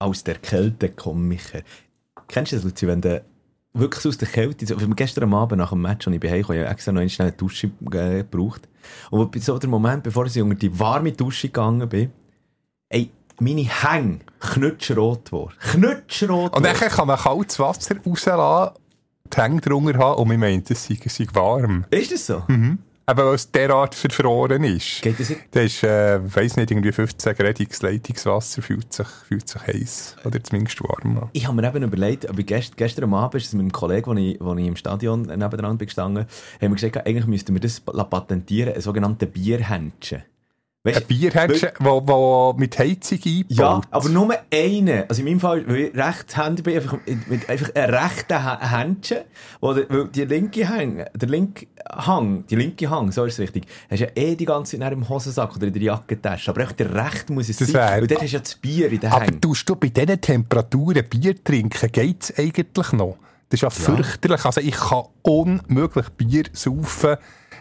aus 0.00 0.24
der 0.24 0.36
Kälte 0.36 0.88
kommen, 0.88 1.28
Michael. 1.28 1.62
Kennst 2.26 2.52
du 2.52 2.56
das, 2.56 2.64
Luzi, 2.64 2.86
wenn 2.86 3.00
du 3.00 3.22
wirklich 3.72 4.04
aus 4.06 4.18
der 4.18 4.28
Kälte, 4.28 4.66
so, 4.66 4.76
gestern 4.96 5.24
am 5.24 5.34
Abend 5.34 5.58
nach 5.58 5.70
dem 5.70 5.82
Match, 5.82 6.06
als 6.06 6.14
ich 6.14 6.20
bei 6.20 6.42
Hause 6.42 6.56
ja 6.56 6.70
extra 6.70 6.90
noch 6.90 7.08
schnell 7.08 7.28
eine 7.28 7.36
Dusche 7.36 7.68
äh, 7.92 8.24
gebraucht. 8.24 8.68
Und 9.10 9.42
so 9.42 9.58
der 9.58 9.70
Moment, 9.70 10.02
bevor 10.02 10.26
ich 10.26 10.40
unter 10.40 10.56
die 10.56 10.76
warme 10.78 11.12
Dusche 11.12 11.48
gegangen 11.48 11.88
bin, 11.88 12.10
ey, 12.88 13.10
meine 13.38 13.62
Hänge 13.62 14.20
knutschrot 14.40 15.26
geworden. 15.26 15.54
Knutschrot 15.60 16.56
Und 16.56 16.64
dann 16.64 16.74
kann 16.74 17.06
man 17.06 17.18
kaltes 17.18 17.58
Wasser 17.58 17.96
rauslassen, 18.04 18.74
die 19.32 19.36
Hänge 19.36 19.60
drunter 19.60 19.98
haben 19.98 20.20
und 20.20 20.28
man 20.28 20.40
meint, 20.40 20.70
es 20.70 20.86
sei, 20.86 20.98
sei 21.06 21.26
warm. 21.32 21.84
Ist 21.90 22.12
das 22.12 22.26
so? 22.26 22.42
Mhm. 22.48 22.78
Aber 23.10 23.26
weil 23.26 23.34
es 23.34 23.50
derart 23.50 23.96
verfroren 23.96 24.62
ist. 24.62 25.02
Geht 25.02 25.18
das 25.18 25.30
nicht? 25.30 25.40
Das 25.50 25.64
ist, 25.64 25.82
äh, 25.82 26.20
weiss 26.32 26.56
nicht, 26.56 26.70
irgendwie 26.70 26.92
15 26.92 27.34
Grad 27.34 27.58
Leitungswasser 27.58 28.62
fühlt 28.62 28.92
sich, 28.92 29.08
fühlt 29.26 29.48
sich 29.48 29.60
heiß. 29.66 30.16
Oder 30.24 30.40
zumindest 30.44 30.80
warm 30.80 31.18
an. 31.18 31.28
Ich 31.32 31.48
habe 31.48 31.60
mir 31.60 31.66
eben 31.66 31.82
überlegt, 31.82 32.30
aber 32.30 32.40
gest, 32.44 32.76
gestern 32.76 33.02
am 33.02 33.14
Abend 33.14 33.42
ist 33.42 33.48
es 33.48 33.52
mit 33.54 33.62
einem 33.62 33.72
Kollegen, 33.72 34.06
wo 34.06 34.14
ich, 34.14 34.40
wo 34.40 34.54
ich 34.54 34.64
im 34.64 34.76
Stadion 34.76 35.22
nebenan 35.22 35.76
bin 35.76 35.86
gestanden, 35.86 36.26
haben 36.60 36.70
wir 36.70 36.76
gesagt, 36.76 37.04
eigentlich 37.04 37.26
müssten 37.26 37.52
wir 37.52 37.60
das 37.60 37.80
patentieren, 37.80 38.74
einen 38.74 38.80
sogenannten 38.80 39.28
Bierhändchen. 39.28 40.22
Weißt, 40.82 41.02
ein 41.02 41.06
Bierhändchen, 41.06 41.70
wo, 41.80 42.00
wo 42.06 42.54
mit 42.56 42.78
Heizung 42.78 43.18
einbaut. 43.26 43.50
Ja, 43.50 43.80
aber 43.90 44.08
nur 44.08 44.34
eine. 44.50 45.04
Also 45.10 45.20
in 45.20 45.28
meinem 45.28 45.40
Fall, 45.40 45.68
weil 45.68 45.76
ich 45.76 45.94
rechtshändig 45.94 46.64
bin, 46.64 46.74
einfach, 46.74 46.98
mit 47.26 47.50
einfach 47.50 47.74
einem 47.74 47.94
rechten 47.94 48.70
Händchen, 48.70 49.18
wo 49.60 49.74
der, 49.74 49.90
weil 49.90 50.08
die 50.08 50.24
linke 50.24 50.66
Hang, 50.66 51.04
der 51.14 51.28
linke 51.28 51.66
Hang, 51.86 52.46
die 52.46 52.56
linke 52.56 52.88
Hang, 52.88 53.12
so 53.12 53.26
ist 53.26 53.34
es 53.34 53.40
richtig, 53.40 53.66
hast 53.90 54.00
ja 54.00 54.06
eh 54.14 54.34
die 54.36 54.46
ganze 54.46 54.70
Zeit 54.70 54.80
in 54.80 54.86
einem 54.86 55.06
Hosensack 55.06 55.54
oder 55.54 55.66
in 55.66 55.74
der 55.74 55.82
Jackentasche. 55.82 56.50
Aber 56.50 56.64
der 56.64 56.94
rechte 56.94 57.34
muss 57.34 57.50
es 57.50 57.58
das 57.58 57.68
sein, 57.68 57.74
wär, 57.74 58.00
weil 58.00 58.06
dort 58.06 58.22
hast 58.22 58.30
du 58.30 58.36
ja 58.36 58.40
das 58.40 58.54
Bier 58.54 58.90
in 58.90 59.00
den 59.00 59.12
Aber 59.12 59.26
Hängen. 59.26 59.40
tust 59.42 59.68
du 59.68 59.76
bei 59.76 59.88
diesen 59.88 60.18
Temperaturen 60.18 61.04
Bier 61.06 61.44
trinken, 61.44 61.92
geht's 61.92 62.32
eigentlich 62.38 62.92
noch? 62.92 63.18
Das 63.50 63.58
ist 63.58 63.62
ja, 63.62 63.68
ja. 63.68 63.96
fürchterlich. 63.96 64.44
Also 64.46 64.60
ich 64.62 64.76
kann 64.76 65.04
unmöglich 65.22 66.08
Bier 66.10 66.44
saufen, 66.54 67.16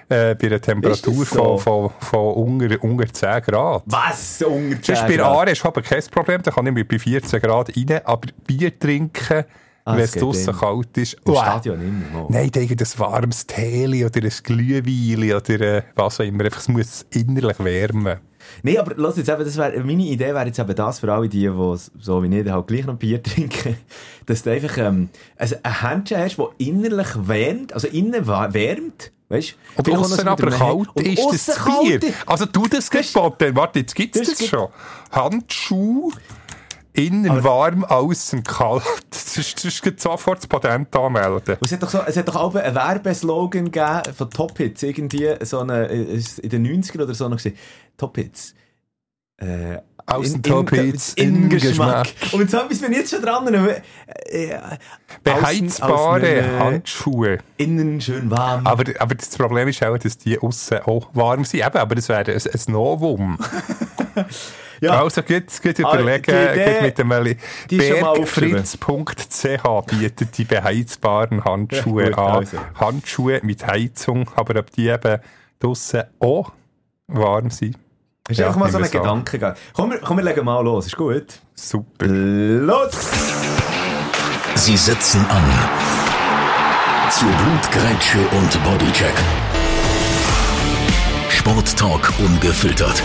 äh, 0.09 0.35
bei 0.35 0.47
einer 0.47 0.59
Temperatur 0.59 1.25
so? 1.25 1.57
von, 1.57 1.59
von, 1.59 1.91
von 1.99 2.33
unter, 2.33 2.83
unter 2.83 3.13
10 3.13 3.41
Grad. 3.43 3.83
Was? 3.85 4.41
Unter 4.41 4.81
10 4.81 4.95
Grad? 4.95 5.07
Bei 5.07 5.23
Aare 5.23 5.51
ist 5.51 5.65
aber 5.65 5.81
kein 5.81 6.03
Problem, 6.11 6.41
da 6.41 6.51
kann 6.51 6.75
ich 6.75 6.87
bei 6.87 6.99
14 6.99 7.39
Grad 7.39 7.75
rein, 7.75 8.01
aber 8.03 8.27
Bier 8.45 8.77
trinken, 8.77 9.45
ah, 9.85 9.95
wenn 9.95 10.03
es 10.03 10.11
draussen 10.11 10.55
kalt 10.55 10.97
ist. 10.97 11.13
Im 11.13 11.33
wow. 11.33 11.37
Stadion 11.37 11.81
immer. 11.81 12.23
Oh. 12.23 12.27
Nein, 12.29 12.49
denke 12.51 12.73
ein 12.73 12.99
warmes 12.99 13.45
Tee 13.45 14.05
oder 14.05 14.21
ein 14.21 14.33
Glühwein 14.43 15.33
oder 15.35 15.61
äh, 15.61 15.83
was 15.95 16.19
auch 16.19 16.25
immer. 16.25 16.45
Einfach, 16.45 16.59
es 16.59 16.67
muss 16.67 17.05
innerlich 17.11 17.59
wärmen. 17.59 18.19
Nein, 18.63 18.77
aber 18.77 18.93
lass 18.95 19.17
jetzt 19.17 19.29
eben, 19.29 19.43
das 19.43 19.57
wär, 19.57 19.83
meine 19.83 20.03
Idee 20.03 20.33
wäre 20.33 20.47
jetzt 20.47 20.57
eben 20.57 20.75
das 20.75 20.99
für 20.99 21.11
alle 21.13 21.29
die, 21.29 21.41
die 21.41 21.75
so 21.99 22.23
wie 22.23 22.39
ich 22.39 22.49
halt 22.49 22.67
gleich 22.67 22.85
noch 22.85 22.95
Bier 22.95 23.21
trinken, 23.23 23.77
dass 24.25 24.41
du 24.41 24.51
einfach 24.51 24.77
ähm, 24.77 25.09
also 25.37 25.55
ein 25.61 25.81
Händchen 25.81 26.17
hast, 26.17 26.37
das 26.37 26.47
innerlich 26.57 27.09
wärmt, 27.15 27.73
also 27.73 27.87
innen 27.87 28.25
wärmt, 28.25 29.11
Weißt 29.29 29.55
du? 29.77 29.91
Und 29.91 29.97
außen 29.99 30.27
aber 30.27 30.49
kalt 30.49 30.89
ist 31.01 31.47
das 31.47 31.63
Bier. 31.63 31.99
Also 32.25 32.45
du 32.45 32.63
das 32.67 32.89
geboten. 32.89 33.55
Warte, 33.55 33.79
jetzt 33.79 33.95
gibt 33.95 34.15
es 34.15 34.27
das, 34.27 34.39
das 34.39 34.47
schon. 34.47 34.69
Handschuh, 35.11 36.11
innen 36.93 37.29
aber 37.29 37.43
warm, 37.43 37.83
außen 37.83 38.43
kalt. 38.43 38.83
Das 39.11 39.37
ist, 39.37 39.63
ist 39.63 40.01
sofort 40.01 40.39
das 40.39 40.47
Patent 40.47 40.95
anmelden. 40.95 41.57
Es 41.61 41.71
hat 41.71 41.83
doch, 41.83 41.89
so, 41.89 41.99
es 41.99 42.17
hat 42.17 42.27
doch 42.27 42.35
auch 42.35 42.55
einen 42.55 42.73
Werbeslogan 42.73 43.65
gegeben 43.71 44.15
von 44.15 44.29
Top 44.31 44.57
Hits. 44.57 44.81
Irgendwie 44.81 45.35
so 45.43 45.59
eine, 45.59 45.85
in 45.85 46.49
den 46.49 46.83
90ern 46.83 47.03
oder 47.03 47.13
so 47.13 47.29
noch 47.29 47.37
gesehen. 47.37 47.55
Top 47.95 48.17
Hits. 48.17 48.55
Äh, 49.37 49.77
Außentopits, 50.09 51.13
Innengeschmack. 51.13 52.07
Und 52.31 52.41
jetzt 52.41 52.53
haben 52.53 52.69
wir 52.69 52.91
jetzt 52.91 53.11
schon 53.11 53.21
dran. 53.21 53.53
Äh, 53.53 53.81
äh, 54.29 54.59
Beheizbare 55.23 56.27
äh, 56.27 56.59
Handschuhe. 56.59 57.39
Innen 57.57 58.01
schön 58.01 58.29
warm. 58.31 58.65
Aber, 58.65 58.83
aber 58.99 59.15
das 59.15 59.29
Problem 59.29 59.67
ist 59.67 59.83
auch, 59.83 59.97
dass 59.97 60.17
die 60.17 60.39
außen 60.39 60.79
auch 60.83 61.09
warm 61.13 61.45
sind. 61.45 61.65
Eben, 61.65 61.77
aber 61.77 61.95
das 61.95 62.09
wäre 62.09 62.31
ein, 62.31 62.37
ein 62.37 62.61
Novum. 62.67 63.37
ja. 64.81 65.01
Also 65.01 65.21
gut, 65.21 65.45
gut 65.61 65.83
ah, 65.83 65.93
überlegen, 65.93 66.25
gut 66.25 66.81
mit 66.81 66.97
dem 66.97 67.09
bergfritz.ch 67.69 68.77
bietet 69.87 70.37
die 70.37 70.45
beheizbaren 70.45 71.43
Handschuhe 71.43 72.03
ja, 72.03 72.09
gut, 72.09 72.19
an. 72.19 72.35
Also. 72.37 72.57
Handschuhe 72.75 73.39
mit 73.43 73.65
Heizung, 73.65 74.29
aber 74.35 74.59
ob 74.59 74.71
die 74.71 74.87
eben 74.87 75.19
draussen 75.59 76.03
auch 76.19 76.51
warm 77.07 77.49
sind. 77.49 77.77
Ist 78.29 78.37
ja, 78.37 78.47
einfach 78.47 78.59
mal 78.59 78.71
so 78.71 78.77
ein 78.77 78.89
Gedanke. 78.89 79.55
Komm, 79.73 79.93
komm, 80.03 80.17
wir 80.17 80.23
legen 80.23 80.45
mal 80.45 80.63
los. 80.63 80.85
Ist 80.85 80.95
gut? 80.95 81.25
Super. 81.55 82.05
Los! 82.05 82.91
Sie 84.53 84.77
setzen 84.77 85.25
an. 85.29 85.43
Zu 87.09 87.25
Blutgrätsche 87.25 88.19
und 88.37 88.63
Bodycheck. 88.63 89.15
Sporttalk 91.29 92.13
ungefiltert. 92.19 93.01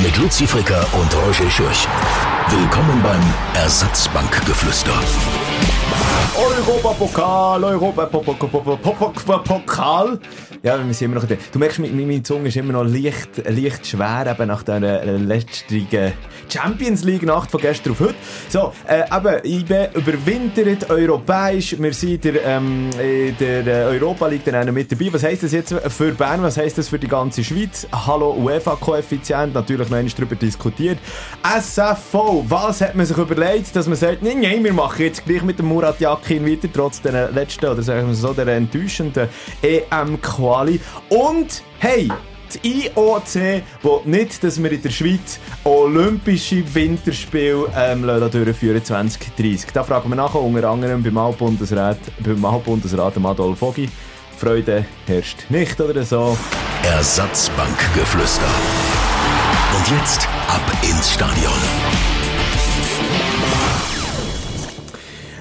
Mit 0.00 0.16
Luzi 0.16 0.46
Fricker 0.46 0.86
und 0.92 1.12
Roger 1.16 1.50
Schürch. 1.50 1.88
Willkommen 2.48 3.02
beim 3.02 3.20
Ersatzbankgeflüster. 3.54 4.92
Europapokal, 6.36 7.64
Europapokal. 7.64 10.18
Ja, 10.62 10.84
wir 10.84 10.94
sind 10.94 11.12
immer 11.12 11.20
noch. 11.20 11.26
Du 11.26 11.58
merkst, 11.58 11.80
meine 11.80 12.22
Zunge 12.22 12.48
ist 12.48 12.56
immer 12.56 12.72
noch 12.72 12.84
leicht, 12.84 13.42
leicht 13.48 13.86
schwer, 13.86 14.26
eben 14.30 14.48
nach 14.48 14.62
der 14.62 15.04
letzten 15.18 15.86
Champions 16.48 17.04
League 17.04 17.24
Nacht 17.24 17.50
von 17.50 17.60
gestern 17.60 17.92
auf 17.92 18.00
heute. 18.00 18.14
So, 18.48 18.72
äh, 18.88 19.02
eben, 19.14 19.66
bin 19.66 19.88
überwintert 19.94 20.88
europäisch. 20.90 21.76
Wir 21.78 21.92
sind 21.92 22.24
der, 22.24 22.42
ähm, 22.44 22.88
der 22.98 23.66
äh, 23.66 23.98
Europa 23.98 24.28
League 24.28 24.44
dann 24.44 24.72
mit 24.72 24.90
dabei. 24.90 25.12
Was 25.12 25.24
heisst 25.24 25.42
das 25.42 25.52
jetzt 25.52 25.74
für 25.74 26.12
Bern? 26.12 26.42
Was 26.42 26.56
heisst 26.56 26.78
das 26.78 26.88
für 26.88 26.98
die 26.98 27.08
ganze 27.08 27.42
Schweiz? 27.42 27.86
Hallo 27.92 28.34
UEFA-Koeffizient, 28.34 29.54
natürlich 29.54 29.90
noch 29.90 29.96
einmal 29.96 30.12
darüber 30.16 30.36
diskutiert. 30.36 30.98
SFV, 31.42 32.14
was 32.46 32.80
hat 32.80 32.94
man 32.94 33.04
sich 33.04 33.16
überlegt, 33.16 33.74
dass 33.74 33.86
man 33.86 33.96
sagt, 33.96 34.22
nein, 34.22 34.40
nein, 34.40 34.64
wir 34.64 34.72
machen 34.72 35.02
jetzt 35.02 35.24
gleich 35.24 35.42
mit 35.42 35.58
dem 35.58 35.66
Murat 35.66 36.00
Yakin 36.00 36.46
weiter, 36.46 36.68
trotz 36.72 37.00
der 37.00 37.30
letzten, 37.30 37.66
oder 37.66 37.82
sagen 37.82 38.08
wir 38.08 38.14
so, 38.14 38.32
der 38.32 38.46
enttäuschenden 38.48 39.28
EM-Quali. 39.62 40.80
Und, 41.08 41.62
hey, 41.78 42.08
die 42.54 42.86
IOC 42.86 43.34
will 43.82 44.00
nicht, 44.04 44.42
dass 44.44 44.62
wir 44.62 44.70
in 44.70 44.82
der 44.82 44.90
Schweiz 44.90 45.38
Olympische 45.64 46.62
Winterspiele 46.74 47.66
ähm, 47.76 48.02
durchführen 48.02 48.84
2030. 48.84 49.70
Da 49.72 49.82
fragen 49.82 50.08
wir 50.08 50.16
nachher 50.16 50.40
unter 50.40 50.68
anderem 50.68 51.02
beim 51.02 51.16
Altbundesrat, 51.18 51.98
beim 52.20 52.44
Altbundesrat 52.44 53.14
Adolf 53.16 53.60
Vogi. 53.60 53.88
Freude 54.36 54.84
herrscht 55.06 55.44
nicht 55.50 55.80
oder 55.80 56.02
so. 56.02 56.36
Ersatzbankgeflüster. 56.82 58.42
Und 59.76 59.98
jetzt 59.98 60.28
ab 60.48 60.62
ins 60.82 61.12
Stadion. 61.12 61.81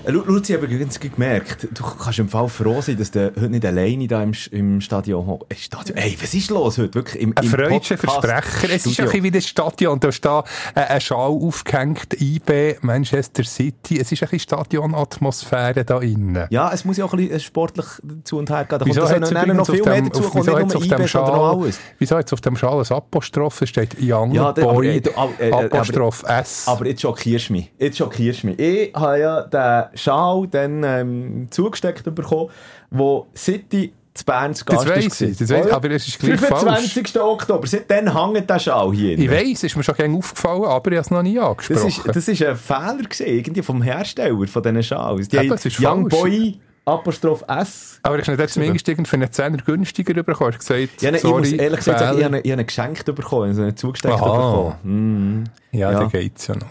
Äh, 0.03 0.11
Luzi, 0.11 0.55
aber 0.55 0.65
ganz 0.67 0.99
gemerkt, 0.99 1.67
du 1.71 1.83
kannst 1.83 2.17
im 2.17 2.27
Fall 2.27 2.47
froh 2.47 2.81
sein, 2.81 2.97
dass 2.97 3.11
du 3.11 3.25
heute 3.27 3.49
nicht 3.49 3.65
alleine 3.65 4.07
da 4.07 4.23
im, 4.23 4.33
im 4.51 4.81
Stadion 4.81 5.27
hockst. 5.27 5.61
Stadion. 5.61 5.97
Ey, 5.97 6.17
was 6.19 6.33
ist 6.33 6.49
los 6.49 6.79
heute? 6.79 6.95
Wirklich 6.95 7.21
im, 7.21 7.33
ein 7.37 7.43
freudscher 7.43 7.97
Versprecher. 7.97 8.73
Es 8.73 8.85
ist 8.85 8.99
ein 8.99 9.05
bisschen 9.05 9.23
wie 9.23 9.31
das 9.31 9.45
Stadion. 9.45 9.99
Da 9.99 10.07
ist 10.07 10.25
da 10.25 10.43
äh, 10.73 10.79
ein 10.81 11.01
Schal 11.01 11.29
aufgehängt, 11.29 12.19
IB, 12.19 12.77
Manchester 12.81 13.43
City. 13.43 13.99
Es 13.99 14.11
ist 14.11 14.23
ein 14.23 14.29
bisschen 14.29 14.39
Stadionatmosphäre 14.39 15.85
da 15.85 15.99
innen. 15.99 16.47
Ja, 16.49 16.71
es 16.73 16.83
muss 16.83 16.97
ja 16.97 17.05
auch 17.05 17.13
ein 17.13 17.17
bisschen 17.17 17.39
sportlich 17.39 17.85
zu 18.23 18.39
und 18.39 18.49
her 18.49 18.65
gehen. 18.65 18.79
Da 18.79 18.85
wieso 18.85 19.01
kommt 19.01 19.19
noch, 19.31 19.45
noch 19.45 19.69
viel 19.69 19.83
mehr 19.83 20.01
dazu, 20.01 20.31
wieso 20.33 20.57
nicht 20.57 20.73
nur 20.73 20.83
IB, 20.83 21.07
Schal, 21.07 21.31
alles. 21.31 21.79
Wieso 21.99 22.17
jetzt 22.17 22.33
auf 22.33 22.41
dem 22.41 22.55
Schal 22.55 22.79
ein 22.79 22.91
Apostroph? 22.91 23.61
Es 23.61 23.69
steht 23.69 23.95
Young 24.01 24.31
ja, 24.31 24.51
der, 24.51 24.63
Boy, 24.63 25.03
aber, 25.15 25.31
äh, 25.39 25.49
äh, 25.49 25.65
Apostroph 25.65 26.23
aber, 26.23 26.39
S. 26.39 26.63
Aber 26.67 26.87
jetzt 26.87 27.01
schockierst 27.01 27.49
du 27.49 27.53
mich. 27.53 27.71
Jetzt 27.77 27.97
schockierst 27.99 28.41
du 28.41 28.47
mich. 28.47 28.59
Ich 28.59 28.95
habe 28.95 29.19
ja 29.19 29.41
den 29.41 29.91
Schal 30.01 30.47
dann 30.49 30.83
ähm, 30.83 31.47
zugesteckt 31.49 32.03
bekommen, 32.13 32.49
wo 32.89 33.27
City 33.35 33.93
zu 34.13 34.25
Bern 34.25 34.53
zu 34.53 34.65
Gast 34.65 34.87
das 34.87 34.95
weiss 34.95 35.21
ich, 35.21 35.37
das 35.37 35.49
weiss 35.49 35.65
ich, 35.67 35.73
aber 35.73 35.91
es 35.91 36.07
ist 36.07 36.19
gleich 36.19 36.39
25. 36.39 37.07
falsch. 37.07 37.15
Oktober, 37.15 37.65
seitdem 37.65 38.13
hängt 38.13 38.49
der 38.49 38.59
Schal 38.59 38.91
hier. 38.93 39.17
Ich 39.17 39.29
weiss, 39.31 39.63
ist 39.63 39.77
mir 39.77 39.83
schon 39.83 39.95
gerne 39.95 40.17
aufgefallen, 40.17 40.65
aber 40.65 40.91
ich 40.91 40.97
habe 40.97 41.05
es 41.05 41.11
noch 41.11 41.23
nie 41.23 41.39
angesprochen. 41.39 41.81
Das 41.83 41.97
ist, 41.97 42.15
das 42.15 42.27
ist 42.27 42.43
ein 42.43 42.55
Fehler 42.57 43.03
gewesen, 43.03 43.25
irgendwie 43.27 43.61
vom 43.61 43.81
Hersteller 43.81 44.47
von 44.47 44.63
diesen 44.63 44.83
Schals. 44.83 45.29
Die 45.29 45.37
Eben, 45.37 45.57
Young 45.79 46.09
falsch. 46.09 46.21
Boy 46.21 46.59
Apostroph 46.83 47.43
S. 47.47 47.99
Aber 48.01 48.17
ich 48.17 48.27
habe 48.27 48.47
zumindest 48.47 48.85
für 48.85 49.13
einen 49.15 49.31
Zehner 49.31 49.57
günstiger 49.57 50.23
bekommen. 50.23 50.51
Ich, 50.51 50.57
gesagt, 50.57 51.01
ja, 51.01 51.11
ne, 51.11 51.19
sorry, 51.19 51.43
ich 51.43 51.51
muss 51.51 51.59
ehrlich 51.59 51.79
gesagt 51.79 51.99
sagen, 51.99 52.17
ich 52.17 52.25
habe, 52.25 52.39
ich 52.39 52.51
habe 52.51 52.65
geschenkt 52.65 53.05
bekommen, 53.05 53.49
also 53.49 53.71
zugesteckt 53.71 54.15
bekommen. 54.15 54.73
Mm. 54.83 55.43
Ja, 55.77 55.91
ja, 55.91 55.99
da 55.99 56.05
geht's 56.05 56.47
ja 56.47 56.55
noch. 56.55 56.67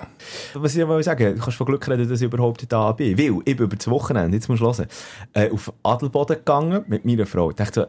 Was 0.55 0.75
ich 0.75 0.85
mal 0.85 1.01
sagen, 1.03 1.37
du 1.37 1.41
kannst 1.41 1.57
von 1.57 1.67
Glück 1.67 1.87
reden, 1.89 2.09
dass 2.09 2.21
ich 2.21 2.27
überhaupt 2.27 2.71
da 2.71 2.91
bin. 2.91 3.17
Weil 3.17 3.25
ich 3.45 3.57
bin 3.57 3.67
über 3.67 3.77
das 3.77 3.89
Wochenende, 3.89 4.37
jetzt 4.37 4.49
musst 4.49 4.61
du 4.61 4.67
hören, 4.67 4.87
äh, 5.33 5.49
auf 5.51 5.73
Adelboden 5.85 6.37
gegangen 6.37 6.85
mit 6.89 7.05
meiner 7.05 7.27
Frau. 7.27 7.51
Ich 7.51 7.57
dachte 7.57 7.89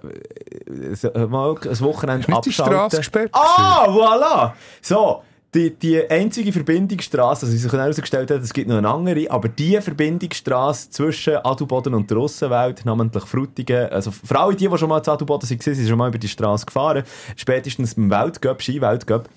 so, 0.94 1.10
äh, 1.10 1.26
mal 1.26 1.56
ein 1.56 1.80
Wochenende 1.80 2.32
abschalten. 2.32 3.30
Ah, 3.34 3.88
voilà! 3.90 4.54
So, 4.82 5.24
die, 5.54 5.72
die 5.72 6.10
einzige 6.10 6.52
Verbindungsstraße, 6.54 7.46
also 7.46 7.54
wie 7.54 7.60
sich 7.60 7.72
herausgestellt 7.72 8.32
hat, 8.32 8.42
es 8.42 8.54
gibt 8.54 8.70
noch 8.70 8.78
eine 8.78 8.90
andere, 8.90 9.30
aber 9.30 9.50
die 9.50 9.80
Verbindungsstraße 9.82 10.90
zwischen 10.92 11.38
Adelboden 11.38 11.94
und 11.94 12.10
der 12.10 12.18
Russenwelt, 12.18 12.86
namentlich 12.86 13.26
Frutigen, 13.26 13.90
also 13.90 14.12
für 14.12 14.40
alle 14.40 14.56
die, 14.56 14.68
die 14.68 14.78
schon 14.78 14.90
mal 14.90 15.04
zu 15.04 15.12
Adelboden 15.12 15.50
waren, 15.50 15.76
sind 15.76 15.88
schon 15.88 15.98
mal 15.98 16.08
über 16.08 16.18
die 16.18 16.30
Straße 16.30 16.66
gefahren, 16.66 17.04
spätestens 17.36 17.96
beim 17.96 18.10
Weltcup, 18.10 18.62
Ski-Weltcup, 18.62 19.28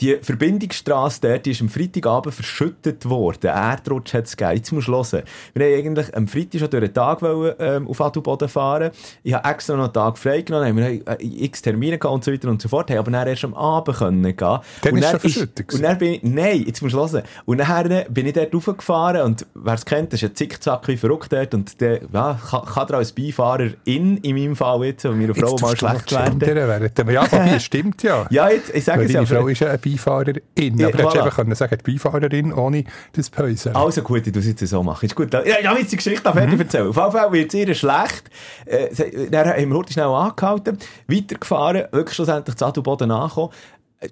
die 0.00 0.18
Verbindungsstrasse 0.22 1.20
dort 1.20 1.46
ist 1.46 1.60
am 1.60 1.68
Freitagabend 1.68 2.34
verschüttet 2.34 3.08
worden. 3.08 3.48
Erdrutsch 3.48 4.14
hat 4.14 4.26
es 4.26 4.36
gegeben. 4.36 4.56
Jetzt 4.56 4.72
musst 4.72 4.88
du 4.88 4.92
hören. 4.92 5.22
Wir 5.54 5.66
wollten 5.66 5.78
eigentlich 5.78 6.16
am 6.16 6.26
Freitag 6.26 6.60
schon 6.60 6.70
durch 6.70 6.84
den 6.84 6.94
Tag 6.94 7.22
wollen, 7.22 7.54
ähm, 7.58 7.88
auf 7.88 8.00
Adelboden 8.00 8.48
fahren. 8.48 8.90
Ich 9.22 9.34
habe 9.34 9.48
extra 9.48 9.76
noch 9.76 9.84
einen 9.84 9.92
Tag 9.92 10.18
freigenommen. 10.18 10.76
Wir 10.76 10.84
haben 10.84 11.06
äh, 11.06 11.44
x 11.44 11.62
Termine 11.62 11.98
gehabt 11.98 12.14
und 12.14 12.24
so 12.24 12.32
weiter 12.32 12.48
und 12.48 12.62
so 12.62 12.68
fort. 12.68 12.90
Haben 12.90 12.98
aber 12.98 13.10
dann 13.10 13.28
erst 13.28 13.44
am 13.44 13.54
Abend 13.54 13.96
können 13.96 14.22
gehen. 14.22 14.36
Dann 14.36 14.92
und 14.92 14.98
ist 14.98 15.12
dann 15.12 15.20
verschüttet. 15.20 15.74
Und 15.74 15.82
dann 15.82 15.98
bin 15.98 16.12
ich, 16.14 16.22
nein, 16.22 16.64
jetzt 16.66 16.82
musst 16.82 16.94
du 16.94 16.98
hören. 16.98 17.22
Und 17.44 17.58
dann 17.58 18.04
bin 18.08 18.26
ich 18.26 18.32
dort 18.32 18.54
raufgefahren 18.54 19.22
und 19.22 19.46
wer 19.54 19.74
es 19.74 19.84
kennt, 19.84 20.12
das 20.12 20.22
ist 20.22 20.30
ein 20.30 20.34
Zickzack 20.34 20.88
wie 20.88 20.96
verrückt 20.96 21.32
dort 21.32 21.54
und 21.54 21.80
der, 21.80 22.00
ja, 22.12 22.38
kann, 22.50 22.64
kann 22.64 22.88
er 22.88 22.94
als 22.96 23.12
Beifahrer 23.12 23.70
in, 23.84 24.16
in 24.18 24.36
meinem 24.36 24.56
Fall 24.56 24.84
jetzt, 24.84 25.04
wenn 25.04 25.18
meine 25.18 25.34
Frau 25.34 25.56
mal 25.60 25.76
schlecht 25.76 26.12
werden. 26.12 27.10
Ja, 27.10 27.22
aber 27.22 27.60
stimmt 27.60 28.02
ja. 28.02 28.26
Ja, 28.30 28.48
jetzt, 28.50 28.74
ich 28.74 28.84
sage 28.84 29.04
es 29.04 29.12
ja. 29.12 29.24
Frau 29.24 29.48
ist 29.48 29.60
ja 29.60 29.76
Beifahrerin. 29.90 30.40
Ja, 30.58 30.88
aber 30.88 30.96
voilà. 30.96 31.02
hättest 31.02 31.16
einfach 31.16 31.36
können 31.36 31.54
sagen, 31.54 31.78
die 31.84 31.92
Beifahrerin 31.92 32.52
ohne 32.52 32.84
das 33.12 33.30
Päusen. 33.30 33.74
Also 33.74 34.02
gut, 34.02 34.26
ich 34.26 34.34
muss 34.34 34.44
es 34.44 34.60
jetzt 34.60 34.66
so 34.66 34.82
machen. 34.82 35.06
Ist 35.06 35.14
gut. 35.14 35.32
Ja, 35.32 35.42
ich 35.42 35.66
habe 35.66 35.80
jetzt 35.80 35.92
die 35.92 35.96
Geschichte 35.96 36.32
fertig 36.32 36.54
mhm. 36.54 36.60
erzählen. 36.60 36.88
Auf 36.88 36.96
jeden 36.96 37.12
Fall 37.12 37.32
wird 37.32 37.54
es 37.54 37.54
ihr 37.54 37.74
schlecht. 37.74 38.30
Äh, 38.66 39.28
dann 39.30 39.48
haben 39.48 39.68
wir 39.68 39.76
heute 39.76 39.92
schnell 39.92 40.06
angehalten, 40.06 40.78
weitergefahren, 41.08 41.84
wirklich 41.92 42.14
schlussendlich 42.14 42.56
zu 42.56 42.66
Adelboden 42.66 43.10
angekommen. 43.10 43.52
Äh, 44.00 44.08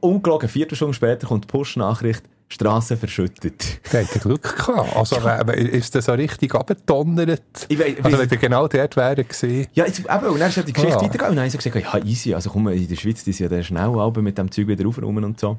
ungelogen, 0.00 0.48
vier 0.48 0.66
Stunden 0.72 0.94
später 0.94 1.26
kommt 1.26 1.44
die 1.44 1.48
Push-Nachricht, 1.48 2.22
Straße 2.52 2.96
verschüttet. 2.96 3.80
Der 3.92 4.04
hat 4.04 4.20
Glück 4.20 4.56
gehabt. 4.56 4.94
Also, 4.94 5.16
ja. 5.16 5.40
ist 5.52 5.94
das 5.94 6.04
so 6.04 6.12
richtig 6.12 6.54
abgetonnert? 6.54 7.42
Ich 7.68 7.78
weiss, 7.78 7.96
also, 8.02 8.18
wenn 8.18 8.30
wir 8.30 8.38
genau 8.38 8.68
dort 8.68 8.96
wären 8.96 9.26
gesehen. 9.26 9.66
Ja, 9.72 9.86
jetzt, 9.86 10.00
eben, 10.00 10.26
und 10.26 10.38
dann 10.38 10.48
ist 10.50 10.68
die 10.68 10.72
Geschichte 10.72 10.96
ah. 10.96 11.02
weitergegangen 11.02 11.30
und 11.30 11.36
dann 11.36 11.44
habe 11.44 11.46
ich 11.46 11.52
so 11.52 11.70
gesagt, 11.70 11.94
ja, 11.94 12.04
easy, 12.04 12.34
also 12.34 12.50
komm, 12.50 12.68
in 12.68 12.86
der 12.86 12.96
Schweiz, 12.96 13.24
die 13.24 13.32
sind 13.32 13.50
ja 13.50 13.62
schnell 13.62 13.90
mit 14.20 14.36
dem 14.36 14.50
Zeug 14.50 14.68
wieder 14.68 14.84
raufrum 14.84 15.16
und 15.16 15.40
so. 15.40 15.58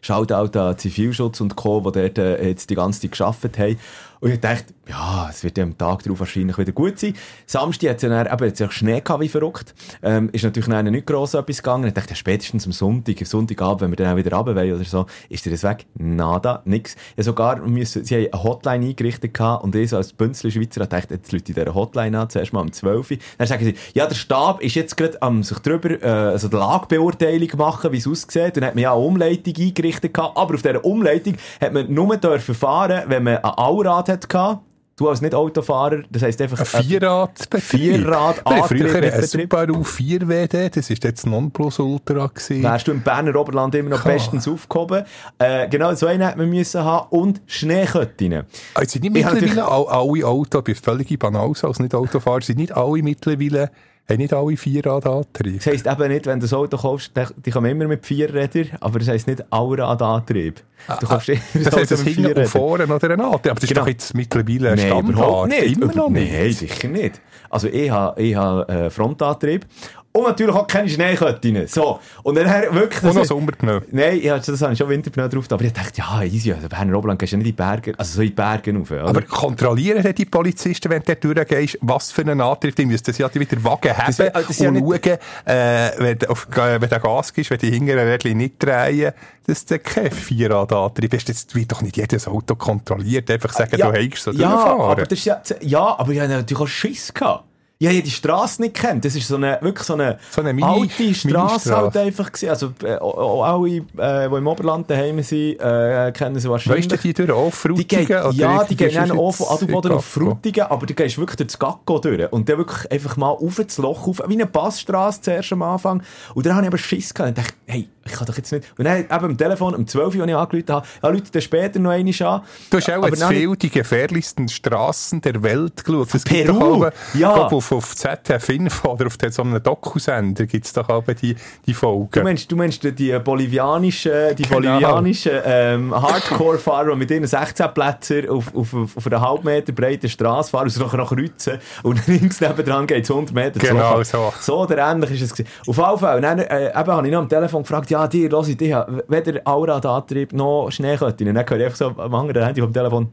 Schaut 0.00 0.32
auch 0.32 0.52
an 0.52 0.78
Zivilschutz 0.78 1.40
und 1.40 1.54
Co., 1.54 1.80
die 1.80 1.92
dort 1.92 2.18
äh, 2.18 2.48
jetzt 2.48 2.68
die 2.68 2.74
ganze 2.74 3.02
Zeit 3.02 3.16
gearbeitet 3.16 3.58
haben. 3.58 3.78
Und 4.20 4.30
ich 4.32 4.40
dachte, 4.40 4.74
ja, 4.88 5.28
es 5.30 5.44
wird 5.44 5.58
ja 5.58 5.64
am 5.64 5.78
Tag 5.78 6.02
darauf 6.02 6.20
wahrscheinlich 6.20 6.58
wieder 6.58 6.72
gut 6.72 6.98
sein. 6.98 7.14
Samstag 7.46 7.90
hat 7.90 7.96
es 7.96 8.02
ja 8.02 8.08
dann, 8.08 8.26
eben, 8.26 8.54
ja 8.56 8.70
Schnee 8.70 9.00
gehabt, 9.00 9.22
wie 9.22 9.28
verrückt. 9.28 9.74
Ähm, 10.02 10.28
ist 10.32 10.42
natürlich 10.42 10.68
dann 10.68 10.86
nicht 10.86 11.06
gross 11.06 11.34
etwas 11.34 11.58
gegangen. 11.58 11.86
Ich 11.86 11.94
dachte, 11.94 12.10
ja, 12.10 12.16
spätestens 12.16 12.66
am 12.66 12.72
Sonntag, 12.72 13.16
am 13.20 13.24
Sonntagabend, 13.24 13.80
wenn 13.82 13.90
wir 13.90 13.96
dann 13.96 14.12
auch 14.12 14.16
wieder 14.16 14.36
runter 14.36 14.56
wollen 14.56 14.74
oder 14.74 14.84
so, 14.84 15.06
ist 15.28 15.46
dir 15.46 15.50
das 15.50 15.62
weg? 15.62 15.86
Nada, 15.94 16.62
nix. 16.64 16.96
Ja, 17.16 17.22
sogar 17.22 17.60
müssen, 17.60 18.04
sie 18.04 18.16
haben 18.16 18.32
eine 18.32 18.42
Hotline 18.42 18.86
eingerichtet 18.86 19.34
gehabt 19.34 19.62
und 19.62 19.74
ich 19.76 19.90
so 19.90 19.96
als 19.96 20.12
Bünzli-Schweizer 20.12 20.86
dachte, 20.86 21.14
jetzt 21.14 21.30
Leute 21.30 21.52
in 21.52 21.54
dieser 21.54 21.74
Hotline 21.74 22.18
an, 22.18 22.28
zuerst 22.28 22.52
mal 22.52 22.60
um 22.60 22.72
12 22.72 23.10
Uhr. 23.12 23.16
Dann 23.38 23.46
sagen 23.46 23.64
sie, 23.64 23.74
ja, 23.94 24.06
der 24.06 24.16
Stab 24.16 24.60
ist 24.62 24.74
jetzt 24.74 24.96
gerade 24.96 25.20
am 25.22 25.44
sich 25.44 25.58
drüber, 25.60 26.02
äh, 26.02 26.06
also 26.06 26.48
die 26.48 26.56
Lagebeurteilung 26.56 27.50
machen, 27.56 27.92
wie 27.92 27.98
es 27.98 28.08
aussieht. 28.08 28.56
Dann 28.56 28.64
hat 28.64 28.74
man 28.74 28.82
ja 28.82 28.92
eine 28.92 29.00
Umleitung 29.00 29.54
eingerichtet 29.56 30.12
gehabt, 30.12 30.36
aber 30.36 30.54
auf 30.54 30.62
dieser 30.62 30.84
Umleitung 30.84 31.36
hat 31.60 31.72
man 31.72 31.92
nur 31.92 32.16
dürfen 32.16 32.54
fahren, 32.54 33.04
wenn 33.06 33.22
man 33.22 33.36
ein 33.36 33.44
Allrad 33.44 34.08
hatte. 34.08 34.60
Du 35.02 35.08
als 35.08 35.20
Nicht-Autofahrer, 35.20 36.04
das 36.08 36.22
heisst 36.22 36.40
einfach... 36.42 36.60
Ein 36.60 36.84
Vierrad 36.84 37.48
Vierrad 37.58 38.40
Früher 38.68 39.02
ein 39.02 39.22
Subaru 39.24 39.82
4WD, 39.82 40.68
das 40.68 40.90
war 40.90 40.96
jetzt 41.02 41.26
Nonplusultra. 41.26 42.28
Gewesen. 42.28 42.62
Wärst 42.62 42.86
du 42.86 42.92
im 42.92 43.00
Berner 43.02 43.34
Oberland 43.34 43.74
immer 43.74 43.90
noch 43.90 44.02
Klar. 44.02 44.14
bestens 44.14 44.46
aufgehoben. 44.46 45.02
Äh, 45.40 45.68
genau, 45.68 45.92
so 45.96 46.06
einen 46.06 46.24
hätte 46.24 46.38
man 46.38 46.48
müssen 46.48 46.84
haben. 46.84 47.08
Und 47.10 47.40
Schneeköttinnen. 47.46 48.44
Also 48.74 48.92
sind 48.92 49.02
nicht 49.02 49.12
mittlerweile 49.12 49.66
alle 49.66 50.24
Autos, 50.24 50.62
bin 50.62 50.76
völlig 50.76 51.18
banal 51.18 51.52
als 51.60 51.80
Nicht-Autofahrer, 51.80 52.42
sind 52.42 52.58
nicht 52.58 52.76
alle 52.76 53.02
mittlerweile 53.02 53.72
haben 54.08 54.18
nicht 54.18 54.32
alle 54.32 54.56
Vierradantrieb? 54.56 55.56
Das 55.56 55.66
heisst 55.66 55.86
eben 55.86 56.08
nicht, 56.08 56.26
wenn 56.26 56.40
du 56.40 56.44
das 56.44 56.52
Auto 56.52 56.76
kaufst, 56.76 57.12
die 57.44 57.50
kommen 57.50 57.70
immer 57.70 57.86
mit 57.86 58.04
vier 58.04 58.32
Rädern, 58.32 58.70
aber 58.80 58.98
das 58.98 59.08
heisst 59.08 59.26
nicht 59.26 59.44
Allradantrieb. 59.50 60.56
Du 60.56 60.92
ah, 60.92 60.96
kaufst 60.96 61.28
immer 61.28 61.40
das 61.64 61.76
heisst, 61.76 61.92
das 61.92 62.02
hinten 62.02 62.32
und 62.32 62.46
vorne 62.48 62.84
einen 62.84 62.92
Antrieb, 62.92 63.52
aber 63.52 63.60
das 63.60 63.68
genau. 63.68 63.68
ist 63.68 63.76
doch 63.76 63.86
jetzt 63.86 64.14
mittlerweile 64.14 64.70
ein 64.72 64.78
Standard. 64.78 65.48
Nicht. 65.48 65.76
Immer 65.76 65.94
noch 65.94 66.10
nicht. 66.10 66.32
Nein, 66.32 66.52
sicher 66.52 66.88
nicht. 66.88 67.20
Also 67.50 67.68
ich 67.68 67.90
habe, 67.90 68.20
ich 68.20 68.34
habe 68.34 68.68
äh, 68.72 68.90
Frontantrieb 68.90 69.66
und 70.12 70.24
natürlich 70.24 70.54
auch 70.54 70.66
keine 70.66 70.88
Schneeköttinnen. 70.88 71.66
So. 71.66 71.98
Und 72.22 72.34
dann 72.34 72.46
wirklich... 72.74 73.02
Und 73.02 73.14
noch 73.14 73.24
Sommerpneu. 73.24 73.80
Nein, 73.90 74.20
ja, 74.22 74.38
das 74.38 74.60
habe 74.60 74.74
ich 74.74 74.78
schon 74.78 74.88
Winterpneu 74.88 75.26
drauf. 75.28 75.46
Aber 75.50 75.64
ich 75.64 75.72
dachte, 75.72 75.92
ja, 75.98 76.22
easy, 76.22 76.52
also 76.52 76.68
Berner 76.68 76.98
Oberland 76.98 77.18
gehst 77.18 77.32
du 77.32 77.38
nicht 77.38 77.46
in 77.46 77.52
die 77.52 77.56
Berge, 77.56 77.94
also 77.96 78.16
so 78.16 78.20
in 78.20 78.28
die 78.28 78.34
Berge 78.34 78.76
rauf. 78.76 78.90
Oder? 78.90 79.06
Aber 79.06 79.22
kontrollieren 79.22 80.14
die 80.14 80.24
Polizisten, 80.26 80.90
wenn 80.90 81.02
du 81.02 81.14
dort 81.14 81.24
durchgehst, 81.24 81.78
was 81.80 82.12
für 82.12 82.22
einen 82.22 82.42
Antrieb, 82.42 82.76
die 82.76 82.84
müssen 82.84 83.14
ja 83.16 83.34
wieder 83.34 83.64
Wagen 83.64 83.96
haben 83.96 84.14
das, 84.14 84.16
das 84.16 84.60
und 84.60 84.74
ja 84.74 84.82
schauen, 84.82 85.18
äh, 85.46 85.90
wenn, 85.98 86.28
auf, 86.28 86.46
wenn 86.50 86.80
du 86.80 87.00
Gas 87.00 87.32
gibst, 87.32 87.50
wenn 87.50 87.58
die 87.58 87.70
hinteren 87.70 88.06
Rädchen 88.06 88.36
nicht 88.36 88.62
drehen, 88.62 89.12
dass 89.46 89.64
du 89.64 89.78
kein 89.78 90.10
Vierradantrieb 90.10 91.14
ist. 91.14 91.28
Das 91.28 91.54
wird 91.54 91.72
doch 91.72 91.80
nicht 91.80 91.96
jedes 91.96 92.28
Auto 92.28 92.54
kontrolliert, 92.54 93.30
einfach 93.30 93.52
sagen, 93.52 93.76
ja, 93.78 93.90
du 93.90 94.10
hast 94.10 94.22
so 94.22 94.30
ja, 94.32 94.54
aber 94.54 95.04
das 95.04 95.18
ist 95.18 95.24
ja, 95.24 95.40
ja, 95.62 95.98
aber 95.98 96.12
ich 96.12 96.20
hatte 96.20 96.32
natürlich 96.32 96.62
auch 96.62 96.68
Schiss 96.68 97.14
gehabt 97.14 97.44
ich 97.88 97.96
habe 97.96 98.02
die 98.02 98.10
Straße 98.10 98.62
nicht 98.62 98.74
kennt. 98.74 99.04
Das 99.04 99.16
ist 99.16 99.26
so 99.26 99.36
eine, 99.36 99.58
wirklich 99.60 99.86
so 99.86 99.94
eine, 99.94 100.18
so 100.30 100.40
eine 100.40 100.52
Mini, 100.52 100.66
alte 100.66 101.14
Straße 101.14 101.76
halt 101.76 101.96
einfach 101.96 102.30
gewesen. 102.30 102.48
Also, 102.50 102.72
äh, 102.84 102.92
alle, 102.92 103.76
äh, 103.96 104.28
die 104.28 104.36
im 104.36 104.46
Oberland 104.46 104.88
daheim 104.88 105.22
sind, 105.22 105.60
äh, 105.60 106.12
kennen 106.12 106.38
sie 106.38 106.48
wahrscheinlich. 106.48 106.84
Weißt 106.90 107.04
du, 107.04 107.08
die 107.08 107.14
durch 107.14 107.30
auf 107.30 107.54
Frutigen? 107.54 108.00
Die 108.00 108.06
geht, 108.06 108.08
ja, 108.34 108.64
die 108.64 108.76
gehen 108.76 108.94
dann 108.94 109.18
auch 109.18 109.32
von 109.32 109.48
Adelboden 109.48 109.92
auf 109.92 110.04
Frutigen, 110.04 110.64
aber 110.64 110.86
du 110.86 110.94
gehst 110.94 111.18
wirklich 111.18 111.36
durch 111.36 111.48
das 111.48 111.58
Gacko 111.58 111.98
durch. 111.98 112.32
Und 112.32 112.48
dann 112.48 112.58
wirklich 112.58 112.90
einfach 112.90 113.16
mal 113.16 113.30
auf 113.30 113.56
das 113.56 113.78
Loch, 113.78 114.06
auf, 114.06 114.22
wie 114.26 114.34
eine 114.34 114.46
Passstraße 114.46 115.22
zuerst 115.22 115.52
am 115.52 115.62
Anfang. 115.62 116.02
Und 116.34 116.46
dann 116.46 116.54
habe 116.54 116.64
ich 116.64 116.68
aber 116.68 116.78
Schiss 116.78 117.12
gehabt 117.12 117.30
und 117.30 117.38
dachte, 117.38 117.54
hey, 117.66 117.88
ich 118.04 118.12
kann 118.12 118.26
doch 118.26 118.36
jetzt 118.36 118.50
nicht. 118.52 118.64
Und 118.78 118.84
dann 118.84 118.98
eben 118.98 119.10
am 119.10 119.38
Telefon, 119.38 119.74
um 119.74 119.86
12 119.86 120.16
Uhr, 120.16 120.22
als 120.22 120.30
ich 120.30 120.36
angerufen 120.36 120.74
habe, 120.74 120.86
ja, 121.02 121.08
Leute 121.08 121.30
dann 121.30 121.42
später 121.42 121.78
noch 121.78 121.90
einmal 121.90 122.22
an. 122.22 122.42
Du 122.70 122.76
hast 122.76 122.90
auch 122.90 123.06
jetzt 123.06 123.24
viel 123.24 123.56
die 123.56 123.70
gefährlichsten 123.70 124.48
Straßen 124.48 125.20
der 125.20 125.42
Welt 125.42 125.84
geschaut. 125.84 126.14
Es 126.14 126.24
Peru, 126.24 126.80
gibt 126.80 126.94
doch 127.14 127.18
ja. 127.18 127.34
auf, 127.34 127.72
auf 127.72 127.96
ZDF 127.96 128.48
Info 128.48 128.92
oder 128.92 129.06
auf 129.06 129.16
so 129.30 129.42
einem 129.42 129.62
Dokusender 129.62 130.46
gibt 130.46 130.66
es 130.66 130.72
doch 130.72 130.88
auch 130.88 131.04
die, 131.20 131.36
die 131.66 131.74
Folgen. 131.74 132.08
Du 132.12 132.22
meinst, 132.22 132.50
du 132.50 132.56
meinst 132.56 132.82
die 132.82 133.18
bolivianischen, 133.18 134.34
die 134.36 134.42
genau. 134.42 134.56
bolivianischen 134.56 135.32
ähm, 135.44 135.94
Hardcore-Fahrer, 135.94 136.92
die 136.92 136.96
mit 136.96 137.10
ihren 137.10 137.26
16 137.26 137.72
Plätzen 137.72 138.28
auf, 138.28 138.54
auf, 138.54 138.74
auf, 138.96 139.06
einer 139.06 139.20
halb 139.20 139.44
Meter 139.44 139.72
breiten 139.72 140.08
Straße 140.08 140.50
fahren 140.50 140.66
und 140.66 140.78
nachher 140.78 140.96
noch 140.96 141.14
kreuzen 141.14 141.58
und 141.82 142.06
links 142.06 142.40
nebenan 142.40 142.86
geht 142.86 143.04
es 143.04 143.10
100 143.10 143.34
Meter 143.34 143.60
Genau 143.60 144.02
so. 144.02 144.32
So 144.40 144.60
oder 144.62 144.90
ähnlich 144.90 145.22
ist 145.22 145.38
es. 145.38 145.46
Auf 145.66 145.76
jeden 145.76 145.98
Fall. 145.98 146.20
Dann 146.20 146.38
äh, 146.40 146.68
eben, 146.68 146.92
habe 146.92 147.06
ich 147.06 147.12
noch 147.12 147.20
am 147.20 147.28
Telefon 147.28 147.62
gefragt, 147.62 147.90
ja, 147.92 148.08
die, 148.08 148.28
hör 148.28 148.48
ich, 148.48 148.56
die, 148.56 148.74
weder 149.08 149.46
Allradantrieb 149.46 150.32
noch 150.32 150.70
Schneeköttin. 150.70 151.34
dann 151.34 151.48
höre 151.48 151.58
ich 151.58 151.64
einfach 151.64 151.76
so 151.76 151.86
am 151.88 152.14
anderen 152.14 152.44
Handy 152.44 152.60
vom 152.60 152.72
Telefon, 152.72 153.12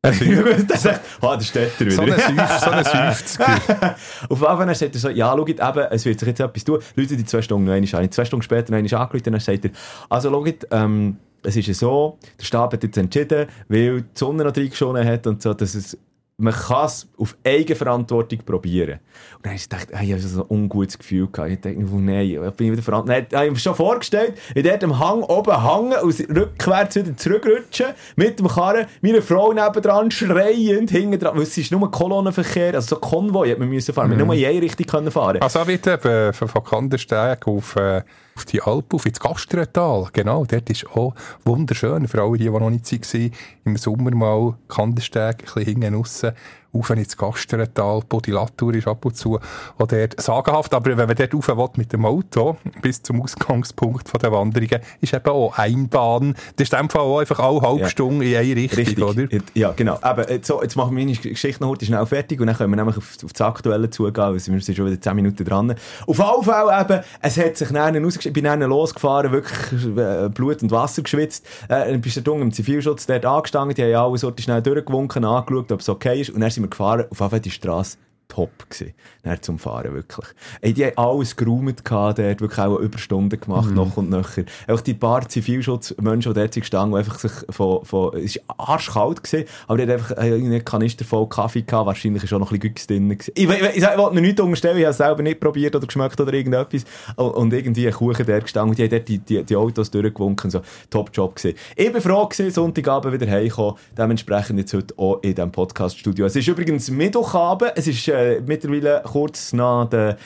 das 0.00 0.82
sagt, 0.82 1.00
ah, 1.22 1.36
der 1.36 1.44
steht 1.44 1.80
wieder. 1.80 1.90
So 1.90 2.02
ein 2.02 2.10
Seuf, 2.10 2.60
so 2.60 2.70
ein 2.70 2.84
Auf 4.30 4.40
jeden 4.40 4.56
Fall 4.56 4.74
sagt 4.74 4.94
er 4.94 5.00
so, 5.00 5.08
ja, 5.08 5.34
schaut 5.36 5.48
eben, 5.48 5.86
es 5.90 6.04
wird 6.04 6.20
sich 6.20 6.28
jetzt 6.28 6.40
etwas 6.40 6.64
tun. 6.64 6.78
Leute, 6.94 7.16
die 7.16 7.24
zwei 7.24 7.42
Stunden 7.42 7.66
noch 7.66 7.74
einmal 7.74 8.10
Zwei 8.10 8.24
Stunden 8.24 8.42
später 8.42 8.70
noch 8.70 8.78
einmal 8.78 8.94
angerufen, 8.94 9.32
dann 9.32 9.40
sagt 9.40 9.64
er, 9.64 9.70
also 10.08 10.30
schaut, 10.30 10.66
ähm, 10.70 11.16
es 11.42 11.56
ist 11.56 11.66
ja 11.66 11.74
so, 11.74 12.18
der 12.38 12.44
Stab 12.44 12.72
hat 12.72 12.82
jetzt 12.82 12.96
entschieden, 12.96 13.46
weil 13.68 14.02
die 14.02 14.08
Sonne 14.14 14.44
noch 14.44 14.56
reingeschonen 14.56 15.04
hat 15.04 15.26
und 15.26 15.42
so, 15.42 15.54
dass 15.54 15.74
es 15.74 15.98
man 16.40 16.54
kann 16.54 16.86
es 16.86 17.08
auf 17.18 17.36
Eigenverantwortung 17.44 18.38
probieren. 18.46 19.00
Und 19.36 19.44
dann 19.44 19.50
habe 19.50 19.56
ich 19.56 19.68
gedacht, 19.68 19.88
hey, 19.92 20.06
ich 20.06 20.12
habe 20.12 20.22
so 20.22 20.42
ein 20.42 20.46
ungutes 20.48 20.96
Gefühl 20.96 21.26
gehabt. 21.26 21.50
Ich 21.50 21.60
dachte, 21.60 21.76
oh 21.92 21.98
nein, 21.98 22.26
ich 22.26 22.50
bin 22.52 22.70
wieder 22.72 22.82
verantwortlich. 22.82 23.26
Dann 23.30 23.38
habe 23.40 23.48
ich 23.48 23.54
mir 23.54 23.58
schon 23.58 23.74
vorgestellt, 23.74 24.38
ich 24.54 24.62
dort 24.62 24.84
am 24.84 25.00
Hang 25.00 25.24
oben 25.24 25.64
hängen 25.64 25.98
und 26.00 26.36
rückwärts 26.36 26.94
wieder 26.94 27.16
zurückrutschen, 27.16 27.88
mit 28.14 28.38
dem 28.38 28.46
Karren, 28.46 28.86
meine 29.02 29.20
Frau 29.20 29.52
nebendran 29.52 30.12
schreiend, 30.12 30.90
hinten 30.90 31.18
dran, 31.18 31.36
weil 31.36 31.42
es 31.42 31.58
ist 31.58 31.72
nur 31.72 31.90
Kolonnenverkehr, 31.90 32.74
also 32.74 32.94
so 32.94 33.00
Konvoi 33.00 33.50
hat 33.50 33.58
man 33.58 33.68
müssen 33.68 33.92
fahren, 33.92 34.10
mhm. 34.10 34.18
nur 34.18 34.34
in 34.34 34.44
eine 34.44 34.62
Richtung 34.62 35.10
fahren 35.10 35.42
Also 35.42 35.66
wie 35.66 35.72
eben 35.72 36.32
von 36.32 36.64
Kandersteg 36.64 37.48
auf... 37.48 37.74
Äh 37.74 38.02
auf 38.38 38.44
die 38.44 38.62
Alp, 38.62 38.94
auf 38.94 39.04
ins 39.04 39.18
Gastretal. 39.18 40.08
Genau, 40.12 40.44
dort 40.44 40.70
ist 40.70 40.86
auch 40.86 41.14
wunderschön. 41.44 42.06
Für 42.06 42.22
alle, 42.22 42.38
die, 42.38 42.44
die 42.44 42.50
noch 42.50 42.70
nicht 42.70 42.90
waren, 42.92 43.32
im 43.64 43.76
Sommer 43.76 44.14
mal 44.14 44.54
Kandersteg, 44.68 45.22
ein 45.24 45.36
bisschen 45.36 45.64
hinten 45.64 45.94
raus. 45.96 46.22
Auf 46.72 46.90
ins 46.90 47.16
Gasterental, 47.16 48.02
Podilatur 48.08 48.74
ist 48.74 48.86
ab 48.86 49.04
und 49.04 49.16
zu 49.16 49.38
auch 49.78 49.86
dort 49.86 50.20
sagenhaft, 50.20 50.74
aber 50.74 50.96
wenn 50.96 51.06
man 51.06 51.16
dort 51.16 51.34
rauf 51.34 51.48
will 51.48 51.68
mit 51.76 51.92
dem 51.92 52.04
Auto 52.04 52.56
bis 52.82 53.02
zum 53.02 53.22
Ausgangspunkt 53.22 54.08
von 54.08 54.20
der 54.20 54.32
Wanderungen, 54.32 54.80
ist 55.00 55.14
eben 55.14 55.28
auch 55.28 55.56
Einbahn. 55.56 56.34
Das 56.56 56.68
ist 56.68 56.72
in 56.72 56.80
dem 56.80 56.90
Fall 56.90 57.02
auch 57.02 57.18
einfach 57.18 57.38
alle 57.38 57.60
halbe 57.60 57.80
ja. 57.80 57.88
Stunde 57.88 58.26
in 58.26 58.36
eine 58.36 58.56
Richtung, 58.56 58.78
Richtig. 58.78 59.02
oder? 59.02 59.44
Ja, 59.54 59.72
genau. 59.72 59.98
Aber 60.02 60.26
so, 60.42 60.62
jetzt 60.62 60.76
machen 60.76 60.96
wir 60.96 61.04
meine 61.04 61.16
Geschichte 61.16 61.62
noch 61.62 61.70
heute 61.70 61.86
schnell 61.86 62.04
fertig 62.06 62.40
und 62.40 62.46
dann 62.46 62.56
können 62.56 62.70
wir 62.70 62.76
nämlich 62.76 62.96
auf, 62.96 63.16
auf 63.24 63.32
das 63.32 63.40
Aktuelle 63.40 63.90
zugehen, 63.90 64.14
weil 64.14 64.34
wir 64.34 64.40
sind 64.60 64.76
schon 64.76 64.86
wieder 64.86 65.00
10 65.00 65.16
Minuten 65.16 65.44
dran. 65.44 65.74
Auf 66.06 66.18
jeden 66.18 66.42
Fall 66.44 66.82
eben, 66.82 67.00
es 67.22 67.38
hat 67.38 67.56
sich 67.56 67.68
dann 67.68 68.08
ich 68.08 68.32
bin 68.32 68.44
dann 68.44 68.60
losgefahren, 68.60 69.32
wirklich 69.32 69.96
äh, 69.96 70.28
Blut 70.28 70.62
und 70.62 70.70
Wasser 70.70 71.02
geschwitzt, 71.02 71.46
äh, 71.68 71.96
bist 71.98 72.26
du 72.26 72.34
im 72.34 72.52
Zivilschutz 72.52 73.06
dort 73.06 73.24
angestanden, 73.24 73.74
die 73.74 73.82
haben 73.82 73.94
alle 73.94 74.18
Sorte 74.18 74.42
schnell 74.42 74.62
durchgewunken, 74.62 75.24
angeschaut, 75.24 75.72
ob 75.72 75.80
es 75.80 75.88
okay 75.88 76.20
ist 76.20 76.30
und 76.30 76.40
dann 76.40 76.50
sind 76.58 76.64
wir 76.64 76.70
gefahren, 76.70 77.06
auf 77.10 77.40
die 77.40 77.50
Straße 77.50 77.98
top 78.28 78.70
gewesen. 78.70 78.94
Dann 79.22 79.42
zum 79.42 79.58
Fahren, 79.58 79.94
wirklich. 79.94 80.26
Ey, 80.60 80.72
die 80.72 80.84
haben 80.84 80.96
alles 80.96 81.34
geräumt 81.34 81.84
gehabt, 81.84 82.18
der 82.18 82.30
hat 82.30 82.40
wirklich 82.40 82.60
auch 82.60 82.78
Überstunden 82.78 83.40
gemacht, 83.40 83.70
mhm. 83.70 83.74
noch 83.74 83.96
und 83.96 84.10
nöcher. 84.10 84.44
Einfach 84.66 84.82
die 84.82 84.94
paar 84.94 85.26
Zivilschutzmenschen, 85.28 86.34
die 86.34 86.40
dort 86.40 86.54
sind 86.54 86.60
gestanden, 86.60 86.92
die 86.92 86.98
einfach 86.98 87.18
sich 87.18 87.32
von, 87.50 87.84
von, 87.84 88.16
es 88.16 88.38
war 88.46 88.68
arschkalt 88.68 89.24
gewesen, 89.24 89.48
aber 89.66 89.78
die 89.78 89.82
hat 89.84 89.90
einfach 89.90 90.16
einen 90.16 90.64
Kanister 90.64 91.04
voll 91.04 91.28
Kaffee 91.28 91.62
gehabt, 91.62 91.86
wahrscheinlich 91.86 92.22
ist 92.22 92.32
auch 92.32 92.38
noch 92.38 92.52
ein 92.52 92.58
bisschen 92.58 92.74
Güchs 92.74 92.86
drin 92.86 93.08
gewesen. 93.08 93.32
Ich, 93.34 93.48
ich, 93.48 93.76
ich, 93.76 93.76
ich 93.76 93.98
wollte 93.98 94.14
mir 94.14 94.20
nichts 94.20 94.40
unterstellen, 94.40 94.78
ich 94.78 94.84
habe 94.84 94.90
es 94.90 94.98
selber 94.98 95.22
nicht 95.22 95.40
probiert 95.40 95.74
oder 95.74 95.86
geschmeckt 95.86 96.20
oder 96.20 96.32
irgendetwas. 96.32 96.84
Und, 97.16 97.30
und 97.30 97.52
irgendwie 97.52 97.86
ein 97.86 97.94
Kuchen 97.94 98.26
der 98.26 98.40
gestanden, 98.42 98.76
die 98.76 98.82
haben 98.82 98.90
dort 98.90 99.08
die, 99.08 99.18
die, 99.18 99.42
die 99.42 99.56
Autos 99.56 99.90
durchgewunken, 99.90 100.50
so, 100.50 100.60
top 100.90 101.10
Job 101.12 101.36
gewesen. 101.36 101.56
Ich 101.76 101.92
bin 101.92 102.02
froh 102.02 102.26
gewesen, 102.26 102.50
Sonntagabend 102.50 103.12
wieder 103.12 103.30
heimgekommen, 103.30 103.74
dementsprechend 103.96 104.58
jetzt 104.58 104.74
heute 104.74 104.94
auch 104.98 105.22
in 105.22 105.34
diesem 105.34 105.50
Podcast-Studio. 105.50 106.26
Es 106.26 106.36
ist 106.36 106.46
übrigens 106.46 106.90
Mittwochabend, 106.90 107.72
es 107.74 107.86
ist, 107.86 108.06
äh, 108.08 108.17
mittlerweile 108.46 109.02
kurz 109.04 109.52
nach 109.52 109.88
der 109.88 110.16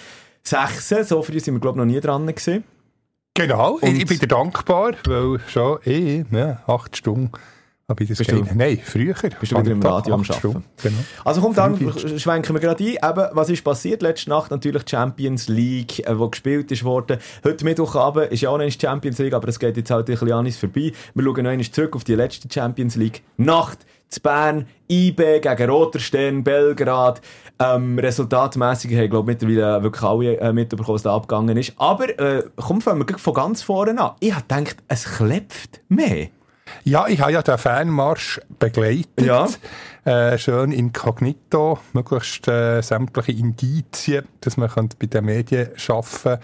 6. 0.45 1.09
So 1.09 1.23
früh 1.23 1.41
sind 1.41 1.55
wir, 1.55 1.61
glaube 1.61 1.79
ich, 1.79 1.87
noch 1.87 1.93
nie 1.93 2.01
dran 2.01 2.27
gewesen. 2.27 2.65
Genau, 3.35 3.79
Und 3.81 3.97
ich 3.97 4.07
bin 4.07 4.19
dir 4.19 4.27
dankbar, 4.27 4.93
weil 5.07 5.41
schon 5.49 5.79
eh, 5.87 6.25
ja, 6.31 6.63
acht 6.67 6.97
Stunden 6.97 7.31
habe 7.89 8.05
ich 8.05 8.09
das 8.11 8.19
du, 8.27 8.45
Nein, 8.55 8.79
früher. 8.83 9.15
Bist 9.41 9.53
du 9.53 9.59
wieder 9.59 9.71
im 9.71 9.83
Radio 9.83 10.15
am 10.15 10.23
Arbeiten? 10.23 10.65
Genau. 10.83 10.97
Also 11.25 11.41
komm, 11.41 11.55
dann 11.55 11.77
schwenken 12.19 12.55
wir 12.55 12.61
gerade 12.61 12.85
ein. 12.85 12.91
Eben, 12.91 13.29
was 13.33 13.51
ist 13.51 13.65
passiert? 13.65 14.03
Letzte 14.03 14.31
Nacht 14.31 14.51
natürlich 14.51 14.83
Champions 14.89 15.49
League, 15.49 16.07
äh, 16.07 16.19
wo 16.19 16.29
gespielt 16.29 16.71
ist 16.73 16.85
worden. 16.85 17.19
Heute 17.45 17.65
Mittwochabend 17.65 18.33
ist 18.33 18.41
ja 18.41 18.51
auch 18.51 18.59
noch 18.59 18.71
Champions 18.71 19.19
League, 19.19 19.35
aber 19.35 19.49
es 19.49 19.59
geht 19.59 19.77
jetzt 19.77 19.91
halt 19.91 20.09
ein 20.09 20.13
bisschen 20.13 20.33
an 20.33 20.47
uns 20.47 20.57
vorbei. 20.57 20.93
Wir 21.15 21.25
schauen 21.25 21.43
noch 21.43 21.51
einmal 21.51 21.71
zurück 21.71 21.97
auf 21.97 22.05
die 22.05 22.15
letzte 22.15 22.49
Champions 22.53 22.97
League 22.97 23.23
Nacht 23.37 23.81
zu 24.09 24.21
Bern, 24.21 24.67
IB 24.91 25.41
gegen 25.41 25.71
Roter 25.71 25.99
Stern, 25.99 26.45
Belgrad. 26.45 27.21
Ähm, 27.63 27.99
resultatmäßig 27.99 28.97
haben, 28.97 29.11
glaube 29.11 29.33
ich, 29.33 29.41
mittlerweile 29.41 29.83
wirklich 29.83 30.03
alle 30.03 30.39
äh, 30.41 30.53
mitbekommen, 30.53 30.89
was 30.89 31.03
da 31.03 31.15
abgegangen 31.15 31.57
ist. 31.57 31.75
Aber, 31.77 32.09
äh, 32.19 32.43
komm, 32.57 32.81
fangen 32.81 33.07
wir 33.07 33.19
von 33.19 33.35
ganz 33.35 33.63
vorne 33.63 34.01
an. 34.01 34.13
Ich 34.21 34.35
habe 34.35 34.45
gedacht, 34.47 34.77
es 34.89 35.05
klebt 35.05 35.81
mehr. 35.89 36.29
Ja, 36.85 37.07
ich 37.07 37.21
habe 37.21 37.33
ja 37.33 37.43
den 37.43 37.59
Fanmarsch 37.59 38.41
begleitet. 38.59 39.09
Ja. 39.21 39.47
Äh, 40.05 40.37
schön 40.37 40.73
inkognito, 40.73 41.79
möglichst 41.93 42.49
äh, 42.49 42.81
sämtliche 42.81 43.31
Indizien, 43.31 44.25
dass 44.41 44.57
man 44.57 44.69
bei 44.99 45.07
den 45.07 45.25
Medien 45.25 45.69
arbeiten 45.89 46.43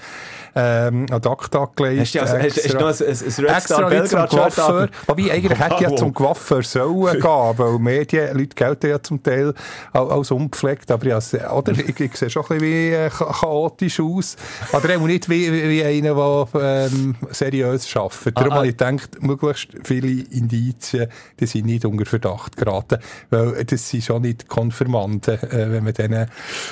ähm, 0.54 1.06
an 1.10 1.24
Akta 1.24 1.68
gelegt. 1.74 2.02
Hast 2.02 2.14
du, 2.14 2.20
also, 2.20 2.38
hast, 2.38 2.56
hast 2.56 2.72
du 2.72 2.78
noch 2.78 2.86
ein, 2.86 3.46
ein, 3.46 3.54
Red 3.54 3.62
Star 3.62 3.88
Belgrad 3.88 4.30
Coiffeur? 4.30 4.88
Wobei, 5.08 5.32
eigentlich 5.32 5.58
hätte 5.58 5.82
ja 5.82 5.96
zum 5.96 6.14
Coiffeur 6.14 6.62
sollen 6.62 7.12
gehen, 7.20 7.58
weil 7.58 7.78
Medien, 7.80 8.38
Leute 8.38 8.54
gelten 8.54 8.90
ja 8.90 9.02
zum 9.02 9.20
Teil 9.24 9.52
als 9.92 10.30
unpflegt, 10.30 10.92
aber 10.92 11.06
ja, 11.06 11.18
oder, 11.50 11.72
ich, 11.78 11.98
ich 11.98 12.16
sehe 12.16 12.30
schon 12.30 12.42
ein 12.42 12.58
bisschen 12.58 12.62
wie 12.62 12.92
äh, 12.92 13.10
chaotisch 13.10 13.98
aus. 13.98 14.36
Aber 14.70 14.88
auch 14.96 15.06
nicht 15.06 15.28
wie, 15.28 15.52
wie 15.52 15.82
einer, 15.82 16.14
der 16.14 16.86
ähm, 16.92 17.16
seriös 17.32 17.96
arbeitet. 17.96 18.36
Darum 18.36 18.52
ah, 18.52 18.56
habe 18.56 18.68
ich 18.68 18.76
gedacht, 18.76 19.20
möglichst 19.20 19.70
viele 19.82 20.22
Indizien, 20.30 21.08
die 21.40 21.46
sind 21.46 21.66
nicht 21.66 21.84
unter 21.84 22.06
Verdacht 22.06 22.56
geraten, 22.56 22.98
weil 23.30 23.47
das 23.52 23.88
sind 23.88 24.04
schon 24.04 24.22
nicht 24.22 24.48
Konfirmanden, 24.48 25.34
äh, 25.34 25.72
wenn 25.72 25.84
man 25.84 25.92
denen... 25.92 26.26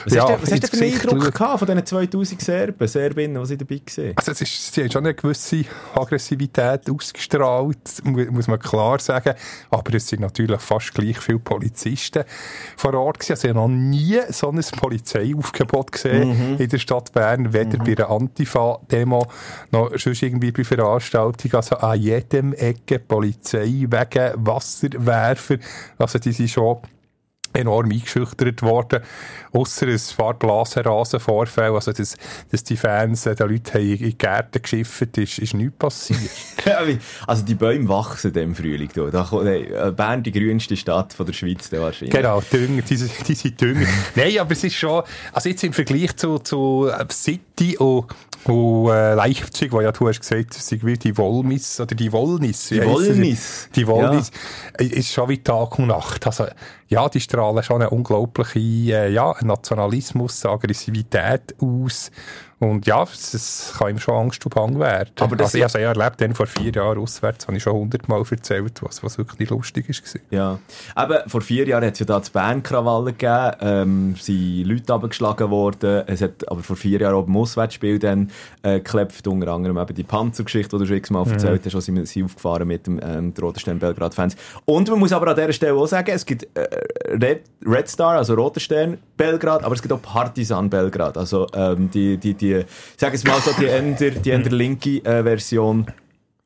Was 0.05 0.15
ja, 0.15 0.29
hast 0.29 0.53
du, 0.53 0.77
für 0.77 0.85
einen 0.85 0.95
Eindruck 0.95 1.35
gehabt 1.35 1.59
von 1.59 1.69
diesen 1.69 1.87
2000 1.87 2.41
Serben, 2.41 2.89
Serbinnen, 2.89 3.41
die 3.43 3.47
sie 3.47 3.57
dabei 3.57 3.81
waren? 3.97 4.13
Also 4.17 4.33
es 4.33 4.41
ist, 4.43 4.75
sie 4.75 4.83
haben 4.83 4.91
schon 4.91 5.05
eine 5.05 5.15
gewisse 5.15 5.65
Aggressivität 5.95 6.91
ausgestrahlt, 6.91 8.03
muss 8.05 8.49
man 8.49 8.59
klar 8.59 8.99
sagen, 8.99 9.35
aber 9.71 9.95
es 9.95 10.09
sind 10.09 10.21
natürlich 10.21 10.61
fast 10.61 10.95
gleich 10.95 11.19
viele 11.19 11.39
Polizisten 11.39 12.25
vor 12.77 12.95
Ort 12.95 13.21
gewesen. 13.21 13.33
Also 13.33 13.49
ich 13.49 13.55
habe 13.55 13.61
noch 13.61 13.77
nie 13.77 14.21
so 14.31 14.51
ein 14.51 14.61
Polizeiaufgebot 14.77 15.93
gesehen 15.93 16.29
mhm. 16.29 16.57
in 16.59 16.69
der 16.69 16.79
Stadt 16.79 17.13
Bern, 17.13 17.53
weder 17.53 17.79
mhm. 17.79 17.85
bei 17.85 17.97
einer 17.97 18.11
Antifa-Demo 18.11 19.27
noch 19.71 19.97
sonst 19.97 20.23
irgendwie 20.23 20.53
bei 20.53 20.65
Veranstaltungen. 20.65 21.55
Also 21.55 21.77
an 21.77 22.01
jedem 22.01 22.53
Ecke 22.53 22.99
Polizei 22.99 23.87
wegen 23.89 24.33
Wasserwerfer. 24.47 25.57
Also 25.99 26.19
die 26.19 26.33
sind 26.33 26.51
schon 26.51 26.66
Europe. 26.67 26.96
Enorm 27.57 27.91
eingeschüchtert 27.91 28.63
worden. 28.63 29.03
Ausser 29.53 29.87
ein 29.87 30.01
paar 30.17 30.35
Glasrasenvorfälle, 30.35 31.75
also 31.75 31.93
dass, 31.93 32.17
dass 32.51 32.65
die 32.65 32.77
Fans 32.77 33.27
äh, 33.27 33.35
den 33.35 33.49
Leuten 33.49 33.79
in 33.79 33.99
die 33.99 34.19
Gärten 34.19 34.61
geschifft, 34.63 35.17
ist, 35.17 35.39
ist 35.39 35.55
nichts 35.55 35.77
passiert. 35.79 36.21
also 37.27 37.43
die 37.43 37.55
Bäume 37.55 37.89
wachsen 37.89 38.35
im 38.35 38.55
Frühling. 38.55 38.91
Da. 38.95 39.11
Da, 39.11 39.43
äh, 39.43 39.93
Bern, 39.93 40.23
die 40.23 40.33
grünste 40.33 40.77
Stadt 40.77 41.13
von 41.13 41.27
der 41.27 41.33
Schweiz 41.33 41.71
da 41.71 41.81
wahrscheinlich. 41.81 42.15
Genau, 42.15 42.43
Düng, 42.53 42.83
diese, 42.89 43.09
diese 43.27 43.51
Dünger. 43.51 43.87
Nein, 44.15 44.39
aber 44.39 44.53
es 44.53 44.65
ist 44.65 44.75
schon, 44.75 45.03
also 45.33 45.49
jetzt 45.49 45.65
im 45.65 45.73
Vergleich 45.73 46.17
zu, 46.17 46.39
zu 46.39 46.91
äh, 46.93 47.05
City 47.11 47.79
und 47.79 48.07
und 48.49 48.91
äh, 48.91 49.15
Leipzig, 49.15 49.73
wo 49.73 49.81
ja 49.81 49.91
du 49.93 50.09
hast 50.09 50.21
gesagt, 50.21 50.57
es 50.57 50.71
ist 50.71 50.87
wie 50.87 50.97
die 50.97 51.17
Wollmis 51.17 51.81
oder 51.81 51.95
die 51.95 52.13
Wollnis. 52.13 52.69
Die 52.69 52.85
Wollnis. 52.85 53.69
Die 53.75 53.87
Wollnis 53.87 54.31
ja. 54.79 54.87
ist 54.87 55.13
schon 55.13 55.29
wie 55.29 55.39
Tag 55.39 55.79
und 55.79 55.89
Nacht. 55.89 56.27
Also 56.27 56.47
ja, 56.89 57.09
die 57.09 57.21
strahlen 57.21 57.63
schon 57.63 57.83
eine 57.83 57.91
unglaubliche 57.91 58.59
äh, 58.59 59.13
ja, 59.13 59.35
Nationalismus, 59.43 60.45
Aggressivität 60.47 61.55
aus. 61.61 62.11
Und 62.59 62.87
ja, 62.87 63.03
es 63.03 63.75
kann 63.77 63.91
ihm 63.91 63.99
schon 63.99 64.15
Angst 64.15 64.45
und 64.47 64.55
Bang 64.55 64.79
werden. 64.79 65.11
Aber 65.21 65.37
das 65.37 65.49
also, 65.49 65.59
ich 65.59 65.65
habe 65.65 65.79
es 65.79 65.83
ja 65.83 65.93
erlebt, 65.93 66.21
dann 66.23 66.35
vor 66.35 66.47
vier 66.47 66.73
Jahren 66.73 66.99
auswärts, 66.99 67.47
habe 67.47 67.57
ich 67.59 67.63
schon 67.63 67.75
hundertmal 67.75 68.23
erzählt, 68.31 68.83
was, 68.83 69.03
was 69.03 69.19
wirklich 69.19 69.41
nicht 69.41 69.51
lustig 69.51 69.89
war. 69.89 70.21
Ja, 70.31 70.59
aber 70.95 71.25
vor 71.27 71.43
vier 71.43 71.69
Jahren 71.69 71.85
hat 71.85 71.93
es 71.93 71.99
ja 71.99 72.07
da 72.07 72.23
zu 72.23 72.33
Bern 72.33 72.63
gegeben, 72.63 73.51
ähm, 73.61 74.17
sind 74.19 74.65
Leute 74.65 74.95
abgeschlagen 74.95 75.51
worden, 75.51 76.05
es 76.07 76.23
hat 76.23 76.51
aber 76.51 76.63
vor 76.63 76.77
vier 76.77 76.99
Jahren 76.99 77.15
auch 77.15 77.25
beim 77.25 77.37
Auswärtsspiel 77.37 77.99
dann 77.99 78.31
äh, 78.63 78.81
unter 79.27 79.49
anderem 79.53 79.77
eben 79.77 79.95
die 79.95 80.03
Panzergeschichte, 80.03 80.77
die 80.77 80.83
du 80.83 80.87
schon 80.87 80.97
x-mal 80.97 81.27
mhm. 81.27 81.33
erzählt 81.33 81.63
hast, 81.67 81.85
sind 81.85 82.09
sie 82.09 82.25
aufgefahren 82.25 82.69
mit 82.69 82.87
dem 82.87 82.99
ähm, 83.03 83.35
Roten 83.39 83.79
Belgrad-Fans. 83.79 84.35
Und 84.65 84.89
man 84.89 84.99
muss 84.99 85.13
aber 85.13 85.29
an 85.29 85.37
dieser 85.37 85.53
Stelle 85.53 85.75
auch 85.75 85.87
sagen, 85.87 86.11
es 86.11 86.25
gibt 86.25 86.49
äh, 86.57 86.67
Red, 87.11 87.43
Red 87.67 87.89
Star, 87.89 88.17
also 88.17 88.33
Roter 88.33 88.61
Stern 88.61 88.97
Belgrad, 89.17 89.63
aber 89.63 89.75
es 89.75 89.83
gibt 89.83 89.93
auch 89.93 90.01
Partisan 90.01 90.71
Belgrad, 90.71 91.19
also 91.19 91.47
ähm, 91.55 91.91
die, 91.91 92.17
die, 92.17 92.35
die, 92.35 92.46
sag 92.97 93.15
es 93.15 93.25
mal 93.25 93.41
so, 93.41 93.53
die 93.59 93.67
eher, 93.67 93.83
die 93.83 94.31
eher 94.31 94.39
linke 94.39 95.05
äh, 95.05 95.23
Version 95.23 95.87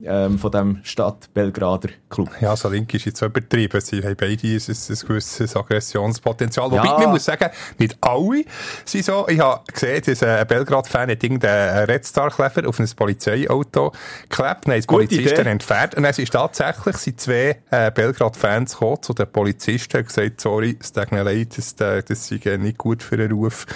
ähm, 0.04 0.38
von 0.38 0.50
dem 0.50 0.80
Stadt 0.82 1.32
Belgrader 1.34 1.90
Club. 2.08 2.30
Ja, 2.40 2.56
so 2.56 2.68
link 2.68 2.92
ist 2.94 3.04
jetzt 3.04 3.22
übertrieben. 3.22 3.80
Sie 3.80 4.02
haben 4.02 4.16
beide 4.16 4.46
ein, 4.46 4.54
ein 4.54 4.60
gewisses 4.60 5.56
Aggressionspotenzial. 5.56 6.72
Ja. 6.72 6.82
Wobei, 6.82 7.04
man 7.04 7.10
muss 7.10 7.24
sagen, 7.24 7.50
nicht 7.78 7.96
alle 8.00 8.44
sind 8.84 9.04
so. 9.04 9.26
Ich 9.28 9.40
habe 9.40 9.62
gesehen, 9.72 10.02
dass 10.04 10.22
ein 10.22 10.46
Belgrad-Fan 10.46 11.10
hat 11.10 11.22
irgendeinen 11.22 11.84
Red 11.84 12.04
Star-Kleber 12.04 12.68
auf 12.68 12.78
ein 12.78 12.88
Polizeiauto 12.96 13.92
geklebt, 14.28 14.66
haben 14.66 14.80
die 14.80 14.86
Polizisten 14.86 15.46
entfernt. 15.46 15.94
Und 15.96 16.04
es 16.04 16.18
ist 16.18 16.32
tatsächlich, 16.32 16.96
sind 16.96 17.20
zwei 17.20 17.58
äh, 17.70 17.90
Belgrad-Fans 17.90 18.72
gekommen 18.72 19.02
zu 19.02 19.12
den 19.14 19.30
Polizisten 19.30 19.98
und 19.98 20.06
gesagt, 20.06 20.40
sorry, 20.40 20.76
es 20.80 20.92
tut 20.92 21.12
mir 21.12 21.22
leid, 21.22 21.56
das, 21.56 21.74
das 21.76 22.08
ist 22.08 22.30
nicht 22.30 22.78
gut 22.78 23.02
für 23.02 23.16
einen 23.16 23.32
Ruf. 23.32 23.66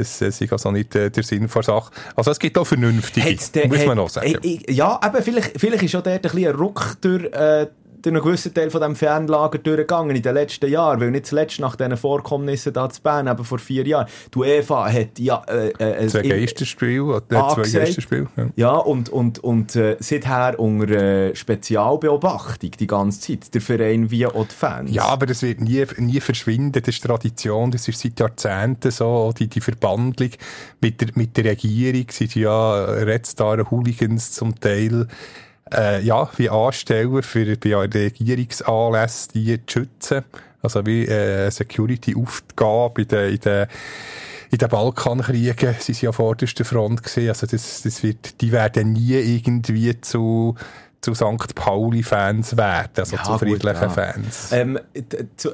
Das 0.00 0.22
äh, 0.22 0.28
ist 0.28 0.52
also 0.52 0.70
nicht 0.70 0.94
äh, 0.94 1.10
der 1.10 1.22
Sinn 1.22 1.48
der 1.52 1.62
Sache. 1.62 1.90
Also 2.16 2.30
es 2.30 2.38
gibt 2.38 2.56
auch 2.56 2.66
Vernünftige, 2.66 3.36
der, 3.54 3.68
muss 3.68 3.84
man 3.84 3.98
auch 3.98 4.08
sagen. 4.08 4.34
Äh, 4.42 4.72
ja, 4.72 4.98
aber 5.00 5.22
vielleicht, 5.22 5.60
vielleicht 5.60 5.69
ist 5.74 5.94
auch 5.96 6.02
dort 6.02 6.06
ein 6.16 6.20
bisschen 6.22 6.48
ein 6.48 6.54
Ruck 6.54 6.96
durch... 7.00 7.24
Äh, 7.32 7.66
durch 8.02 8.14
einen 8.14 8.24
gewissen 8.24 8.54
Teil 8.54 8.70
von 8.70 8.80
diesem 8.80 8.96
Fernlager 8.96 9.58
durchgegangen 9.58 10.16
in 10.16 10.22
den 10.22 10.34
letzten 10.34 10.70
Jahren, 10.70 11.00
weil 11.00 11.10
nicht 11.10 11.26
zuletzt 11.26 11.60
nach 11.60 11.76
diesen 11.76 11.96
Vorkommnissen 11.96 12.72
da 12.72 12.88
zu 12.88 13.02
Bern, 13.02 13.26
eben 13.26 13.44
vor 13.44 13.58
vier 13.58 13.86
Jahren, 13.86 14.06
die 14.34 14.38
UEFA 14.38 14.90
hat 14.90 15.18
ja... 15.18 15.42
Äh, 15.46 15.68
äh, 15.78 16.06
zwei 16.08 16.22
Geisterspiele, 16.22 17.02
oder 17.02 17.48
zwei 17.50 17.62
Geisterspiele. 17.62 18.28
Ja, 18.36 18.46
ja 18.56 18.76
und, 18.76 19.08
und, 19.10 19.38
und 19.40 19.76
äh, 19.76 19.96
seither 20.00 20.58
unter 20.58 20.88
äh, 20.90 21.36
Spezialbeobachtung 21.36 22.70
die 22.70 22.86
ganze 22.86 23.20
Zeit, 23.20 23.52
der 23.54 23.60
Verein 23.60 24.10
wie 24.10 24.26
auch 24.26 24.46
die 24.46 24.54
Fans. 24.54 24.90
Ja, 24.92 25.04
aber 25.04 25.26
das 25.26 25.42
wird 25.42 25.60
nie, 25.60 25.84
nie 25.98 26.20
verschwinden, 26.20 26.72
das 26.72 26.94
ist 26.94 27.04
Tradition, 27.04 27.70
das 27.70 27.86
ist 27.86 28.00
seit 28.00 28.18
Jahrzehnten 28.18 28.90
so, 28.90 29.32
die, 29.38 29.48
die 29.48 29.60
Verbandlung 29.60 30.30
mit 30.80 31.00
der, 31.00 31.08
mit 31.14 31.36
der 31.36 31.44
Regierung. 31.44 32.06
Sind 32.08 32.34
ja 32.34 32.84
Red 32.84 33.26
Star 33.26 33.70
Hooligans 33.70 34.32
zum 34.32 34.58
Teil 34.58 35.06
äh, 35.72 36.02
ja, 36.02 36.28
wie 36.36 36.50
Ansteller 36.50 37.22
für 37.22 37.56
bei 37.56 37.76
Regierungsanlässen 37.76 39.32
die 39.34 39.66
zu 39.66 39.80
schützen. 39.80 40.24
Also 40.62 40.84
wie 40.84 41.06
äh, 41.06 41.50
Security-Aufgabe 41.50 43.02
in 43.02 43.08
den, 43.08 43.30
in 43.30 43.40
den 43.40 43.66
in 44.52 44.58
den 44.58 44.68
Balkankriegen 44.68 45.76
sind 45.78 45.94
sie 45.94 46.06
ja 46.06 46.12
vorderster 46.12 46.64
Front 46.64 47.04
gewesen. 47.04 47.28
Also 47.28 47.46
das, 47.46 47.82
das 47.82 48.02
wird, 48.02 48.40
die 48.40 48.50
werden 48.50 48.92
nie 48.92 49.12
irgendwie 49.12 50.00
zu 50.00 50.56
zu 51.00 51.14
St. 51.14 51.54
Pauli-Fans 51.54 52.56
werden, 52.56 52.90
also 52.96 53.16
ja, 53.16 53.22
zu 53.22 53.38
friedlichen 53.38 53.88
gut, 53.88 53.96
ja. 53.96 54.12
Fans? 54.12 54.52
Ähm, 54.52 54.78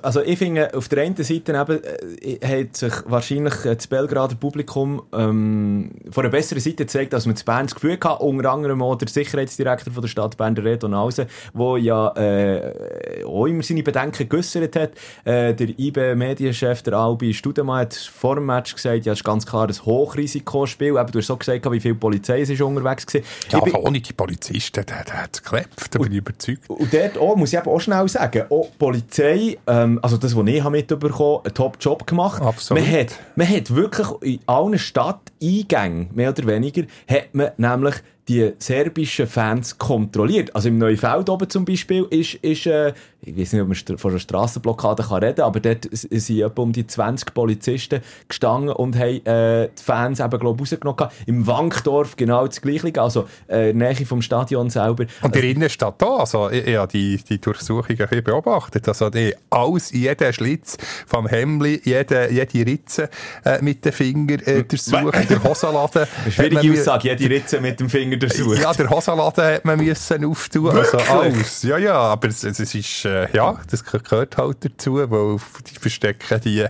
also 0.03 0.21
ich 0.23 0.39
finde, 0.39 0.75
auf 0.75 0.89
der 0.89 1.05
einen 1.05 1.17
Seite 1.17 1.53
eben, 1.53 1.83
äh, 2.21 2.65
hat 2.65 2.77
sich 2.77 2.93
wahrscheinlich 3.07 3.55
das 3.63 3.87
Belgrader 3.87 4.35
Publikum 4.35 5.03
ähm, 5.13 5.93
von 6.11 6.25
einer 6.25 6.33
besseren 6.33 6.61
Seite 6.61 6.77
gezeigt, 6.77 7.15
als 7.15 7.27
man 7.27 7.37
das 7.37 7.45
Bern 7.45 7.67
das 7.67 7.75
Gefühl 7.75 7.93
hatte, 7.93 8.25
unter 8.25 8.51
anderem 8.51 8.83
auch 8.83 8.97
der 8.97 9.09
Sicherheitsdirektor 9.09 9.93
von 9.93 10.03
der 10.03 10.09
Stadt 10.09 10.37
Bern, 10.37 10.57
der 10.57 10.65
Reto 10.65 10.89
Nause, 10.89 11.29
der 11.55 11.79
ja 11.79 12.09
äh, 12.17 13.25
auch 13.25 13.47
immer 13.47 13.63
seine 13.63 13.85
Bedenken 13.85 14.29
geäussert 14.29 14.75
hat. 14.75 14.91
Äh, 15.25 15.55
der 15.55 15.79
IB-Medienchef, 15.79 16.83
der 16.83 16.95
Albi 16.95 17.33
Studemann, 17.33 17.83
hat 17.83 17.95
vor 17.95 18.35
dem 18.35 18.47
Match 18.47 18.75
gesagt, 18.75 19.07
ja, 19.07 19.13
es 19.13 19.21
ist 19.21 19.25
ganz 19.25 19.47
klar 19.47 19.69
ein 19.69 19.75
Hochrisikospiel. 19.75 20.97
Eben, 20.97 21.13
du 21.13 21.19
hast 21.21 21.27
so 21.27 21.37
gesagt, 21.37 21.71
wie 21.71 21.81
viel 21.81 21.95
Polizei 21.95 22.41
ist 22.41 22.61
unterwegs 22.61 23.07
war. 23.15 23.21
Ja, 23.51 23.59
aber 23.63 23.81
ohne 23.81 24.01
die 24.01 24.13
Polizisten, 24.13 24.85
der, 24.87 25.05
der 25.05 25.36
hat's 25.37 25.43
geklebt, 25.43 25.95
da 25.95 25.99
bin 25.99 26.13
ich 26.13 26.19
überzeugt. 26.19 26.69
Und 26.69 26.93
dort 26.93 27.19
auch, 27.19 27.37
muss 27.37 27.53
ich 27.53 27.59
eben 27.59 27.69
auch 27.69 27.81
schnell 27.81 28.09
sagen, 28.09 28.45
auch 28.51 28.69
die 28.71 28.79
Polizei, 28.79 29.59
ähm, 29.67 29.99
also 30.03 30.17
das, 30.17 30.37
was 30.37 30.47
ich 30.47 30.65
mitbekommen 30.65 31.15
habe, 31.15 31.45
einen 31.45 31.55
Top-Job 31.55 32.07
gemacht. 32.07 32.43
Absolut. 32.43 32.83
Man 32.83 32.93
hat, 32.93 33.19
man 33.35 33.49
hat 33.49 33.75
wirklich 33.75 34.09
in 34.23 34.41
allen 34.47 34.79
Stadteingängen, 34.79 36.09
mehr 36.15 36.31
oder 36.31 36.47
weniger, 36.47 36.83
hat 37.09 37.35
man 37.35 37.51
nämlich 37.57 37.97
die 38.29 38.53
serbischen 38.59 39.27
Fans 39.27 39.79
kontrolliert. 39.79 40.55
Also 40.55 40.69
im 40.69 40.79
Neufeld 40.79 41.29
oben 41.29 41.49
zum 41.49 41.65
Beispiel 41.65 42.07
ist, 42.11 42.35
ist 42.35 42.67
äh, 42.67 42.93
ich 43.27 43.37
weiß 43.37 43.55
nicht, 43.55 43.63
ob 43.63 43.69
man 43.69 43.99
von 43.99 44.11
einer 44.13 44.21
Strassenblockade 44.21 45.03
kann 45.03 45.23
reden 45.23 45.37
kann, 45.37 45.47
aber 45.47 45.59
dort 45.59 45.89
sind 45.91 46.39
etwa 46.39 46.63
um 46.63 46.73
die 46.73 46.87
20 46.87 47.35
Polizisten 47.35 48.01
gestanden 48.29 48.71
und 48.71 48.97
haben 48.97 49.27
äh, 49.27 49.69
die 49.77 49.83
Fans 49.83 50.21
eben, 50.21 50.39
glaube 50.39 50.63
ich, 50.63 50.73
rausgenommen. 50.73 51.09
Im 51.27 51.47
Wankdorf 51.47 52.15
genau 52.15 52.47
das 52.47 52.61
Gleiche, 52.61 53.03
also 53.03 53.27
äh, 53.49 53.73
Nähe 53.73 54.07
vom 54.07 54.23
Stadion 54.23 54.71
selber. 54.71 55.07
Und 55.23 55.35
die 55.35 55.41
also, 55.41 55.51
Innenstadt 55.51 56.01
da, 56.01 56.07
also 56.07 56.51
ich, 56.51 56.67
ich 56.69 56.77
habe 56.77 56.93
die, 56.93 57.17
die 57.17 57.41
Durchsuchung 57.41 57.91
ein 57.91 57.97
bisschen 57.97 58.23
beobachtet, 58.23 58.87
also 58.87 59.11
die, 59.11 59.35
alles, 59.51 59.91
jeder 59.91 60.33
Schlitz 60.33 60.77
vom 61.07 61.27
Hemli, 61.27 61.81
jede, 61.83 62.31
jede 62.31 62.71
Ritze 62.71 63.11
äh, 63.45 63.61
mit 63.61 63.85
dem 63.85 63.93
Finger 63.93 64.47
äh, 64.47 64.63
durchsucht, 64.63 65.29
der 65.29 65.43
Hosenladen. 65.45 66.07
Schwierige 66.31 66.73
Aussage, 66.73 67.09
jede 67.09 67.29
Ritze 67.29 67.61
mit 67.61 67.81
dem 67.81 67.91
Finger 67.91 68.19
durchsucht. 68.19 68.61
Ja, 68.61 68.73
der 68.73 68.89
Hosenladen 68.89 69.45
hat 69.45 69.65
man 69.65 69.85
müssen 69.85 70.25
auftun, 70.25 70.71
also 70.71 70.99
alles. 70.99 71.65
Ja, 71.65 71.77
ja, 71.79 71.99
aber 71.99 72.29
es, 72.29 72.45
es 72.45 72.73
ist... 72.73 73.05
Äh, 73.05 73.16
äh, 73.25 73.37
ja, 73.37 73.59
das 73.71 73.85
gehört 73.85 74.37
halt 74.37 74.65
dazu, 74.65 74.95
weil 74.95 75.39
die 75.67 75.79
verstecken 75.79 76.41
die, 76.45 76.67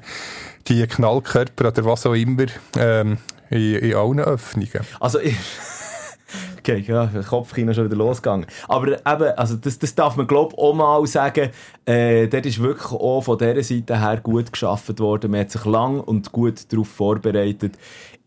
die 0.69 0.87
Knallkörper 0.87 1.69
oder 1.69 1.85
was 1.85 2.07
auch 2.07 2.15
immer 2.15 2.47
ähm, 2.77 3.19
in, 3.51 3.77
in 3.77 3.95
allen 3.95 4.21
Öffnungen. 4.21 4.87
Also 5.01 5.21
ich 5.21 5.37
Okay, 6.67 6.85
ja, 6.89 7.07
der 7.07 7.23
Kopfkino 7.23 7.73
schon 7.73 7.85
wieder 7.85 7.95
losgegangen. 7.95 8.45
Aber 8.67 8.89
eben, 8.89 9.39
also 9.39 9.55
das, 9.55 9.79
das 9.79 9.95
darf 9.95 10.17
man 10.17 10.27
glaube 10.27 10.53
ich 10.53 10.59
auch 10.59 10.75
mal 10.75 11.07
sagen, 11.07 11.51
äh, 11.85 12.27
dort 12.27 12.45
ist 12.45 12.61
wirklich 12.61 12.91
auch 12.91 13.21
von 13.21 13.39
dieser 13.39 13.63
Seite 13.63 14.01
her 14.01 14.17
gut 14.21 14.51
geschaffen 14.51 14.99
worden. 14.99 15.31
Man 15.31 15.43
hat 15.43 15.53
sich 15.53 15.65
lang 15.65 16.01
und 16.01 16.33
gut 16.33 16.73
darauf 16.73 16.89
vorbereitet 16.89 17.75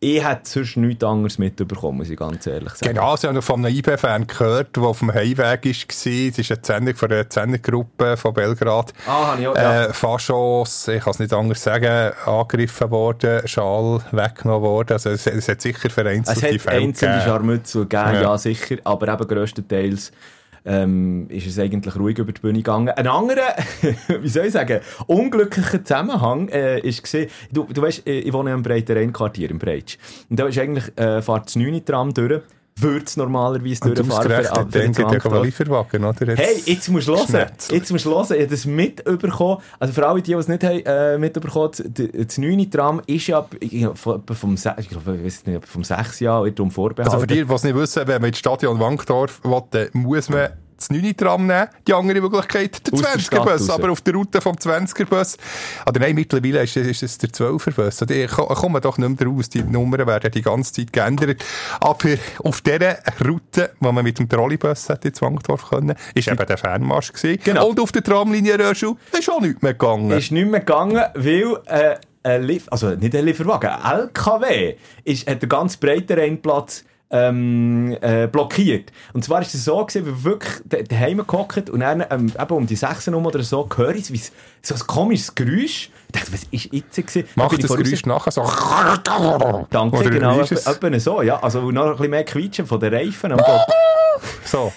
ich 0.01 0.25
hätte 0.25 0.41
sonst 0.49 0.77
nichts 0.77 1.03
anderes 1.03 1.37
mitbekommen, 1.37 1.97
muss 1.97 2.09
ich 2.09 2.17
ganz 2.17 2.47
ehrlich 2.47 2.69
sagen. 2.69 2.93
Genau, 2.93 3.15
ich 3.15 3.23
habe 3.23 3.33
noch 3.33 3.43
von 3.43 3.65
einem 3.65 3.75
IB-Fan 3.75 4.27
gehört, 4.27 4.75
der 4.77 4.83
auf 4.83 4.99
dem 4.99 5.13
Heimweg 5.13 5.65
war. 5.65 5.71
Es 5.71 6.05
ist 6.05 6.51
eine 6.51 6.59
Sendung 6.61 6.95
von 6.95 7.11
einer 7.11 7.25
Sendegruppe 7.27 8.15
von 8.15 8.33
Belgrad. 8.33 8.93
Ah, 9.05 9.31
habe 9.31 9.41
ich 9.41 9.47
auch, 9.47 9.55
ja. 9.55 9.85
Äh, 9.85 9.93
Faschos, 9.93 10.87
ich 10.87 11.03
kann 11.03 11.11
es 11.11 11.19
nicht 11.19 11.33
anders 11.33 11.61
sagen, 11.61 12.13
angegriffen 12.25 12.91
worden, 12.91 13.45
Schal 13.45 13.99
weggenommen 14.11 14.61
worden. 14.61 14.93
Also 14.93 15.09
es, 15.09 15.27
es 15.27 15.49
hat 15.49 15.61
sicher 15.61 15.89
vereinzelte 15.89 16.39
Fälle 16.39 16.55
Es 16.55 16.65
hat 16.65 16.73
einzelne 16.73 17.21
Scharmützel 17.21 17.81
gegeben, 17.85 18.21
ja. 18.21 18.28
Ja 18.31 18.37
sicher, 18.37 18.77
aber 18.83 19.11
eben 19.13 19.27
grösstenteils 19.27 20.11
ähm, 20.65 21.27
ist 21.29 21.47
es 21.47 21.59
eigentlich 21.59 21.95
ruhig 21.95 22.17
über 22.17 22.31
die 22.31 22.41
Bühne 22.41 22.59
gegangen. 22.59 22.89
Ein 22.89 23.07
anderer, 23.07 23.55
wie 24.21 24.27
soll 24.27 24.45
ich 24.45 24.53
sagen, 24.53 24.81
unglücklicher 25.07 25.83
Zusammenhang 25.83 26.49
äh, 26.49 26.79
ist 26.79 27.03
gesehen, 27.03 27.29
du, 27.51 27.63
du 27.63 27.81
weißt, 27.81 28.07
ich 28.07 28.33
wohne 28.33 28.53
im 28.53 28.63
Breiterein-Quartier, 28.63 29.51
im 29.51 29.59
Breitsch. 29.59 29.97
Und 30.29 30.39
da 30.39 30.47
ist 30.47 30.57
eigentlich, 30.57 30.85
äh, 30.97 31.21
fährt 31.21 31.47
das 31.47 31.55
9 31.55 31.85
Tram 31.85 32.13
durch, 32.13 32.41
würde 32.81 33.05
es 33.05 33.17
normalerweise 33.17 33.93
durchfahren. 33.93 34.65
Und 34.65 34.75
dann 34.75 34.91
geht 34.91 35.23
ja 35.23 35.41
Lieferwagen, 35.41 36.03
oder? 36.03 36.35
hey, 36.35 36.61
jetzt 36.65 36.89
musst 36.89 37.07
du 37.07 37.15
hören. 37.15 37.51
Jetzt 37.71 37.91
musst 37.91 38.05
du 38.05 38.11
hören. 38.11 38.25
Ich 38.29 38.41
habe 38.41 38.47
das 38.47 38.65
mitbekommen. 38.65 39.61
Also 39.79 39.93
für 39.93 40.07
alle, 40.07 40.21
die, 40.21 40.31
die 40.31 40.37
es 40.37 40.47
nicht 40.47 40.63
haben, 40.63 40.81
äh, 40.85 41.17
mitbekommen, 41.17 41.71
das 41.71 42.37
9. 42.37 42.71
Tram 42.71 43.01
ist 43.05 43.27
ja 43.27 43.45
vom, 43.93 44.23
vom, 44.23 44.55
ich 44.55 44.89
glaube, 44.89 45.17
ich 45.17 45.25
weiß 45.25 45.45
nicht, 45.45 45.67
vom 45.67 45.83
6 45.83 46.19
Jahr 46.19 46.49
darum 46.49 46.71
vorbehalten. 46.71 47.11
Also 47.11 47.21
für 47.21 47.27
die, 47.27 47.45
die 47.45 47.53
es 47.53 47.63
nicht 47.63 47.75
wissen, 47.75 48.07
wenn 48.07 48.21
man 48.21 48.29
ins 48.29 48.39
Stadion 48.39 48.79
Wankdorf 48.79 49.41
will, 49.43 49.89
muss 49.93 50.29
man 50.29 50.49
das 50.79 50.89
9 50.89 51.15
Tram 51.15 51.47
nehmen. 51.47 51.67
Die 51.87 51.93
andere 51.93 52.21
Möglichkeit, 52.21 52.85
der 52.87 52.93
20er-Bus. 52.93 53.69
Aber 53.69 53.91
auf 53.91 54.01
der 54.01 54.13
Route 54.13 54.41
vom 54.41 54.55
20er-Bus. 54.55 55.37
Oder 55.87 55.99
nein, 55.99 56.15
mittlerweile 56.15 56.63
ist, 56.63 56.75
ist 56.75 57.03
es 57.03 57.17
der 57.17 57.29
12er-Bus. 57.29 58.01
Ich 58.09 58.31
komme 58.31 58.81
doch 58.81 58.97
nicht 58.97 59.19
mehr 59.19 59.29
raus. 59.29 59.49
Die 59.49 59.63
Nummern 59.63 60.07
werden 60.07 60.31
die 60.31 60.41
ganze 60.41 60.73
Zeit 60.73 60.93
geändert. 60.93 61.43
Aber 61.79 62.09
auf 62.43 62.61
dieser 62.61 62.97
Route, 63.25 63.71
wo 63.79 63.91
man 63.91 64.03
mit 64.03 64.19
dem 64.19 64.29
Trolleybus 64.29 64.89
hätte 64.89 65.09
in 65.09 65.13
Zwangdorf 65.13 65.69
können, 65.69 65.95
ist 66.13 66.27
eben 66.27 66.45
der 66.45 66.57
Fernmarsch 66.57 67.13
gewesen. 67.13 67.39
Genau. 67.43 67.69
Und 67.69 67.79
auf 67.79 67.91
der 67.91 68.03
Tramlinie 68.03 68.57
Röschel 68.59 68.95
ist 69.17 69.29
auch 69.29 69.41
nichts 69.41 69.61
mehr 69.61 69.73
gegangen. 69.73 70.11
Ist 70.11 70.31
nicht 70.31 70.49
mehr 70.49 70.61
gegangen, 70.61 71.03
weil, 71.15 71.57
äh, 71.65 71.95
ein 72.23 72.43
Lief 72.43 72.67
also 72.69 72.89
nicht 72.89 73.15
ein 73.15 73.25
Lieferwagen, 73.25 73.69
ein 73.69 73.99
LKW 73.99 74.75
ist, 75.03 75.27
hat 75.27 75.41
den 75.41 75.49
ganz 75.49 75.77
breiten 75.77 76.13
Rennplatz 76.13 76.83
ähm, 77.11 77.97
äh, 78.01 78.27
blockiert. 78.27 78.91
Und 79.13 79.23
zwar 79.23 79.41
ist 79.41 79.53
es 79.53 79.65
so 79.65 79.83
gewesen, 79.85 80.05
wir 80.05 80.23
wirklich 80.23 80.87
daheim 80.87 81.25
gehockt 81.25 81.69
und 81.69 81.79
dann 81.79 82.03
ähm, 82.09 82.31
eben 82.39 82.53
um 82.53 82.67
die 82.67 82.75
6 82.75 83.07
Uhr 83.07 83.25
oder 83.25 83.41
so 83.43 83.67
höre 83.75 83.95
ich 83.95 84.11
wie 84.11 84.21
so 84.61 84.75
ein 84.75 84.79
komisches 84.87 85.33
Geräusch. 85.33 85.89
Ich 86.07 86.11
dachte, 86.11 86.33
was 86.33 86.43
ist 86.51 86.69
jetzt 86.71 86.95
gewesen? 86.95 87.27
Macht 87.35 87.63
das 87.63 87.71
Geräusch 87.71 88.05
nachher 88.05 88.31
so... 88.31 88.43
Danke, 89.69 89.97
oder 89.97 90.09
genau. 90.09 90.39
Etwa 90.39 90.99
so, 90.99 91.21
ja. 91.21 91.41
Also 91.41 91.71
noch 91.71 91.85
ein 91.85 91.91
bisschen 91.91 92.11
mehr 92.11 92.23
quietschen 92.23 92.65
von 92.65 92.79
den 92.79 92.93
Reifen 92.93 93.33
So. 94.43 94.71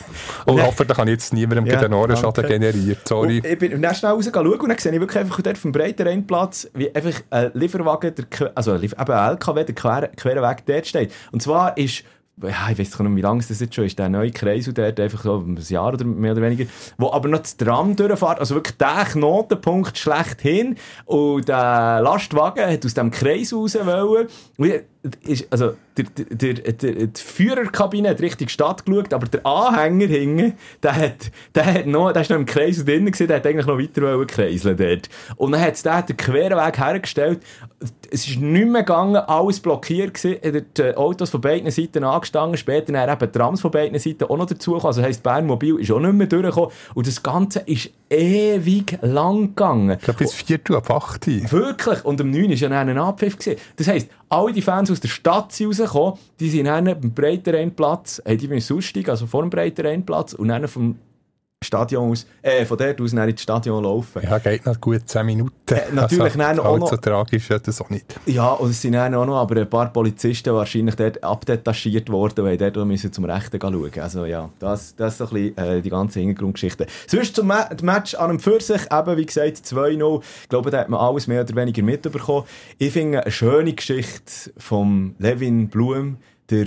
Und 0.47 0.57
dann, 0.57 0.67
hoffentlich 0.67 0.97
kann 0.97 1.09
ich 1.09 1.13
jetzt 1.13 1.33
niemandem 1.33 1.67
ja, 1.67 1.81
den 1.81 1.93
Ohrenschaden 1.93 2.47
generieren. 2.47 2.99
Sorry. 3.05 3.39
Und 3.39 3.47
ich 3.47 3.59
bin 3.59 3.81
dann 3.81 3.95
schnell 3.95 4.13
raus 4.13 4.31
schauen 4.33 4.47
und 4.61 4.69
dann 4.69 4.79
sehe 4.79 4.93
ich 4.93 5.01
wirklich 5.01 5.19
einfach 5.19 5.41
dort 5.41 5.59
vom 5.59 5.73
breiten 5.73 6.07
Rennplatz, 6.07 6.69
wie 6.75 6.95
einfach 6.95 7.21
ein 7.31 7.51
Lieferwagen, 7.55 8.15
der, 8.15 8.53
also 8.55 8.77
eben 8.77 8.95
ein 8.95 9.31
LKW, 9.31 9.65
der 9.65 9.75
queren 9.75 10.43
Weg 10.43 10.67
dort 10.67 10.87
steht. 10.87 11.13
Und 11.33 11.43
zwar 11.43 11.77
ist 11.77 12.05
ja, 12.41 12.71
ich 12.71 12.79
weiß 12.79 12.99
nicht, 12.99 13.17
wie 13.17 13.21
lange 13.21 13.45
das 13.47 13.61
jetzt 13.61 13.75
schon 13.75 13.85
ist, 13.85 13.99
der 13.99 14.09
neue 14.09 14.31
Kreisel 14.31 14.73
dort, 14.73 14.99
einfach 14.99 15.23
so 15.23 15.39
ein 15.39 15.57
Jahr 15.57 15.93
oder 15.93 16.05
mehr 16.05 16.33
oder 16.33 16.43
weniger, 16.43 16.65
wo 16.99 17.13
aber 17.13 17.29
noch 17.29 17.41
das 17.41 17.57
Tram 17.57 17.95
durchfährt, 17.95 18.41
also 18.41 18.55
wirklich 18.55 18.77
der 18.79 19.05
Knotenpunkt 19.05 19.99
schlechthin. 19.99 20.77
Und 21.05 21.49
der 21.49 22.01
Lastwagen 22.03 22.71
hat 22.71 22.85
aus 22.85 22.95
dem 22.95 23.11
Kreis 23.11 23.53
raus 23.53 23.75
wollen, 23.75 24.29
ist, 25.27 25.47
also, 25.51 25.75
der, 25.97 26.05
der, 26.15 26.55
der, 26.55 27.07
die 27.07 27.21
Führerkabine 27.21 28.11
hat 28.11 28.21
richtig 28.21 28.51
Stadt 28.51 28.87
geschaut, 28.87 29.13
aber 29.13 29.27
der 29.27 29.45
Anhänger 29.45 30.07
hinten, 30.07 30.55
der 30.83 30.97
hat, 30.97 31.33
der 31.55 31.67
hat 31.67 31.87
noch, 31.87 32.13
der 32.13 32.23
ist 32.23 32.31
noch 32.31 32.37
im 32.37 32.47
Kreis 32.47 32.85
drin 32.85 33.07
gewesen, 33.07 33.27
der 33.27 33.39
hat 33.39 33.47
eigentlich 33.47 33.67
noch 33.67 33.79
weiter 33.79 34.25
kreiseln 34.27 34.77
dort. 34.77 35.09
Und 35.37 35.53
dann 35.53 35.61
hat 35.61 35.85
der 35.85 36.03
den 36.03 36.17
queren 36.17 36.57
Weg 36.57 36.79
hergestellt. 36.79 37.41
Es 38.11 38.29
ist 38.29 38.41
nicht 38.41 38.69
mehr 38.69 38.83
gegangen, 38.83 39.17
alles 39.17 39.59
blockiert 39.59 40.15
gewesen, 40.15 40.67
die 40.77 40.97
Autos 40.97 41.31
von 41.31 41.41
beiden 41.41 41.71
Seiten 41.71 42.05
angestanden, 42.05 42.57
später 42.57 42.93
dann 42.93 43.11
eben 43.11 43.33
Trams 43.33 43.61
von 43.61 43.71
beiden 43.71 43.99
Seiten 43.99 44.25
auch 44.25 44.37
noch 44.37 44.47
dazugekommen, 44.47 44.87
also 44.87 45.03
heisst 45.03 45.23
Bernmobil 45.23 45.81
ist 45.81 45.91
auch 45.91 45.99
nicht 45.99 46.15
mehr 46.15 46.27
durchgekommen 46.29 46.71
und 46.95 47.07
das 47.07 47.23
Ganze 47.23 47.61
ist 47.61 47.91
ewig 48.13 48.99
lang 49.03 49.49
gegangen. 49.49 49.91
Ich 49.91 50.05
glaube 50.05 50.19
bis 50.19 50.35
4 50.35 50.61
Uhr 50.71 50.77
ab 50.79 50.91
8 50.91 51.27
Wirklich, 51.51 52.05
und 52.05 52.21
um 52.21 52.31
9 52.31 52.51
war 52.51 52.57
ja 52.57 52.69
dann 52.69 52.89
ein 52.89 52.99
Abpfiff 52.99 53.39
gewesen. 53.39 53.61
Das 53.77 53.89
heisst, 53.89 54.09
alle 54.29 54.53
die 54.53 54.63
Fans 54.63 54.91
aus 54.91 55.01
der 55.01 55.09
Stadt 55.09 55.53
sind 55.53 55.69
rausgekommen, 55.69 56.19
die 56.39 56.51
sind 56.51 56.67
dann 56.67 56.85
beim 56.85 57.13
Breitenrheinplatz, 57.15 58.23
hey, 58.25 58.37
die 58.37 58.49
müssen 58.49 58.77
aussteigen, 58.77 59.11
also 59.11 59.27
vor 59.27 59.43
dem 59.43 59.51
Breitenrheinplatz, 59.51 60.35
und 60.35 60.49
dann 60.49 60.69
vom 60.69 60.97
Stadion 61.63 62.11
aus, 62.11 62.27
äh, 62.43 62.65
von 62.65 62.79
dort 62.79 63.01
aus 63.01 63.13
ins 63.13 63.43
Stadion 63.43 63.83
laufen. 63.83 64.23
Ja, 64.23 64.39
geht 64.39 64.67
noch 64.67 64.81
gut 64.81 65.03
10 65.07 65.27
Minuten. 65.27 65.53
Äh, 65.71 65.93
natürlich 65.93 66.39
also, 66.41 66.63
auch 66.63 66.79
noch... 66.79 66.91
so 66.91 66.97
tragisch 66.97 67.51
ist 67.51 67.69
das 67.69 67.81
auch 67.81 67.91
nicht. 67.91 68.19
Ja, 68.27 68.51
und 68.53 68.71
es 68.71 68.83
sind 68.83 68.93
dann 68.93 69.15
auch 69.15 69.27
noch 69.27 69.41
aber 69.41 69.61
ein 69.61 69.69
paar 69.69 69.93
Polizisten 69.93 70.55
wahrscheinlich 70.55 70.97
dort 70.97 71.23
abdetachiert 71.23 72.09
worden, 72.11 72.45
weil 72.45 72.57
dort 72.57 72.77
müssen 72.87 73.13
zum 73.13 73.25
Rechten 73.25 73.61
schauen. 73.61 73.91
Also 74.01 74.25
ja, 74.25 74.49
das, 74.59 74.95
das 74.97 75.15
ist 75.15 75.19
so 75.19 75.25
ein 75.25 75.31
bisschen 75.31 75.59
äh, 75.59 75.83
die 75.83 75.91
ganze 75.91 76.21
Hintergrundgeschichte. 76.21 76.87
Sonst 77.07 77.37
zum 77.37 77.47
Ma 77.47 77.69
Match 77.83 78.15
an 78.15 78.31
einem 78.31 78.41
Pfirsich, 78.41 78.83
eben 78.91 79.17
wie 79.17 79.27
gesagt 79.27 79.57
2-0. 79.57 80.23
Ich 80.43 80.49
glaube, 80.49 80.71
da 80.71 80.79
hat 80.79 80.89
man 80.89 81.01
alles 81.01 81.27
mehr 81.27 81.43
oder 81.43 81.55
weniger 81.55 81.83
mitbekommen. 81.83 82.47
Ich 82.79 82.93
finde 82.93 83.23
eine 83.23 83.31
schöne 83.31 83.73
Geschichte 83.73 84.53
von 84.57 85.15
Levin 85.19 85.69
Blum, 85.69 86.17
der 86.51 86.67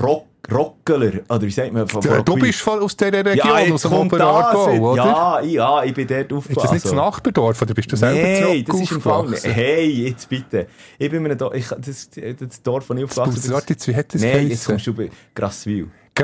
Rock, 0.00 0.26
Rockeler, 0.50 1.20
oder 1.28 1.42
wie 1.42 1.50
sagt 1.50 1.72
man? 1.72 1.86
Von, 1.86 2.02
von 2.02 2.24
du 2.24 2.36
bist 2.36 2.60
von, 2.60 2.80
aus 2.80 2.96
dieser 2.96 3.24
Region, 3.24 3.36
ja, 3.36 3.72
aus 3.72 3.82
dem 3.82 3.92
Oberaargau, 3.92 4.92
oder? 4.92 5.04
Ja, 5.04 5.40
ja, 5.40 5.84
ich 5.84 5.94
bin 5.94 6.06
dort 6.06 6.32
aufgewachsen. 6.32 6.52
Ist 6.52 6.64
das 6.64 6.72
nicht 6.72 6.84
das 6.86 6.92
Nachbardorf, 6.92 7.62
oder 7.62 7.74
bist 7.74 7.92
du 7.92 7.96
selber 7.96 8.48
Nein, 8.48 8.64
das 8.66 8.80
ist 8.80 8.92
im 8.92 9.00
Fall 9.00 9.34
Hey, 9.42 10.08
jetzt 10.08 10.28
bitte. 10.28 10.66
Ich 10.98 11.10
bin 11.10 11.22
mir 11.22 11.36
da, 11.36 11.50
ich, 11.52 11.68
das, 11.68 12.10
das 12.10 12.62
Dorf, 12.62 12.88
wo 12.88 12.94
ich 12.94 13.04
aufgewachsen 13.04 13.42
bin. 13.42 13.52
Warte, 13.52 13.76
wie 13.86 13.94
hat 13.94 14.14
das 14.14 14.22
Nein, 14.22 14.48
jetzt 14.48 14.66
kommst 14.66 14.86
du 14.86 14.94
bei 14.94 15.10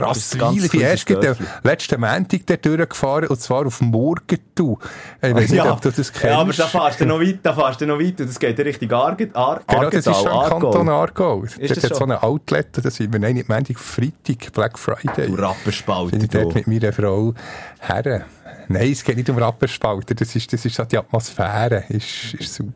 Grasswil. 0.00 0.40
Grasswil, 0.40 0.64
ich 0.64 0.70
bin 0.70 0.80
erst 0.80 1.08
den 1.08 1.36
letzten 1.62 2.00
Montag 2.00 2.40
dort 2.46 2.64
durchgefahren, 2.64 3.28
und 3.28 3.40
zwar 3.40 3.66
auf 3.66 3.80
Morgenthau. 3.80 4.78
Ich 5.22 5.34
weiß 5.34 5.50
nicht, 5.50 5.54
ja. 5.54 5.72
ob 5.72 5.80
du 5.80 5.90
das 5.90 6.12
kennst. 6.12 6.24
Ja, 6.24 6.38
aber 6.38 6.52
da 6.52 6.66
fährst 6.66 7.00
du 7.00 7.06
noch 7.06 7.20
weiter, 7.20 7.38
da 7.42 7.54
fährst 7.54 7.80
du 7.80 7.86
noch 7.86 7.98
weiter. 7.98 8.24
Das 8.26 8.38
geht 8.38 8.58
in 8.58 8.64
Richtung 8.66 8.92
Arge 8.92 9.30
Ar 9.34 9.60
Genau, 9.66 9.90
das 9.90 10.06
ist 10.06 10.16
schon 10.16 10.28
Aargau. 10.28 10.58
Kanton 10.70 10.88
Aargau. 10.88 11.42
Ist 11.42 11.58
Dort 11.58 11.70
hat 11.70 11.92
so 11.92 11.94
schon? 11.96 12.12
ein 12.12 12.18
Outlet, 12.22 12.68
da 12.72 12.90
sind 12.90 13.12
wir, 13.12 13.20
nein, 13.20 13.34
nicht 13.34 13.48
Montag, 13.48 13.78
Freitag, 13.78 14.52
Black 14.52 14.78
Friday. 14.78 15.26
Du 15.26 15.34
Rappenspalter, 15.34 16.10
Bin 16.10 16.24
ich 16.24 16.30
dort 16.30 16.54
mit 16.54 16.66
meiner 16.66 16.92
Frau 16.92 17.34
her. 17.80 18.26
Nein, 18.68 18.90
es 18.90 19.04
geht 19.04 19.16
nicht 19.16 19.30
um 19.30 19.38
Rapperspalter, 19.38 20.14
das 20.14 20.34
ist, 20.34 20.52
das 20.52 20.64
ist 20.64 20.74
so 20.74 20.84
die 20.84 20.98
Atmosphäre, 20.98 21.84
ist, 21.88 22.34
ist 22.34 22.54
super. 22.54 22.72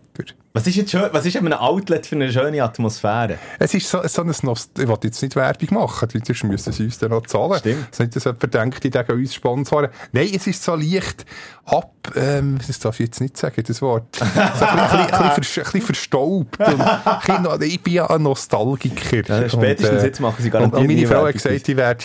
Was 0.53 0.67
ist 0.67 0.75
jetzt 0.75 0.91
schön, 0.91 1.09
was 1.13 1.25
ist 1.25 1.37
eben 1.37 1.47
ein 1.47 1.53
Outlet 1.53 2.07
für 2.07 2.17
eine 2.17 2.33
schöne 2.33 2.63
Atmosphäre? 2.63 3.39
Es 3.61 3.73
ist 3.73 3.89
so, 3.89 4.01
so 4.05 4.23
ein 4.23 4.35
Nost 4.43 4.77
ich 4.77 4.89
will 4.89 4.99
jetzt 5.05 5.23
nicht 5.23 5.37
Werbung 5.37 5.69
machen, 5.79 6.09
sonst 6.11 6.43
müssen 6.43 6.73
sie 6.73 6.85
uns 6.85 6.99
dann 6.99 7.11
noch 7.11 7.25
zahlen. 7.27 7.59
Stimmt. 7.61 7.87
Es 7.93 7.93
ist 7.93 8.01
nicht, 8.01 8.17
dass 8.17 8.25
jemand 8.25 8.55
denkt, 8.55 8.83
die 8.83 8.91
denken 8.91 9.13
uns 9.13 9.33
sponsoren. 9.33 9.91
Nein, 10.11 10.29
es 10.35 10.49
ist 10.49 10.63
so 10.65 10.75
leicht 10.75 11.25
ab, 11.67 11.93
ähm, 12.17 12.59
das 12.67 12.81
darf 12.81 12.99
ich 12.99 13.07
jetzt 13.07 13.21
nicht 13.21 13.37
sagen, 13.37 13.63
das 13.65 13.81
Wort. 13.81 14.17
So 14.17 14.25
ein 14.25 15.35
bisschen, 15.37 15.63
bisschen, 15.63 15.83
verstaubt. 15.83 16.59
Und 16.59 16.81
ein 16.81 17.21
bisschen 17.21 17.63
ich 17.63 17.81
bin 17.81 17.93
ja 17.93 18.11
ein 18.11 18.23
Nostalgiker. 18.23 19.17
Ja, 19.29 19.49
spätestens 19.49 19.91
Und, 19.91 19.99
äh, 19.99 20.07
jetzt 20.07 20.21
machen 20.21 20.43
sie 20.43 20.51
garantiert 20.51 20.81
und 20.81 20.89
meine 20.89 21.07
Frau 21.07 21.27
hat 21.27 21.35
gesagt, 21.35 21.69
ich 21.69 21.77
werde 21.77 22.05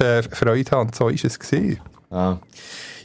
äh, 0.00 0.22
Freude 0.24 0.70
haben. 0.72 0.92
So 0.92 1.08
ist 1.08 1.24
es 1.24 1.38
gesehen. 1.38 1.78
Ah. 2.10 2.38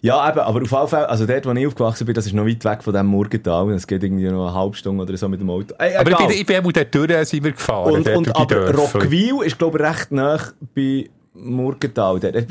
Ja, 0.02 0.30
eben, 0.30 0.40
aber 0.40 0.62
auf 0.62 0.72
jeden 0.72 0.88
Fall, 0.88 1.06
also 1.06 1.26
dort, 1.26 1.46
wo 1.46 1.52
ich 1.52 1.68
aufgewachsen 1.68 2.06
bin, 2.06 2.16
das 2.16 2.26
ist 2.26 2.34
noch 2.34 2.46
weit 2.46 2.64
weg 2.64 2.84
von 2.84 2.94
dem 2.94 3.08
Morgental. 3.08 3.70
Es 3.72 3.86
geht 3.86 4.04
irgendwie 4.04 4.30
noch 4.30 4.48
eine 4.48 4.54
halbe 4.54 4.76
Stunde 4.76 5.04
oder 5.04 5.18
so 5.18 5.28
mit 5.28 5.42
dem 5.42 5.50
Auto. 5.50 5.74
Ey, 5.78 5.96
Aber 5.98 6.12
ich 6.12 6.18
bin, 6.18 6.30
ich 6.32 6.46
bin 6.46 6.66
auch 6.66 6.72
dort 6.72 6.96
durch, 6.96 7.28
sind 7.28 7.44
wir 7.44 7.52
gefahren. 7.52 7.94
und, 7.94 8.08
und 8.10 8.36
aber 8.36 8.46
Dörfer. 8.46 9.00
Rockwil 9.00 9.44
ist, 9.44 9.58
glaube 9.58 9.80
ich, 9.80 9.86
recht 9.86 10.12
nah 10.12 10.40
bei 10.76 11.10
Murgenthal. 11.42 12.20
Der, 12.20 12.32
der, 12.32 12.46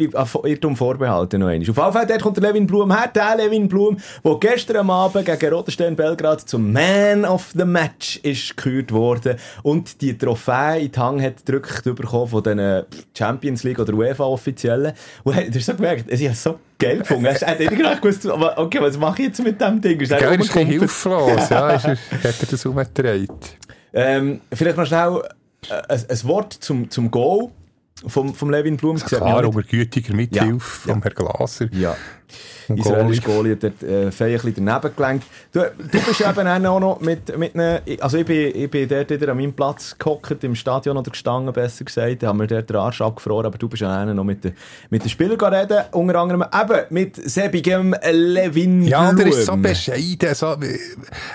Irrtum 0.45 0.77
vorbehalten 0.77 1.41
noch 1.41 1.49
einmal. 1.49 1.71
Auf 1.71 1.77
jeden 1.77 1.93
Fall, 1.93 2.07
dort 2.07 2.23
kommt 2.23 2.37
der 2.37 2.45
Levin 2.45 2.67
Blum 2.67 2.97
her, 2.97 3.11
der 3.15 3.37
Levin 3.37 3.69
Blum, 3.69 3.97
der 4.25 4.37
gestern 4.41 4.91
Abend 4.91 5.27
gegen 5.27 5.53
Rotenstein 5.55 5.97
Belgrad 5.97 6.49
zum 6.49 6.73
Man 6.73 7.25
of 7.25 7.53
the 7.55 7.65
Match 7.65 8.19
ist 8.23 8.57
gekürt 8.57 8.93
worden 8.93 9.37
und 9.63 10.01
die 10.01 10.17
Trophäe 10.17 10.81
in 10.81 10.93
die 10.93 10.99
Hand 10.99 11.23
hat 11.23 11.45
gedrückt 11.45 11.85
bekommen 11.85 12.29
von 12.29 12.43
den 12.43 12.85
Champions 13.17 13.65
League 13.65 13.79
oder 13.79 13.95
UEFA-Offiziellen. 13.95 14.93
Und 15.25 15.37
du 15.37 15.55
hast 15.55 15.67
so 15.67 15.75
gemerkt, 15.75 16.05
es 16.09 16.21
ist 16.21 16.43
so 16.43 16.59
geil 16.79 16.99
gefunden. 16.99 17.27
Er 17.27 17.35
hat 17.35 17.59
nicht 17.59 17.77
gedacht, 17.77 18.03
gewusst, 18.03 18.27
okay, 18.27 18.79
was 18.81 18.99
mache 18.99 19.23
ich 19.23 19.29
jetzt 19.29 19.43
mit 19.43 19.61
dem 19.61 19.81
Ding? 19.81 20.01
Ist 20.01 20.13
er 20.13 20.39
ist 20.39 20.53
hilflos, 20.53 21.49
ja, 21.49 21.71
ist 21.71 21.85
er, 21.87 21.97
hat 21.97 22.41
er 22.41 22.47
das 22.51 22.67
umgedreht. 22.67 23.31
Ähm, 23.93 24.41
vielleicht 24.53 24.77
noch 24.77 24.87
schnell 24.87 25.23
äh, 25.69 25.75
ein, 25.89 26.05
ein 26.09 26.25
Wort 26.25 26.53
zum, 26.53 26.91
zum 26.91 27.11
Goal 27.11 27.51
vom, 28.07 28.35
vom 28.35 28.51
Levin 28.51 28.77
Blum. 28.77 28.99
Das 28.99 29.11
man 29.13 29.21
Klar, 29.21 29.45
unter 29.45 29.63
gütiger 29.63 30.15
Mithilfe 30.15 30.89
Ja, 30.89 30.95
vom 30.95 31.03
Herrn 31.03 31.15
Glaser. 31.15 31.69
Ja. 31.73 31.97
Und 32.69 32.79
Israelische 32.79 33.23
Goalie. 33.23 33.53
Hat 33.53 33.63
dort 33.63 33.83
äh, 33.83 34.11
fein 34.11 34.39
ein 34.39 34.55
daneben 34.55 34.97
gelenkt. 34.97 35.27
Du, 35.53 35.61
du 35.61 36.01
bist 36.01 36.21
eben 36.21 36.47
auch 36.47 36.81
noch 36.81 37.01
mit, 37.01 37.37
mit 37.39 37.55
einem, 37.55 37.81
also 38.01 38.19
ich 38.19 38.27
bin, 38.27 38.55
ich 38.55 38.71
bin 38.71 38.89
dort 38.89 39.11
wieder 39.11 39.33
an 39.33 39.39
meinem 39.39 39.55
Platz 39.55 39.97
gehockt, 39.99 40.45
im 40.45 40.55
Stadion 40.55 40.97
oder 40.99 41.11
gestanden, 41.11 41.53
besser 41.53 41.85
gesagt, 41.85 42.23
da 42.23 42.29
haben 42.29 42.41
wir 42.41 42.47
dort 42.47 42.69
den 42.69 42.77
Arsch 42.77 43.01
abgefroren, 43.01 43.47
aber 43.47 43.57
du 43.57 43.69
bist 43.69 43.81
ja 43.81 44.03
auch 44.03 44.13
noch 44.13 44.25
mit 44.25 44.45
den, 44.45 44.53
mit 44.91 45.03
den 45.03 45.09
Spielern 45.09 45.55
reden, 45.55 45.85
unter 45.93 46.17
anderem 46.17 46.43
eben 46.43 46.81
mit 46.91 47.17
sebigem 47.17 47.95
Levin 48.11 48.83
Ja, 48.83 49.13
Blum. 49.13 49.17
der 49.17 49.27
ist 49.29 49.47
so 49.47 49.57
bescheiden, 49.57 50.35
so, 50.35 50.53
äh, 50.53 50.79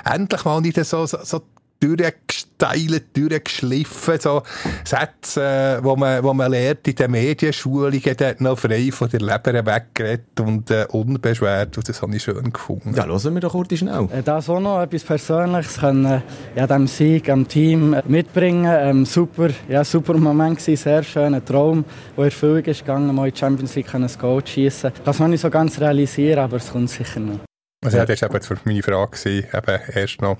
endlich 0.06 0.45
mal 0.45 0.62
nicht 0.62 0.84
so, 0.86 1.06
so, 1.08 1.17
so 1.23 1.41
durchgesteilt, 1.84 3.15
durchgeschliffen, 3.15 4.19
so 4.19 4.43
Sätze, 4.86 5.41
äh, 5.80 5.84
wo 5.84 5.96
man, 5.96 6.24
wo 6.24 6.34
man 6.34 6.52
lernt 6.52 6.88
in 6.88 6.96
den 6.96 7.12
Medienschulungen, 7.12 8.02
der 8.02 8.30
hat 8.30 8.41
noch 8.41 8.58
frei 8.58 8.89
von 8.91 9.10
der 9.10 9.19
Leber 9.19 9.65
weggeredet 9.65 10.39
und 10.39 10.72
äh, 10.72 10.86
unbeschwert, 10.89 11.78
und 11.78 11.88
das 11.88 12.02
habe 12.02 12.15
ich 12.15 12.24
schön 12.24 12.52
gefunden. 12.52 12.93
Ja, 12.96 13.06
hören 13.06 13.34
wir 13.34 13.41
doch 13.41 13.52
kurz 13.52 13.78
schnell. 13.78 14.08
Äh, 14.12 14.24
Das 14.24 14.50
auch 14.50 14.60
noch 14.60 14.82
etwas 14.82 15.04
Persönliches 15.04 15.80
können, 15.80 16.24
ja, 16.56 16.67
dem 16.67 16.88
Sieg 16.88 17.30
am 17.30 17.48
Team 17.48 17.93
äh, 17.93 18.02
mitbringen. 18.08 18.74
Ähm, 18.74 19.06
super, 19.06 19.50
ja, 19.67 19.84
super 19.84 20.13
Moment 20.13 20.60
gewesen, 20.60 20.82
sehr 20.82 21.04
schöner 21.04 21.43
Traum, 21.43 21.84
der 22.15 22.24
in 22.26 22.30
Erfüllung 22.30 22.63
ist 22.63 22.80
gegangen, 22.80 23.13
mal 23.13 23.28
in 23.28 23.34
die 23.34 23.39
Champions 23.39 23.76
League 23.76 23.88
können 23.88 24.06
ein 24.06 24.19
Goal 24.19 24.43
zu 24.43 24.54
schiessen. 24.54 24.91
Ich 25.06 25.17
kann 25.17 25.30
nicht 25.30 25.41
so 25.41 25.50
ganz 25.50 25.80
realisieren, 25.80 26.39
aber 26.39 26.58
es 26.58 26.72
kommt 26.72 26.89
sicher 26.89 27.19
noch. 27.19 27.39
Also, 27.84 27.98
ja, 27.98 28.06
das 28.06 28.22
war 28.22 28.34
jetzt 28.34 28.48
für 28.48 28.58
meine 28.65 28.84
Frage, 28.84 29.12
gewesen, 29.12 29.48
eben 29.54 29.82
erst 29.93 30.22
noch 30.22 30.38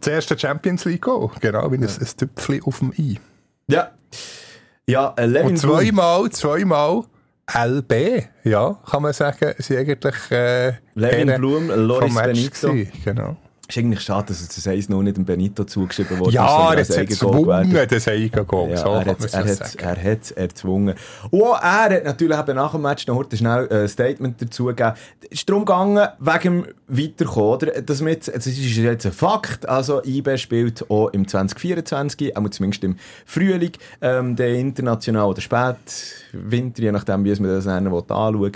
das 0.00 0.08
erste 0.08 0.38
Champions 0.38 0.84
League 0.84 1.02
Goal, 1.02 1.30
genau, 1.40 1.70
wie 1.70 1.76
ein, 1.76 1.84
ein 1.84 2.08
Tüpfchen 2.16 2.62
auf 2.64 2.78
dem 2.78 2.92
I. 2.96 3.18
Ja. 3.68 3.90
Ja, 4.86 5.14
äh, 5.16 5.26
Levin 5.26 5.48
Und 5.48 5.56
zweimal, 5.58 6.30
zweimal 6.30 7.04
LB, 7.52 8.24
ja, 8.44 8.78
kann 8.90 9.02
man 9.02 9.12
sagen, 9.12 9.54
sind 9.58 9.76
eigentlich 9.78 10.30
äh, 10.30 10.72
Levin 10.94 11.34
Blum, 11.36 11.68
Loris 11.68 12.14
Benito. 12.14 12.68
gewesen, 12.68 12.92
Genau. 13.04 13.36
Ist 13.72 13.78
eigentlich 13.78 14.00
schade, 14.02 14.26
dass 14.26 14.46
das 14.46 14.68
Eis 14.68 14.90
noch 14.90 15.02
nicht 15.02 15.16
dem 15.16 15.24
Benito 15.24 15.64
zugeschrieben 15.64 16.18
wurde. 16.18 16.32
Ja, 16.32 16.74
er 16.74 16.80
hat 16.80 16.90
Eigengoal 16.90 17.64
erzwungen, 17.64 17.88
das 17.88 18.08
Eigengoal. 18.08 18.70
Ja, 18.70 18.76
so 18.76 18.88
er 18.88 19.04
hat 19.06 19.34
er 19.34 19.46
es 19.46 19.62
hat 19.62 19.78
er 19.80 20.36
erzwungen. 20.36 20.94
Und 21.30 21.40
er 21.40 21.62
hat 21.62 22.04
natürlich 22.04 22.38
eben 22.38 22.56
nach 22.56 22.72
dem 22.72 22.82
Match 22.82 23.06
noch 23.06 23.16
heute 23.16 23.34
schnell 23.34 23.66
ein 23.72 23.88
Statement 23.88 24.42
dazu 24.42 24.66
gegeben. 24.66 24.92
Es 25.22 25.38
ist 25.38 25.48
darum 25.48 25.64
gegangen, 25.64 26.06
wegen 26.18 26.42
dem 26.42 26.66
Weiterkommen. 26.86 27.48
Oder? 27.48 27.68
Wir 27.74 28.08
jetzt, 28.10 28.28
das 28.28 28.46
ist 28.46 28.58
jetzt 28.58 29.06
ein 29.06 29.12
Fakt. 29.12 29.66
Also, 29.66 30.04
IB 30.04 30.36
spielt 30.36 30.90
auch 30.90 31.08
im 31.08 31.26
2024, 31.26 32.36
auch 32.36 32.48
zumindest 32.50 32.84
im 32.84 32.96
Frühling, 33.24 33.72
ähm, 34.02 34.36
der 34.36 34.52
international 34.52 35.30
oder 35.30 35.40
Spätwinter, 35.40 36.82
je 36.82 36.92
nachdem, 36.92 37.24
wie 37.24 37.30
es 37.30 37.40
man 37.40 37.48
das 37.48 37.64
nennen 37.64 37.90
will, 37.90 38.02
anschauen. 38.06 38.52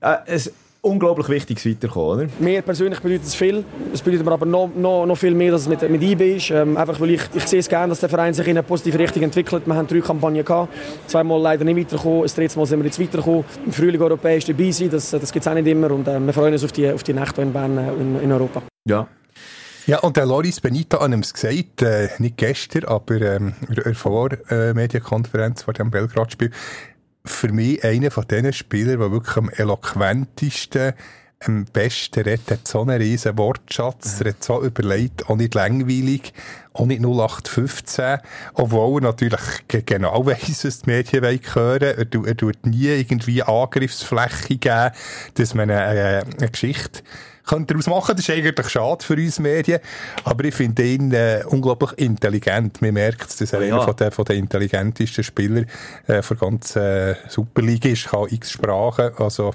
Äh, 0.00 0.16
es 0.26 0.52
unglaublich 0.86 1.28
wichtiges 1.28 1.66
Weiterkommen, 1.66 2.26
oder? 2.26 2.28
Mir 2.38 2.62
persönlich 2.62 3.00
bedeutet 3.00 3.26
es 3.26 3.34
viel. 3.34 3.64
Es 3.92 4.00
bedeutet 4.00 4.24
mir 4.24 4.32
aber 4.32 4.46
noch, 4.46 4.70
noch, 4.74 5.04
noch 5.04 5.16
viel 5.18 5.34
mehr, 5.34 5.50
dass 5.52 5.62
es 5.62 5.68
mit, 5.68 5.88
mit 5.90 6.02
IB 6.02 6.36
ist. 6.36 6.50
Ähm, 6.50 6.76
einfach 6.76 6.98
weil 7.00 7.10
ich, 7.10 7.22
ich 7.34 7.46
sehe 7.46 7.58
es 7.58 7.68
gerne, 7.68 7.88
dass 7.88 8.00
der 8.00 8.08
Verein 8.08 8.32
sich 8.32 8.46
in 8.46 8.56
eine 8.56 8.62
positive 8.62 8.98
Richtung 8.98 9.22
entwickelt. 9.22 9.66
Wir 9.66 9.74
haben 9.74 9.88
drei 9.88 10.00
Kampagnen 10.00 10.44
gehabt. 10.44 10.72
Zweimal 11.06 11.40
leider 11.40 11.64
nicht 11.64 11.76
weitergekommen. 11.76 12.22
Das 12.22 12.34
dritte 12.34 12.58
Mal 12.58 12.66
sind 12.66 12.78
wir 12.78 12.86
jetzt 12.86 13.00
weitergekommen. 13.00 13.44
Im 13.66 13.72
Frühling 13.72 14.00
europäisch 14.00 14.44
dabei 14.44 14.70
sein, 14.70 14.90
das, 14.90 15.10
das 15.10 15.32
gibt 15.32 15.44
es 15.44 15.48
auch 15.50 15.54
nicht 15.54 15.66
immer. 15.66 15.90
Und 15.90 16.06
äh, 16.06 16.20
wir 16.20 16.32
freuen 16.32 16.52
uns 16.52 16.64
auf 16.64 16.72
die, 16.72 16.90
auf 16.90 17.02
die 17.02 17.12
Nächte 17.12 17.42
in 17.42 17.52
Bern 17.52 17.76
äh, 17.76 17.92
in, 17.92 18.20
in 18.20 18.32
Europa. 18.32 18.62
Ja. 18.88 19.08
Ja, 19.86 20.00
und 20.00 20.16
der 20.16 20.26
Loris 20.26 20.60
Benito 20.60 21.00
hat 21.00 21.12
ihm 21.12 21.20
gesagt, 21.20 21.82
äh, 21.82 22.08
nicht 22.18 22.36
gestern, 22.38 22.86
aber 22.86 23.20
ähm, 23.20 23.54
in 23.68 23.74
der 23.76 23.94
Vor-Medienkonferenz 23.94 25.62
vor 25.62 25.74
dem 25.74 25.92
Belgrad-Spiel, 25.92 26.50
für 27.26 27.52
mich 27.52 27.82
einer 27.84 28.10
von 28.10 28.26
diesen 28.28 28.52
Spielern, 28.52 28.98
der 29.00 29.10
wirklich 29.12 29.36
am 29.36 29.50
eloquentesten, 29.50 30.94
am 31.44 31.66
besten 31.66 32.20
redet, 32.22 32.50
hat 32.50 32.66
so 32.68 32.80
einen 32.80 32.96
riesen 33.00 33.36
Wortschatz, 33.36 34.20
er 34.22 34.30
hat 34.30 34.42
so 34.42 34.62
überlegt, 34.62 35.28
auch 35.28 35.36
nicht 35.36 35.54
langweilig, 35.54 36.32
auch 36.72 36.86
nicht 36.86 37.02
0815, 37.04 38.18
obwohl 38.54 39.02
er 39.02 39.08
natürlich 39.08 39.40
ge- 39.68 39.82
genau 39.84 40.24
weiss, 40.26 40.64
was 40.64 40.80
die 40.80 40.90
Medien 40.90 41.22
wollen 41.22 41.40
hören. 41.54 41.94
Er, 41.98 42.08
tu- 42.10 42.24
er 42.24 42.36
tut 42.36 42.64
nie 42.64 42.86
irgendwie 42.86 43.42
Angriffsfläche 43.42 44.56
geben, 44.56 44.90
dass 45.34 45.54
man 45.54 45.70
eine, 45.70 45.94
äh, 45.94 46.22
eine 46.38 46.50
Geschichte 46.50 47.02
könnte 47.46 47.74
daraus 47.74 47.86
machen. 47.86 48.16
Das 48.16 48.28
ist 48.28 48.30
eigentlich 48.34 48.68
schade 48.68 49.04
für 49.04 49.14
uns 49.14 49.38
Medien. 49.38 49.80
Aber 50.24 50.44
ich 50.44 50.54
finde 50.54 50.82
ihn 50.84 51.12
äh, 51.12 51.42
unglaublich 51.48 51.92
intelligent. 51.96 52.82
Man 52.82 52.94
merkt, 52.94 53.40
dass 53.40 53.52
er 53.52 53.60
Oh 53.60 53.62
ja. 53.62 53.74
einer 53.76 53.84
von 53.84 53.96
der, 53.96 54.12
von 54.12 54.24
der 54.24 54.36
intelligentesten 54.36 55.24
Spieler 55.24 55.62
äh, 56.06 56.20
der 56.20 56.36
ganzen 56.38 56.82
äh, 56.82 57.14
Superliga 57.28 57.88
ist. 57.88 58.08
Kann 58.08 58.26
x 58.30 58.50
Sprachen. 58.52 59.10
Also, 59.18 59.52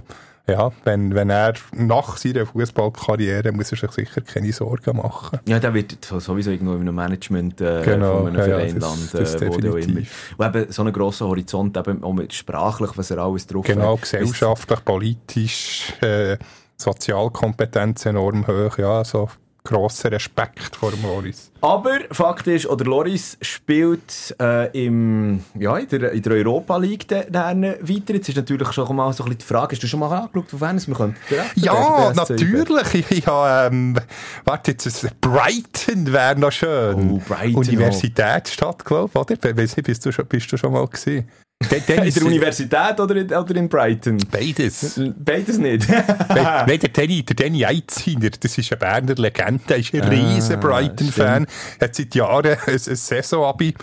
ja, 0.47 0.71
wenn, 0.85 1.13
wenn 1.13 1.29
er 1.29 1.53
nach 1.71 2.17
seiner 2.17 2.45
Fußballkarriere 2.47 3.51
muss 3.51 3.71
er 3.71 3.77
sich 3.77 3.91
sicher 3.91 4.21
keine 4.21 4.51
Sorgen 4.51 4.97
machen. 4.97 5.39
Ja, 5.47 5.59
der 5.59 5.73
wird 5.73 5.97
sowieso 6.03 6.49
irgendwo 6.51 6.73
in 6.73 6.81
einem 6.81 6.95
Management 6.95 7.61
äh, 7.61 7.83
Genau, 7.85 8.17
von 8.19 8.27
einem 8.27 8.37
ja, 8.37 8.43
Verein 8.57 8.79
das- 8.79 8.89
landen, 8.89 9.09
das 9.13 9.35
äh, 9.35 9.47
wo 9.47 9.53
auch 9.53 9.57
immer. 9.59 9.75
definitiv. 9.75 10.33
Und 10.37 10.55
eben 10.55 10.71
so 10.71 10.81
einen 10.81 10.93
grossen 10.93 11.27
Horizont, 11.27 11.77
eben 11.77 12.03
auch 12.03 12.13
mit 12.13 12.33
sprachlich, 12.33 12.89
was 12.95 13.11
er 13.11 13.19
alles 13.19 13.45
drauf 13.47 13.65
Genau, 13.65 13.93
hat. 13.93 14.01
gesellschaftlich, 14.01 14.83
politisch, 14.83 15.93
äh, 16.01 16.37
Sozialkompetenz 16.81 18.05
enorm 18.05 18.47
hoch. 18.47 18.77
Ja, 18.77 19.03
so 19.03 19.29
grosser 19.63 20.11
Respekt 20.11 20.75
vor 20.75 20.89
dem 20.89 21.03
Loris. 21.03 21.51
Aber 21.61 21.99
Fakt 22.09 22.47
ist, 22.47 22.65
oder 22.65 22.83
Loris 22.83 23.37
spielt 23.41 24.35
äh, 24.41 24.85
im, 24.85 25.43
ja, 25.53 25.77
in, 25.77 25.87
der, 25.87 26.11
in 26.13 26.21
der 26.23 26.33
Europa 26.33 26.77
League 26.77 27.07
dann, 27.07 27.61
weiter. 27.61 28.15
Jetzt 28.15 28.27
ist 28.29 28.37
natürlich 28.37 28.71
schon 28.71 28.95
mal 28.95 29.13
so 29.13 29.23
ein 29.23 29.29
bisschen 29.29 29.37
die 29.37 29.45
Frage, 29.45 29.73
hast 29.75 29.83
du 29.83 29.87
schon 29.87 29.99
mal 29.99 30.11
angeschaut, 30.11 30.51
auf 30.51 30.61
wen 30.61 30.77
es 30.77 30.87
wir 30.87 30.95
können 30.95 31.15
Ja, 31.57 32.11
natürlich. 32.15 32.93
Ich, 32.95 33.11
ich 33.11 33.27
habe, 33.27 33.71
ähm, 33.71 33.99
warte 34.45 34.71
jetzt, 34.71 34.87
es- 34.87 35.07
Brighton 35.21 36.11
wäre 36.11 36.39
noch 36.39 36.51
schön. 36.51 37.11
Oh, 37.11 37.21
Brighton, 37.27 37.55
Universitätsstadt, 37.57 38.83
glaube 38.83 39.11
ich, 39.13 39.19
oder? 39.37 39.57
Weiss 39.57 39.77
nicht, 39.77 39.85
bist 39.85 40.03
du 40.03 40.11
schon, 40.11 40.25
bist 40.25 40.51
du 40.51 40.57
schon 40.57 40.73
mal 40.73 40.87
gewesen? 40.87 41.29
in 41.87 42.13
der 42.13 42.25
Universität 42.25 42.99
oder 42.99 43.15
in, 43.15 43.33
oder 43.33 43.55
in 43.55 43.69
Brighton? 43.69 44.17
Beides. 44.31 44.99
Beides 45.17 45.57
nicht. 45.57 45.87
Nein, 45.89 46.79
der 46.79 46.89
Danny, 46.89 47.23
der 47.23 47.35
Danny 47.35 47.65
Eitziner, 47.65 48.29
das 48.29 48.57
ist 48.57 48.71
eine 48.71 48.79
Berner 48.79 49.15
Legende, 49.15 49.63
der 49.67 49.77
ist 49.77 49.93
ein 49.93 50.01
riesen 50.01 50.59
Brighton-Fan, 50.59 51.47
hat 51.79 51.95
seit 51.95 52.15
Jahren 52.15 52.57
ein, 52.65 52.73
ein 52.73 52.79
Saison-Abi, 52.79 53.73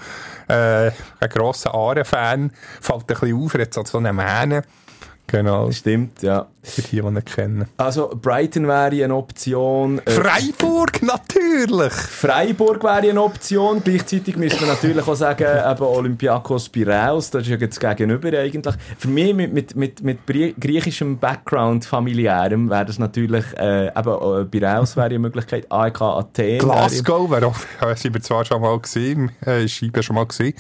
äh, 0.48 0.86
ein 0.86 1.28
grosser 1.28 1.74
Aare-Fan, 1.74 2.52
fällt 2.80 3.00
ein 3.00 3.06
bisschen 3.06 3.36
auf, 3.36 3.54
er 3.54 3.60
hat 3.62 3.74
so 3.74 3.98
eine 3.98 4.12
Mähne. 4.12 4.62
Genau. 5.28 5.70
Stimmt, 5.70 6.22
ja. 6.22 6.46
Für 6.62 6.82
die, 6.82 7.00
die 7.00 7.06
ihn 7.06 7.24
kennen. 7.24 7.68
Also, 7.76 8.10
Brighton 8.14 8.66
wäre 8.66 9.04
eine 9.04 9.14
Option. 9.14 10.00
Äh, 10.06 10.10
Freiburg, 10.10 11.02
natürlich! 11.02 11.92
Freiburg 11.92 12.82
wäre 12.82 13.10
eine 13.10 13.22
Option. 13.22 13.82
Gleichzeitig 13.84 14.36
müssen 14.36 14.60
wir 14.60 14.68
natürlich 14.68 15.06
auch 15.06 15.14
sagen, 15.14 15.44
eben 15.44 15.82
Olympiakos 15.82 16.68
Piraeus, 16.70 17.30
das 17.30 17.42
ist 17.42 17.48
ja 17.48 17.56
jetzt 17.56 17.78
gegenüber 17.78 18.36
eigentlich. 18.38 18.74
Für 18.98 19.08
mich 19.08 19.34
mit, 19.34 19.52
mit, 19.52 19.76
mit, 19.76 20.02
mit 20.02 20.26
griechischem 20.60 21.18
Background, 21.18 21.84
familiärem, 21.84 22.70
wäre 22.70 22.86
das 22.86 22.98
natürlich, 22.98 23.44
äh, 23.58 23.88
eben, 23.88 24.42
äh, 24.42 24.44
Piraeus 24.46 24.96
wäre 24.96 25.06
eine 25.06 25.18
Möglichkeit, 25.18 25.70
AEK 25.70 26.00
Athen. 26.00 26.58
Glasgow 26.58 27.30
wäre 27.30 27.46
auch, 27.48 27.56
äh, 27.86 27.94
sind 27.96 28.14
wir 28.14 28.22
zwar 28.22 28.44
schon 28.46 28.62
mal 28.62 28.78
gesehen, 28.78 29.30
äh, 29.46 29.64
ist 29.64 30.04
schon 30.04 30.16
mal 30.16 30.26
gesehen, 30.26 30.54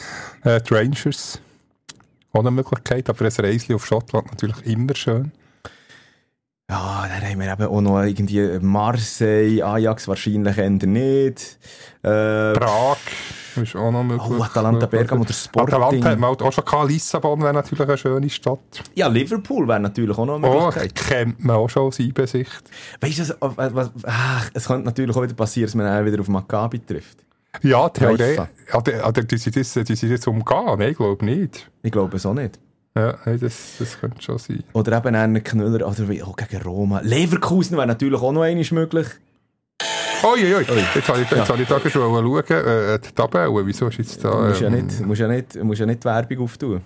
äh, 0.44 0.60
die 0.60 0.74
Rangers. 0.74 1.40
Auch 2.32 2.40
eine 2.40 2.50
Möglichkeit, 2.50 3.08
aber 3.08 3.24
ein 3.24 3.32
Reisli 3.32 3.74
auf 3.74 3.86
Schottland 3.86 4.26
natürlich 4.26 4.66
immer 4.66 4.94
schön. 4.94 5.32
Ja, 6.70 7.06
dann 7.08 7.30
haben 7.30 7.40
wir 7.40 7.50
eben 7.50 7.66
auch 7.66 7.80
noch 7.80 8.02
irgendwie 8.02 8.58
Marseille, 8.60 9.62
Ajax 9.62 10.06
wahrscheinlich 10.06 10.58
eher 10.58 10.68
nicht. 10.68 11.58
Äh, 12.02 12.52
Prag 12.52 12.98
ist 13.56 13.74
auch 13.74 13.90
noch 13.90 14.04
möglich. 14.04 14.38
Oh, 14.38 14.42
Atalanta 14.42 14.84
Bergamo 14.84 15.22
oder 15.22 15.32
Sporting. 15.32 15.74
Atalanta 15.74 16.10
hat 16.10 16.18
man 16.18 16.36
auch 16.36 16.52
schon 16.52 16.64
gehabt. 16.64 16.90
Lissabon 16.90 17.40
wäre 17.40 17.54
natürlich 17.54 17.88
eine 17.88 17.96
schöne 17.96 18.28
Stadt. 18.28 18.84
Ja, 18.94 19.08
Liverpool 19.08 19.66
wäre 19.66 19.80
natürlich 19.80 20.16
auch 20.18 20.26
noch 20.26 20.36
eine 20.36 20.46
oh, 20.46 20.66
Möglichkeit. 20.66 20.92
Oh, 20.94 21.08
kennt 21.08 21.42
man 21.42 21.56
auch 21.56 21.70
schon 21.70 21.84
aus 21.84 21.98
Einbesicht. 21.98 22.62
Weißt 23.00 23.18
du, 23.18 23.36
was, 23.40 23.74
was, 23.74 23.90
ach, 24.04 24.50
es 24.52 24.66
könnte 24.66 24.84
natürlich 24.84 25.16
auch 25.16 25.22
wieder 25.22 25.34
passieren, 25.34 25.68
dass 25.68 25.74
man 25.74 25.86
dann 25.86 26.04
wieder 26.04 26.20
auf 26.20 26.28
Maccabi 26.28 26.80
trifft. 26.80 27.24
Ja, 27.62 27.88
Theorie. 27.88 28.38
Oder, 28.72 29.08
oder 29.08 29.22
die 29.22 29.38
sind 29.38 29.56
das, 29.56 29.72
die 29.72 29.94
sind 29.94 30.10
jetzt 30.10 30.26
umgehen? 30.28 30.78
Nein, 30.78 30.90
ich 30.90 30.96
glaube 30.96 31.24
nicht. 31.24 31.70
Ich 31.82 31.92
glaube 31.92 32.16
es 32.16 32.26
auch 32.26 32.34
nicht. 32.34 32.58
Ja, 32.96 33.16
das, 33.24 33.76
das 33.78 34.00
könnte 34.00 34.20
schon 34.22 34.38
sein. 34.38 34.64
Oder 34.72 34.98
eben 34.98 35.14
einen 35.14 35.44
Knüller 35.44 35.86
oder 35.86 36.08
wie, 36.08 36.22
oh, 36.22 36.32
gegen 36.32 36.62
Roma. 36.62 37.00
Leverkusen 37.00 37.76
wäre 37.76 37.86
natürlich 37.86 38.20
auch 38.20 38.32
noch 38.32 38.42
einmal 38.42 38.66
möglich. 38.70 39.06
Oi, 40.24 40.54
oi, 40.54 40.64
oi. 40.68 40.84
Jetzt 40.94 41.08
habe 41.08 41.20
ich, 41.20 41.30
jetzt 41.30 41.32
ja. 41.32 41.48
habe 41.48 41.62
ich 41.62 41.68
da 41.68 41.78
schon 41.80 41.90
schauen, 41.92 42.44
äh, 42.50 42.98
die 42.98 43.12
Tabelle. 43.12 43.66
Wieso 43.66 43.86
ist 43.86 43.98
jetzt 43.98 44.24
da... 44.24 44.30
Du 44.30 44.48
musst, 44.48 44.62
ähm, 44.62 44.74
ja 44.74 44.82
nicht, 44.82 45.00
musst, 45.06 45.20
ja 45.20 45.28
nicht, 45.28 45.62
musst 45.62 45.80
ja 45.80 45.86
nicht 45.86 46.02
die 46.02 46.06
Werbung 46.06 46.40
auftun. 46.40 46.80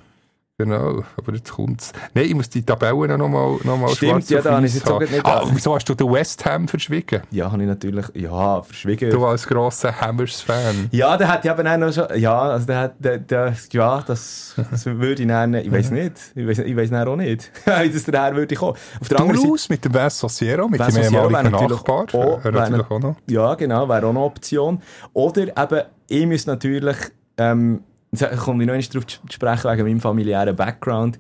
Genau, 0.63 1.03
aber 1.17 1.35
jetzt 1.35 1.51
kommt's. 1.51 1.93
Nein, 2.15 2.27
ich 2.27 2.35
muss 2.37 2.49
die 2.49 2.63
Tabellen 2.63 3.19
noch 3.19 3.29
mal, 3.29 3.59
noch 3.65 3.77
mal 3.77 3.89
Stimmt, 3.89 4.31
ja, 4.31 4.41
da 4.41 4.55
habe 4.55 4.67
ich 4.67 4.75
jetzt 4.75 4.89
auch 4.89 5.01
nicht... 5.01 5.13
Ah, 5.25 5.43
wieso 5.53 5.75
hast 5.75 5.89
du 5.89 5.95
den 5.97 6.09
West 6.13 6.45
Ham 6.45 6.69
verschwiegen? 6.69 7.23
Ja, 7.33 7.51
habe 7.51 7.63
ich 7.63 7.69
natürlich, 7.69 8.07
ja, 8.15 8.63
verschwiegen. 8.63 9.11
Du 9.11 9.27
als 9.27 9.45
grosser 9.45 10.01
Hammers-Fan. 10.01 10.89
Ja, 10.93 11.17
der 11.17 11.27
hat 11.27 11.45
ja 11.45 11.53
aber 11.53 11.77
noch 11.77 11.93
schon, 11.93 12.07
ja, 12.15 12.43
also 12.43 12.67
der 12.67 12.79
hat, 12.79 12.95
der, 13.01 13.19
der, 13.19 13.57
ja, 13.73 14.03
das, 14.03 14.55
das 14.71 14.87
würde 14.87 15.23
ich 15.23 15.27
nennen, 15.27 15.65
ich 15.65 15.73
weiß 15.73 15.91
nicht, 15.91 16.13
ich 16.37 16.47
weiß, 16.47 16.59
ich 16.61 16.95
auch 16.95 17.17
nicht, 17.17 17.51
wie 17.65 17.91
das 17.91 18.05
daher 18.05 18.37
würde 18.37 18.55
kommen. 18.55 18.77
Auf 19.01 19.09
der 19.09 19.19
anderen 19.19 19.59
Seite... 19.59 19.73
mit 19.73 19.85
dem 19.85 19.95
Wes 19.95 20.17
Sociero, 20.17 20.69
mit 20.69 20.79
dem 20.79 20.97
ehemaligen 20.97 21.51
Nachbar, 21.51 22.07
auch, 22.13 22.45
wäre 22.45 22.53
natürlich 22.53 22.89
auch 22.89 23.01
noch. 23.01 23.17
Ja, 23.29 23.57
genau, 23.57 23.89
wäre 23.89 24.07
auch 24.07 24.11
eine 24.11 24.21
Option. 24.21 24.81
Oder 25.13 25.43
eben, 25.61 25.83
ich 26.07 26.27
muss 26.27 26.47
natürlich, 26.47 26.97
ähm, 27.37 27.83
Jetzt 28.13 28.37
komme 28.39 28.63
ich 28.63 28.69
noch 28.69 28.93
darauf 28.93 29.07
zu 29.07 29.19
sprechen, 29.31 29.71
wegen 29.71 29.83
meinem 29.83 30.01
familiären 30.01 30.55
Background. 30.55 31.19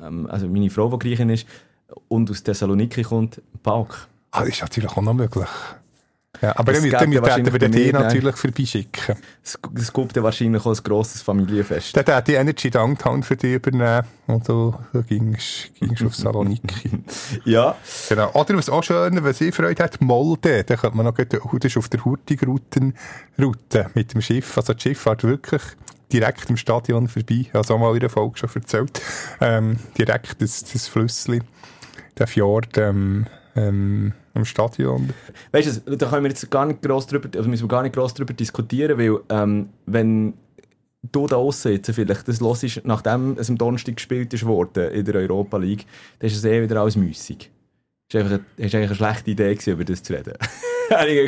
Ähm, 0.00 0.26
also 0.30 0.48
meine 0.48 0.70
Frau, 0.70 0.88
die 0.90 0.98
Griechin 0.98 1.30
ist 1.30 1.46
und 2.08 2.30
aus 2.30 2.42
Thessaloniki 2.42 3.02
kommt, 3.02 3.42
Pauk. 3.62 4.08
Ah, 4.30 4.40
das 4.40 4.50
ist 4.50 4.60
natürlich 4.60 4.90
auch 4.90 5.02
noch 5.02 5.14
möglich. 5.14 5.48
Ja, 6.40 6.56
aber 6.56 6.72
dann, 6.72 6.88
dann 6.90 7.10
werden 7.10 7.52
wir 7.52 7.58
den 7.58 7.72
Tee 7.72 7.90
natürlich 7.90 8.36
vorbeischicken. 8.36 9.16
Es, 9.42 9.92
gibt 9.92 10.14
ja 10.14 10.22
wahrscheinlich 10.22 10.64
auch 10.64 10.76
ein 10.76 10.82
grosses 10.84 11.22
Familienfest. 11.22 11.96
Dann 11.96 12.06
hat 12.14 12.28
die 12.28 12.34
Energy 12.34 12.70
Downtown 12.70 13.24
für 13.24 13.36
dich 13.36 13.54
übernehmen 13.54 14.04
und 14.28 14.48
du, 14.48 14.74
du 14.92 15.02
gingst, 15.02 15.74
gingst 15.80 16.04
auf 16.04 16.14
Saloniki. 16.16 16.90
ja. 17.44 17.74
Genau. 18.08 18.30
Oder 18.34 18.56
was 18.56 18.68
auch 18.68 18.84
schön, 18.84 19.24
was 19.24 19.40
ich 19.40 19.52
Freude 19.52 19.82
hat, 19.82 20.00
Molde. 20.00 20.62
Da 20.62 20.76
könnte 20.76 20.96
man 20.96 21.06
noch, 21.06 21.14
das 21.14 21.64
ist 21.64 21.76
auf 21.76 21.88
der 21.88 22.04
Hurtigruten 22.04 22.94
Route 23.40 23.90
mit 23.94 24.14
dem 24.14 24.20
Schiff. 24.20 24.56
Also 24.56 24.74
das 24.74 24.82
Schiff 24.82 25.00
fährt 25.00 25.24
wirklich 25.24 25.62
direkt 26.12 26.48
im 26.50 26.56
Stadion 26.56 27.08
vorbei. 27.08 27.46
Also 27.52 27.74
auch 27.74 27.78
mal 27.78 27.94
in 27.94 28.00
der 28.00 28.10
Folge 28.10 28.38
schon 28.38 28.50
erzählt. 28.54 29.00
Ähm, 29.40 29.76
direkt 29.96 30.40
das, 30.40 30.64
das 30.64 30.88
Flüssli, 30.88 31.40
der 32.18 32.26
Fjord, 32.26 32.76
ähm, 32.78 33.26
ähm, 33.56 34.12
am 34.34 34.44
Stadion. 34.44 35.10
Weißt 35.52 35.82
du, 35.86 35.96
da 35.96 36.06
können 36.06 36.24
wir 36.24 36.30
jetzt 36.30 36.50
gar 36.50 36.66
nicht 36.66 36.82
gross 36.82 37.06
drüber, 37.06 37.28
also 37.36 37.48
müssen 37.48 37.64
wir 37.64 37.68
gar 37.68 37.82
nicht 37.82 37.94
gross 37.94 38.14
drüber 38.14 38.32
diskutieren, 38.32 38.98
weil, 38.98 39.18
ähm, 39.28 39.70
wenn 39.86 40.34
du 41.02 41.26
da 41.26 41.36
aussitzt, 41.36 41.90
vielleicht, 41.92 42.28
das 42.28 42.40
los 42.40 42.62
ist, 42.62 42.84
nachdem 42.84 43.36
es 43.38 43.50
am 43.50 43.58
Donnerstag 43.58 43.96
gespielt 43.96 44.32
ist 44.34 44.46
worden 44.46 44.90
in 44.90 45.04
der 45.04 45.16
Europa 45.16 45.56
League, 45.58 45.86
dann 46.18 46.28
ist 46.28 46.36
es 46.36 46.44
eh 46.44 46.62
wieder 46.62 46.80
alles 46.80 46.96
müßig. 46.96 47.50
Das 48.10 48.30
war 48.30 48.40
eigentlich 48.58 48.76
eine 48.76 48.94
schlechte 48.94 49.30
Idee, 49.30 49.54
gewesen, 49.54 49.72
über 49.72 49.84
das 49.84 50.02
zu 50.02 50.14
reden. 50.14 50.34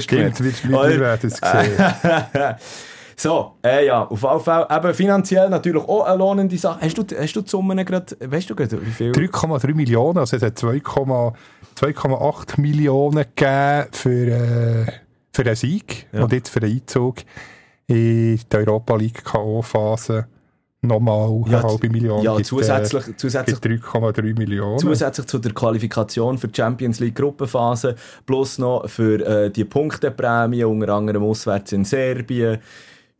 Stimmt, 0.01 0.43
wird 0.43 0.69
wir 0.69 1.01
werden 1.01 1.31
es 1.31 1.37
sehen. 1.37 2.57
So, 3.21 3.57
äh, 3.63 3.85
ja, 3.85 4.07
auf 4.07 4.23
jeden 4.23 4.41
Fall 4.41 4.67
eben 4.71 4.95
finanziell 4.95 5.51
natürlich 5.51 5.87
auch 5.87 6.07
eine 6.07 6.17
lohnende 6.17 6.57
Sache. 6.57 6.81
Hast 6.81 6.97
du, 6.97 7.05
hast 7.15 7.37
du 7.37 7.43
die 7.43 7.51
Summen 7.51 7.85
gerade, 7.85 8.17
weißt 8.19 8.49
du 8.49 8.55
gerade, 8.55 8.81
wie 8.81 8.91
viel? 8.91 9.13
3,3 9.13 9.75
Millionen, 9.75 10.17
also 10.17 10.39
es 10.39 10.43
hat 10.43 10.57
2,8 10.57 12.59
Millionen 12.59 13.27
gegeben 13.37 13.89
für, 13.93 14.27
äh, 14.27 14.87
für 15.35 15.43
einen 15.43 15.55
Sieg 15.55 16.07
ja. 16.13 16.23
und 16.23 16.33
jetzt 16.33 16.49
für 16.49 16.61
den 16.61 16.73
Einzug 16.73 17.17
in 17.89 18.39
die 18.39 18.57
Europa 18.57 18.97
League 18.97 19.23
K.O.-Phase 19.23 20.25
nochmal 20.81 21.43
ja, 21.47 21.59
eine 21.59 21.69
halbe 21.69 21.91
Million. 21.91 22.23
Ja, 22.23 22.43
zusätzlich, 22.43 23.07
äh, 23.07 23.17
zusätzlich 23.19 23.59
3,3 23.59 24.39
Millionen. 24.39 24.79
Zusätzlich 24.79 25.27
zu 25.27 25.39
der 25.39 25.53
Qualifikation 25.53 26.39
für 26.39 26.49
die 26.49 26.57
Champions 26.57 27.01
League 27.01 27.17
Gruppenphase 27.17 27.97
plus 28.25 28.57
noch 28.57 28.89
für 28.89 29.21
äh, 29.21 29.51
die 29.51 29.67
Punkteprämie, 29.67 30.65
unter 30.65 30.95
anderem 30.95 31.25
auswärts 31.25 31.73
in 31.73 31.85
Serbien 31.85 32.61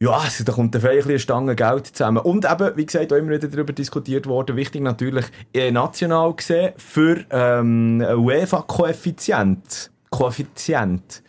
ja, 0.03 0.13
also 0.13 0.45
da 0.45 0.53
kommt 0.53 0.75
eine 0.75 0.83
eine 0.83 1.19
Stange 1.19 1.55
Geld 1.55 1.89
zusammen. 1.89 2.19
Und 2.19 2.51
eben, 2.51 2.75
wie 2.77 2.87
gesagt, 2.87 3.13
auch 3.13 3.17
immer 3.17 3.33
wieder 3.33 3.49
darüber 3.49 3.75
diskutiert 3.75 4.27
worden, 4.27 4.57
wichtig 4.57 4.81
natürlich 4.81 5.27
äh, 5.53 5.71
national 5.71 6.35
gesehen 6.35 6.73
für 6.79 7.25
ähm, 7.31 8.01
UEFA-Koeffizient. 8.01 9.91
Koeffizient. 10.09 11.23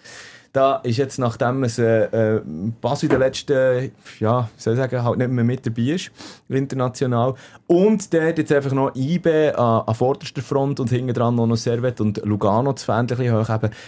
Da 0.53 0.77
ist 0.83 0.97
jetzt, 0.97 1.17
nachdem 1.17 1.63
es 1.63 1.79
äh, 1.79 2.35
äh, 2.35 2.41
Basel 2.81 3.07
den 3.07 3.19
letzten, 3.19 3.91
ja, 4.19 4.49
soll 4.57 4.73
ich 4.73 4.79
sagen, 4.79 5.01
halt 5.01 5.17
nicht 5.17 5.31
mehr 5.31 5.45
mit 5.45 5.65
dabei 5.65 5.93
ist, 5.93 6.11
international. 6.49 7.35
Und 7.67 8.11
der 8.11 8.27
hat 8.27 8.37
jetzt 8.37 8.51
einfach 8.51 8.73
noch 8.73 8.93
IB 8.93 9.51
an, 9.51 9.83
an 9.87 9.95
vorderster 9.95 10.41
Front 10.41 10.81
und 10.81 10.89
hinten 10.89 11.13
dran 11.13 11.35
noch 11.35 11.55
Servet 11.55 12.01
und 12.01 12.17
Lugano 12.25 12.73
zu 12.73 12.85
Fähnchen 12.85 13.33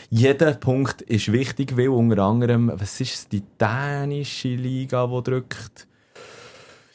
jeder 0.09 0.53
Punkt 0.53 1.01
ist 1.01 1.31
wichtig, 1.33 1.75
weil 1.75 1.89
unter 1.89 2.23
anderem, 2.23 2.71
was 2.73 3.01
ist 3.01 3.13
es, 3.13 3.27
die 3.27 3.43
dänische 3.59 4.49
Liga, 4.55 5.07
die 5.07 5.23
drückt? 5.23 5.87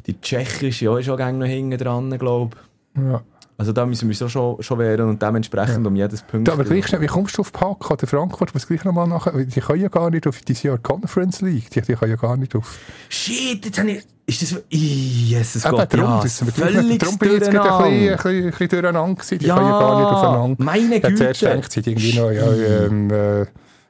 Die 0.07 0.19
tschechische 0.19 0.87
ja, 0.87 0.99
ist 0.99 1.11
auch 1.11 1.19
noch 1.19 1.47
hinten 1.47 1.77
dran, 1.77 2.19
glaube 2.19 2.57
ich. 2.95 3.03
Ja. 3.03 3.23
Also 3.61 3.73
da 3.73 3.85
müssen 3.85 4.09
wir 4.09 4.15
so 4.15 4.29
schon, 4.29 4.63
schon 4.63 4.79
wehren 4.79 5.09
und 5.09 5.21
dementsprechend 5.21 5.83
ja. 5.83 5.89
um 5.89 5.97
jedes 5.97 6.23
Punkt. 6.23 6.49
aber 6.49 6.63
gleich 6.63 6.87
schnell, 6.87 7.01
wie 7.01 7.09
kommst 7.09 7.37
du 7.37 7.41
auf 7.41 7.53
Park 7.53 7.91
oder 7.91 8.07
Frankfurt? 8.07 8.55
Was 8.55 8.69
gleich 8.69 8.85
nochmal 8.85 9.09
nachher? 9.09 9.33
Die 9.33 9.61
können 9.61 9.83
ja 9.83 9.89
gar 9.89 10.11
nicht 10.11 10.29
auf 10.29 10.41
diese 10.43 10.69
Jahr 10.69 10.79
Conference 10.79 11.41
League. 11.41 11.69
Die, 11.71 11.81
die 11.81 11.95
können 11.95 12.13
ja 12.13 12.17
gar 12.17 12.37
nicht 12.37 12.55
auf. 12.55 12.79
Shit, 13.09 13.65
jetzt 13.65 13.79
habe 13.81 13.91
ich. 13.91 14.07
Ist 14.27 14.43
das. 14.43 14.63
Jesus 14.69 15.65
Eben, 15.65 15.75
Gott, 15.75 15.93
darum, 15.93 16.07
ja. 16.07 16.23
Das 16.23 16.39
völlig 16.39 16.99
darum 16.99 17.19
bin 17.19 17.29
ich 17.29 17.35
jetzt 17.35 17.51
gerade 17.51 17.85
ein 17.85 17.91
bisschen, 17.91 18.11
ein 18.11 18.17
bisschen, 18.17 18.45
ein 18.45 18.51
bisschen 18.51 18.69
durcheinander 18.69 19.15
gewesen. 19.15 19.39
Die 19.41 19.47
ja, 19.47 19.57
können 19.57 19.69
ja 19.69 19.79
gar 19.81 19.99
nicht 19.99 20.09
aufeinander. 20.09 20.65
Meine 20.65 21.01
Güte. 21.01 21.17
Zuerst 21.17 21.43
denkt 21.43 21.73
sie 21.73 21.81
irgendwie 21.81 22.17
noch, 22.17 22.31
ja, 22.31 22.53
ähm, 22.53 23.11
äh, 23.11 23.47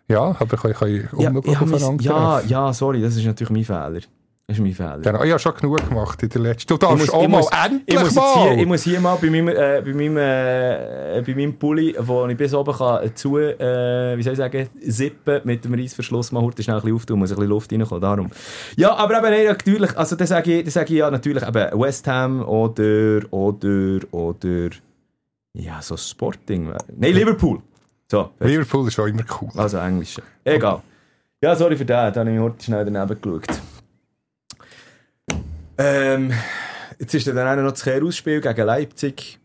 ja, 0.09 0.35
aber 0.39 0.71
ich 0.71 0.77
kann 0.77 1.09
unmöglich 1.13 1.55
ja, 1.55 1.61
aufeinander 1.61 2.03
Ja, 2.03 2.41
ja, 2.41 2.73
sorry, 2.73 3.03
das 3.03 3.17
ist 3.17 3.27
natürlich 3.27 3.51
mein 3.51 3.65
Fehler. 3.65 4.01
Das 4.49 4.57
ist 4.57 4.63
mein 4.63 4.73
Fehler. 4.73 4.99
Genau. 5.03 5.23
Ich 5.25 5.31
habe 5.31 5.39
schon 5.39 5.55
genug 5.57 5.87
gemacht 5.87 6.23
in 6.23 6.31
der 6.31 6.41
letzten. 6.41 6.69
Du 6.69 6.79
darfst 6.79 6.99
muss, 6.99 7.11
auch 7.11 7.29
mal 7.29 7.37
muss, 7.37 7.51
endlich 7.53 7.99
ich 7.99 8.03
muss 8.03 8.15
mal. 8.15 8.49
Hier, 8.49 8.59
ich 8.59 8.67
muss 8.67 8.83
hier 8.83 8.99
mal 8.99 9.17
bei 9.17 9.29
meinem, 9.29 9.49
äh, 9.49 9.83
bei 9.85 9.93
meinem, 9.93 10.17
äh, 10.17 11.23
bei 11.23 11.35
meinem 11.35 11.59
Pulli, 11.59 11.95
wo 11.99 12.27
ich 12.27 12.35
bis 12.35 12.55
oben 12.55 12.75
kann, 12.75 13.15
zu, 13.15 13.37
äh, 13.37 14.17
wie 14.17 14.23
soll 14.23 14.33
ich 14.33 14.39
sagen, 14.39 14.71
zippen 14.89 15.43
mit 15.45 15.67
dem 15.67 15.75
Reissverschluss 15.75 16.33
mal 16.33 16.43
heute 16.43 16.63
schnell 16.63 16.77
ein 16.77 16.83
bisschen 16.83 16.97
auftun, 16.97 17.19
muss 17.19 17.31
ein 17.31 17.37
bisschen 17.37 17.51
Luft 17.51 17.71
reinkommen, 17.71 18.01
darum. 18.01 18.31
Ja, 18.77 18.95
aber 18.97 19.19
eben, 19.19 19.31
nee, 19.33 19.45
natürlich, 19.45 19.95
also 19.99 20.17
das 20.17 20.31
sage 20.31 20.61
ich, 20.61 20.65
das 20.65 20.73
sage 20.73 20.95
ich 20.95 21.01
ja 21.01 21.11
natürlich 21.11 21.47
eben 21.47 21.79
West 21.79 22.07
Ham 22.07 22.41
oder, 22.41 23.21
oder, 23.31 23.99
oder, 24.13 24.71
ja, 25.53 25.83
so 25.83 25.95
Sporting. 25.99 26.73
Nein, 26.97 27.13
Liverpool. 27.13 27.61
So, 28.11 28.31
Liverpool 28.41 28.89
ist 28.89 28.95
schon 28.95 29.11
immer 29.11 29.25
cool. 29.43 29.51
Also 29.57 29.77
Englisch. 29.77 30.17
Egal. 30.43 30.81
Ja, 31.43 31.55
sorry 31.55 31.77
für 31.77 31.85
das, 31.85 32.15
da 32.15 32.21
habe 32.21 32.33
ich 32.33 32.41
heute 32.41 32.65
schnell 32.65 32.87
daneben 32.87 33.21
geschaut. 33.21 33.61
Ähm, 35.79 36.33
Jetzt 36.99 37.15
ist 37.15 37.27
dann 37.29 37.39
auch 37.39 37.63
noch 37.63 37.71
das 37.71 37.85
Kehrausspiel 37.85 38.41
gegen 38.41 38.67
Leipzig. 38.67 39.39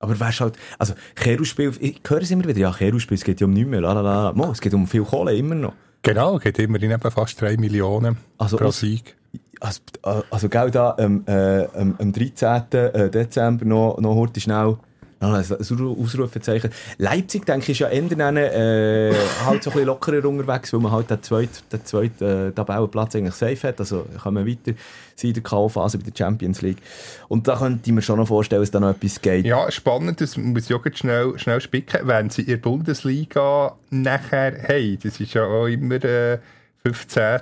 Aber 0.00 0.18
wärst 0.18 0.40
halt, 0.40 0.58
also 0.78 0.94
Kehrausspiel, 1.14 1.72
ich 1.78 2.00
höre 2.06 2.22
es 2.22 2.30
immer 2.32 2.44
wieder, 2.44 2.58
ja, 2.58 2.72
Kehrausspiel, 2.72 3.16
es 3.16 3.22
geht 3.22 3.40
ja 3.40 3.46
um 3.46 3.52
nichts 3.52 3.70
mehr, 3.70 3.80
lalala. 3.80 4.32
Mo, 4.32 4.50
es 4.50 4.60
geht 4.60 4.74
um 4.74 4.88
viel 4.88 5.04
Kohle, 5.04 5.36
immer 5.36 5.54
noch. 5.54 5.74
Genau, 6.02 6.38
geht 6.38 6.58
immerhin 6.58 6.90
eben 6.90 7.10
fast 7.10 7.40
3 7.40 7.56
Millionen 7.56 8.16
Also 8.36 8.56
pro 8.56 8.72
Sieg. 8.72 9.16
Also, 9.60 9.80
also 10.02 10.48
gell, 10.48 10.72
da 10.72 10.96
ähm, 10.98 11.22
äh, 11.26 11.66
am, 11.78 11.94
am 12.00 12.12
13. 12.12 12.62
äh, 12.72 13.10
Dezember 13.10 13.64
noch, 13.64 13.98
noch 14.00 14.16
heute 14.16 14.40
schnell 14.40 14.76
ein 15.22 15.96
Ausrufezeichen. 15.98 16.70
Leipzig, 16.98 17.46
denke 17.46 17.72
ich, 17.72 17.80
ist 17.80 17.90
ja 17.90 18.00
dann, 18.00 18.36
äh, 18.36 19.14
halt 19.44 19.62
so 19.62 19.70
ein 19.70 19.84
lockerer 19.84 20.26
unterwegs, 20.26 20.72
weil 20.72 20.80
man 20.80 20.92
halt 20.92 21.10
den 21.10 21.22
zweiten, 21.22 21.50
den 21.70 22.26
äh, 22.48 22.52
Tabellenplatz 22.52 23.16
eigentlich 23.16 23.34
safe 23.34 23.68
hat. 23.68 23.80
Also 23.80 24.06
können 24.22 24.44
wir 24.44 24.46
weiter 24.46 24.78
sein 25.16 25.28
in 25.28 25.34
der 25.34 25.42
K.O.-Phase 25.42 25.98
bei 25.98 26.10
der 26.10 26.16
Champions 26.16 26.62
League. 26.62 26.82
Und 27.28 27.46
da 27.48 27.56
könnte 27.56 27.82
ich 27.84 27.92
mir 27.92 28.02
schon 28.02 28.18
noch 28.18 28.28
vorstellen, 28.28 28.62
dass 28.62 28.70
da 28.70 28.80
noch 28.80 28.90
etwas 28.90 29.20
geht. 29.20 29.44
Ja, 29.46 29.70
spannend, 29.70 30.20
das 30.20 30.36
muss 30.36 30.68
ich 30.68 30.74
auch 30.74 30.84
schnell, 30.92 31.38
schnell 31.38 31.60
spicken. 31.60 32.00
Wenn 32.06 32.30
sie 32.30 32.42
in 32.42 32.48
der 32.48 32.56
Bundesliga 32.56 33.76
nachher 33.90 34.62
haben, 34.62 34.98
das 35.02 35.20
ist 35.20 35.34
ja 35.34 35.44
auch 35.44 35.66
immer 35.66 36.02
äh, 36.04 36.38
15. 36.84 37.40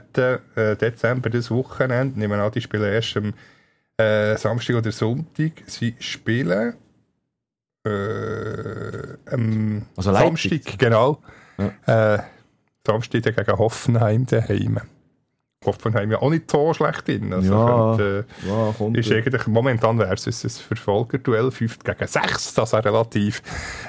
äh, 0.55 0.77
Dezember, 0.77 1.31
das 1.31 1.51
Wochenende, 1.51 2.19
nehmen 2.19 2.38
an, 2.40 2.53
die 2.53 2.61
spielen 2.61 2.93
erst 2.93 3.16
am 3.16 3.33
äh, 3.97 4.37
Samstag 4.37 4.77
oder 4.77 4.93
Sonntag. 4.93 5.53
Sie 5.66 5.95
spielen 5.99 6.75
äh, 7.85 9.16
am 9.33 9.83
Also 9.97 10.11
Leipzig. 10.11 10.51
Samstag, 10.64 10.79
genau. 10.79 11.19
Äh, 11.87 12.19
Samstag 12.87 13.23
gegen 13.23 13.59
Hoffenheim 13.59 14.27
daheim. 14.27 14.81
Hoffenheim 15.64 16.11
ja 16.11 16.23
auch 16.23 16.31
nicht 16.31 16.51
so 16.51 16.73
schlecht 16.73 17.07
drin. 17.07 17.35
Also 17.35 17.53
Ja. 17.53 17.66
könnte, 17.97 18.27
äh, 18.45 18.49
Ja, 18.49 18.73
kommt. 18.77 18.97
ist 18.97 19.12
eigentlich, 19.12 19.47
momentan 19.47 19.99
wäre 19.99 20.14
es 20.14 20.27
ein 20.45 20.51
Verfolgerduell 20.51 21.51
5 21.51 21.81
gegen 21.81 22.07
6, 22.07 22.55
das 22.55 22.73
wäre 22.73 22.87
relativ 22.87 23.43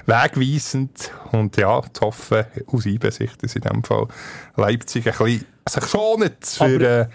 wegweisend. 0.05 1.11
Und 1.31 1.55
ja, 1.57 1.81
zu 1.93 2.01
hoffen, 2.07 2.43
aus 2.67 2.85
IB-Sicht, 2.85 3.41
dass 3.41 3.55
in 3.55 3.61
dem 3.61 3.83
Fall 3.85 4.07
Leipzig 4.57 5.07
ein 5.07 5.13
bisschen 5.17 5.45
sich 5.69 5.85
schonet 5.85 6.45
für 6.45 6.81
äh, 6.81 7.07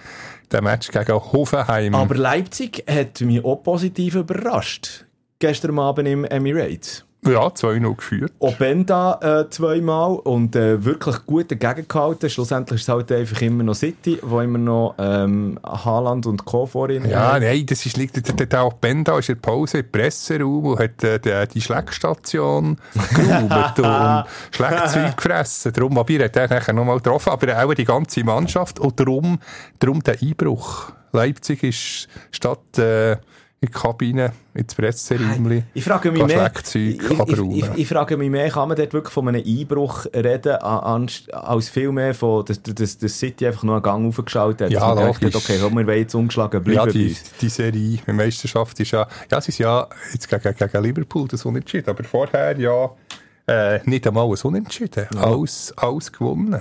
den 0.50 0.64
Match 0.64 0.90
gegen 0.90 1.12
Hoffenheim. 1.12 1.94
Aber 1.94 2.14
Leipzig 2.14 2.82
hat 2.88 3.20
mich 3.20 3.44
auch 3.44 3.56
positiv 3.62 4.14
überrascht. 4.14 5.04
Gestern 5.38 5.78
Abend 5.78 6.08
im 6.08 6.24
Emirates. 6.24 7.04
ja, 7.26 7.48
2-0 7.48 7.96
geführt. 7.96 8.32
Openda 8.38 9.18
äh, 9.20 9.50
zweimal 9.50 10.16
und 10.16 10.56
äh, 10.56 10.82
wirklich 10.84 11.26
gut 11.26 11.50
dagegen 11.50 11.86
gehalten. 11.88 12.30
Schlussendlich 12.30 12.80
ist 12.80 12.84
es 12.84 12.88
halt 12.88 13.12
einfach 13.12 13.42
immer 13.42 13.64
noch 13.64 13.74
City, 13.74 14.18
wo 14.22 14.40
immer 14.40 14.58
noch 14.58 14.94
ähm, 14.98 15.58
Haaland 15.62 16.26
und 16.26 16.44
Co. 16.44 16.66
vor 16.66 16.88
ihnen 16.88 17.10
Ja, 17.10 17.38
nein, 17.38 17.66
das 17.66 17.84
ist, 17.84 17.96
liegt, 17.96 18.16
der, 18.16 18.22
der, 18.22 18.46
der 18.46 18.70
Benda 18.80 19.18
ist 19.18 19.28
in 19.28 19.34
der 19.34 19.42
Pause 19.42 19.78
im 19.78 19.90
Presseraum 19.90 20.66
und 20.66 20.78
hat 20.78 21.04
äh, 21.04 21.18
die, 21.18 21.52
die 21.52 21.60
Schleckstation 21.60 22.78
geräumt 23.14 23.78
und 23.78 24.24
Schleckzeug 24.52 25.16
gefressen. 25.16 25.72
Darum, 25.72 25.96
er 25.96 26.24
hat 26.24 26.36
er 26.36 26.48
nachher 26.48 26.72
nochmal 26.72 26.96
getroffen, 26.96 27.30
aber 27.30 27.62
auch 27.62 27.74
die 27.74 27.84
ganze 27.84 28.24
Mannschaft 28.24 28.78
und 28.78 28.98
darum, 28.98 29.38
darum 29.80 30.02
der 30.02 30.16
Einbruch. 30.22 30.92
Leipzig 31.12 31.62
ist 31.62 32.08
statt 32.30 32.78
äh, 32.78 33.16
in 33.58 33.68
die 33.68 33.72
Kabine, 33.72 34.32
ins 34.52 34.74
Presseraum. 34.74 35.62
Ich 35.72 35.82
frage 35.82 36.12
mich 36.12 36.24
mehr, 36.26 36.52
ich, 36.54 36.74
ich, 36.74 37.00
ich, 37.00 37.64
ich 37.76 37.88
frage 37.88 38.16
mich 38.18 38.28
mehr, 38.28 38.50
kann 38.50 38.68
man 38.68 38.76
dort 38.76 38.92
wirklich 38.92 39.12
von 39.12 39.28
einem 39.28 39.42
Einbruch 39.44 40.04
reden, 40.14 40.56
als 40.56 41.68
viel 41.70 41.90
mehr 41.90 42.14
von, 42.14 42.44
dass, 42.44 42.62
dass, 42.62 42.98
dass 42.98 43.18
City 43.18 43.46
einfach 43.46 43.62
nur 43.62 43.76
einen 43.76 43.82
Gang 43.82 44.06
aufgeschaut 44.08 44.60
hat. 44.60 44.70
Ja, 44.70 44.90
gedacht 44.90 45.22
logisch. 45.22 45.34
hat, 45.34 45.42
okay, 45.42 45.58
komm, 45.62 45.78
wir 45.78 45.86
wollen 45.86 45.98
jetzt 45.98 46.14
ungeschlagen 46.14 46.62
bleiben 46.62 46.86
Ja, 46.86 46.92
die, 46.92 47.16
die 47.40 47.48
Serie, 47.48 47.98
die 48.06 48.12
Meisterschaft 48.12 48.78
ist 48.78 48.90
ja, 48.90 49.08
ja, 49.30 49.40
sie 49.40 49.48
ist 49.48 49.58
ja 49.58 49.88
jetzt 50.12 50.28
gegen, 50.28 50.54
gegen 50.54 50.82
Liverpool 50.82 51.26
das 51.26 51.44
Unentschieden, 51.46 51.88
aber 51.88 52.04
vorher 52.04 52.58
ja 52.58 52.90
äh, 53.46 53.80
nicht 53.88 54.06
einmal 54.06 54.26
ein 54.26 54.38
Unentschieden, 54.42 55.06
alles, 55.16 55.72
alles 55.78 56.12
gewonnen. 56.12 56.60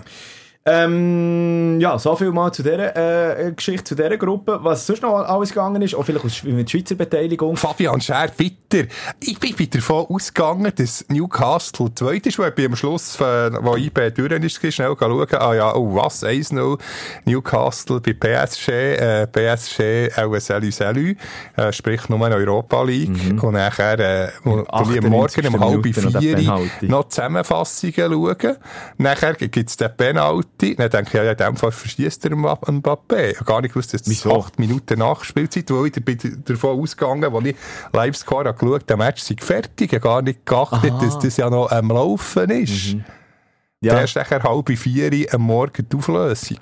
Ähm, 0.68 1.80
ja, 1.80 2.00
so 2.00 2.16
viel 2.16 2.32
mal 2.32 2.52
zu 2.52 2.64
dieser 2.64 2.96
äh, 2.98 3.52
Geschichte, 3.52 3.84
zu 3.84 3.94
dieser 3.94 4.18
Gruppe. 4.18 4.58
Was 4.64 4.88
sonst 4.88 5.04
noch 5.04 5.14
alles 5.14 5.50
gegangen 5.50 5.80
ist, 5.84 5.94
auch 5.94 6.02
vielleicht 6.02 6.44
mit 6.44 6.72
Schweizer 6.72 6.96
Beteiligung. 6.96 7.56
Fabian 7.56 8.02
Schär, 8.02 8.32
bitter. 8.36 8.88
Ich 9.20 9.40
bin 9.40 9.60
wieder 9.60 9.78
davon 9.78 10.08
ausgegangen, 10.10 10.74
dass 10.76 11.06
Newcastle 11.08 11.94
zweit 11.94 12.26
ist, 12.26 12.40
weil 12.40 12.50
ich 12.50 12.56
bin 12.56 12.66
am 12.66 12.76
Schluss, 12.76 13.22
äh, 13.22 13.52
wo 13.62 13.76
IB 13.76 14.10
durch 14.10 14.32
ist, 14.44 14.74
schnell 14.74 14.96
schauen, 15.00 15.28
ah 15.34 15.54
ja, 15.54 15.76
oh 15.76 15.94
was, 15.94 16.24
1-0, 16.24 16.80
Newcastle 17.26 18.02
bei 18.02 18.14
PSG, 18.14 18.70
äh, 18.70 19.28
PSG, 19.28 20.18
auch 20.18 20.36
Salü 20.40 20.72
Salü, 20.72 21.16
äh, 21.58 21.72
sprich 21.72 22.10
nur 22.10 22.26
in 22.26 22.34
Europa 22.34 22.82
League. 22.82 23.44
Und 23.44 23.54
nachher, 23.54 24.00
äh, 24.00 24.30
wo, 24.44 24.58
wo 24.58 24.64
am 24.72 25.10
Morgen 25.12 25.48
um 25.48 25.60
halb 25.60 25.86
vier 25.86 26.90
noch 26.90 27.08
Zusammenfassungen 27.08 27.94
schauen. 28.12 28.58
Nachher 28.98 29.36
gibt 29.36 29.70
es 29.70 29.78
den 29.78 29.96
Penalty. 29.96 30.55
Dann 30.58 30.90
denke 30.90 31.02
ich, 31.08 31.14
ja, 31.14 31.32
in 31.32 31.38
dem 31.38 31.56
Fall 31.58 31.72
verschießt 31.72 32.26
er 32.26 32.32
Mbapp- 32.32 32.70
Mbappé. 32.70 33.32
Ich 33.32 33.36
habe 33.38 33.46
gar 33.46 33.62
nicht 33.62 33.74
gewusst, 33.74 33.94
dass 33.94 34.02
das 34.04 34.10
Wieso? 34.10 34.40
acht 34.40 34.58
Minuten 34.58 35.00
Nachspielzeit, 35.00 35.70
wo 35.72 35.86
ich 35.86 35.94
bin 35.94 36.18
davon 36.46 36.80
ausgegangen, 36.80 37.24
als 37.36 37.46
ich 37.46 37.56
Livescore 37.94 38.48
habe 38.50 38.58
geschaut, 38.58 38.90
der 38.90 38.98
Match 38.98 39.22
sei 39.22 39.36
fertig. 39.40 39.92
Ich 39.92 40.00
habe 40.00 40.02
gar 40.02 40.22
nicht 40.22 40.46
geachtet, 40.46 40.92
Aha. 40.92 41.04
dass 41.06 41.20
das 41.20 41.38
ja 41.38 41.50
noch 41.50 41.70
am 41.72 41.90
Laufen 41.90 42.50
ist. 42.50 42.96
Ja. 43.82 44.00
Erst 44.00 44.16
nachher 44.16 44.42
halb 44.44 44.70
vier 44.78 45.28
am 45.34 45.42
Morgen 45.42 45.88
die 45.92 45.96
Auflösung. 45.98 46.58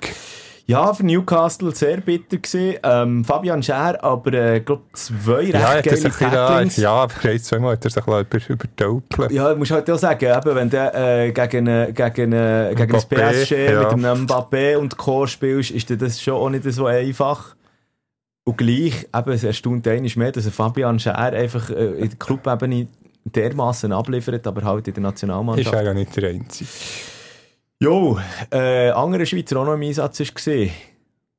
Ja, 0.66 0.94
für 0.94 1.04
Newcastle 1.04 1.74
sehr 1.74 1.98
bitter 2.00 2.38
gewesen. 2.38 2.78
Ähm, 2.82 3.24
Fabian 3.24 3.62
Schär, 3.62 4.02
aber, 4.02 4.32
äh, 4.32 4.60
glaub, 4.60 4.82
zwei 4.94 5.34
recht 5.34 5.52
Ja, 5.52 5.74
er 5.74 5.82
geile 5.82 6.10
Tacklings. 6.10 6.76
ja, 6.78 6.90
aber 6.90 7.12
bereits 7.20 7.44
zweimal 7.44 7.72
hat 7.72 7.84
er 7.84 7.90
sich 7.90 8.06
ein 8.06 8.24
bisschen 8.24 8.54
über, 8.54 8.64
übertölpelt. 8.64 9.30
Ja, 9.30 9.50
du 9.50 9.56
musst 9.56 9.72
halt 9.72 9.90
auch 9.90 9.98
sagen, 9.98 10.24
eben, 10.24 10.54
wenn 10.54 10.70
du 10.70 10.76
äh, 10.78 11.32
gegen, 11.32 11.66
äh, 11.66 11.92
gegen, 11.92 12.32
äh, 12.32 12.74
gegen 12.74 12.92
das 12.92 13.10
Mbappé, 13.10 13.42
PSG 13.42 13.72
ja. 13.72 13.80
mit 13.80 13.92
einem 13.92 14.26
Mbappé 14.26 14.76
und 14.78 14.96
Co. 14.96 15.26
spielst, 15.26 15.70
ist 15.70 15.90
dir 15.90 15.98
das 15.98 16.20
schon 16.20 16.34
auch 16.34 16.48
nicht 16.48 16.64
so 16.64 16.86
einfach. 16.86 17.54
Und 18.44 18.56
gleich, 18.56 19.06
eben, 19.14 19.32
es 19.32 19.44
erstaunt 19.44 19.86
einmal 19.86 20.10
mehr, 20.16 20.32
dass 20.32 20.48
Fabian 20.48 20.98
Schär 20.98 21.18
einfach 21.18 21.68
äh, 21.68 21.74
in 21.74 22.08
der 22.08 22.18
Clubebene 22.18 22.88
dermassen 23.24 23.92
abliefert, 23.92 24.46
aber 24.46 24.62
halt 24.64 24.88
in 24.88 24.94
der 24.94 25.02
Ist 25.02 25.04
Nationalmannschaft. 25.04 25.74
er 25.74 25.82
ja 25.82 25.94
nicht 25.94 26.16
der 26.16 26.30
Einzige. 26.30 26.68
Jo, 27.84 28.18
äh, 28.50 28.88
anderer 28.92 29.26
Schweizer 29.26 29.58
auch 29.58 29.66
noch 29.66 29.74
im 29.74 29.82
Einsatz 29.82 30.18
war. 30.18 30.68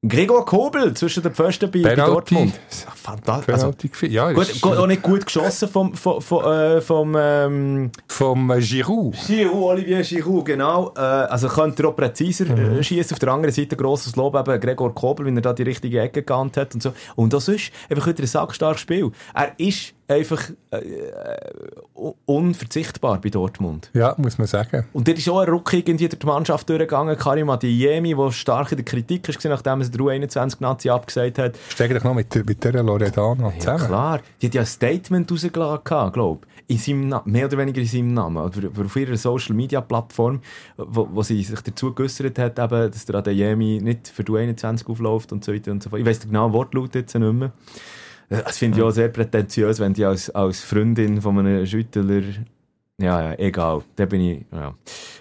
Gregor 0.08 0.46
Kobel 0.46 0.94
zwischen 0.94 1.24
den 1.24 1.34
Pfosten 1.34 1.72
bei, 1.72 1.82
bei. 1.82 1.96
Dortmund. 1.96 2.54
Fantastisch. 2.96 3.56
Also, 3.56 3.74
ja, 4.04 4.32
gut, 4.32 4.62
gut, 4.62 4.78
auch 4.78 4.86
nicht 4.86 5.02
gut 5.02 5.26
geschossen 5.26 5.68
vom, 5.68 5.96
vom, 5.96 6.22
vom, 6.22 6.46
äh, 6.46 6.82
vom 6.82 7.16
ähm, 7.18 7.92
vom 8.08 8.52
äh, 8.52 8.60
Giroud. 8.60 9.16
Giroud, 9.26 9.72
Olivier 9.72 10.04
Giroud, 10.04 10.46
genau. 10.46 10.94
Äh, 10.96 11.00
also 11.00 11.48
könnte 11.48 11.82
er 11.82 11.90
auch 11.90 11.96
präziser 11.96 12.48
äh, 12.56 12.84
schießen. 12.84 13.14
Auf 13.16 13.20
der 13.20 13.30
anderen 13.30 13.52
Seite 13.52 13.76
grosses 13.76 14.16
Lob 14.16 14.36
eben 14.36 14.60
Gregor 14.60 14.94
Kobel, 14.94 15.26
wenn 15.26 15.38
er 15.38 15.42
da 15.42 15.54
die 15.54 15.64
richtige 15.64 16.00
Ecke 16.00 16.22
gekannt 16.22 16.58
hat 16.58 16.76
und 16.76 16.84
so. 16.84 16.94
Und 17.16 17.34
das 17.34 17.48
ist 17.48 17.72
einfach 17.90 18.06
wieder 18.06 18.22
ein 18.22 18.28
sackstarkes 18.28 18.82
Spiel. 18.82 19.12
Er 19.34 19.54
ist 19.58 19.95
einfach 20.08 20.50
äh, 20.72 20.78
äh, 20.78 22.12
unverzichtbar 22.26 23.20
bei 23.22 23.30
Dortmund. 23.30 23.90
Ja, 23.94 24.14
muss 24.18 24.38
man 24.38 24.48
sagen. 24.48 24.86
Und 24.94 25.08
dort 25.08 25.18
ist 25.18 25.28
auch 25.30 25.40
ein 25.40 25.50
Ruck 25.50 25.74
irgendwie 25.74 26.08
durch 26.08 26.20
die 26.20 26.26
Mannschaft 26.26 26.70
durchgegangen. 26.70 27.18
Karim 27.18 27.50
Adiemi, 27.50 28.14
der 28.16 28.32
stark 28.32 28.72
in 28.72 28.78
der 28.78 28.86
Kritik 28.86 29.28
war, 29.28 29.50
nachdem 29.52 29.82
er 29.82 29.88
der 29.90 30.00
U21 30.02 30.58
Nazi 30.60 30.90
abgesagt 30.90 31.38
hat. 31.40 31.58
Steig 31.70 31.92
dich 31.94 32.04
noch 32.04 32.14
mit, 32.14 32.34
der- 32.36 32.44
mit 32.46 32.64
dieser 32.64 32.84
Loredana 32.84 33.52
Ja, 33.54 33.60
zusammen. 33.60 33.86
klar. 33.88 34.20
Die 34.42 34.48
hat 34.48 34.54
ja 34.56 34.62
ein 34.62 34.68
Statement 34.68 35.32
rausgelassen, 35.32 36.12
glaube 36.14 36.40
ich. 36.46 36.56
In 36.68 36.78
seinem 36.80 37.10
Na 37.10 37.22
mehr 37.26 37.46
oder 37.46 37.58
weniger 37.60 37.80
in 37.82 37.88
seinem 37.88 38.14
Namen. 38.14 38.38
Oder 38.44 38.70
auf 38.86 38.96
ihrer 38.96 39.16
Social-Media-Plattform, 39.18 40.42
wo, 40.78 41.08
wo 41.12 41.22
sie 41.24 41.44
sich 41.44 41.62
dazu 41.62 41.94
geäussert 41.94 42.40
hat, 42.40 42.58
eben, 42.58 42.92
dass 42.92 43.06
der 43.06 43.16
Adeyemi 43.16 43.80
nicht 43.82 44.08
für 44.08 44.24
die 44.24 44.32
U21 44.32 44.88
aufläuft 44.88 45.32
und 45.32 45.44
so 45.46 45.54
weiter 45.54 45.72
und 45.72 45.84
so 45.84 45.90
fort. 45.90 46.00
Ich 46.02 46.06
weiss 46.08 46.20
den 46.20 46.30
genauen 46.32 46.54
Wortlaut 46.54 46.96
jetzt 46.96 47.14
nicht 47.14 47.34
mehr. 47.34 47.52
Äh, 48.30 48.44
Das 48.44 48.58
finde 48.58 48.78
ich 48.78 48.84
auch 48.84 48.92
sehr 48.92 49.10
prätentiös, 49.10 49.80
wenn 49.80 49.94
die 49.94 50.06
als, 50.06 50.30
als 50.30 50.62
Freundin 50.62 51.22
von 51.22 51.38
einem 51.40 51.66
Schüttler 51.66 52.22
ja, 52.98 53.22
ja, 53.22 53.40
egal. 53.40 53.82
Da 53.98 54.06
bin 54.06 54.22
ich 54.22 54.46
ja, 54.54 54.74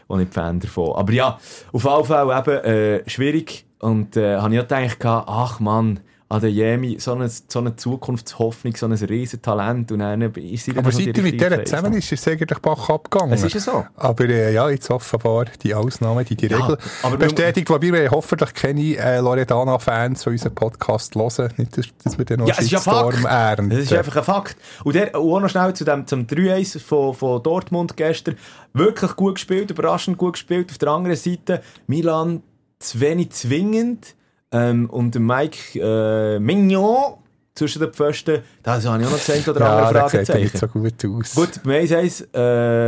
auch 0.06 0.16
nicht 0.16 0.32
Fan 0.32 0.60
davon. 0.60 0.94
Aber 0.94 1.12
ja, 1.12 1.38
auf 1.72 1.84
jeden 1.84 2.04
Fall 2.04 2.38
eben 2.38 2.64
äh, 2.64 3.10
schwierig. 3.10 3.66
Und 3.80 4.16
äh, 4.16 4.36
habe 4.36 4.54
ich 4.54 4.60
auch 4.60 4.68
gedacht, 4.68 5.04
ach 5.04 5.60
Mann, 5.60 6.00
Adeyemi, 6.28 6.96
so 6.98 7.12
eine, 7.12 7.28
so 7.28 7.58
eine 7.58 7.76
Zukunftshoffnung, 7.76 8.74
so 8.76 8.86
ein 8.86 8.92
riesen 8.92 9.42
Talent. 9.42 9.92
Und 9.92 9.98
dann 9.98 10.22
ist 10.22 10.64
sie 10.64 10.76
Aber 10.76 10.90
seit 10.90 11.16
er 11.16 11.22
mit 11.22 11.40
der 11.40 11.50
Face. 11.50 11.70
zusammen 11.70 11.92
ist, 11.92 12.10
ist 12.10 12.26
es 12.26 12.32
eigentlich 12.32 12.58
Bach 12.60 12.88
abgegangen. 12.88 13.34
Es 13.34 13.44
ist 13.44 13.54
ja 13.54 13.60
so. 13.60 13.84
Aber 13.94 14.24
äh, 14.24 14.54
ja, 14.54 14.70
jetzt 14.70 14.90
offenbar 14.90 15.44
die 15.62 15.74
Ausnahme, 15.74 16.24
die 16.24 16.34
die 16.34 16.46
Ja, 16.46 16.56
Regel 16.58 16.78
aber 17.02 17.16
bestätigt. 17.18 17.68
Wobei 17.68 17.92
wir 17.92 18.10
hoffentlich 18.10 18.54
keine 18.54 18.96
äh, 18.96 19.20
Loredana-Fans 19.20 20.24
von 20.24 20.32
unserem 20.32 20.54
Podcast 20.54 21.14
hören. 21.14 21.52
Nicht, 21.58 21.76
dass, 22.04 22.18
wir 22.18 22.24
dann 22.24 22.40
noch 22.40 22.48
Ja, 22.48 22.54
es 22.56 22.64
ist 22.64 22.70
ja 22.70 22.78
Shitstorm 22.78 23.26
ernten. 23.26 23.70
Das 23.70 23.80
ist 23.80 23.92
einfach 23.92 24.16
ein 24.16 24.24
Fakt. 24.24 24.56
Und, 24.82 24.94
der, 24.94 25.14
und 25.20 25.30
auch 25.30 25.40
noch 25.40 25.48
schnell 25.50 25.74
zu 25.74 25.84
dem, 25.84 26.06
zum 26.06 26.26
3-1 26.26 26.80
von, 26.80 27.14
von 27.14 27.42
Dortmund 27.42 27.96
gestern. 27.96 28.36
Wirklich 28.72 29.14
gut 29.16 29.34
gespielt, 29.34 29.70
überraschend 29.70 30.16
gut 30.16 30.32
gespielt. 30.34 30.70
Auf 30.70 30.78
der 30.78 30.88
anderen 30.88 31.16
Seite 31.16 31.62
Milan 31.86 32.42
zu 32.78 33.00
wenig 33.00 33.30
zwingend. 33.30 34.14
Ähm, 34.54 34.88
und 34.88 35.14
der 35.14 35.20
Mike 35.20 35.78
äh, 35.80 36.38
Mignon 36.38 37.14
zwischen 37.54 37.80
den 37.82 37.92
Pfosten, 37.92 38.40
da 38.62 38.72
habe 38.72 38.80
ich 38.82 38.88
auch 38.88 38.98
noch 38.98 39.18
zehn 39.18 39.44
oder 39.48 39.60
Ja, 39.60 39.76
andere 39.86 39.94
das 39.94 40.10
sieht 40.12 40.26
Fragezeichen. 40.26 40.42
nicht 40.42 40.58
so 40.58 40.66
gut 40.68 41.04
aus. 41.04 41.34
Gut, 41.34 41.62
beim 41.62 41.72
1-1 41.84 42.34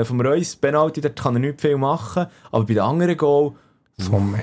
äh, 0.01 0.05
vom 0.05 0.21
Reus, 0.21 0.57
Penalty, 0.57 1.01
dort 1.01 1.21
kann 1.21 1.37
er 1.37 1.41
nicht 1.41 1.61
viel 1.61 1.77
machen, 1.77 2.27
aber 2.51 2.65
bei 2.65 2.75
den 2.75 2.83
anderen 2.83 3.17
Goal, 3.17 3.53
Vom 3.99 4.35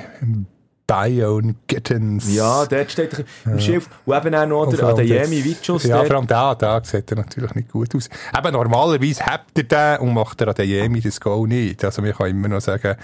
Bion 0.85 1.55
Gittens. 1.67 2.33
ja, 2.33 2.65
dort 2.65 2.91
steht 2.91 3.13
er 3.45 3.51
im 3.53 3.59
Schiff. 3.59 3.89
Und 4.05 4.15
eben 4.25 4.35
auch 4.35 4.45
noch 4.47 4.69
der 4.69 4.83
Adeyemi 4.83 5.37
das- 5.37 5.45
Vichus, 5.45 5.83
Ja, 5.85 6.03
vor 6.03 6.15
allem 6.17 6.27
da, 6.27 6.55
da 6.55 6.83
sieht 6.83 7.09
er 7.11 7.17
natürlich 7.17 7.55
nicht 7.55 7.71
gut 7.71 7.95
aus. 7.95 8.09
Eben, 8.37 8.51
normalerweise 8.53 9.25
habt 9.25 9.57
er 9.57 9.63
den 9.97 10.07
und 10.07 10.13
macht 10.13 10.41
er 10.41 10.49
an 10.49 10.55
den 10.55 10.67
Jemi 10.67 10.99
das 11.01 11.19
Goal 11.21 11.47
nicht. 11.47 11.83
Also, 11.85 12.03
wir 12.03 12.11
können 12.13 12.31
immer 12.37 12.49
noch 12.49 12.61
sagen, 12.61 12.95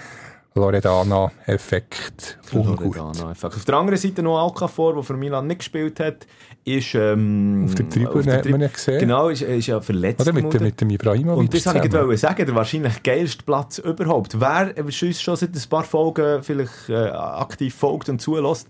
Loredana-Effekt, 0.54 2.38
ungut. 2.52 2.80
Loredana, 2.80 3.30
effekt. 3.32 3.54
Auf 3.54 3.64
der 3.64 3.74
anderen 3.76 3.98
Seite 3.98 4.22
noch 4.22 4.38
Alcafor, 4.42 4.94
der 4.94 5.02
für 5.02 5.14
Milan 5.14 5.46
nicht 5.46 5.58
gespielt 5.58 6.00
hat, 6.00 6.26
ist... 6.64 6.94
Ähm, 6.94 7.66
Auf 7.66 7.74
der 7.76 7.88
Tribüne 7.88 8.32
hat 8.32 8.44
man 8.48 8.60
ihn 8.62 8.72
gesehen. 8.72 8.98
Genau, 8.98 9.28
ist, 9.28 9.42
ist 9.42 9.66
ja 9.68 9.80
verletzt 9.80 10.20
Oder 10.20 10.32
mit, 10.32 10.52
dem- 10.52 10.62
mit 10.64 10.80
dem 10.80 10.90
Ibrahimovic 10.90 11.38
Und 11.38 11.54
das 11.54 11.66
wollte 11.66 11.86
ich 11.86 11.92
gerade 11.92 12.16
sagen, 12.16 12.46
der 12.46 12.54
wahrscheinlich 12.54 13.02
geilste 13.02 13.44
Platz 13.44 13.78
überhaupt. 13.78 14.40
Wer 14.40 14.74
uns 14.84 15.20
schon 15.20 15.36
seit 15.36 15.54
ein 15.54 15.68
paar 15.68 15.84
Folgen 15.84 16.42
vielleicht 16.42 16.88
äh, 16.88 16.94
aktiv 17.10 17.74
folgt 17.74 18.08
und 18.08 18.20
zulässt, 18.20 18.68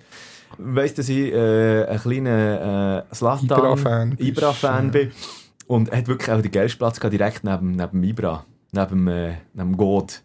weiss, 0.59 0.95
dass 0.95 1.09
ich 1.09 1.33
äh, 1.33 1.85
ein 1.87 1.99
kleiner 1.99 3.07
äh, 3.11 3.15
Zlatan 3.15 3.47
Ibra-Fan 3.47 4.15
Ibra-Fan 4.19 4.91
bin. 4.91 5.13
Und 5.67 5.89
er 5.89 5.99
hat 5.99 6.09
wirklich 6.09 6.31
auch 6.31 6.43
den 6.43 6.51
geilsten 6.51 6.79
Platz 6.79 7.01
gehabt, 7.01 7.13
direkt 7.15 7.45
neben, 7.45 7.73
neben 7.73 8.03
Ibra, 8.03 8.45
neben, 8.73 9.09
äh, 9.09 9.35
neben 9.55 9.77
God, 9.77 10.21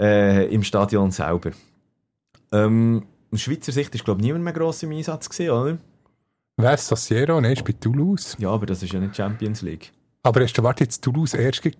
äh, 0.00 0.46
im 0.46 0.62
Stadion 0.62 1.10
selber. 1.10 1.50
Ähm, 2.52 3.04
aus 3.30 3.40
Schweizer 3.42 3.72
Sicht 3.72 3.94
ist, 3.94 4.04
glaube 4.04 4.20
ich, 4.20 4.24
niemand 4.24 4.44
mehr 4.44 4.52
gross 4.52 4.82
im 4.82 4.92
Einsatz 4.92 5.28
gewesen, 5.28 5.50
oder? 5.50 5.78
Wer 6.56 6.74
ist 6.74 6.86
Sassiero? 6.86 7.40
Nein, 7.40 7.52
ist 7.52 7.64
bei 7.64 7.72
Toulouse. 7.72 8.36
Ja, 8.38 8.50
aber 8.50 8.66
das 8.66 8.82
ist 8.82 8.92
ja 8.92 9.00
nicht 9.00 9.16
Champions 9.16 9.62
League. 9.62 9.92
Aber 10.22 10.42
hast 10.42 10.54
du 10.54 10.62
warte 10.62 10.84
jetzt 10.84 11.02
Toulouse 11.02 11.34
erst 11.34 11.62
gegen, 11.62 11.76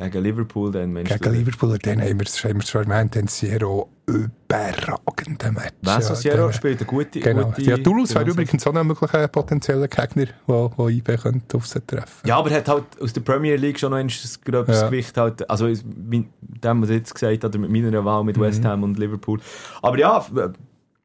Gegen 0.00 0.22
Liverpool 0.24 0.70
dann, 0.72 0.92
Mensch. 0.92 1.08
gegen 1.10 1.32
Liverpool, 1.34 1.78
dann 1.78 2.00
haben 2.00 2.18
wir 2.20 2.26
es 2.26 2.42
haben 2.44 2.60
wir 2.60 2.66
schon 2.66 2.90
erwähnt, 2.90 3.14
den 3.14 3.26
Sierra 3.28 3.84
überragenden 4.06 5.54
Match. 5.54 5.74
Wer 5.82 6.00
Sierra 6.02 6.46
den- 6.46 6.52
spielt 6.52 6.78
eine 6.80 6.86
gute, 6.86 7.20
Genau. 7.20 7.46
gute 7.46 7.62
Ja, 7.62 7.76
Toulouse 7.76 8.14
wäre 8.14 8.28
übrigens 8.28 8.66
auch 8.66 8.74
ein 8.74 8.86
möglicher 8.86 9.28
potenzieller 9.28 9.88
Gegner, 9.88 10.26
wo 10.46 10.88
IB 10.88 11.16
könnte 11.16 11.56
auf 11.56 11.66
sie 11.66 11.80
treffen. 11.86 12.26
Ja, 12.26 12.36
aber 12.38 12.50
er 12.50 12.58
hat 12.58 12.68
halt 12.68 12.84
aus 13.00 13.12
der 13.12 13.20
Premier 13.20 13.56
League 13.56 13.78
schon 13.78 13.90
noch 13.90 13.98
ein 13.98 14.10
gröbes 14.44 14.80
Ja. 14.80 14.86
Gewicht. 14.88 15.16
Halt, 15.16 15.48
also, 15.48 15.66
mit 15.66 16.26
dem, 16.40 16.82
was 16.82 16.88
ich 16.90 16.96
jetzt 16.96 17.14
gesagt 17.14 17.44
habe, 17.44 17.58
mit 17.58 17.70
meiner 17.70 18.04
Wahl 18.04 18.20
Mhm. 18.22 18.26
mit 18.26 18.40
West 18.40 18.64
Ham 18.64 18.82
und 18.82 18.98
Liverpool. 18.98 19.40
Aber 19.82 19.98
ja, 19.98 20.18
äh, 20.36 20.48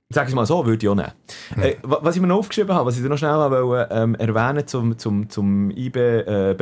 sag 0.10 0.28
ich 0.30 0.36
mal 0.36 0.46
so, 0.46 0.66
würde 0.66 0.84
ich 0.86 0.90
auch 0.90 0.96
nehmen. 0.96 1.12
Mhm. 1.56 1.64
Äh, 1.64 1.76
wa- 1.84 2.00
was 2.02 2.16
ich 2.16 2.22
mir 2.22 2.28
noch 2.28 2.38
aufgeschrieben 2.38 2.74
habe, 2.74 2.86
was 2.88 2.96
ich 2.98 3.04
dir 3.04 3.10
noch 3.10 3.18
schnell 3.18 3.32
wollte, 3.36 3.94
ähm, 3.94 4.16
erwähnen 4.16 4.66
zum, 4.68 4.98
zum, 4.98 5.30
zum 5.30 5.70
IB 5.72 6.00
äh. 6.00 6.56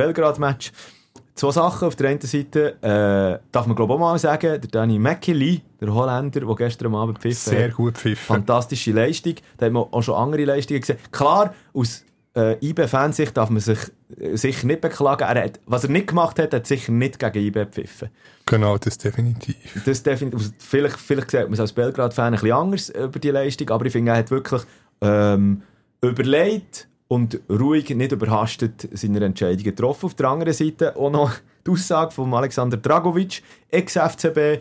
Zwei 1.34 1.50
Sachen. 1.50 1.88
Auf 1.88 1.96
der 1.96 2.10
einen 2.10 2.20
Seite 2.20 2.76
äh, 2.80 3.44
darf 3.50 3.66
man, 3.66 3.74
glaube 3.74 3.92
ich, 3.92 3.96
auch 3.96 4.00
mal 4.00 4.18
sagen, 4.18 4.60
der 4.60 4.70
Danny 4.70 4.98
McKinley, 4.98 5.62
der 5.80 5.92
Holländer, 5.92 6.40
der 6.40 6.54
gestern 6.54 6.94
Abend 6.94 7.18
pfiffen 7.18 7.50
Sehr 7.52 7.70
gut 7.70 7.98
pfiffen. 7.98 8.24
fantastische 8.24 8.92
Leistung. 8.92 9.34
Da 9.56 9.66
hat 9.66 9.72
man 9.72 9.84
auch 9.90 10.02
schon 10.02 10.14
andere 10.14 10.44
Leistungen 10.44 10.80
gesehen. 10.80 10.98
Klar, 11.10 11.52
aus 11.72 12.04
äh, 12.36 12.56
IB-Fansicht 12.64 13.36
darf 13.36 13.50
man 13.50 13.60
sich 13.60 13.78
äh, 14.18 14.36
sicher 14.36 14.66
nicht 14.66 14.80
beklagen. 14.80 15.24
Er 15.24 15.44
hat, 15.44 15.60
was 15.66 15.84
er 15.84 15.90
nicht 15.90 16.08
gemacht 16.08 16.38
hat, 16.38 16.54
hat 16.54 16.66
sicher 16.66 16.92
nicht 16.92 17.18
gegen 17.18 17.38
IB 17.38 17.60
gepfiffen. 17.64 18.10
Genau, 18.46 18.78
das 18.78 18.98
definitiv. 18.98 19.56
Das 19.84 20.02
definitiv, 20.02 20.40
also 20.40 20.52
vielleicht, 20.58 20.98
vielleicht 20.98 21.30
sieht 21.30 21.44
man 21.44 21.54
es 21.54 21.60
als 21.60 21.72
Belgrad-Fan 21.72 22.26
ein 22.26 22.40
bisschen 22.40 22.52
anders 22.52 22.90
über 22.90 23.18
die 23.18 23.30
Leistung, 23.30 23.70
aber 23.70 23.86
ich 23.86 23.92
finde, 23.92 24.12
er 24.12 24.18
hat 24.18 24.30
wirklich 24.30 24.62
ähm, 25.00 25.62
überlegt 26.00 26.88
und 27.14 27.40
ruhig, 27.48 27.90
nicht 27.90 28.10
überhastet 28.10 28.88
seine 28.92 29.24
Entscheidungen 29.24 29.62
getroffen. 29.62 30.06
Auf 30.06 30.14
der 30.14 30.28
anderen 30.30 30.52
Seite 30.52 30.96
auch 30.96 31.10
noch 31.10 31.32
die 31.64 31.70
Aussage 31.70 32.10
von 32.10 32.34
Alexander 32.34 32.76
Dragovic, 32.76 33.40
Ex-FCB, 33.70 34.60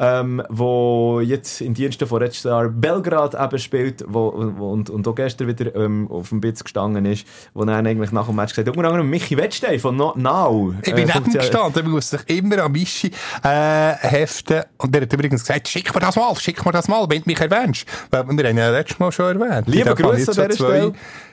ähm, 0.00 0.42
wo 0.48 1.20
jetzt 1.20 1.60
in 1.60 1.74
Diensten 1.74 2.08
von 2.08 2.22
Red 2.22 2.32
Star 2.32 2.68
Belgrad 2.70 3.34
eben 3.34 3.58
spielt 3.58 4.02
wo, 4.08 4.28
und, 4.28 4.88
und 4.88 5.06
auch 5.06 5.14
gestern 5.14 5.46
wieder 5.46 5.74
ähm, 5.76 6.10
auf 6.10 6.30
dem 6.30 6.40
Bitz 6.40 6.64
gestanden 6.64 7.04
ist, 7.04 7.26
wo 7.52 7.62
er 7.64 7.76
eigentlich 7.76 8.10
nach 8.10 8.26
dem 8.26 8.36
Match 8.36 8.52
gesagt 8.52 8.68
hat, 8.68 8.76
unter 8.76 8.88
anderem 8.88 9.10
Michi 9.10 9.36
Wettstein 9.36 9.78
von 9.78 9.96
no 9.96 10.14
Now. 10.16 10.74
Ich 10.82 10.94
bin 10.94 11.08
äh, 11.08 11.12
neben 11.14 11.32
gestanden, 11.32 11.82
man 11.84 11.92
muss 11.92 12.08
sich 12.08 12.20
immer 12.28 12.64
an 12.64 12.72
Mischi 12.72 13.10
äh, 13.44 13.92
heften. 14.00 14.62
Und 14.78 14.94
er 14.94 15.02
hat 15.02 15.12
übrigens 15.12 15.42
gesagt, 15.42 15.68
schick 15.68 15.94
mir 15.94 16.00
das 16.00 16.16
mal, 16.16 16.34
schick 16.36 16.64
mir 16.64 16.72
das 16.72 16.88
mal, 16.88 17.06
wenn 17.08 17.22
du 17.22 17.28
mich 17.28 17.40
erwähnst. 17.40 17.86
Weil 18.10 18.26
wir 18.26 18.48
haben 18.48 18.58
ja 18.58 18.70
letztes 18.70 18.98
Mal 18.98 19.12
schon 19.12 19.40
erwähnt. 19.40 19.68
Liebe 19.68 19.94
Grüße 19.94 20.30
an 20.30 20.34
schon 20.34 20.48
dieser 20.48 20.92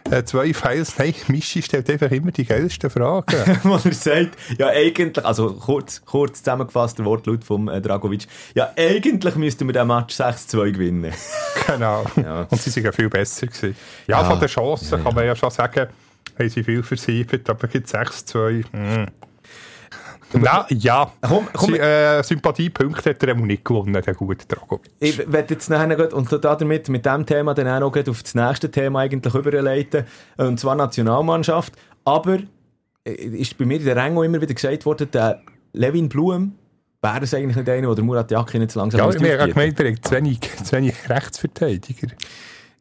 zwei, 0.10 0.18
äh, 0.18 0.24
zwei 0.24 0.54
Files. 0.54 0.98
Nein, 0.98 1.14
Mischi 1.30 1.62
stellt 1.62 1.90
einfach 1.90 2.12
immer 2.12 2.32
die 2.32 2.46
geilsten 2.46 2.90
Fragen. 2.90 3.26
wo 3.64 3.76
er 3.76 3.94
sagt, 3.94 4.38
ja 4.58 4.68
eigentlich, 4.68 5.26
also 5.26 5.54
kurz, 5.54 6.02
kurz 6.06 6.40
zusammengefasst 6.40 6.98
der 6.98 7.06
Wortlaut 7.06 7.46
von 7.46 7.70
äh, 7.70 7.82
Dragovic, 7.82 8.28
ja 8.58 8.72
eigentlich 8.76 9.36
müssten 9.36 9.68
wir 9.68 9.74
den 9.74 9.88
Match 9.88 10.20
6-2 10.20 10.72
gewinnen. 10.72 11.14
genau. 11.68 12.04
Ja. 12.16 12.48
Und 12.50 12.60
sie 12.62 12.70
sind 12.70 12.84
ja 12.86 12.92
viel 12.92 13.10
besser 13.10 13.48
gewesen. 13.48 13.76
Ja, 14.08 14.22
Ja. 14.22 14.30
von 14.30 14.40
den 14.40 14.50
Chancen 14.50 15.04
kann 15.04 15.14
man 15.16 15.26
ja 15.26 15.36
schon 15.36 15.52
sagen, 15.52 15.88
haben 16.38 16.50
sie 16.50 16.64
viel 16.64 16.84
versiebert, 16.84 17.50
aber 17.50 17.68
gibt 17.68 17.88
6-2. 17.88 18.64
Mm. 18.72 19.06
Na, 20.34 20.66
ja. 20.70 21.10
Komm, 21.22 21.48
komm. 21.54 21.70
Sie, 21.74 21.80
äh, 21.80 22.22
Sympathiepunkte 22.22 23.12
hat 23.12 23.24
er 23.24 23.30
eben 23.30 23.48
nicht 23.48 23.64
gewonnen, 23.64 23.94
der 23.94 24.14
gute 24.14 24.46
Dragovic. 24.46 24.92
Ich 25.00 25.18
werde 25.32 25.54
jetzt 25.54 25.70
nachher 25.70 26.14
und 26.14 26.30
da- 26.32 26.56
damit, 26.56 26.90
mit 26.90 27.06
dem 27.06 27.26
Thema 27.26 27.54
dann 27.54 27.68
auch 27.70 27.80
noch 27.92 28.08
auf 28.10 28.24
das 28.24 28.36
nächste 28.36 28.70
Thema 28.70 29.00
eigentlich 29.02 29.34
überleiten, 29.34 30.04
und 30.36 30.60
zwar 30.60 30.76
Nationalmannschaft, 30.76 31.74
aber 32.04 32.40
äh, 33.06 33.12
ist 33.14 33.58
bei 33.58 33.64
mir 33.66 33.78
in 33.80 33.86
der 33.86 33.98
auch 34.04 34.22
immer 34.24 34.42
wieder 34.42 34.54
gesagt 34.54 34.86
worden, 34.86 35.10
der 35.12 35.42
Levin 35.72 36.10
Blum 36.10 36.56
wäre 37.14 37.24
es 37.24 37.34
eigentlich 37.34 37.56
nicht 37.56 37.70
einer, 37.70 37.94
der 37.96 38.04
Murat 38.04 38.30
Yakin 38.32 38.62
jetzt 38.62 38.76
langsam 38.76 39.00
Ja, 39.00 39.06
haben 39.06 39.16
aufbieten. 39.16 39.50
gemeint, 39.50 39.80
wir 39.80 39.86
haben 39.88 40.04
zu 40.04 40.12
wenig, 40.12 40.40
zu 40.64 40.72
wenig 40.76 40.96
Rechtsverteidiger. 41.10 42.08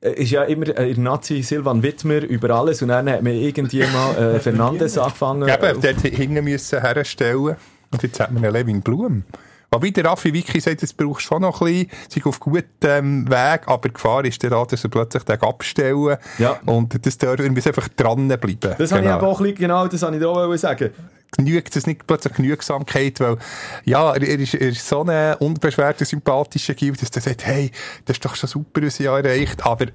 Äh, 0.01 0.11
ist 0.23 0.31
ja 0.31 0.43
immer 0.45 0.69
äh, 0.69 0.93
der 0.95 1.03
Nazi 1.03 1.43
Silvan 1.43 1.83
Wittmer 1.83 2.23
über 2.23 2.51
alles 2.51 2.83
und 2.83 2.89
dann 2.89 3.09
hat 3.11 3.23
man 3.23 3.33
irgendwie 3.33 3.85
mal 3.87 4.17
äh, 4.37 4.41
Fernandes 4.41 4.99
angefangen. 4.99 5.49
Ja, 5.49 5.55
aber 5.55 5.73
auf- 5.73 5.81
dort 5.81 6.01
hinten 6.01 6.45
müssen 6.45 6.81
herstellen. 6.81 7.57
Und 7.93 8.03
jetzt 8.03 8.19
hat 8.21 8.33
man 8.33 8.45
einen 8.45 8.53
Levin 8.53 8.83
Blum. 8.83 9.23
Wobei 9.71 9.91
der 9.91 10.05
Raffi 10.05 10.33
Wiki 10.33 10.61
sagt, 10.61 10.83
das 10.83 10.93
brauchst 10.93 11.25
du 11.25 11.29
schon 11.29 11.43
noch 11.43 11.61
ein 11.61 11.67
bisschen, 11.67 11.91
sei 12.09 12.25
auf 12.25 12.39
gutem 12.41 12.65
ähm, 12.83 13.29
Weg, 13.29 13.63
aber 13.67 13.89
die 13.89 13.95
Gefahr 13.95 14.25
ist 14.25 14.41
der 14.43 14.51
dass 14.65 14.85
er 14.85 14.91
plötzlich 14.91 15.25
den 15.25 15.41
abstellen. 15.41 16.17
Ja. 16.39 16.61
Und 16.67 17.05
das 17.05 17.19
dort, 17.19 17.41
wir 17.41 17.67
einfach 17.67 17.89
dranbleiben. 17.89 18.75
das 18.79 18.93
habe 18.93 19.03
ich 19.05 19.09
aber 19.09 19.27
auch 19.27 19.41
ein 19.41 19.43
bisschen, 19.45 19.59
genau, 19.59 19.87
das 19.89 20.03
habe 20.03 20.15
ich 20.17 20.23
da 20.23 20.29
auch 20.29 20.57
sagen. 20.57 20.91
Genügt 21.37 21.77
es 21.77 21.87
nicht 21.87 22.07
plötzlich 22.07 22.35
Genügsamkeit, 22.35 23.21
weil, 23.21 23.39
ja, 23.85 24.13
er, 24.15 24.23
er, 24.23 24.39
ist, 24.39 24.55
er 24.55 24.69
ist 24.69 24.87
so 24.87 25.05
ein 25.05 25.35
unbeschwerter, 25.35 26.05
sympathischer 26.05 26.75
Gil, 26.75 26.95
dass 26.95 27.11
er 27.11 27.23
sagt, 27.23 27.47
hey, 27.47 27.71
das 28.05 28.17
ist 28.17 28.25
doch 28.25 28.35
schon 28.37 28.49
super, 28.49 28.83
was 28.83 29.01
ich 29.01 29.07
erreicht 29.07 29.65
aber, 29.65 29.87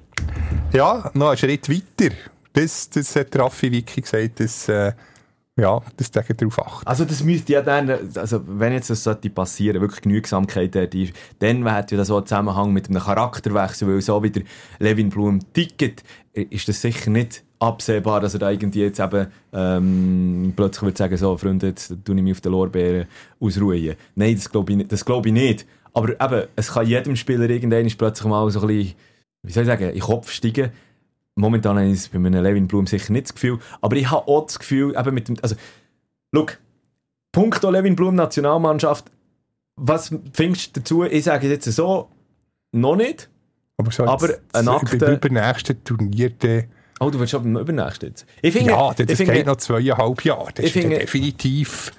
ja, 0.72 1.10
noch 1.14 1.28
einen 1.28 1.38
Schritt 1.38 1.68
weiter. 1.68 2.14
Das, 2.52 2.90
das 2.90 3.16
hat 3.16 3.36
Raffi 3.36 3.72
Wiki 3.72 4.02
gesagt, 4.02 4.40
dass, 4.40 4.68
äh, 4.68 4.92
ja, 5.56 5.80
das 5.96 6.10
dagegen 6.10 6.38
darauf 6.38 6.66
achten. 6.66 6.86
Also 6.86 7.04
das 7.04 7.22
müsste 7.22 7.52
ja 7.52 7.62
dann, 7.62 7.90
also 7.90 8.42
wenn 8.46 8.72
jetzt 8.72 8.88
das 8.88 9.04
sollte 9.04 9.28
passieren, 9.28 9.80
wirklich 9.80 10.00
Genügsamkeit 10.00 10.74
dort 10.74 10.94
ist, 10.94 11.12
dann 11.40 11.70
hat 11.70 11.90
ja 11.90 11.98
das 11.98 12.08
so 12.08 12.16
einen 12.16 12.26
Zusammenhang 12.26 12.72
mit 12.72 12.88
einem 12.88 13.02
Charakterwechsel, 13.02 13.88
weil 13.88 14.00
so 14.00 14.22
wie 14.22 14.30
der 14.30 14.44
Levin 14.78 15.10
Blum 15.10 15.40
tickt, 15.52 16.04
ist 16.32 16.68
das 16.68 16.80
sicher 16.80 17.10
nicht 17.10 17.44
absehbar, 17.62 18.20
dass 18.20 18.34
er 18.34 18.40
da 18.40 18.50
irgendwie 18.50 18.82
jetzt 18.82 18.98
eben 19.00 19.26
ähm, 19.52 20.52
plötzlich 20.56 20.82
würde 20.82 20.98
sagen, 20.98 21.16
so 21.16 21.36
Freunde, 21.36 21.68
jetzt 21.68 21.94
tue 22.04 22.16
ich 22.16 22.22
mich 22.22 22.32
auf 22.32 22.40
den 22.40 22.52
Lorbeeren 22.52 23.06
ausruhen. 23.40 23.94
Nein, 24.14 24.34
das 24.34 24.50
glaube 24.50 24.72
ich, 24.72 24.88
das 24.88 25.04
glaube 25.04 25.28
ich 25.28 25.34
nicht. 25.34 25.66
Aber 25.94 26.08
eben, 26.10 26.48
es 26.56 26.72
kann 26.72 26.86
jedem 26.86 27.16
Spieler 27.16 27.48
irgendwann 27.48 27.86
plötzlich 27.96 28.28
mal 28.28 28.50
so 28.50 28.60
ein 28.62 28.66
bisschen, 28.66 28.94
wie 29.42 29.52
soll 29.52 29.62
ich 29.62 29.66
sagen, 29.68 29.84
in 29.88 29.92
den 29.92 30.00
Kopf 30.00 30.30
steigen. 30.30 30.70
Momentan 31.34 31.76
habe 31.78 31.86
ich 31.86 31.94
es 31.94 32.08
bei 32.08 32.16
einem 32.16 32.42
Levin 32.42 32.66
Blum 32.68 32.86
sicher 32.86 33.12
nicht 33.12 33.26
das 33.26 33.34
Gefühl, 33.34 33.58
aber 33.80 33.96
ich 33.96 34.10
habe 34.10 34.26
auch 34.28 34.44
das 34.46 34.58
Gefühl, 34.58 34.94
eben 34.98 35.14
mit 35.14 35.28
dem, 35.28 35.36
also, 35.40 35.54
schau, 36.34 36.46
Punkto 37.30 37.70
Levin 37.70 37.96
Blum 37.96 38.14
Nationalmannschaft, 38.14 39.06
was 39.76 40.14
findest 40.34 40.76
du 40.76 40.80
dazu? 40.80 41.04
Ich 41.04 41.24
sage 41.24 41.48
jetzt 41.48 41.64
so, 41.72 42.08
noch 42.72 42.96
nicht. 42.96 43.30
Aber, 43.78 43.90
so 43.90 44.04
Aber 44.04 44.28
ein 44.52 44.66
beim 44.66 44.68
Akte- 44.68 45.14
übernächsten 45.14 45.82
Turnier, 45.84 46.30
der, 46.30 46.64
Oh, 47.02 47.10
du 47.10 47.18
willst 47.18 47.30
schon 47.32 47.42
beim 47.42 47.56
übernächsten 47.56 48.08
jetzt. 48.10 48.26
Ich 48.40 48.52
finde, 48.52 48.70
ja, 48.72 48.88
das 48.94 49.06
geht 49.06 49.16
finde, 49.16 49.44
noch 49.44 49.56
zweieinhalb 49.56 50.24
Jahre. 50.24 50.48
Das 50.54 50.64
ist 50.66 50.72
finde- 50.72 50.98
definitiv 50.98 51.92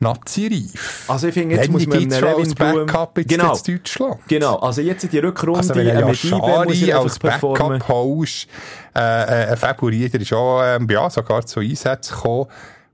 Nazi-reif. 0.00 1.04
also 1.08 1.28
ich 1.28 1.34
finde, 1.34 1.54
jetzt 1.54 1.68
Lenny 1.68 1.72
muss 1.72 1.86
man 1.86 1.98
einem 1.98 2.10
Levin 2.38 2.54
Blum... 2.54 2.86
Backup 2.86 3.18
jetzt 3.18 3.28
Genau, 3.28 3.54
in 3.54 3.76
Deutschland. 3.76 4.16
genau. 4.26 4.56
Also 4.56 4.80
jetzt 4.80 5.12
die 5.12 5.18
Rückrunde, 5.18 5.58
Also 5.60 5.74
wenn 5.76 6.04
muss 6.04 6.22
Yashari 6.24 6.92
als. 6.92 7.18
Backup 7.20 7.88
holst, 7.88 8.48
äh, 8.96 8.98
äh, 9.00 9.50
ein 9.50 9.56
Februar, 9.56 9.92
der 9.92 10.20
ist 10.20 10.32
auch 10.32 10.60
ähm, 10.64 10.88
ja, 10.90 11.08
sogar 11.08 11.46
zu 11.46 11.60
Einsätzen 11.60 12.14
gekommen, 12.16 12.46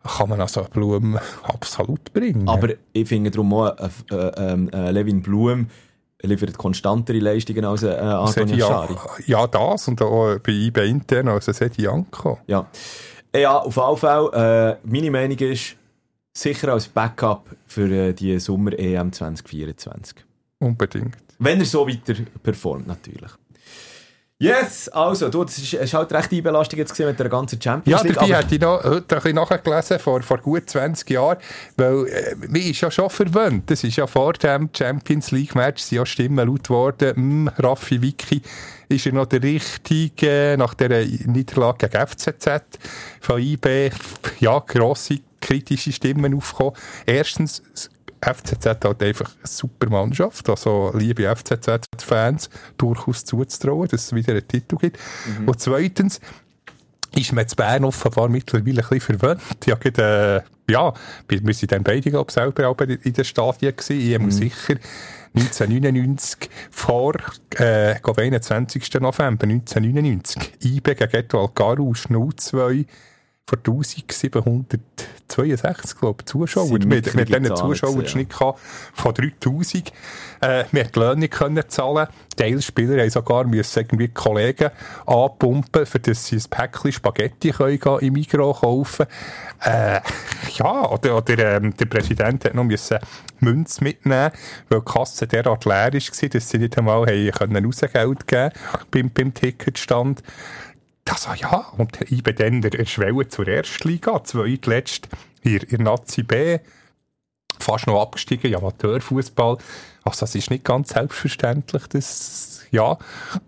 kann 0.04 0.28
man 0.28 0.40
also 0.40 0.64
Blumen 0.70 1.18
absolut 1.44 2.12
bringen. 2.12 2.46
Aber 2.48 2.68
ich 2.92 3.08
finde 3.08 3.30
darum 3.30 3.54
auch, 3.54 3.74
äh, 3.78 4.14
äh, 4.14 4.32
ähm, 4.52 4.68
äh, 4.72 4.90
Levin 4.90 5.22
Blum 5.22 5.68
liefert 6.22 6.56
konstantere 6.58 7.18
Leistungen 7.18 7.64
als 7.64 7.82
äh, 7.82 7.90
Antonio 7.90 8.66
Schari. 8.66 8.96
Ja, 9.26 9.46
das 9.46 9.88
und 9.88 10.02
auch 10.02 10.38
bei 10.40 10.52
IBE 10.52 10.86
intern 10.86 11.28
als 11.28 11.46
Sedi 11.46 11.82
Janko. 11.82 12.38
Ja. 12.46 12.66
Ja, 13.34 13.58
auf 13.58 13.76
jeden 13.76 13.96
Fall, 13.96 14.78
äh, 14.82 14.88
meine 14.88 15.10
Meinung 15.10 15.38
ist, 15.38 15.76
sicher 16.32 16.72
als 16.72 16.88
Backup 16.88 17.44
für 17.66 17.90
äh, 17.90 18.12
die 18.12 18.38
Sommer-EM 18.38 19.12
2024. 19.12 20.24
Unbedingt. 20.58 21.16
Wenn 21.38 21.60
er 21.60 21.66
so 21.66 21.86
weiter 21.86 22.14
performt, 22.42 22.86
natürlich. 22.86 23.30
Yes, 24.40 24.88
also, 24.90 25.28
du, 25.30 25.42
das 25.42 25.58
ist, 25.58 25.72
ist 25.74 25.94
halt 25.94 26.12
recht 26.12 26.32
einbelastet 26.32 26.78
jetzt 26.78 26.96
mit 26.96 27.18
der 27.18 27.28
ganzen 27.28 27.60
Champions 27.60 28.04
League. 28.04 28.16
Ja, 28.16 28.24
die 28.24 28.34
hätte 28.36 28.54
ich 28.54 28.60
noch, 28.60 28.84
heute 28.84 29.16
ein 29.16 29.22
bisschen 29.22 29.34
nachgelesen, 29.34 29.98
vor, 29.98 30.22
vor 30.22 30.38
gut 30.38 30.70
20 30.70 31.10
Jahren, 31.10 31.38
weil 31.76 32.06
äh, 32.06 32.36
mir 32.46 32.64
ist 32.64 32.80
ja 32.80 32.88
schon 32.88 33.10
verwöhnt. 33.10 33.68
Das 33.68 33.82
ist 33.82 33.96
ja 33.96 34.06
vor 34.06 34.34
dem 34.34 34.70
Champions 34.72 35.32
League 35.32 35.56
Match, 35.56 35.82
sind 35.82 35.96
ja 35.96 36.06
Stimmen 36.06 36.46
laut 36.46 36.64
geworden, 36.64 37.16
hm, 37.16 37.50
Raffi 37.58 38.00
Vicky 38.00 38.42
ist 38.88 39.06
er 39.06 39.12
noch 39.12 39.26
der 39.26 39.42
Richtige 39.42 40.56
nach 40.58 40.74
der 40.74 41.04
Niederlage 41.26 41.88
gegen 41.88 42.06
FCZ 42.06 42.62
von 43.20 43.40
IB. 43.40 43.90
Ja, 44.40 44.60
grosse 44.60 45.20
kritische 45.40 45.92
Stimmen 45.92 46.34
aufgekommen. 46.34 46.72
Erstens, 47.04 47.62
FCZ 48.20 48.66
hat 48.66 49.02
einfach 49.02 49.32
eine 49.36 49.46
super 49.46 49.88
Mannschaft, 49.88 50.48
also 50.48 50.92
liebe 50.94 51.24
FCZ-Fans 51.34 52.50
durchaus 52.76 53.24
zuzutrauen, 53.24 53.88
dass 53.88 54.06
es 54.06 54.14
wieder 54.14 54.32
einen 54.32 54.46
Titel 54.46 54.76
gibt. 54.76 54.98
Mhm. 55.26 55.48
Und 55.48 55.60
zweitens 55.60 56.20
ist 57.14 57.32
man 57.32 57.48
zu 57.48 57.56
Bern 57.56 57.84
offenbar 57.84 58.28
mittlerweile 58.28 58.82
ein 58.82 58.88
bisschen 58.88 59.18
verwöhnt. 59.18 59.66
Ja, 59.66 59.76
gerade, 59.76 60.44
äh, 60.68 60.72
ja, 60.72 60.92
wir 61.28 61.42
waren 61.42 61.66
dann 61.68 61.82
beide, 61.82 62.10
glaube 62.10 62.26
ich, 62.28 62.34
selber 62.34 62.68
auch 62.68 62.78
in 62.78 63.12
den 63.12 63.24
Stadien 63.24 63.74
gewesen. 63.74 64.00
Ich 64.00 64.18
mhm. 64.18 64.30
sicher 64.30 64.76
1999 65.34 66.50
vor, 66.70 67.14
äh, 67.56 67.94
21. 68.02 69.00
November 69.00 69.46
1999, 69.46 70.52
IB 70.64 70.94
gegen 70.94 71.14
Etoile 71.14 71.50
Garus 71.54 72.08
02 72.08 72.86
vor 73.48 73.58
1762, 73.58 75.98
glaube 75.98 76.20
ich, 76.20 76.26
Zuschauer. 76.26 76.70
Wir, 76.70 76.98
hatten 76.98 77.34
einen 77.34 77.56
Zuschauerschnitt 77.56 78.34
ja. 78.38 78.54
von 78.92 79.14
3000. 79.14 79.90
Äh, 80.40 80.64
wir 80.70 80.84
konnten 80.84 80.92
die 80.92 81.00
Löhne 81.00 81.28
können 81.28 81.64
zahlen. 81.66 82.06
Teilspieler 82.36 83.00
haben 83.00 83.10
sogar 83.10 83.44
müssen 83.44 83.80
irgendwie 83.80 84.08
Kollegen 84.08 84.68
anpumpen, 85.06 85.86
für 85.86 85.98
dass 85.98 86.26
sie 86.26 86.36
ein 86.36 86.44
Päckchen 86.50 86.92
Spaghetti 86.92 87.50
können 87.50 87.98
im 88.00 88.12
Mikro 88.12 88.52
kaufen 88.52 89.06
äh, 89.64 90.00
Ja, 90.58 90.90
oder, 90.90 91.16
oder 91.16 91.56
ähm, 91.56 91.74
der 91.74 91.86
Präsident 91.86 92.44
hat 92.44 92.52
noch 92.54 92.64
müssen 92.64 92.98
Münze 93.40 93.82
mitnehmen, 93.82 94.30
weil 94.68 94.80
die 94.80 94.92
Kasse 94.92 95.26
derart 95.26 95.64
leer 95.64 95.94
war, 95.94 96.28
dass 96.28 96.50
sie 96.50 96.58
nicht 96.58 96.76
einmal 96.76 97.06
haben 97.40 97.64
Rausgeld 97.64 98.26
geben 98.26 98.52
beim, 98.90 99.10
beim 99.10 99.32
Ticketstand. 99.32 100.22
Also 101.10 101.32
ja, 101.34 101.66
und 101.76 102.00
ich 102.10 102.22
bin 102.22 102.36
dann 102.36 102.60
der 102.60 102.84
Schwelle 102.84 103.28
zur 103.28 103.48
Erstliga, 103.48 104.22
zweitletzt 104.24 105.08
hier 105.42 105.70
in 105.72 105.84
Nazi 105.84 106.22
B, 106.22 106.58
fast 107.58 107.86
noch 107.86 108.00
abgestiegen, 108.00 108.54
Amateurfußball. 108.54 109.58
Also 110.04 110.20
das 110.20 110.34
ist 110.34 110.50
nicht 110.50 110.64
ganz 110.64 110.90
selbstverständlich, 110.90 111.86
das, 111.88 112.66
ja, 112.70 112.98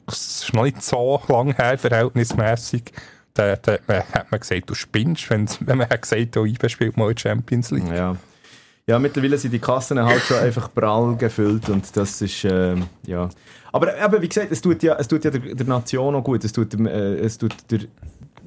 das 0.07 0.43
ist 0.43 0.55
noch 0.55 0.65
nicht 0.65 0.83
so 0.83 1.21
lang 1.29 1.55
her, 1.55 1.79
verhältnismäßig. 1.79 2.93
Da, 3.35 3.57
da 3.57 3.79
hat 3.89 4.31
man 4.31 4.41
gesagt, 4.41 4.69
du 4.69 4.75
spinnst, 4.75 5.31
wenn, 5.31 5.49
man 5.67 5.89
hat 5.89 6.03
gesagt, 6.03 6.37
oh, 6.37 6.45
IB 6.45 6.69
spielt 6.69 6.97
mal 6.97 7.17
Champions 7.17 7.71
League. 7.71 7.89
Ja. 7.89 8.17
Ja, 8.87 8.99
mittlerweile 8.99 9.39
sind 9.39 9.53
die 9.53 9.59
Kassen 9.59 10.03
halt 10.03 10.23
schon 10.23 10.39
einfach 10.39 10.73
prall 10.75 11.17
gefüllt 11.17 11.69
und 11.69 11.97
das 11.97 12.21
ist, 12.23 12.45
äh, 12.45 12.75
ja. 13.07 13.29
Aber, 13.73 13.97
aber 14.01 14.21
wie 14.21 14.29
gesagt, 14.29 14.51
es 14.51 14.61
tut 14.61 14.83
ja, 14.83 14.97
es 14.97 15.07
tut 15.07 15.25
ja 15.25 15.31
der, 15.31 15.55
der 15.55 15.67
Nation 15.67 16.15
auch 16.15 16.25
gut, 16.25 16.45
es 16.45 16.53
tut, 16.53 16.75
äh, 16.75 17.19
es 17.19 17.39
tut 17.39 17.55
der 17.71 17.81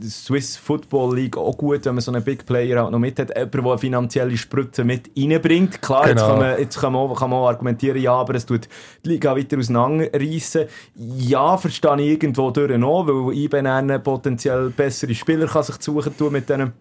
Swiss 0.02 0.58
Football 0.58 1.16
League 1.16 1.38
auch 1.38 1.58
gut, 1.58 1.86
wenn 1.86 1.96
man 1.96 2.02
so 2.02 2.12
einen 2.12 2.24
Big 2.24 2.46
Player 2.46 2.82
halt 2.82 2.92
noch 2.92 3.00
mit 3.00 3.20
hat, 3.20 3.36
jemand, 3.38 3.66
der 3.66 3.78
finanzielle 3.78 4.38
Spritze 4.38 4.84
mit 4.84 5.10
reinbringt. 5.18 5.82
Klar, 5.82 6.08
genau. 6.08 6.12
jetzt, 6.12 6.28
kann 6.28 6.40
man, 6.40 6.60
jetzt 6.60 6.80
kann, 6.80 6.94
man, 6.94 7.16
kann 7.16 7.30
man 7.30 7.40
auch 7.40 7.48
argumentieren, 7.48 8.02
ja, 8.02 8.14
aber 8.14 8.36
es 8.36 8.46
tut 8.46 8.68
die 9.06 9.10
Liga 9.10 9.36
weiter 9.36 9.58
auseinanderreissen. 9.58 10.66
Ja, 10.96 11.58
verstehe 11.58 12.02
ich 12.02 12.12
irgendwo 12.12 12.52
durch 12.52 12.78
noch, 12.78 13.08
weil 13.08 13.38
IBN 13.38 14.02
potenziell 14.04 14.70
bessere 14.70 15.14
Spieler 15.14 15.48
kann 15.48 15.64
sich 15.64 15.76
suchen 15.80 16.18
tun 16.18 16.34
mit 16.34 16.50
diesen 16.50 16.74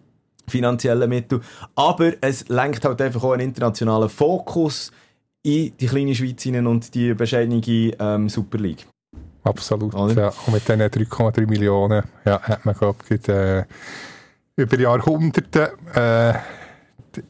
finanziellen 0.47 1.09
Mitteln. 1.09 1.41
Aber 1.75 2.13
es 2.21 2.47
lenkt 2.49 2.85
halt 2.85 3.01
einfach 3.01 3.23
auch 3.23 3.33
einen 3.33 3.47
internationalen 3.49 4.09
Fokus 4.09 4.91
in 5.43 5.73
die 5.77 5.87
kleine 5.87 6.15
Schweiz 6.15 6.41
hinein 6.43 6.67
und 6.67 6.93
die 6.95 7.13
bescheidene 7.13 7.61
ähm, 7.65 8.29
Super 8.29 8.57
League. 8.57 8.87
Absolut, 9.43 9.93
Oder? 9.93 10.21
ja. 10.21 10.33
Und 10.45 10.53
mit 10.53 10.67
diesen 10.67 10.81
3,3 10.81 11.47
Millionen 11.47 12.03
ja, 12.25 12.41
hat 12.41 12.65
man, 12.65 12.75
glaube 12.75 12.99
ich, 13.09 13.27
äh, 13.27 13.65
über 14.55 14.79
Jahrhunderte 14.79 15.73
äh, 15.93 16.33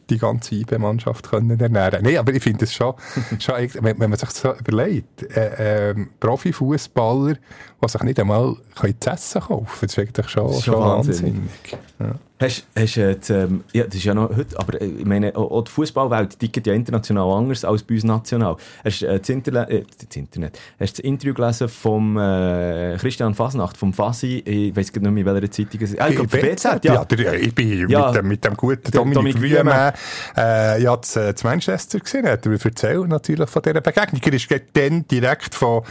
die 0.10 0.18
ganze 0.18 0.56
IB-Mannschaft 0.56 1.30
können 1.30 1.60
ernähren. 1.60 2.04
Nein, 2.04 2.18
aber 2.18 2.34
ich 2.34 2.44
finde 2.44 2.66
es 2.66 2.74
schon, 2.74 2.94
schon 3.40 3.56
wenn, 3.56 4.00
wenn, 4.00 4.10
man 4.10 4.18
sich 4.18 4.30
so 4.30 4.54
überlegt, 4.54 5.24
äh, 5.36 5.90
äh, 5.90 5.96
Profifußballer, 6.20 7.36
die 7.84 7.88
sich 7.90 8.04
nicht 8.04 8.20
einmal 8.20 8.56
zu 8.76 9.10
essen 9.10 9.42
kaufen, 9.42 9.68
das 9.82 9.92
ist 9.92 10.00
eigentlich 10.00 10.30
schon, 10.30 10.54
schon, 10.54 10.62
schon 10.62 10.80
wahnsinnig. 10.80 11.34
wahnsinnig. 11.34 11.78
Ja. 12.00 12.16
Hast, 12.40 12.66
hast, 12.76 12.98
äh, 12.98 13.16
ähm, 13.30 13.64
ja, 13.74 13.84
das 13.84 13.96
ist 13.96 14.04
ja 14.04 14.14
noch 14.14 14.36
heute, 14.36 14.60
aber 14.60 14.82
äh, 14.82 14.86
ich 14.86 15.06
meine, 15.06 15.36
auch 15.36 15.64
die 15.64 15.72
Fußballwelt 15.72 16.40
tickt 16.40 16.66
ja 16.66 16.74
international 16.74 17.30
anders 17.32 17.64
als 17.64 17.84
bei 17.84 17.94
uns 17.94 18.04
national. 18.04 18.58
Hast 18.84 19.02
du 19.02 19.06
äh, 19.06 19.20
das, 19.20 19.30
Internet, 19.30 19.70
äh, 19.70 19.84
das 19.84 20.16
Internet, 20.16 20.60
hast 20.80 20.98
das 20.98 21.00
Interview 21.06 21.36
gelesen 21.36 21.70
vom 21.70 22.18
äh, 22.18 22.98
Christian 22.98 23.36
Fasnacht, 23.36 23.78
vom 23.78 23.94
Fasi, 23.94 24.44
ich 24.46 24.76
weiß 24.76 24.94
nicht 24.94 25.02
mehr, 25.02 25.16
in 25.16 25.26
welcher 25.26 25.52
Zeitung 25.52 25.82
es 25.82 25.92
ist. 25.92 26.02
Ah, 26.02 26.10
ich 26.10 26.16
glaube, 26.16 26.38
BZ, 26.38 26.84
ja. 26.84 26.94
ja 26.96 27.06
der, 27.06 27.34
ich 27.36 27.54
bin 27.54 27.88
ja. 27.88 28.08
mit, 28.08 28.16
dem, 28.16 28.28
mit 28.28 28.44
dem 28.44 28.58
guten 28.58 28.92
Dominik, 28.92 29.36
Dominik 29.36 29.42
Wiemann 29.42 29.94
äh, 30.36 30.82
ja, 30.82 31.00
zu, 31.02 31.36
zu 31.36 31.48
Manchester 31.48 32.00
gesehen, 32.00 32.28
hat 32.28 32.46
er 32.46 32.52
erzählt 32.52 33.08
natürlich 33.08 33.50
von 33.50 33.62
dieser 33.62 33.80
Begegnung. 33.80 34.22
Er 34.26 34.34
ist 34.34 34.50
dann 34.74 35.08
direkt 35.08 35.54
von, 35.54 35.84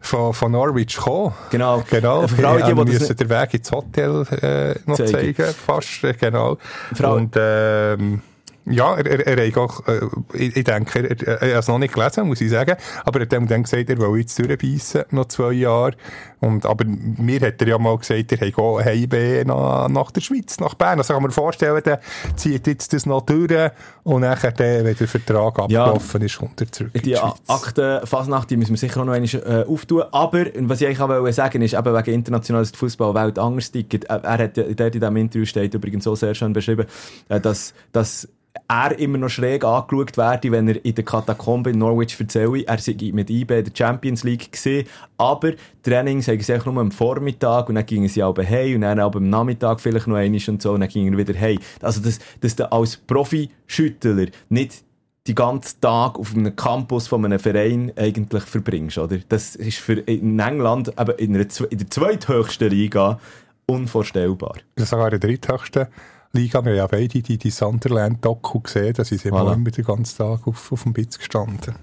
von, 0.00 0.32
von 0.32 0.52
Norwich 0.52 0.96
gekommen. 0.96 1.34
Genau. 1.50 1.84
genau. 1.88 2.26
Für 2.26 2.48
alle, 2.48 2.62
die, 2.62 2.74
die 2.74 2.92
müssen 2.92 3.16
den 3.16 3.28
Weg 3.28 3.54
ins 3.54 3.70
Hotel 3.70 4.26
äh, 4.42 4.74
noch 4.86 4.96
zeigen. 4.96 5.12
zeigen 5.12 5.54
fast, 5.66 6.04
äh, 6.04 6.14
genau. 6.14 6.58
Frau 6.94 7.16
und, 7.16 7.34
ähm, 7.36 8.22
ja, 8.66 8.96
er, 8.96 9.06
er, 9.06 9.38
er 9.38 9.46
hat 9.46 9.56
auch, 9.58 9.86
äh, 9.86 10.00
ich, 10.32 10.56
ich 10.56 10.64
denke, 10.64 11.08
er, 11.08 11.26
er, 11.26 11.42
er 11.42 11.54
hat 11.54 11.62
es 11.62 11.68
noch 11.68 11.78
nicht 11.78 11.94
gelesen, 11.94 12.26
muss 12.26 12.40
ich 12.40 12.50
sagen, 12.50 12.76
aber 13.04 13.20
er 13.20 13.22
hat 13.22 13.32
dann 13.32 13.62
gesagt, 13.62 13.88
er 13.88 13.98
will 13.98 14.18
jetzt 14.18 14.38
durchbeissen, 14.38 15.04
noch 15.10 15.26
zwei 15.26 15.52
Jahre. 15.52 15.92
Und, 16.40 16.66
aber 16.66 16.84
mir 16.84 17.40
hat 17.40 17.60
er 17.62 17.68
ja 17.68 17.78
mal 17.78 17.96
gesagt, 17.96 18.32
er 18.32 18.46
hat 18.46 18.58
auch 18.58 18.80
Heimweh 18.80 19.44
nach, 19.44 19.88
nach 19.88 20.10
der 20.10 20.20
Schweiz, 20.20 20.58
nach 20.60 20.74
Bern. 20.74 20.98
Also 20.98 21.14
kann 21.14 21.22
man 21.22 21.30
vorstellen, 21.30 21.80
der 21.84 22.00
zieht 22.34 22.66
jetzt 22.66 22.92
das 22.92 23.06
noch 23.06 23.22
durch 23.22 23.70
und 24.02 24.20
nachher, 24.20 24.52
der, 24.52 24.84
wenn 24.84 24.96
der 24.96 25.08
Vertrag 25.08 25.58
abgelaufen 25.58 26.20
ja, 26.20 26.26
ist, 26.26 26.38
kommt 26.38 26.60
er 26.60 26.70
zurück 26.70 26.92
Die 27.02 27.16
Akte 27.18 28.02
Fasnacht, 28.04 28.50
die 28.50 28.56
müssen 28.56 28.72
wir 28.72 28.78
sicher 28.78 29.04
noch 29.04 29.12
einmal 29.12 29.28
äh, 29.34 29.64
auftun. 29.66 30.04
Aber, 30.12 30.44
was 30.60 30.80
ich 30.80 30.88
eigentlich 30.88 31.00
auch 31.00 31.32
sagen 31.32 31.62
ist, 31.62 31.74
eben 31.74 31.94
wegen 31.94 32.14
international 32.14 32.62
ist 32.62 32.74
die 32.74 32.78
Fußballwelt 32.78 33.38
anders 33.38 33.70
tickt. 33.70 34.04
Er 34.04 34.38
hat 34.38 34.58
in 34.58 34.76
diesem 34.76 35.16
Interview 35.16 35.46
steht 35.46 35.72
übrigens 35.74 36.04
so 36.04 36.14
sehr 36.14 36.34
schön 36.34 36.52
beschrieben, 36.52 36.86
äh, 37.28 37.40
dass, 37.40 37.72
dass 37.92 38.28
er 38.68 38.98
immer 38.98 39.18
noch 39.18 39.28
schräg 39.28 39.64
angeschaut 39.64 40.16
werde, 40.16 40.50
wenn 40.52 40.68
er 40.68 40.84
in 40.84 40.94
der 40.94 41.04
Katakombe 41.04 41.70
in 41.70 41.78
Norwich 41.78 42.18
erzähle, 42.18 42.64
er 42.66 42.78
sei 42.78 42.96
mit 43.12 43.30
IB 43.30 43.58
in 43.58 43.64
der 43.64 43.72
Champions 43.74 44.24
League 44.24 44.52
gesehen, 44.52 44.86
aber 45.16 45.52
Trainings 45.82 46.28
haben 46.28 46.40
sie 46.40 46.58
nur 46.64 46.80
am 46.80 46.90
Vormittag 46.90 47.68
und 47.68 47.76
dann 47.76 47.86
gingen 47.86 48.08
sie 48.08 48.22
aber 48.22 48.42
hey 48.42 48.74
und 48.74 48.82
dann 48.82 48.98
aber 48.98 49.18
am 49.18 49.30
Nachmittag 49.30 49.80
vielleicht 49.80 50.06
noch 50.06 50.16
einmal 50.16 50.40
und 50.48 50.62
so 50.62 50.72
und 50.72 50.80
dann 50.80 50.88
gingen 50.88 51.16
wieder 51.16 51.34
hey. 51.34 51.58
Also, 51.80 52.00
dass, 52.00 52.18
dass 52.40 52.56
du 52.56 52.70
als 52.70 52.96
Profi-Schüttler 52.96 54.26
nicht 54.48 54.84
die 55.26 55.34
ganzen 55.34 55.80
Tag 55.80 56.18
auf 56.18 56.34
einem 56.34 56.54
Campus 56.54 57.08
von 57.08 57.24
einem 57.24 57.38
Verein 57.38 57.92
eigentlich 57.96 58.44
verbringst, 58.44 58.98
oder? 58.98 59.18
Das 59.28 59.56
ist 59.56 59.78
für 59.78 59.94
in 59.94 60.38
England, 60.38 60.96
aber 60.98 61.18
in, 61.18 61.34
einer, 61.34 61.46
in 61.70 61.78
der 61.78 61.90
zweithöchsten 61.90 62.70
Liga 62.70 63.18
unvorstellbar. 63.66 64.54
Das 64.76 64.90
sogar 64.90 65.10
der 65.10 65.18
dritthöchste 65.18 65.88
Liga. 66.36 66.64
Wir 66.64 66.72
haben 66.72 66.78
ja 66.78 66.86
beide 66.86 67.22
die, 67.22 67.38
die 67.38 67.50
Sunderland-Doku 67.50 68.60
gesehen, 68.60 68.94
da 68.94 69.04
sind 69.04 69.22
voilà. 69.22 69.54
immer 69.54 69.70
den 69.70 69.84
ganzen 69.84 70.18
Tag 70.18 70.46
auf, 70.46 70.70
auf 70.70 70.82
dem 70.82 70.92
Bitz 70.92 71.18
gestanden. 71.18 71.74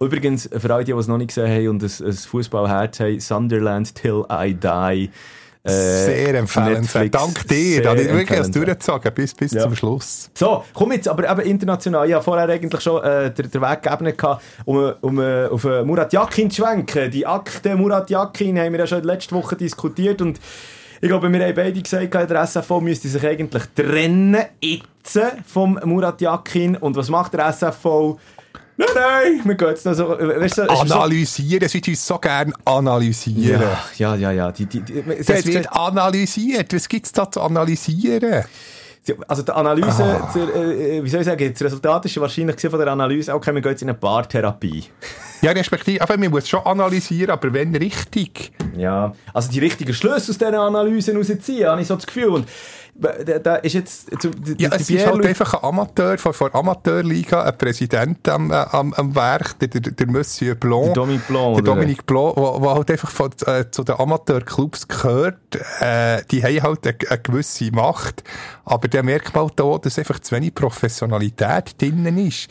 Übrigens, 0.00 0.48
für 0.50 0.74
alle, 0.74 0.84
die 0.84 0.92
es 0.92 1.08
noch 1.08 1.18
nicht 1.18 1.28
gesehen 1.28 1.50
haben 1.50 1.68
und 1.68 1.82
ein, 1.82 2.06
ein 2.06 2.12
Fußballherz 2.12 3.00
haben, 3.00 3.20
Sunderland 3.20 3.94
Till 3.94 4.24
I 4.30 4.54
Die. 4.54 5.10
Äh, 5.62 5.70
sehr 5.70 6.34
empfehlenswert. 6.36 7.14
Dank 7.14 7.46
dir. 7.46 7.82
Da 7.82 7.94
wirklich 7.94 8.38
das 8.38 8.50
durchgezogen 8.50 9.12
bis, 9.12 9.34
bis 9.34 9.52
ja. 9.52 9.62
zum 9.62 9.76
Schluss. 9.76 10.30
So, 10.34 10.64
komm 10.72 10.92
jetzt, 10.92 11.06
aber 11.06 11.30
eben 11.30 11.42
international. 11.42 12.08
Ich 12.08 12.14
habe 12.14 12.24
vorher 12.24 12.48
eigentlich 12.48 12.80
schon 12.80 13.04
äh, 13.04 13.30
den, 13.30 13.50
den 13.50 13.60
Weg 13.60 13.82
gegeben, 13.82 14.38
um, 14.64 14.92
um 15.02 15.18
uh, 15.18 15.48
auf 15.50 15.64
uh, 15.66 15.84
Murat 15.84 16.14
Yakin 16.14 16.50
zu 16.50 16.62
schwenken. 16.62 17.10
Die 17.10 17.26
Akte 17.26 17.76
Murat 17.76 18.08
Yakin 18.08 18.58
haben 18.58 18.72
wir 18.72 18.80
ja 18.80 18.86
schon 18.86 19.02
letzte 19.02 19.34
Woche 19.34 19.54
diskutiert 19.54 20.22
und 20.22 20.40
ich 21.00 21.08
glaube, 21.08 21.32
wir 21.32 21.46
haben 21.46 21.54
beide 21.54 21.80
gesagt, 21.80 22.12
der 22.12 22.46
SFO 22.46 22.80
müsste 22.80 23.08
sich 23.08 23.26
eigentlich 23.26 23.62
trennen, 23.74 24.44
jetzt 24.60 25.18
vom 25.46 25.78
Murat 25.84 26.20
Yakin. 26.20 26.76
Und 26.76 26.94
was 26.96 27.08
macht 27.08 27.32
der 27.32 27.52
SFO? 27.52 28.18
Nein, 28.76 28.88
nein, 28.94 29.40
wir 29.44 29.54
gehen 29.54 29.68
jetzt 29.68 29.86
noch 29.86 29.94
so... 29.94 30.08
Weißt 30.08 30.58
du, 30.58 30.62
analysieren, 30.68 31.68
sie 31.68 31.80
tun 31.80 31.94
so 31.94 32.18
gerne 32.18 32.52
analysieren. 32.64 33.62
Ja, 33.96 34.14
ja, 34.14 34.14
ja. 34.14 34.32
ja. 34.32 34.52
Die, 34.52 34.66
die, 34.66 34.80
die, 34.80 35.02
das 35.26 35.46
wird 35.46 35.72
analysiert. 35.72 36.74
Was 36.74 36.88
gibt 36.88 37.06
es 37.06 37.12
da 37.12 37.30
zu 37.30 37.40
analysieren? 37.40 38.44
Also 39.26 39.42
die 39.42 39.52
Analyse, 39.52 40.04
ah. 40.04 40.30
zur, 40.30 40.54
äh, 40.54 41.02
wie 41.02 41.08
soll 41.08 41.20
ich 41.20 41.26
sagen, 41.26 41.50
das 41.50 41.62
Resultat 41.62 42.04
ist 42.04 42.20
wahrscheinlich 42.20 42.60
von 42.60 42.78
der 42.78 42.88
Analyse, 42.88 43.34
okay, 43.34 43.54
wir 43.54 43.62
gehen 43.62 43.72
jetzt 43.72 43.82
in 43.82 43.88
eine 43.88 43.98
Paartherapie. 43.98 44.84
Ja, 45.42 45.52
respektive, 45.52 46.02
aber 46.02 46.16
man 46.16 46.30
muss 46.30 46.48
schon 46.48 46.60
analysieren, 46.60 47.30
aber 47.30 47.52
wenn 47.52 47.74
richtig. 47.74 48.52
Ja, 48.76 49.14
also 49.32 49.50
die 49.50 49.58
richtigen 49.58 49.94
Schlüsse 49.94 50.30
aus 50.30 50.38
diesen 50.38 50.54
Analysen 50.54 51.16
rausziehen, 51.16 51.68
habe 51.68 51.80
ich 51.80 51.88
so 51.88 51.96
das 51.96 52.06
Gefühl. 52.06 52.28
Und 52.28 52.48
da, 52.94 53.38
da 53.38 53.56
ist 53.56 53.72
jetzt... 53.72 54.20
Zu, 54.20 54.30
ja, 54.58 54.70
es 54.72 54.90
ist 54.90 55.06
halt 55.06 55.24
einfach 55.24 55.54
ein 55.54 55.64
Amateur, 55.64 56.18
von, 56.18 56.32
von 56.32 56.54
Amateurliga, 56.54 57.42
ein 57.42 57.56
Präsident 57.56 58.28
am, 58.28 58.50
am, 58.50 58.92
am 58.92 59.14
Werk, 59.14 59.58
der, 59.58 59.68
der, 59.68 59.80
der 59.80 60.06
Monsieur 60.06 60.54
Blanc. 60.54 60.86
Der 60.86 60.94
Dominique 60.94 61.26
Blanc. 61.26 61.54
Der 61.54 61.64
Dominique 61.64 62.06
Blanc, 62.06 62.34
der 62.34 62.74
halt 62.74 62.90
einfach 62.90 63.10
von, 63.10 63.30
äh, 63.46 63.70
zu 63.70 63.84
den 63.84 63.96
Amateurclubs 63.96 64.88
gehört. 64.88 65.38
Äh, 65.80 66.22
die 66.30 66.42
haben 66.42 66.62
halt 66.62 66.86
eine, 66.86 66.96
eine, 67.08 67.18
gewisse 67.20 67.70
Macht, 67.72 68.22
aber 68.64 68.88
der 68.88 69.02
merkt 69.02 69.34
man 69.34 69.44
halt 69.44 69.60
auch, 69.60 69.78
dass 69.78 69.98
einfach 69.98 70.18
zu 70.20 70.34
wenig 70.34 70.54
Professionalität 70.54 71.80
drinnen 71.80 72.18
ist 72.18 72.50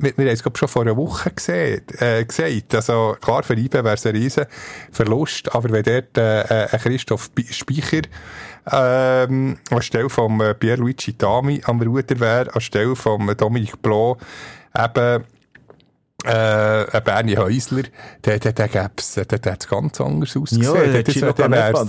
wir, 0.00 0.16
wir 0.16 0.26
haben 0.26 0.34
es 0.34 0.58
schon 0.58 0.68
vor 0.68 0.82
einer 0.82 0.96
Woche 0.96 1.30
gesehen, 1.30 1.82
äh, 1.98 2.24
gesagt. 2.24 2.74
Also, 2.74 3.16
klar, 3.20 3.42
für 3.42 3.54
IBE 3.54 3.84
wäre 3.84 3.94
es 3.94 4.06
ein 4.06 4.16
riesen 4.16 4.46
Verlust, 4.90 5.54
aber 5.54 5.70
wenn 5.70 5.82
dort 5.82 6.18
äh, 6.18 6.68
ein 6.70 6.80
Christoph 6.80 7.30
Speicher 7.50 8.02
ähm, 8.70 9.58
anstelle 9.70 10.10
von 10.10 10.40
äh, 10.40 10.54
Pierluigi 10.54 11.16
Dami 11.16 11.60
am 11.64 11.80
Ruder 11.80 12.18
wäre, 12.20 12.54
anstelle 12.54 12.96
von 12.96 13.26
Dominique 13.36 13.80
Blanc 13.80 14.18
eben 14.76 15.24
äh, 16.24 16.96
ein 16.96 17.04
Bernie 17.04 17.36
Häusler, 17.36 17.82
der, 18.24 18.38
der, 18.38 18.52
der 18.52 18.68
gäbe 18.68 18.90
es, 18.96 19.14
der, 19.14 19.24
der 19.24 19.52
hat 19.52 19.68
ganz 19.68 20.00
anders 20.00 20.36
ausgesehen. 20.36 20.62
Ja, 20.62 20.72
der, 20.74 21.02
der 21.02 21.14
Gino 21.14 21.32
Canepa, 21.32 21.84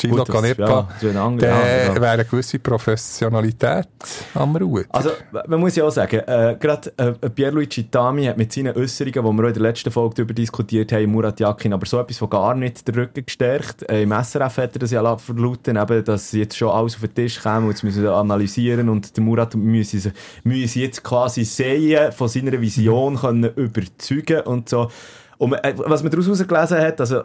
Gino 0.00 0.24
Canepa, 0.24 0.88
ja, 1.08 1.38
der 1.38 1.94
wäre 1.94 2.08
eine 2.08 2.24
gewisse 2.24 2.58
Professionalität 2.58 3.88
am 4.34 4.56
Ruder. 4.56 4.84
Also, 4.90 5.10
man 5.46 5.60
muss 5.60 5.76
ja 5.76 5.84
auch 5.84 5.90
sagen, 5.90 6.20
äh, 6.20 6.56
gerade 6.58 6.92
äh, 6.96 7.30
Pierluigi 7.30 7.84
Tami 7.90 8.24
hat 8.24 8.36
mit 8.36 8.52
seinen 8.52 8.76
Äußerungen, 8.76 9.14
die 9.14 9.22
wir 9.22 9.44
auch 9.44 9.48
in 9.48 9.54
der 9.54 9.62
letzten 9.62 9.90
Folge 9.90 10.16
darüber 10.16 10.34
diskutiert 10.34 10.92
haben, 10.92 11.10
Murat 11.10 11.38
Yakin, 11.40 11.72
aber 11.72 11.86
so 11.86 12.00
etwas 12.00 12.18
von 12.18 12.30
gar 12.30 12.54
nicht 12.54 12.86
den 12.88 12.94
Rücken 12.94 13.24
gestärkt. 13.24 13.88
Äh, 13.90 14.02
Im 14.02 14.12
SRF 14.12 14.58
hat 14.58 14.76
er 14.76 14.78
das 14.78 14.90
ja 14.90 15.16
verlauten, 15.16 15.76
eben, 15.76 16.04
dass 16.04 16.32
jetzt 16.32 16.56
schon 16.56 16.70
alles 16.70 16.94
auf 16.96 17.00
den 17.02 17.14
Tisch 17.14 17.40
käme 17.40 17.66
und 17.66 17.68
jetzt 17.68 17.84
müssen 17.84 18.02
wir 18.02 18.12
analysieren 18.12 18.88
und 18.88 19.16
der 19.16 19.22
Murat 19.22 19.54
müsse, 19.54 20.12
müsse 20.44 20.80
jetzt 20.80 21.02
quasi 21.02 21.44
sehen, 21.44 22.12
von 22.12 22.28
seiner 22.28 22.60
Vision 22.60 23.16
können 23.16 23.50
überzeugen 23.76 24.40
und 24.40 24.68
so. 24.68 24.90
Und 25.38 25.50
man, 25.50 25.60
äh, 25.60 25.74
was 25.76 26.02
man 26.02 26.10
daraus 26.10 26.26
gelesen 26.26 26.78
hat, 26.78 27.00
also, 27.00 27.22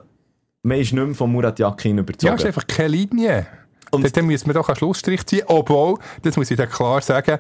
man 0.64 0.78
ist 0.78 0.94
nicht 0.94 1.06
mehr 1.06 1.16
von 1.16 1.32
Murat 1.32 1.58
Yakin 1.60 1.98
überzeugt. 1.98 2.24
Ja, 2.24 2.34
es 2.34 2.42
ist 2.42 2.48
einfach 2.48 2.68
keine 2.68 2.90
Linie. 2.90 3.48
Und 3.92 4.16
dann 4.16 4.26
müssen 4.26 4.48
wir 4.48 4.54
doch 4.54 4.70
einen 4.70 4.78
Schlussstrich 4.78 5.26
ziehen, 5.26 5.44
obwohl, 5.48 5.98
das 6.22 6.38
muss 6.38 6.50
ich 6.50 6.58
dann 6.58 6.70
klar 6.70 7.02
sagen, 7.02 7.40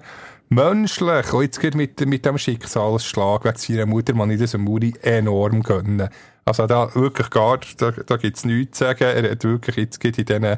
menschlich, 0.50 1.32
und 1.34 1.44
jetzt 1.44 1.60
geht 1.60 1.76
mit, 1.76 2.06
mit 2.06 2.26
dem 2.26 2.38
Schicksalsschlag 2.38 3.46
wegen 3.46 3.58
seiner 3.58 3.86
Mutter, 3.86 4.14
man 4.14 4.30
ich 4.32 4.40
das 4.40 4.58
Muri 4.58 4.94
enorm 5.02 5.64
gönnen. 5.64 6.10
Also 6.44 6.66
da 6.66 6.94
wirklich 6.96 7.30
gar, 7.30 7.60
da, 7.78 7.92
da 7.92 8.18
gibt 8.18 8.38
es 8.38 8.46
nichts 8.46 8.80
zu 8.80 8.86
sagen. 8.86 9.04
Er 9.04 9.32
hat 9.32 9.44
wirklich 9.44 9.76
jetzt 9.76 10.00
geht 10.00 10.18
in 10.18 10.26
diesen 10.26 10.58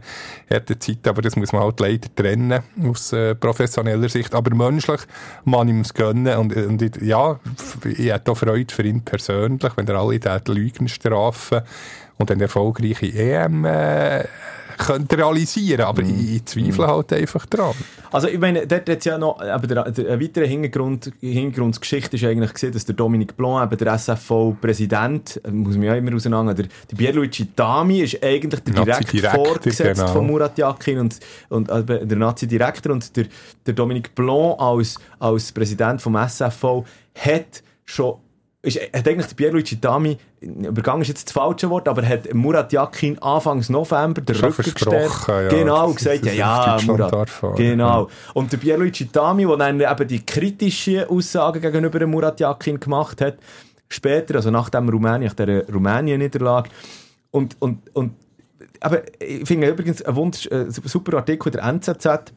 harten 0.50 0.80
Zeiten, 0.80 1.10
aber 1.10 1.22
das 1.22 1.36
muss 1.36 1.52
man 1.52 1.64
halt 1.64 1.80
leider 1.82 2.08
trennen 2.16 2.64
aus 2.88 3.12
äh, 3.12 3.36
professioneller 3.36 4.08
Sicht. 4.08 4.34
Aber 4.34 4.56
menschlich 4.56 5.02
man 5.44 5.68
ihm 5.68 5.82
es 5.82 5.94
gönnen 5.94 6.38
und, 6.38 6.56
und 6.56 7.02
ja, 7.02 7.38
ich 7.84 8.12
hätte 8.12 8.32
auch 8.32 8.38
Freude 8.38 8.74
für 8.74 8.84
ihn 8.84 9.04
persönlich, 9.04 9.76
wenn 9.76 9.88
er 9.88 9.96
alle 9.96 10.20
diese 10.20 10.42
Lügen 10.48 10.88
strafen 10.88 11.62
und 12.18 12.32
eine 12.32 12.44
erfolgreiche 12.44 13.08
EM 13.08 13.66
äh, 13.66 14.24
könnte 14.78 15.18
realisieren, 15.18 15.82
aber 15.82 16.04
mm. 16.04 16.36
ich, 16.36 16.46
zweifle 16.46 16.88
halt 16.88 17.14
einfach 17.14 17.46
dran. 17.46 17.74
Also 18.12 18.28
ich 18.28 18.40
meine, 18.40 18.68
dort 18.68 18.90
hat 18.90 19.06
ja 19.06 19.18
noch, 19.18 19.40
aber 19.42 19.68
der, 19.68 19.92
der, 19.92 20.12
eine 20.12 20.22
weitere 20.22 20.48
Hintergrund, 20.48 21.12
Hintergrundgeschichte 21.20 22.16
ist 22.16 22.24
eigentlich 22.24 22.54
gesehen, 22.54 22.72
dass 22.72 22.86
der 22.86 22.96
Dominic 22.96 23.36
Blanc, 23.36 23.64
eben 23.72 23.78
der 23.78 23.94
SFV-Präsident, 23.94 25.42
muss 25.52 25.76
man 25.76 25.84
ja 25.84 25.96
immer 25.96 26.16
auseinander, 26.16 26.54
der, 26.54 26.68
der 26.92 26.96
Pierluigi 26.96 27.50
Dami 27.56 28.02
ist 28.02 28.24
eigentlich 28.24 28.62
der 28.62 28.86
direkt 28.86 29.10
Vorgesetzte 29.28 29.94
genau. 29.94 30.14
von 30.14 30.28
Murat 30.28 30.58
Yakin 30.58 31.00
und, 31.00 31.20
und 31.50 31.70
äh, 31.70 32.06
der 32.06 32.18
Nazi-Direktor 32.18 32.92
und 32.92 33.16
der, 33.16 33.26
der 33.66 33.74
Dominic 33.74 34.14
Blanc 34.16 34.60
als, 34.60 35.00
als 35.20 35.52
Präsident 35.52 36.02
vom 36.02 36.16
SFV 36.16 36.86
hat 37.16 37.64
schon 37.86 38.16
ist, 38.64 38.80
hat 38.80 39.08
eigentlich 39.08 39.28
der 39.28 39.36
Pierluigi 39.36 39.80
Dami, 39.80 40.18
übergangen 40.40 41.02
ist 41.02 41.10
jetzt 41.10 41.28
das 41.28 41.34
falsche 41.34 41.70
Wort, 41.70 41.88
aber 41.88 42.08
hat 42.08 42.34
Murat 42.34 42.72
Yakin 42.72 43.22
Anfangs 43.22 43.70
November 43.70 44.22
den 44.22 44.36
Rücken 44.38 44.64
gestellt. 44.64 45.12
Ja, 45.28 45.48
genau, 45.50 45.92
gesagt, 45.94 46.26
ja, 46.26 46.32
ja, 46.32 46.80
Murat. 46.86 47.30
Genau. 47.58 48.10
Und 48.34 48.52
der 48.54 48.58
Pierluigi 48.58 49.10
Dami, 49.12 49.46
der 49.46 49.58
dann 49.58 49.80
eben 49.82 50.08
die 50.08 50.26
kritischen 50.26 51.04
Aussagen 51.10 51.62
gegenüber 51.62 52.08
Murat 52.08 52.40
Yakin 52.40 52.80
gemacht 52.80 53.20
hat, 53.20 53.36
später, 53.90 54.36
also 54.36 54.50
nach 54.50 54.70
dem 54.70 54.88
Rumänien, 54.88 55.28
nach 55.28 55.36
der 55.36 55.68
Rumänien-Niederlage, 55.68 56.70
und, 57.32 57.58
und, 57.60 57.94
und, 57.94 58.14
aber 58.80 59.02
ich 59.20 59.46
finde 59.46 59.68
übrigens 59.68 60.02
einen 60.04 60.16
Wunsch, 60.16 60.46
äh, 60.48 60.66
super 60.70 61.18
Artikel 61.18 61.52
der 61.52 61.64
NZZ, 61.64 62.32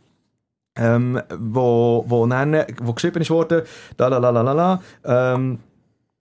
ähm, 0.78 1.20
wo, 1.38 2.04
wo, 2.08 2.26
dann, 2.26 2.64
wo 2.82 2.94
geschrieben 2.94 3.22
ist 3.22 3.30
worden, 3.30 3.62
la 3.96 4.08
la 4.08 4.18
la 4.18 4.30
la 4.30 4.52
la, 4.52 4.82
ähm, 5.04 5.58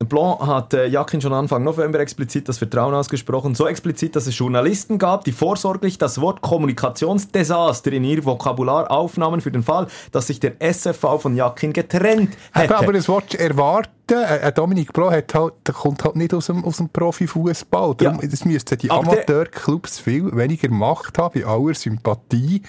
Blanc 0.03 0.41
hat 0.41 0.73
äh, 0.73 0.87
Jakin 0.87 1.21
schon 1.21 1.31
Anfang 1.31 1.63
November 1.63 2.01
explizit 2.01 2.49
das 2.49 2.57
Vertrauen 2.57 2.93
ausgesprochen, 2.93 3.55
so 3.55 3.65
explizit, 3.65 4.17
dass 4.17 4.27
es 4.27 4.37
Journalisten 4.37 4.97
gab, 4.97 5.23
die 5.23 5.31
vorsorglich 5.31 5.97
das 5.97 6.19
Wort 6.19 6.41
Kommunikationsdesaster 6.41 7.93
in 7.93 8.03
ihr 8.03 8.25
Vokabular 8.25 8.91
aufnahmen 8.91 9.39
für 9.39 9.51
den 9.51 9.63
Fall, 9.63 9.87
dass 10.11 10.27
sich 10.27 10.41
der 10.41 10.61
SFV 10.61 11.21
von 11.21 11.37
Jakin 11.37 11.71
getrennt 11.71 12.35
hätte. 12.51 12.77
Aber 12.77 12.91
das 12.91 13.07
Wort 13.07 13.35
erwarten, 13.35 13.91
äh, 14.09 14.51
Dominik 14.51 14.91
Blanc 14.91 15.13
hat 15.13 15.33
halt, 15.33 15.53
der 15.65 15.73
kommt 15.73 16.03
halt 16.03 16.17
nicht 16.17 16.33
aus 16.33 16.47
dem, 16.47 16.65
aus 16.65 16.75
dem 16.75 16.89
Profifußball. 16.89 17.95
Ja. 18.01 18.17
Das 18.21 18.43
müssten 18.43 18.77
die 18.77 18.91
Amateurclubs 18.91 19.99
viel 19.99 20.35
weniger 20.35 20.69
Macht 20.71 21.17
haben, 21.17 21.39
bei 21.39 21.47
aller 21.47 21.73
Sympathie. 21.73 22.61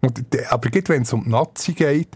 Und, 0.00 0.24
aber 0.50 0.70
wenn 0.88 1.02
es 1.02 1.12
um 1.12 1.24
die 1.24 1.30
Nazi 1.30 1.72
geht, 1.72 2.08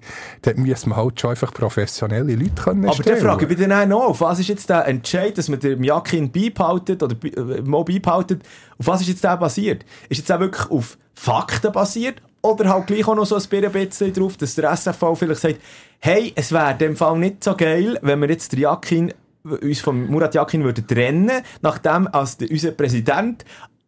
dann 0.42 0.56
müssen 0.58 0.90
wir 0.90 0.96
halt 0.96 1.20
schon 1.20 1.30
einfach 1.30 1.52
professionelle 1.52 2.34
Leute 2.34 2.62
können 2.62 2.88
Aber 2.88 3.02
dann 3.02 3.16
frage 3.16 3.44
ich 3.44 3.48
mich 3.48 3.68
dann 3.68 3.72
auch 3.72 3.86
noch, 3.86 4.08
auf 4.10 4.20
was 4.20 4.38
ist 4.38 4.48
jetzt 4.48 4.68
der 4.68 4.86
Entscheid, 4.86 5.36
dass 5.36 5.48
man 5.48 5.60
dem 5.60 5.82
Jakin 5.82 6.30
beibehaltet 6.30 7.02
oder 7.02 7.16
äh, 7.24 7.62
mal 7.62 7.84
beibehaltet, 7.84 8.42
auf 8.78 8.86
was 8.86 9.00
ist 9.00 9.08
jetzt 9.08 9.24
der 9.24 9.36
basiert? 9.36 9.84
Ist 10.08 10.18
jetzt 10.18 10.30
auch 10.30 10.40
wirklich 10.40 10.70
auf 10.70 10.98
Fakten 11.14 11.72
basiert 11.72 12.22
oder 12.42 12.68
halt 12.68 12.86
gleich 12.86 13.06
auch 13.06 13.14
noch 13.14 13.26
so 13.26 13.36
ein 13.36 13.42
bisschen 13.48 14.12
drauf, 14.12 14.36
dass 14.36 14.54
der 14.54 14.70
SFV 14.70 15.14
vielleicht 15.14 15.40
sagt, 15.40 15.60
hey, 16.00 16.32
es 16.36 16.52
wäre 16.52 16.72
in 16.72 16.78
dem 16.78 16.96
Fall 16.96 17.18
nicht 17.18 17.44
so 17.44 17.54
geil, 17.54 17.98
wenn 18.02 18.20
wir 18.20 18.28
jetzt 18.28 18.52
den 18.52 18.60
Jakin 18.60 19.12
uns 19.42 19.80
von 19.80 20.06
Murat 20.06 20.34
Yakin 20.34 20.64
würden 20.64 20.86
trennen, 20.86 21.42
nachdem 21.62 22.06
als 22.08 22.36
der, 22.36 22.50
unser 22.50 22.72
Präsident 22.72 23.44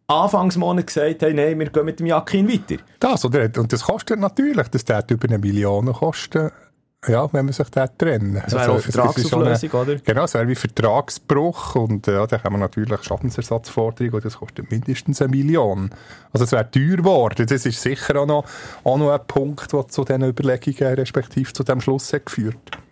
Anfangsmonat 0.07 0.87
gesagt 0.87 1.23
haben, 1.23 1.35
nein, 1.35 1.57
wir 1.59 1.69
gehen 1.69 1.85
mit 1.85 1.99
dem 1.99 2.07
Jakin 2.07 2.47
weiter. 2.51 2.81
Das, 2.99 3.23
oder? 3.25 3.49
Und 3.57 3.71
das 3.71 3.83
kostet 3.83 4.19
natürlich, 4.19 4.67
das 4.67 4.87
wird 4.87 5.11
über 5.11 5.27
eine 5.27 5.37
Million 5.37 5.91
kosten. 5.93 6.51
Ja, 7.07 7.31
wenn 7.33 7.45
man 7.45 7.53
sich 7.53 7.69
da 7.69 7.85
trennen. 7.87 8.35
Das 8.35 8.53
wäre 8.53 8.61
also, 8.61 8.73
auch 8.75 8.79
Vertragsauflösung, 8.79 9.69
so 9.71 9.77
oder? 9.79 9.95
Genau, 9.97 10.23
es 10.23 10.33
wäre 10.35 10.47
wie 10.47 10.55
Vertragsbruch 10.55 11.75
und 11.75 12.07
ja, 12.07 12.25
da 12.25 12.41
haben 12.41 12.53
wir 12.53 12.59
natürlich 12.59 13.03
Schadensersatzforderungen 13.03 14.15
und 14.15 14.25
das 14.25 14.37
kostet 14.37 14.71
mindestens 14.71 15.21
eine 15.21 15.31
Million. 15.31 15.89
Also 16.31 16.45
es 16.45 16.53
wäre 16.53 16.69
teuer 16.71 16.97
geworden. 16.97 17.45
Das 17.45 17.65
ist 17.65 17.81
sicher 17.81 18.21
auch 18.21 18.25
noch, 18.25 18.45
auch 18.85 18.97
noch 18.97 19.11
ein 19.11 19.19
Punkt, 19.27 19.73
der 19.73 19.87
zu 19.89 20.05
diesen 20.05 20.23
Überlegungen 20.23 20.93
respektive 20.93 21.51
zu 21.51 21.63
dem 21.63 21.81
Schluss 21.81 22.13
hat 22.13 22.25
geführt 22.25 22.82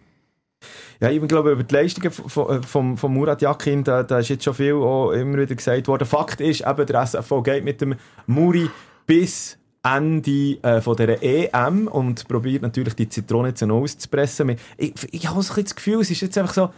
ja, 0.99 1.09
ich 1.09 1.22
glaube, 1.28 1.51
über 1.51 1.64
die 1.64 1.74
Leistungen 1.74 2.12
von, 2.12 2.64
von, 2.64 2.97
von 2.97 3.14
Murat 3.14 3.41
Yakin, 3.41 3.84
da, 3.84 4.03
da 4.03 4.20
ist 4.20 4.30
jetzt 4.30 4.43
schon 4.43 4.53
viel 4.53 4.74
auch 4.74 5.12
immer 5.12 5.39
wieder 5.39 5.55
gesagt 5.55 5.88
worden. 5.88 6.05
Fakt 6.05 6.41
ist, 6.41 6.62
eben, 6.62 6.86
der 6.86 7.01
SFV 7.01 7.41
geht 7.43 7.64
mit 7.64 7.82
dem 7.82 7.95
Muri 8.28 8.70
bis 9.05 9.57
Ende 9.84 10.57
äh, 10.62 10.80
von 10.82 10.95
dieser 10.95 11.22
EM 11.24 11.88
und 11.88 12.28
probiert 12.28 12.62
natürlich 12.62 12.95
die 12.95 13.09
Zitrone 13.09 13.49
jetzt 13.49 13.62
noch 13.62 13.82
auszupressen. 13.82 14.55
Ich, 14.78 14.93
ich 15.12 15.28
habe 15.28 15.41
so 15.41 15.53
ein 15.53 15.64
das 15.64 15.76
Gefühl, 15.76 16.01
es 16.01 16.12
ist 16.12 16.22
jetzt 16.22 16.38
einfach 16.38 16.53
so... 16.53 16.70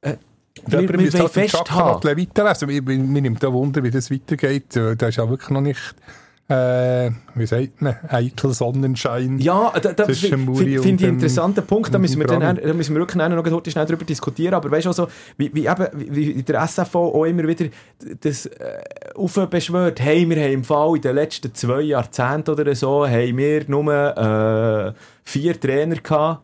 Äh, 0.00 0.16
ja, 0.68 0.80
wir, 0.80 0.88
wir, 0.88 0.98
wir 0.98 1.12
halt 1.12 2.04
weiterlesen. 2.04 2.66
Mir, 2.66 2.82
mir, 2.82 2.98
mir 2.98 3.22
nimmt 3.22 3.42
da 3.42 3.52
Wunder, 3.52 3.82
wie 3.82 3.90
das 3.90 4.10
weitergeht. 4.10 4.74
Äh, 4.74 4.96
da 4.96 5.08
ist 5.08 5.16
ja 5.16 5.28
wirklich 5.28 5.50
noch 5.50 5.60
nicht 5.60 5.94
äh, 6.48 7.10
wie 7.34 7.46
sagt 7.46 7.82
man, 7.82 7.96
eitel 8.08 8.54
Sonnenschein. 8.54 9.38
Ja, 9.38 9.70
da, 9.80 9.92
da 9.92 10.06
finde 10.06 10.52
ich 10.62 10.86
einen 10.86 10.98
interessanten 10.98 11.66
Punkt, 11.66 11.92
da 11.92 11.98
müssen 11.98 12.18
wir, 12.18 12.26
dann, 12.26 12.40
da 12.56 12.72
müssen 12.72 12.94
wir 12.94 13.00
wirklich 13.00 13.16
noch 13.16 13.44
heute 13.52 13.70
schnell 13.70 13.84
darüber 13.84 14.06
diskutieren, 14.06 14.54
aber 14.54 14.70
weißt 14.70 14.86
du 14.86 14.90
also, 14.90 15.08
wie, 15.36 15.54
wie, 15.54 15.66
eben, 15.66 15.86
wie 15.94 16.42
der 16.42 16.66
SFO 16.66 17.08
auch 17.08 17.24
immer 17.24 17.46
wieder 17.46 17.66
das 18.20 18.46
äh, 18.46 18.80
aufbeschwört, 19.14 20.00
hey, 20.00 20.28
wir 20.28 20.42
haben 20.42 20.52
im 20.52 20.64
Fall 20.64 20.96
in 20.96 21.02
den 21.02 21.14
letzten 21.16 21.54
zwei 21.54 21.82
Jahrzehnten 21.82 22.50
oder 22.50 22.74
so, 22.74 23.06
haben 23.06 23.36
wir 23.36 23.64
nur 23.68 23.92
äh, 23.92 24.92
vier 25.24 25.60
Trainer 25.60 25.96
gehabt, 25.96 26.42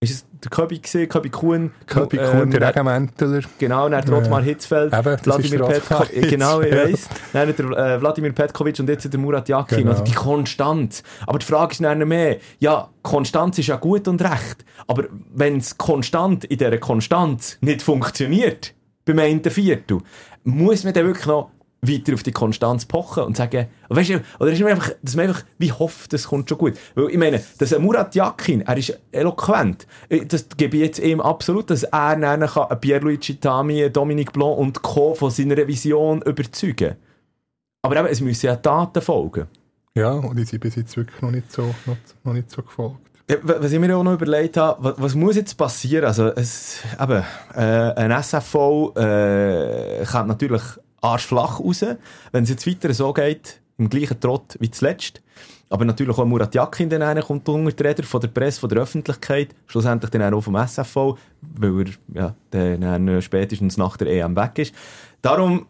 ist 0.00 0.10
es 0.10 0.31
der 0.44 0.50
Köbi 0.50 0.78
gesehen, 0.78 1.08
Köbi 1.08 1.30
Kuhn? 1.30 1.72
Köbi 1.86 2.16
Kuhn, 2.16 2.42
ähm, 2.42 2.50
der 2.50 2.68
Regenmänteler. 2.68 3.42
Genau, 3.58 3.88
dann 3.88 4.04
der 4.04 4.16
Ottmar 4.16 4.42
Hitzfeld, 4.42 4.92
Eben, 4.92 5.16
Wladimir 5.24 5.64
Petkovic. 5.64 6.28
Genau, 6.28 6.60
ich 6.60 6.72
weiss. 6.74 7.08
Dann 7.32 7.54
der 7.54 7.66
äh, 7.66 8.00
Wladimir 8.00 8.32
Petkovic 8.32 8.78
und 8.80 8.88
jetzt 8.88 9.12
der 9.12 9.20
Murat 9.20 9.48
Yakin. 9.48 9.78
Genau. 9.78 9.90
Also 9.92 10.04
die 10.04 10.12
Konstanz. 10.12 11.02
Aber 11.26 11.38
die 11.38 11.46
Frage 11.46 11.72
ist 11.72 11.82
dann 11.82 12.06
mehr, 12.06 12.38
ja, 12.58 12.88
Konstanz 13.02 13.58
ist 13.58 13.68
ja 13.68 13.76
gut 13.76 14.08
und 14.08 14.20
recht. 14.22 14.64
Aber 14.86 15.04
wenn 15.34 15.58
es 15.58 15.78
konstant 15.78 16.44
in 16.44 16.58
dieser 16.58 16.78
Konstanz 16.78 17.58
nicht 17.60 17.82
funktioniert, 17.82 18.74
beim 19.04 19.18
einen 19.18 19.42
Viertel, 19.44 19.98
muss 20.44 20.84
man 20.84 20.92
dann 20.92 21.06
wirklich 21.06 21.26
noch 21.26 21.50
weiter 21.84 22.14
auf 22.14 22.22
die 22.22 22.32
Konstanz 22.32 22.86
pochen 22.86 23.24
und 23.24 23.36
sagen, 23.36 23.66
weißt 23.88 24.10
du, 24.10 24.22
oder 24.38 24.52
ist 24.52 24.60
man 24.60 24.70
einfach, 24.70 24.92
dass 25.02 25.16
man 25.16 25.28
einfach 25.28 25.44
wie 25.58 25.72
hofft, 25.72 26.12
das 26.12 26.28
kommt 26.28 26.48
schon 26.48 26.58
gut. 26.58 26.74
Weil 26.94 27.10
ich 27.10 27.18
meine, 27.18 27.42
dass 27.58 27.76
Murat 27.78 28.14
Yakin, 28.14 28.60
er 28.62 28.76
ist 28.76 28.98
eloquent. 29.10 29.86
Das 30.28 30.46
gebe 30.56 30.76
ich 30.76 30.82
jetzt 30.84 30.98
ihm 31.00 31.20
absolut, 31.20 31.70
dass 31.70 31.82
er 31.82 32.16
dann 32.16 32.46
kann 32.46 32.80
Pierluigi 32.80 33.36
Tami, 33.36 33.90
Dominique 33.90 34.32
Blanc 34.32 34.58
und 34.58 34.82
Co. 34.82 35.14
von 35.14 35.30
seiner 35.30 35.56
Vision 35.66 36.22
überzeugen. 36.22 36.96
Aber 37.82 37.96
eben, 37.96 38.06
es 38.06 38.20
müssen 38.20 38.46
ja 38.46 38.56
Taten 38.56 39.02
folgen. 39.02 39.48
Ja, 39.94 40.12
und 40.12 40.38
die 40.38 40.44
sind 40.44 40.60
bis 40.60 40.76
jetzt 40.76 40.96
wirklich 40.96 41.20
noch 41.20 41.32
nicht 41.32 41.50
so, 41.50 41.74
noch, 41.84 41.96
noch 42.22 42.32
nicht 42.32 42.50
so 42.50 42.62
gefolgt. 42.62 42.96
Was 43.42 43.72
ich 43.72 43.78
mir 43.78 43.96
auch 43.96 44.04
noch 44.04 44.14
überlegt 44.14 44.56
habe, 44.56 44.84
was, 44.84 44.94
was 44.98 45.14
muss 45.14 45.36
jetzt 45.36 45.56
passieren? 45.56 46.04
Also, 46.04 46.28
es, 46.28 46.82
eben, 47.00 47.24
äh, 47.54 47.60
ein 47.60 48.10
SFV 48.10 48.92
äh, 48.96 50.04
kann 50.04 50.28
natürlich 50.28 50.62
arschflach 51.02 51.60
raus. 51.60 51.84
Wenn 52.32 52.44
es 52.44 52.50
jetzt 52.50 52.66
weiter 52.66 52.94
so 52.94 53.12
geht, 53.12 53.60
im 53.78 53.90
gleichen 53.90 54.18
Trott 54.18 54.56
wie 54.60 54.70
zuletzt. 54.70 55.20
Aber 55.68 55.84
natürlich 55.84 56.16
auch 56.18 56.26
Murat 56.26 56.54
Yakin 56.54 56.90
dann 56.90 57.20
kommt 57.22 57.48
unter 57.48 57.72
die 57.72 57.82
Räder 57.82 58.02
von 58.02 58.20
der 58.20 58.28
Presse, 58.28 58.60
von 58.60 58.68
der 58.68 58.82
Öffentlichkeit, 58.82 59.54
schlussendlich 59.66 60.10
dann 60.10 60.34
auch 60.34 60.42
vom 60.42 60.54
SFV, 60.54 61.16
weil 61.40 61.86
er 62.14 62.22
ja, 62.22 62.34
dann 62.50 63.22
spätestens 63.22 63.78
nach 63.78 63.96
der 63.96 64.08
EM 64.08 64.36
weg 64.36 64.58
ist. 64.58 64.74
Darum, 65.22 65.66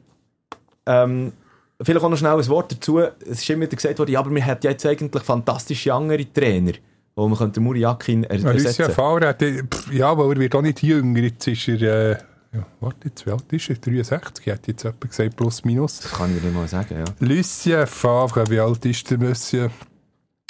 ähm, 0.87 1.33
vielleicht 1.81 2.05
auch 2.05 2.11
noch 2.11 2.17
schnell 2.17 2.37
ein 2.37 2.49
Wort 2.49 2.73
dazu. 2.73 2.99
Es 2.99 3.43
ist 3.43 3.51
immer 3.51 3.63
wieder 3.63 3.77
gesagt 3.77 3.99
worden, 4.01 4.11
ja, 4.11 4.19
aber 4.19 4.35
wir 4.35 4.43
hätten 4.45 4.67
jetzt 4.67 4.85
eigentlich 4.85 5.23
fantastische 5.23 5.95
andere 5.95 6.33
Trainer, 6.33 6.73
wo 7.15 7.29
man 7.29 7.39
könnte 7.39 7.61
Murat 7.61 7.81
Yakin 7.81 8.25
er 8.25 8.31
ersetzen. 8.45 8.93
könnte. 8.93 9.69
Ja, 9.93 10.19
weil 10.19 10.33
er 10.33 10.41
wird 10.41 10.55
auch 10.57 10.63
nicht 10.63 10.83
jünger. 10.83 11.21
Jetzt 11.21 11.47
ist 11.47 11.69
er... 11.69 12.11
Äh 12.11 12.17
ja, 12.55 12.67
warte, 12.81 13.09
jetzt, 13.09 13.27
wie 13.27 13.31
alt 13.31 13.51
ist 13.53 13.71
er? 13.71 13.77
63, 13.77 14.47
hat 14.49 14.67
jetzt 14.67 14.83
jemand 14.83 15.01
gesagt, 15.01 15.37
plus 15.37 15.65
minus. 15.65 16.01
Das 16.01 16.13
kann 16.13 16.37
ich 16.37 16.43
nicht 16.43 16.55
mal 16.55 16.69
sagen, 16.69 16.99
ja. 16.99 17.05
Lucien 17.27 17.87
Favre, 17.87 18.49
wie 18.51 18.61
alt 18.61 18.85
ist 18.85 19.11
der 19.11 19.19
Monsieur? 19.19 19.71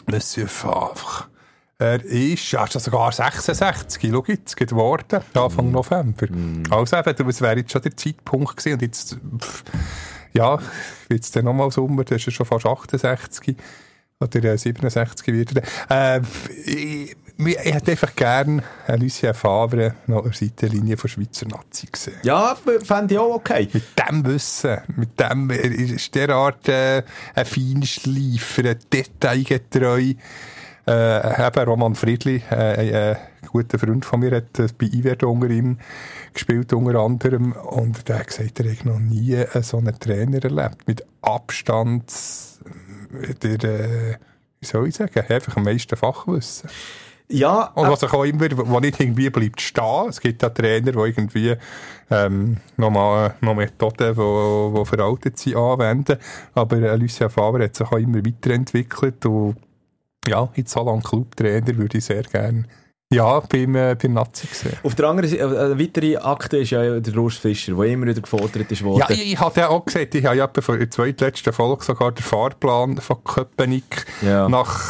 Monsieur 0.07 0.49
Favre. 0.49 1.27
Er 1.79 2.05
ist, 2.05 2.51
ja, 2.53 2.65
ist 2.65 2.79
sogar 2.81 3.11
66, 3.11 4.11
schau 4.11 4.25
jetzt, 4.27 4.57
geworden, 4.57 5.21
Anfang 5.35 5.71
mm. 5.71 5.73
November. 5.73 6.27
Mm. 6.31 6.63
Also 6.71 6.97
eben, 6.97 7.27
das 7.27 7.41
wäre 7.41 7.57
jetzt 7.57 7.73
schon 7.73 7.83
der 7.83 7.97
Zeitpunkt 7.97 8.57
gewesen 8.57 8.75
und 8.75 8.83
jetzt, 8.83 9.17
pff, 9.39 9.65
ja, 10.33 10.59
jetzt 11.09 11.35
dann 11.35 11.45
nochmal 11.45 11.71
Sommer, 11.71 12.05
das 12.05 12.19
ist 12.19 12.29
er 12.29 12.33
schon 12.33 12.47
fast 12.47 12.67
68 12.67 13.57
oder 14.21 14.57
67 14.57 15.29
äh, 15.29 15.33
wird 15.33 15.57
er. 15.89 16.17
Äh, 16.17 16.21
ich, 16.65 17.17
ich 17.47 17.75
hätte 17.75 17.93
einfach 17.93 18.15
gerne 18.15 18.63
Lucien 18.97 19.35
Favre 19.35 19.95
noch 20.07 20.25
eine 20.25 20.33
Seitenlinie 20.33 20.97
von 20.97 21.09
Schweizer 21.09 21.47
Nazi 21.47 21.87
gesehen. 21.91 22.19
Ja, 22.23 22.57
fände 22.83 23.15
ich 23.15 23.21
auch 23.21 23.35
okay. 23.35 23.69
Mit 23.73 23.85
dem 23.99 24.25
Wissen, 24.27 24.79
mit 24.97 25.19
dem 25.19 25.51
ist 25.51 26.15
derart 26.15 26.69
äh, 26.69 27.03
ein 27.35 27.47
Feinschleifer, 27.47 28.75
detailgetreu. 28.75 30.15
Äh, 30.85 31.47
eben 31.47 31.65
Roman 31.69 31.95
Friedli, 31.95 32.43
äh, 32.51 33.15
ein 33.15 33.17
guter 33.47 33.79
Freund 33.79 34.05
von 34.05 34.19
mir, 34.19 34.35
hat 34.35 34.53
bei 34.79 34.87
Iwert 34.87 35.23
unter 35.23 35.49
ihm 35.49 35.79
gespielt, 36.35 36.73
unter 36.73 36.99
anderem. 36.99 37.53
Und 37.53 38.09
der 38.09 38.19
hat 38.19 38.27
gesagt, 38.29 38.59
er 38.59 38.73
hat 38.73 38.85
noch 38.85 38.99
nie 38.99 39.37
so 39.63 39.79
einen 39.79 39.99
Trainer 39.99 40.43
erlebt. 40.43 40.89
Mit 40.89 41.05
Abstand 41.23 42.13
der, 43.43 43.65
äh, 43.65 44.17
wie 44.61 44.67
soll 44.67 44.89
ich 44.89 44.97
sagen, 44.97 45.25
einfach 45.29 45.57
am 45.57 45.65
meisten 45.65 45.97
Fachwissen. 45.97 46.69
Ja. 47.33 47.73
Und 47.75 47.91
was 47.91 48.05
auch 48.05 48.25
immer, 48.25 48.47
wo 48.53 48.81
nicht 48.81 49.01
irgendwie 49.01 49.31
bleibt 49.31 49.61
stehen. 49.61 50.09
Es 50.09 50.21
gibt 50.21 50.43
ja 50.43 50.51
Trainer, 50.51 50.93
die 50.93 50.99
irgendwie 50.99 51.57
ähm, 52.11 52.59
nochmal 52.77 53.35
noch 53.41 53.55
Methoden, 53.55 54.15
die, 54.15 54.79
die 54.79 54.85
veraltet 54.85 55.39
sind, 55.39 55.57
anwenden. 55.57 56.19
Aber 56.55 56.77
äh, 56.77 56.97
Lucien 56.97 57.31
Favre 57.31 57.65
hat 57.65 57.77
sich 57.77 57.87
auch 57.87 57.99
immer 57.99 58.25
weiterentwickelt 58.25 59.25
und 59.27 59.57
ja, 60.29 60.49
jetzt 60.55 60.73
so 60.73 60.85
lange 60.85 61.03
Clubtrainer 61.03 61.77
würde 61.77 61.99
ich 61.99 62.05
sehr 62.05 62.23
gerne 62.23 62.65
ja, 63.13 63.41
beim, 63.41 63.75
äh, 63.75 63.95
beim 64.01 64.15
Nazi 64.15 64.47
gesehen. 64.47 64.77
Auf 64.83 64.95
der 64.95 65.09
anderen 65.09 65.29
Seite, 65.29 65.43
äh, 65.43 65.47
eine 65.47 65.79
weitere 65.79 66.17
Akte 66.17 66.59
ist 66.59 66.71
ja 66.71 66.99
der 66.99 67.17
Urs 67.17 67.37
Fischer, 67.37 67.75
der 67.75 67.85
immer 67.85 68.07
wieder 68.07 68.21
gefordert 68.21 68.71
ist 68.71 68.83
worden. 68.83 69.01
Ja, 69.01 69.11
ich, 69.11 69.33
ich 69.33 69.41
hatte 69.41 69.61
ja 69.61 69.69
auch 69.69 69.85
gesagt, 69.85 70.15
ich 70.15 70.25
habe 70.25 70.37
ja 70.37 70.47
in 70.47 70.79
der 70.79 70.91
zweitletzten 70.91 71.53
Folge 71.53 71.85
sogar 71.85 72.13
den 72.13 72.23
Fahrplan 72.23 72.97
von 72.99 73.23
Köpenick 73.23 74.07
ja. 74.23 74.49
nach 74.49 74.81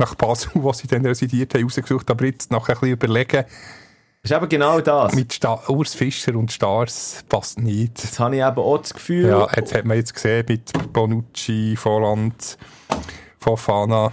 nach 0.00 0.14
Basel, 0.16 0.50
wo 0.54 0.72
sie 0.72 0.88
dann 0.88 1.06
residiert 1.06 1.54
haben, 1.54 1.62
rausgesucht. 1.62 2.10
Aber 2.10 2.24
jetzt 2.24 2.50
nachher 2.50 2.74
ein 2.74 2.80
bisschen 2.80 2.92
überlegen, 2.94 3.44
das 4.22 4.32
ist 4.32 4.36
eben 4.36 4.48
genau 4.50 4.80
das. 4.80 5.14
Mit 5.14 5.32
Sta 5.32 5.62
Urs 5.68 5.94
Fischer 5.94 6.34
und 6.34 6.52
Stars 6.52 7.24
passt 7.28 7.58
nicht. 7.58 8.02
Das 8.02 8.18
habe 8.18 8.36
ich 8.36 8.42
eben 8.42 8.58
auch 8.58 8.78
das 8.78 8.92
Gefühl. 8.92 9.28
Ja, 9.28 9.48
jetzt 9.56 9.74
hat 9.74 9.86
man 9.86 9.96
jetzt 9.96 10.12
gesehen 10.12 10.44
mit 10.46 10.92
Bonucci, 10.92 11.74
Volland, 11.76 12.58
Fofana 13.38 14.12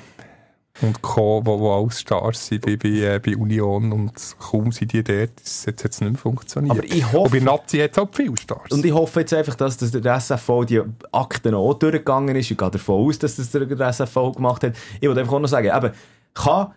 und 0.82 1.02
Co., 1.02 1.42
wo, 1.44 1.60
wo 1.60 1.74
alles 1.74 2.02
Stars 2.02 2.48
sind 2.48 2.66
bei, 2.66 2.76
bei, 2.76 2.90
äh, 2.90 3.20
bei 3.20 3.36
Union 3.36 3.92
und 3.92 4.14
kaum 4.40 4.72
sind 4.72 4.94
die 4.94 5.04
dort, 5.04 5.32
jetzt 5.40 5.68
hat 5.68 5.92
es 5.92 6.02
nicht 6.02 6.12
mehr 6.12 6.20
funktioniert. 6.20 6.78
Aber 6.78 6.84
ich 6.84 7.06
hoffe, 7.06 7.20
und 7.20 7.32
bei 7.32 7.40
Nazi 7.40 7.80
hat 7.80 7.92
es 7.92 7.98
auch 7.98 8.10
viele 8.12 8.38
Stars. 8.38 8.72
Und 8.72 8.86
ich 8.86 8.94
hoffe 8.94 9.22
jetzt 9.22 9.34
einfach, 9.34 9.56
dass, 9.56 9.78
dass 9.78 9.92
der 9.92 10.16
SFV 10.16 10.66
die 10.66 10.82
Akten 11.12 11.54
auch 11.54 11.74
durchgegangen 11.74 12.36
ist. 12.36 12.52
Ich 12.52 12.58
gehe 12.58 12.72
davon 12.72 13.08
aus, 13.08 13.20
dass 13.20 13.36
das 13.36 13.52
der 13.52 13.94
SFV 13.94 14.34
gemacht 14.36 14.64
hat. 14.64 14.74
Ich 15.00 15.08
wollte 15.08 15.22
einfach 15.22 15.34
auch 15.34 15.40
noch 15.40 15.48
sagen, 15.48 15.72
eben, 15.76 15.94
kann 16.34 16.74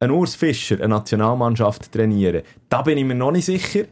ein 0.00 0.10
Urs 0.10 0.34
Fischer 0.34 0.76
eine 0.76 0.88
Nationalmannschaft 0.88 1.92
trainieren? 1.92 2.42
Da 2.68 2.82
bin 2.82 2.98
ich 2.98 3.04
mir 3.04 3.14
noch 3.14 3.32
nicht 3.32 3.46
sicher 3.46 3.84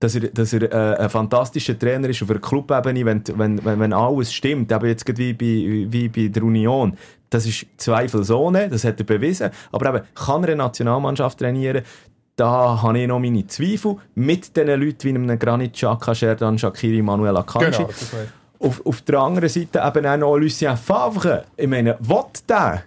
dass 0.00 0.14
er, 0.14 0.28
dass 0.28 0.52
er 0.54 0.62
äh, 0.72 1.02
ein 1.02 1.10
fantastischer 1.10 1.78
Trainer 1.78 2.08
ist 2.08 2.22
auf 2.22 2.28
der 2.28 2.40
Clubebene, 2.40 3.04
wenn, 3.04 3.22
wenn, 3.36 3.64
wenn, 3.64 3.78
wenn 3.78 3.92
alles 3.92 4.32
stimmt, 4.32 4.72
eben 4.72 4.86
jetzt 4.86 5.06
wie 5.18 5.34
bei, 5.34 5.92
wie 5.92 6.08
bei 6.08 6.28
der 6.28 6.42
Union, 6.42 6.96
das 7.30 7.46
ist 7.46 7.66
zweifelsohne, 7.76 8.68
das 8.68 8.84
hat 8.84 8.98
er 9.00 9.06
bewiesen, 9.06 9.50
aber 9.72 9.94
eben, 9.94 10.04
kann 10.14 10.42
er 10.42 10.50
eine 10.50 10.56
Nationalmannschaft 10.56 11.38
trainieren, 11.38 11.82
da 12.36 12.80
habe 12.82 12.98
ich 12.98 13.06
noch 13.06 13.18
meine 13.18 13.46
Zweifel, 13.46 13.96
mit 14.14 14.56
den 14.56 14.68
Leuten 14.80 15.02
wie 15.02 15.08
einem 15.10 15.38
Granit 15.38 15.74
Xhaka, 15.74 16.14
Sherdan 16.14 16.58
Shakiri, 16.58 17.02
Manuel 17.02 17.36
Akanji. 17.36 17.70
Genau, 17.70 17.90
auf, 18.60 18.84
auf 18.84 19.02
der 19.02 19.18
anderen 19.18 19.48
Seite 19.48 19.82
eben 19.84 20.06
auch 20.06 20.16
noch 20.16 20.36
Lucien 20.36 20.76
Favre. 20.76 21.44
Ich 21.56 21.68
meine, 21.68 21.96
was 22.00 22.44
der 22.48 22.82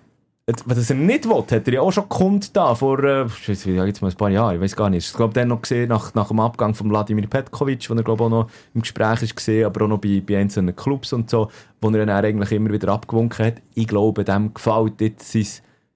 was 0.45 0.89
er 0.89 0.95
nicht 0.97 1.27
will, 1.27 1.37
hat 1.37 1.67
er 1.67 1.73
ja 1.73 1.81
auch 1.81 1.91
schon 1.91 2.09
kundgetan 2.09 2.75
vor, 2.75 3.01
äh, 3.01 3.25
ich 3.25 3.65
jetzt 3.65 4.01
mal 4.01 4.11
ein 4.11 4.17
paar 4.17 4.29
Jahren, 4.29 4.55
ich 4.55 4.61
weiß 4.61 4.75
gar 4.75 4.89
nicht. 4.89 5.07
Ich 5.07 5.13
glaube, 5.13 5.33
dann 5.33 5.47
noch 5.47 5.61
gesehen, 5.61 5.87
nach, 5.87 6.13
nach 6.15 6.27
dem 6.27 6.39
Abgang 6.41 6.75
von 6.75 6.89
Wladimir 6.89 7.27
Petkovic, 7.27 7.89
wo 7.89 7.93
er, 7.93 8.03
glaube 8.03 8.25
auch 8.25 8.29
noch 8.29 8.49
im 8.73 8.81
Gespräch 8.81 9.23
ist 9.23 9.35
gesehen, 9.37 9.65
aber 9.65 9.85
auch 9.85 9.87
noch 9.87 9.99
bei, 9.99 10.21
bei 10.25 10.37
einzelnen 10.37 10.75
Clubs 10.75 11.13
und 11.13 11.29
so, 11.29 11.49
wo 11.79 11.89
er 11.89 12.05
dann 12.05 12.09
eigentlich 12.09 12.51
immer 12.51 12.73
wieder 12.73 12.89
abgewunken 12.89 13.45
hat. 13.45 13.61
Ich 13.73 13.87
glaube, 13.87 14.25
dem 14.25 14.53
gefällt 14.53 14.99
jetzt 14.99 15.31
sein, 15.31 15.47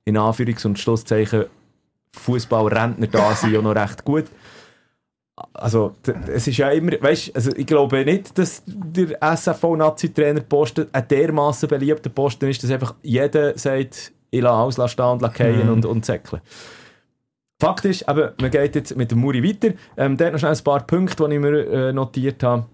in 0.06 0.18
Anführungs- 0.18 0.66
und 0.66 0.80
Schlusszeichen, 0.80 1.46
Fußballrentner 2.14 3.08
da 3.08 3.36
sind 3.36 3.56
auch 3.58 3.62
noch 3.62 3.76
recht 3.76 4.06
gut. 4.06 4.26
Also, 5.54 5.94
es 6.34 6.48
ist 6.48 6.58
ja 6.58 6.72
immer, 6.72 6.94
weißt, 7.00 7.36
also 7.36 7.52
ich 7.56 7.68
glaube 7.68 8.04
nicht, 8.06 8.36
dass 8.38 8.64
der 8.66 9.22
SFV-Nazi-Trainer-Posten 9.22 10.88
ein 10.92 11.08
dermaßen 11.08 11.70
beliebter 11.70 12.10
Posten 12.10 12.50
ist, 12.50 12.64
dass 12.64 12.72
einfach 12.72 12.96
jeder 13.04 13.56
sagt, 13.56 14.14
ich 14.30 14.42
lasse 14.42 14.82
alles 14.82 14.92
stehen 14.92 15.06
und 15.06 15.22
lackieren 15.22 15.66
mhm. 15.66 15.74
und, 15.74 15.86
und 15.86 16.06
säckeln. 16.06 16.42
Fakt 17.60 17.86
ist, 17.86 18.08
eben, 18.08 18.30
man 18.40 18.52
geht 18.52 18.76
jetzt 18.76 18.96
mit 18.96 19.10
dem 19.10 19.20
Muri 19.20 19.44
weiter. 19.44 19.76
Ähm, 19.98 20.16
da 20.16 20.30
noch 20.30 20.38
schnell 20.38 20.54
ein 20.54 20.64
paar 20.64 20.86
Punkte, 20.86 21.28
die 21.28 21.36
ich 21.36 21.42
mir 21.42 21.68
äh, 21.68 21.94
notiert 21.94 22.44
habe. 22.44 22.66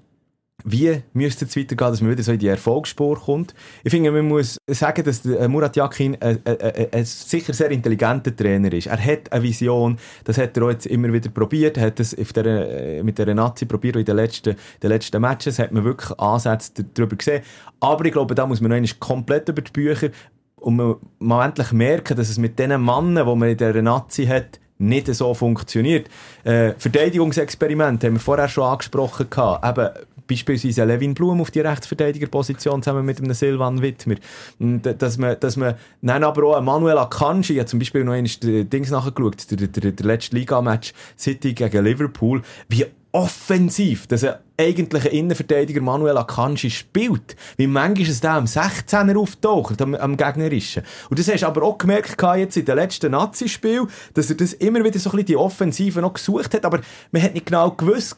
Wie 0.65 1.01
müsste 1.13 1.45
es 1.45 1.57
weitergehen, 1.57 1.91
dass 1.91 2.01
man 2.01 2.11
wieder 2.11 2.23
so 2.23 2.31
in 2.31 2.39
die 2.39 2.47
Erfolgsspur 2.47 3.19
kommt? 3.19 3.53
Ich 3.83 3.91
finde, 3.91 4.11
man 4.11 4.27
muss 4.27 4.57
sagen, 4.67 5.03
dass 5.03 5.23
der 5.23 5.49
Murat 5.49 5.75
Yakin 5.75 6.15
ein, 6.21 6.39
ein, 6.45 6.61
ein, 6.61 6.87
ein, 6.91 7.05
sicher 7.05 7.53
sehr 7.53 7.71
intelligenter 7.71 8.33
Trainer 8.33 8.71
ist. 8.71 8.87
Er 8.87 9.03
hat 9.03 9.31
eine 9.31 9.43
Vision, 9.43 9.97
das 10.23 10.37
hat 10.37 10.55
er 10.55 10.63
auch 10.63 10.69
jetzt 10.69 10.85
immer 10.85 11.11
wieder 11.11 11.29
probiert, 11.29 11.77
er 11.77 11.87
hat 11.87 11.99
es 11.99 12.11
der, 12.11 12.45
äh, 12.45 13.03
mit 13.03 13.17
der 13.17 13.33
Nazi 13.33 13.65
probiert, 13.65 13.97
in 13.97 14.05
den 14.05 14.15
letzten, 14.15 14.55
den 14.81 14.89
letzten 14.89 15.19
Matches 15.19 15.59
hat 15.59 15.71
man 15.71 15.83
wirklich 15.83 16.17
Ansätze 16.17 16.85
darüber 16.93 17.17
gesehen. 17.17 17.43
Aber 17.81 18.05
ich 18.05 18.13
glaube, 18.13 18.33
da 18.35 18.45
muss 18.45 18.61
man 18.61 18.81
noch 18.81 18.99
komplett 18.99 19.49
über 19.49 19.61
die 19.61 19.71
Bücher 19.71 20.09
und 20.63 20.77
man 20.77 20.95
mal 21.19 21.45
endlich 21.45 21.71
merken, 21.71 22.15
dass 22.15 22.29
es 22.29 22.37
mit 22.37 22.57
den 22.57 22.69
Männern, 22.69 23.27
die 23.27 23.35
man 23.35 23.49
in 23.49 23.57
dieser 23.57 23.81
Nazi 23.81 24.25
hat, 24.25 24.59
nicht 24.79 25.07
so 25.13 25.33
funktioniert. 25.33 26.09
Äh, 26.43 26.73
Verteidigungsexperiment 26.77 28.03
haben 28.03 28.13
wir 28.13 28.19
vorher 28.19 28.47
schon 28.47 28.63
angesprochen 28.63 29.29
gehabt. 29.29 29.65
Eben, 29.65 29.89
beispielsweise 30.27 30.85
Levin 30.85 31.13
Blum 31.13 31.41
auf 31.41 31.51
die 31.51 31.59
Rechtsverteidigerposition 31.59 32.81
zusammen 32.81 33.05
mit 33.05 33.19
einem 33.19 33.33
Silvan 33.33 33.81
Wittmer. 33.81 34.15
Dass 34.59 35.17
man, 35.17 35.37
dass 35.39 35.57
man 35.57 35.75
dann 36.01 36.23
aber 36.23 36.43
auch 36.43 36.61
Manuel 36.61 36.97
Akanji, 36.97 37.55
ja 37.55 37.65
zum 37.65 37.79
Beispiel 37.79 38.03
noch 38.03 38.13
einmal 38.13 38.63
Dings 38.65 38.89
nachgeschaut, 38.89 39.51
der, 39.51 39.67
der, 39.67 39.91
der 39.91 40.05
letzte 40.05 40.37
Liga-Match 40.37 40.93
City 41.17 41.53
gegen 41.53 41.83
Liverpool, 41.83 42.41
wie 42.69 42.85
offensiv, 43.11 44.07
dass 44.07 44.23
er 44.23 44.39
eigentliche 44.57 45.09
Innenverteidiger 45.09 45.81
Manuel 45.81 46.17
Akanji 46.17 46.69
spielt. 46.69 47.35
Wie 47.57 47.67
manchmal 47.67 48.09
es 48.09 48.21
da 48.21 48.37
am 48.37 48.45
16er 48.45 49.17
auftaucht, 49.17 49.81
am, 49.81 49.95
am 49.95 50.15
gegnerischen. 50.15 50.83
Und 51.09 51.17
das 51.17 51.27
hast 51.27 51.41
du 51.41 51.47
aber 51.47 51.63
auch 51.63 51.77
gemerkt 51.77 52.21
jetzt 52.37 52.57
in 52.57 52.65
den 52.65 52.75
letzten 52.75 53.11
Nazi-Spielen, 53.11 53.87
dass 54.13 54.29
er 54.29 54.35
das 54.35 54.53
immer 54.53 54.83
wieder 54.83 54.99
so 54.99 55.09
ein 55.09 55.13
bisschen 55.13 55.25
die 55.25 55.37
Offensive 55.37 56.01
noch 56.01 56.13
gesucht 56.13 56.53
hat, 56.53 56.65
aber 56.65 56.81
man 57.11 57.21
hat 57.21 57.33
nicht 57.33 57.47
genau 57.47 57.71
gewusst, 57.71 58.15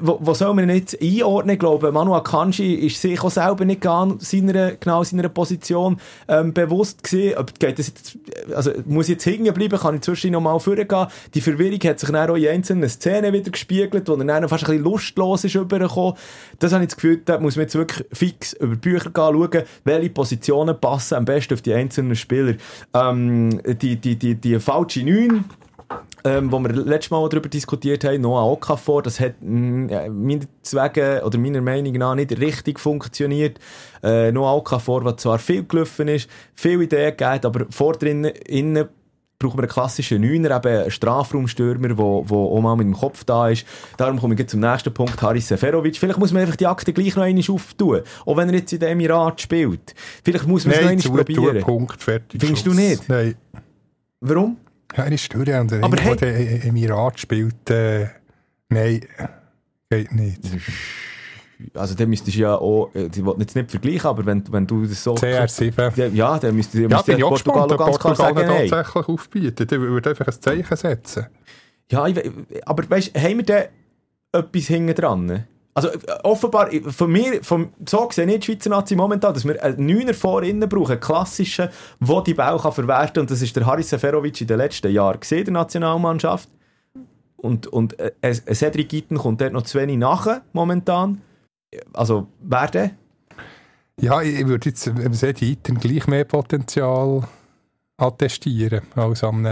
wo, 0.00 0.18
wo 0.20 0.34
soll 0.34 0.54
man 0.54 0.68
jetzt 0.68 1.00
einordnen, 1.00 1.54
ich 1.54 1.60
glaube, 1.60 1.90
Manuel 1.90 2.18
Akanji 2.18 2.74
ist 2.74 3.00
sich 3.00 3.20
auch 3.22 3.30
selber 3.30 3.64
nicht 3.64 3.82
seiner, 3.82 4.72
genau 4.72 5.02
seiner 5.04 5.28
Position 5.28 5.98
ähm, 6.28 6.52
bewusst 6.52 7.02
gewesen. 7.02 7.46
Geht 7.58 7.78
das 7.78 7.88
jetzt, 7.88 8.18
also 8.54 8.72
muss 8.86 9.08
jetzt 9.08 9.26
hängen 9.26 9.52
bleiben, 9.52 9.78
kann 9.78 9.96
ich 9.96 10.02
zwischendurch 10.02 10.32
noch 10.32 10.40
mal 10.40 10.58
vorgehen. 10.58 11.06
Die 11.34 11.40
Verwirrung 11.40 11.80
hat 11.80 11.98
sich 11.98 12.10
dann 12.10 12.30
auch 12.30 12.36
in 12.36 12.48
einzelnen 12.48 12.88
Szenen 12.88 13.32
wieder 13.32 13.50
gespiegelt, 13.50 14.08
wo 14.08 14.14
er 14.14 14.24
dann 14.24 14.48
fast 14.48 14.64
ein 14.64 14.70
bisschen 14.70 14.84
lustlos 14.84 15.44
ist 15.44 15.56
übergekommen. 15.72 16.14
Das 16.58 16.72
habe 16.72 16.84
ich 16.84 16.88
das 16.88 16.96
Gefühl, 16.96 17.22
da 17.24 17.38
muss 17.38 17.56
man 17.56 17.64
jetzt 17.64 17.74
wirklich 17.74 18.06
fix 18.12 18.52
über 18.54 18.76
Bücher 18.76 19.10
gehen, 19.10 19.14
schauen, 19.14 19.62
welche 19.84 20.10
Positionen 20.10 20.78
passen 20.80 21.14
am 21.14 21.24
besten 21.24 21.54
auf 21.54 21.62
die 21.62 21.74
einzelnen 21.74 22.16
Spieler. 22.16 22.54
Ähm, 22.94 23.60
die, 23.64 23.96
die, 23.96 24.16
die, 24.16 24.34
die 24.34 24.60
falsche 24.60 25.04
9, 25.04 25.44
ähm, 26.24 26.52
wo 26.52 26.58
wir 26.60 26.72
letztes 26.72 27.10
Mal 27.10 27.28
darüber 27.28 27.48
diskutiert 27.48 28.04
haben, 28.04 28.20
Noah 28.20 28.50
Okafor, 28.50 29.02
das 29.02 29.18
hat 29.20 29.34
mm, 29.40 29.86
meiner 29.86 30.44
Zwecke 30.62 31.22
oder 31.24 31.38
meiner 31.38 31.60
Meinung 31.60 31.92
nach 31.94 32.14
nicht 32.14 32.38
richtig 32.38 32.78
funktioniert. 32.78 33.58
Äh, 34.02 34.30
Noah 34.32 34.56
Okafor, 34.56 35.02
der 35.02 35.16
zwar 35.16 35.38
viel 35.38 35.64
gelaufen 35.64 36.08
ist, 36.08 36.30
viele 36.54 36.84
Ideen 36.84 37.16
gegeben, 37.16 37.46
aber 37.46 37.66
vor 37.70 37.94
drinnen, 37.94 38.32
innen 38.46 38.88
brauchen 39.42 39.58
wir 39.58 39.64
einen 39.64 39.72
klassischen 39.72 40.20
Neuner, 40.20 40.56
eben 40.56 40.68
einen 40.68 40.90
Strafraumstürmer, 40.90 41.88
der 41.88 41.98
auch 41.98 42.60
mal 42.60 42.76
mit 42.76 42.86
dem 42.86 42.94
Kopf 42.94 43.24
da 43.24 43.48
ist. 43.48 43.66
Darum 43.96 44.18
komme 44.18 44.34
ich 44.34 44.46
zum 44.46 44.60
nächsten 44.60 44.94
Punkt, 44.94 45.20
Haris 45.20 45.48
Seferovic. 45.48 45.96
Vielleicht 45.96 46.18
muss 46.18 46.32
man 46.32 46.42
einfach 46.42 46.56
die 46.56 46.66
Akte 46.66 46.92
gleich 46.92 47.16
noch 47.16 47.24
einmal 47.24 47.44
auftun, 47.48 48.00
auch 48.24 48.36
wenn 48.36 48.48
er 48.48 48.54
jetzt 48.56 48.72
in 48.72 48.80
dem 48.80 48.88
Emirat 48.90 49.40
spielt. 49.40 49.94
Vielleicht 50.24 50.46
muss 50.46 50.64
man 50.64 50.74
es 50.74 50.80
noch 50.82 50.88
einmal 50.88 51.24
probieren. 51.24 51.54
Nein, 51.54 51.64
Punkt, 51.64 52.02
fertig. 52.02 52.40
Findest 52.40 52.66
du 52.66 52.72
nicht? 52.72 53.08
Nein. 53.08 53.34
Warum? 54.20 54.56
Ja, 54.96 55.04
eine 55.04 55.18
Störe 55.18 55.60
und 55.60 55.72
Aber 55.72 55.96
hey. 55.96 56.16
der 56.16 56.64
Emirat 56.66 57.18
spielt, 57.18 57.70
äh, 57.70 58.08
nein, 58.68 59.00
geht 59.90 60.12
nicht 60.12 60.40
also 61.74 61.94
dann 61.94 62.08
müsstest 62.08 62.36
du 62.36 62.40
ja 62.40 62.56
auch, 62.56 62.90
äh, 62.94 63.06
ich 63.06 63.24
will 63.24 63.34
jetzt 63.38 63.56
nicht 63.56 63.70
vergleichen, 63.70 64.06
aber 64.06 64.26
wenn, 64.26 64.44
wenn 64.50 64.66
du 64.66 64.84
das 64.86 65.02
so... 65.02 65.14
CR7. 65.14 66.12
Ja, 66.14 66.38
dann 66.38 66.54
müsste 66.54 66.80
ja, 66.80 66.88
müsste 66.88 67.12
ja 67.12 67.26
Portugal 67.26 67.72
auch 67.72 67.76
ganz 67.76 67.98
klar 67.98 68.14
sagen, 68.14 68.38
hey. 68.38 68.68
tatsächlich 68.68 69.08
aufbieten, 69.08 69.66
der 69.66 69.80
würde 69.80 70.10
einfach 70.10 70.26
ein 70.26 70.40
Zeichen 70.40 70.76
setzen. 70.76 71.26
Ja, 71.90 72.06
ich, 72.06 72.18
aber 72.64 72.88
weißt, 72.88 73.16
haben 73.16 73.36
wir 73.38 73.44
da 73.44 73.64
etwas 74.32 74.66
hinten 74.66 74.94
dran? 74.94 75.44
Also 75.74 75.88
offenbar, 76.22 76.70
von 76.70 77.10
mir, 77.10 77.42
von, 77.42 77.72
so 77.88 78.08
sehe 78.10 78.26
ich 78.26 78.40
die 78.40 78.46
Schweizer 78.46 78.68
Nazi 78.68 78.94
momentan, 78.94 79.32
dass 79.32 79.46
wir 79.46 79.62
einen 79.62 79.86
Neuner 79.86 80.12
vor 80.12 80.42
innen 80.42 80.68
brauchen, 80.68 80.92
einen 80.92 81.00
klassischen, 81.00 81.70
der 81.98 82.20
die 82.22 82.34
kann 82.34 82.58
verwerten 82.58 83.14
kann. 83.14 83.20
Und 83.22 83.30
das 83.30 83.40
ist 83.40 83.56
der 83.56 83.64
Haris 83.64 83.88
Seferovic 83.88 84.40
in 84.42 84.46
den 84.46 84.58
letzten 84.58 84.92
Jahren 84.92 85.18
gesehen, 85.18 85.44
der 85.44 85.54
Nationalmannschaft. 85.54 86.50
Und, 87.36 87.66
und 87.66 87.98
äh, 87.98 88.34
Cedric 88.54 88.90
Gitten 88.90 89.16
kommt 89.16 89.40
dort 89.40 89.52
noch 89.52 89.62
zu 89.62 89.78
wenig 89.78 89.96
nach, 89.96 90.42
momentan. 90.52 91.22
Also, 91.92 92.28
wer 92.40 92.68
denn? 92.68 92.90
Ja, 94.00 94.20
ich 94.22 94.46
würde 94.46 94.70
jetzt 94.70 94.86
im 94.86 95.14
Sediten 95.14 95.78
gleich 95.78 96.06
mehr 96.06 96.24
Potenzial 96.24 97.22
attestieren 97.96 98.82
als 98.96 99.22
am, 99.22 99.46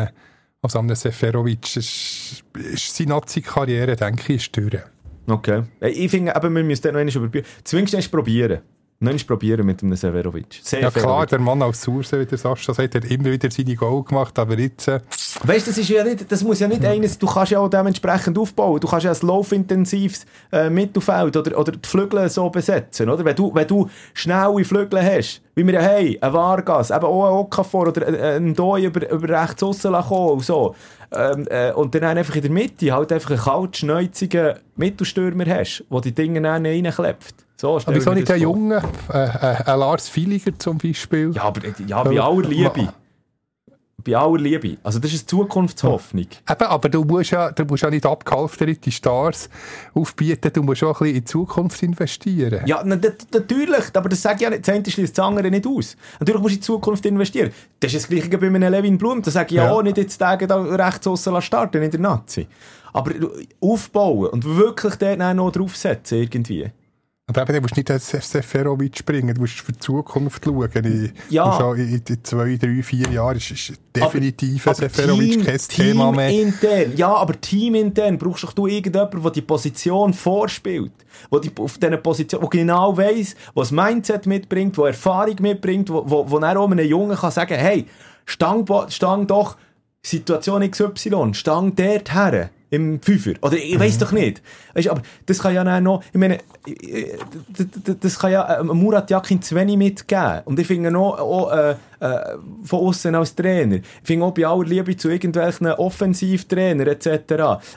als 0.63 0.77
am 0.77 0.95
Seferovic. 0.95 1.77
Ist, 1.77 2.45
ist 2.55 2.97
seine 2.97 3.11
Nazi-Karriere, 3.11 3.97
denke 3.97 4.33
ich, 4.33 4.47
ist 4.47 4.57
durch. 4.57 4.83
Okay. 5.27 5.63
Ich 5.81 6.11
finde, 6.11 6.33
eben, 6.35 6.55
wir 6.55 6.65
müssen 6.65 6.93
noch 6.93 7.01
einmal 7.01 7.15
überprüfen. 7.15 7.47
Zumindest 7.65 8.11
probieren. 8.11 8.61
Nein, 9.03 9.17
probieren 9.27 9.65
mit 9.65 9.81
dem 9.81 9.97
Severovic. 9.97 10.61
Ja 10.73 10.91
klar, 10.91 11.25
der 11.25 11.39
Mann 11.39 11.63
aus 11.63 11.81
Surse, 11.81 12.21
wie 12.21 12.27
der 12.27 12.37
Sascha 12.37 12.75
sagt, 12.75 12.95
hat 12.95 13.07
immer 13.07 13.31
wieder 13.31 13.51
seine 13.51 13.75
Goal 13.75 14.05
gemacht, 14.05 14.39
aber 14.39 14.59
jetzt... 14.59 14.89
Äh 14.89 15.01
weißt 15.43 15.67
du, 15.67 15.71
das, 15.71 15.79
ist 15.79 15.89
ja 15.89 16.05
nicht, 16.05 16.31
das 16.31 16.45
muss 16.45 16.61
ja 16.61 16.69
nicht 16.69 16.85
eines, 16.85 17.19
du 17.19 17.27
kannst 17.27 17.53
ja 17.53 17.61
auch 17.61 17.71
dementsprechend 17.71 18.37
aufbauen, 18.37 18.79
du 18.79 18.87
kannst 18.87 19.07
ja 19.07 19.13
ein 19.13 19.27
laufintensives 19.27 20.27
äh, 20.53 20.69
Mittelfeld 20.69 21.35
oder, 21.35 21.59
oder 21.59 21.73
die 21.73 21.89
Flügel 21.89 22.29
so 22.29 22.51
besetzen, 22.51 23.09
oder? 23.09 23.25
Wenn 23.25 23.35
du, 23.35 23.55
wenn 23.55 23.67
du 23.67 23.89
schnelle 24.13 24.63
Flügel 24.67 25.03
hast, 25.03 25.41
wie 25.55 25.67
wir 25.67 25.73
ja 25.73 25.83
haben, 25.83 26.19
ein 26.21 26.33
Vargas, 26.35 26.91
eben 26.91 27.05
auch 27.05 27.27
ein 27.27 27.33
Okafor 27.33 27.89
oder 27.89 28.07
ein 28.07 28.55
Doi 28.55 28.85
über, 28.85 29.11
über 29.11 29.41
rechts 29.41 29.63
aussen 29.63 29.95
kommen 29.95 30.33
und 30.33 30.45
so. 30.45 30.75
Ähm, 31.11 31.47
äh, 31.49 31.73
und 31.73 31.95
dann 31.95 32.19
einfach 32.19 32.37
in 32.37 32.43
der 32.43 32.51
Mitte 32.51 32.93
halt 32.93 33.13
einfach 33.13 33.31
einen 33.31 33.41
kaltschneuzigen 33.41 34.57
Mittelstürmer 34.77 35.47
hast, 35.47 35.85
der 35.91 36.01
die 36.03 36.15
Dinge 36.15 36.43
dann 36.43 36.67
reinklebt. 36.67 37.47
So, 37.61 37.77
aber 37.77 37.95
wieso 37.95 38.15
nicht 38.15 38.31
ein 38.31 38.41
Junge, 38.41 38.83
äh, 39.13 39.19
äh, 39.19 39.77
Lars 39.77 40.09
Filiger 40.09 40.59
zum 40.59 40.79
Beispiel? 40.79 41.31
Ja, 41.35 41.43
aber 41.43 41.61
ja, 41.87 42.03
bei 42.03 42.19
aller 42.19 42.49
Liebe. 42.49 42.89
Bei 44.03 44.17
aller 44.17 44.39
Liebe. 44.39 44.79
Also 44.83 44.99
das 44.99 45.13
ist 45.13 45.31
eine 45.31 45.43
Zukunftshoffnung. 45.43 46.25
Eben, 46.51 46.65
aber 46.65 46.89
du 46.89 47.05
musst 47.05 47.33
ja, 47.33 47.53
du 47.53 47.67
musst 47.67 47.83
ja 47.83 47.91
nicht 47.91 48.07
abgehalfterte 48.07 48.91
Stars 48.91 49.51
aufbieten, 49.93 50.51
du 50.55 50.63
musst 50.63 50.83
auch 50.83 51.03
ein 51.03 51.05
bisschen 51.05 51.17
in 51.17 51.21
die 51.21 51.25
Zukunft 51.27 51.83
investieren. 51.83 52.63
Ja, 52.65 52.81
na, 52.83 52.97
natürlich, 52.97 53.85
aber 53.93 54.09
das 54.09 54.23
sage 54.23 54.37
ich 54.37 54.41
ja 54.41 54.49
nicht, 54.49 54.67
das 54.67 54.75
eine 54.75 54.91
schließt 54.91 55.19
das 55.19 55.23
andere 55.23 55.51
nicht 55.51 55.67
aus. 55.67 55.99
Natürlich 56.19 56.41
musst 56.41 56.53
du 56.53 56.55
in 56.55 56.61
die 56.61 56.67
Zukunft 56.67 57.05
investieren. 57.05 57.51
Das 57.79 57.93
ist 57.93 58.05
das 58.05 58.09
Gleiche 58.09 58.39
bei 58.39 58.47
einem 58.47 58.73
Levin 58.73 58.97
Blum, 58.97 59.21
da 59.21 59.31
sage 59.31 59.49
ich 59.49 59.57
ja, 59.57 59.65
ja 59.65 59.73
auch 59.73 59.83
nicht 59.83 59.99
jetzt 59.99 60.17
Tage 60.17 60.47
da 60.47 60.63
rechts 60.63 61.07
aussen 61.07 61.43
starten 61.43 61.83
in 61.83 61.91
der 61.91 62.01
Nazi. 62.01 62.47
Aber 62.95 63.13
aufbauen 63.61 64.31
und 64.31 64.47
wirklich 64.47 64.95
dort 64.95 65.19
noch 65.19 65.53
draufsetzen 65.53 66.23
irgendwie. 66.23 66.71
Aber 67.31 67.43
eben, 67.43 67.55
du 67.55 67.61
musst 67.63 67.77
nicht 67.77 67.91
als 67.91 68.11
Seferovic 68.11 69.05
bringen, 69.07 69.35
du 69.35 69.41
musst 69.43 69.61
für 69.61 69.73
die 69.73 69.79
Zukunft 69.79 70.45
schauen. 70.45 70.71
Ich, 70.85 71.33
ja. 71.33 71.57
Schon 71.59 71.79
in, 71.79 72.03
in 72.09 72.25
zwei, 72.25 72.57
drei, 72.57 72.83
vier 72.83 73.09
Jahren 73.09 73.37
ist, 73.37 73.51
ist 73.51 73.73
definitiv 73.95 74.67
aber, 74.67 74.83
ein 74.83 74.91
Seferovic 74.91 75.31
Team, 75.31 75.45
kein 75.45 75.59
Thema 75.59 76.13
mehr. 76.13 76.31
Intern, 76.31 76.93
ja, 76.97 77.15
aber 77.15 77.41
teamintern 77.41 78.19
brauchst 78.19 78.43
doch 78.43 78.53
du 78.53 78.67
irgendjemanden, 78.67 79.23
der 79.23 79.31
die 79.31 79.43
Position 79.43 80.13
vorspielt. 80.13 80.93
Wo 81.31 81.39
die, 81.39 81.51
auf 81.57 81.79
dieser 81.79 81.97
Position, 81.99 82.41
der 82.41 82.51
genau 82.51 82.97
weiss, 82.97 83.37
das 83.55 83.71
Mindset 83.71 84.27
mitbringt, 84.27 84.77
der 84.77 84.87
Erfahrung 84.87 85.37
mitbringt, 85.41 85.89
wo, 85.91 86.03
wo, 86.07 86.31
wo 86.31 86.39
er 86.39 86.59
auch 86.59 86.71
einem 86.71 86.87
Jungen 86.87 87.17
kann 87.17 87.31
sagen, 87.31 87.59
hey, 87.59 87.87
stang, 88.27 88.67
stang 88.89 89.27
doch 89.27 89.57
Situation 90.03 90.69
XY, 90.69 91.35
stang 91.35 91.77
dort 91.77 92.13
her 92.13 92.51
im 92.71 93.03
Fünfer. 93.03 93.33
Oder 93.43 93.57
ich 93.57 93.79
weiß 93.79 93.99
doch 93.99 94.13
nicht. 94.13 94.43
Weißt, 94.75 94.89
aber 94.89 95.03
das 95.27 95.41
kann 95.41 95.55
ja 95.55 95.81
noch, 95.81 96.03
ich 96.13 96.19
meine, 96.19 96.39
das 98.01 98.19
kann 98.19 98.33
ja 98.33 98.63
Murat 98.63 99.11
Yakin 99.11 99.43
zu 99.43 99.55
wenig 99.57 99.77
mitgeben. 99.77 100.43
Und 100.45 100.59
ich 100.59 100.67
finde 100.67 100.91
noch, 100.91 101.19
auch, 101.19 101.53
äh, 101.53 101.75
äh, 102.01 102.37
von 102.65 102.81
außen 102.81 103.15
als 103.15 103.35
Trainer. 103.35 103.77
Ich 103.77 103.83
finde 104.03 104.27
auch 104.27 104.33
bei 104.33 104.47
aller 104.47 104.65
Liebe 104.65 104.97
zu 104.97 105.09
irgendwelchen 105.09 105.67
Offensivtrainer 105.69 106.87
etc. 106.87 107.07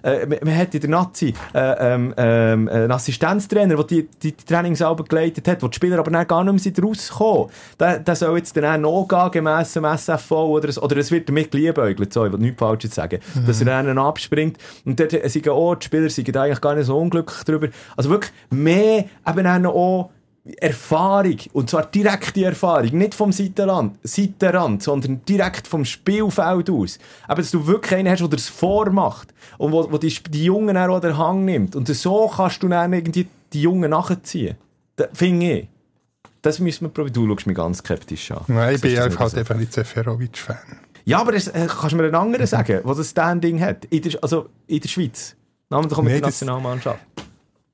Äh, 0.02 0.26
man, 0.26 0.40
man, 0.44 0.58
hat 0.58 0.74
in 0.74 0.82
der 0.82 0.90
Nazi 0.90 1.34
äh, 1.54 1.94
ähm, 1.94 2.14
ähm, 2.18 2.70
einen 2.70 2.92
Assistenztrainer, 2.92 3.76
der 3.76 3.86
die, 3.86 4.08
die, 4.22 4.32
die 4.32 4.46
Trainingsalben 4.46 5.06
geleitet 5.06 5.48
hat, 5.48 5.62
wo 5.62 5.68
die 5.68 5.76
Spieler 5.76 6.00
aber 6.00 6.12
gar 6.26 6.44
nicht 6.44 6.78
mehr 6.78 6.86
rauskommen. 6.86 7.50
Der, 7.80 8.00
der 8.00 8.16
soll 8.16 8.38
jetzt 8.38 8.56
dann 8.56 8.86
auch 8.86 9.08
noch 9.08 9.32
gehen, 9.32 9.32
gemäss 9.32 9.74
dem 9.74 9.86
SFV 9.86 10.32
oder, 10.32 10.84
oder 10.84 10.98
es 10.98 11.12
wird 11.12 11.30
damit 11.30 11.52
geliebäugelt, 11.52 12.14
so, 12.14 12.26
ich 12.26 12.32
will 12.32 12.40
nichts 12.40 12.60
Falsches 12.60 12.96
sagen, 12.96 13.20
mhm. 13.36 13.46
dass 13.46 13.62
er 13.62 13.66
dann 13.66 13.98
abspringt. 13.98 14.58
Und 14.86 15.00
dort 15.00 15.12
sind 15.12 15.50
auch, 15.50 15.76
die 15.76 15.86
Spieler 15.86 16.10
sind 16.10 16.36
eigentlich 16.36 16.62
gar 16.62 16.76
nicht 16.76 16.86
so 16.86 16.98
unglücklich 16.98 17.44
darüber. 17.44 17.68
Also 17.96 18.10
wirklich 18.10 18.32
mehr 18.50 19.06
eben 19.28 19.66
auch 19.66 20.12
Erfahrung, 20.58 21.38
und 21.54 21.70
zwar 21.70 21.86
direkte 21.86 22.44
Erfahrung, 22.44 22.98
nicht 22.98 23.16
vom 23.16 23.32
Seitenrand, 23.32 23.98
Seitenrand 24.04 24.84
sondern 24.84 25.24
direkt 25.24 25.68
vom 25.68 25.86
Spielfeld 25.86 26.70
aus. 26.70 27.00
Aber 27.28 27.42
dass 27.42 27.52
du 27.52 27.66
wirklich 27.66 28.00
einen 28.00 28.12
hast, 28.12 28.20
der 28.20 28.28
das 28.28 28.50
vormacht 28.50 29.34
und 29.58 29.72
wo, 29.72 29.90
wo 29.90 29.98
die, 29.98 30.14
die 30.30 30.44
Jungen 30.44 30.76
auch 30.76 31.00
den 31.00 31.18
Hang 31.18 31.46
nimmt. 31.46 31.78
Und 31.78 31.88
so 31.88 32.30
kannst 32.36 32.62
du 32.62 32.68
dann 32.68 32.92
irgendwie 32.92 33.28
die 33.54 33.62
Jungen 33.62 33.92
nachziehen. 33.92 34.58
Das 34.98 35.08
finde 35.14 35.52
ich. 35.60 35.68
Das 36.42 36.60
müssen 36.60 36.86
wir 36.86 36.90
probieren. 36.90 37.14
Du 37.14 37.28
schaust 37.30 37.48
mich 37.48 37.56
ganz 37.56 37.78
skeptisch 37.78 38.32
an. 38.32 38.44
Nein, 38.48 38.76
ich 38.76 38.82
bin 38.82 39.00
halt 39.00 39.18
einfach 39.38 39.56
nicht 39.56 39.72
Seferovic-Fan. 39.72 40.58
Ja, 41.06 41.22
aber 41.22 41.32
das, 41.32 41.48
äh, 41.48 41.68
kannst 41.70 41.94
du 41.94 41.96
mir 41.96 42.04
einen 42.04 42.16
anderen 42.16 42.48
sagen, 42.48 42.82
der 42.86 42.96
das 42.96 43.10
Standing 43.10 43.62
hat? 43.62 43.86
In 43.86 44.02
der, 44.02 44.22
also 44.22 44.50
in 44.68 44.82
der 44.82 44.90
Schweiz. 44.90 45.36
Namentlich 45.70 45.98
mit 46.00 46.08
nee, 46.08 46.20
der 46.20 46.28
Nationalmannschaft. 46.28 47.00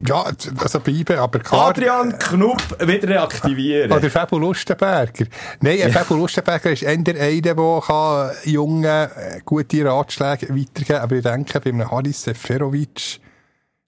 Ja, 0.07 0.23
also 0.23 0.79
bleiben, 0.79 1.17
aber 1.19 1.39
klar. 1.39 1.69
Adrian 1.69 2.17
Knupp 2.17 2.87
wieder 2.87 3.09
reaktivieren. 3.09 3.91
Oder 3.91 4.09
Fabio 4.09 4.39
Lustenberger. 4.39 5.25
Nein, 5.59 5.81
ein 5.81 5.91
Fabio 5.91 6.15
Lustenberger 6.15 6.71
ist 6.71 6.83
eher 6.83 6.91
einer, 6.91 7.03
der 7.03 8.35
Jungen 8.45 8.85
äh, 8.85 9.41
gute 9.43 9.83
Ratschläge 9.83 10.47
weitergeben 10.49 10.85
kann. 10.85 11.01
Aber 11.01 11.15
ich 11.17 11.23
denke, 11.23 11.59
bei 11.59 11.69
einem 11.71 11.91
Haris 11.91 12.23
Seferovic, 12.23 13.19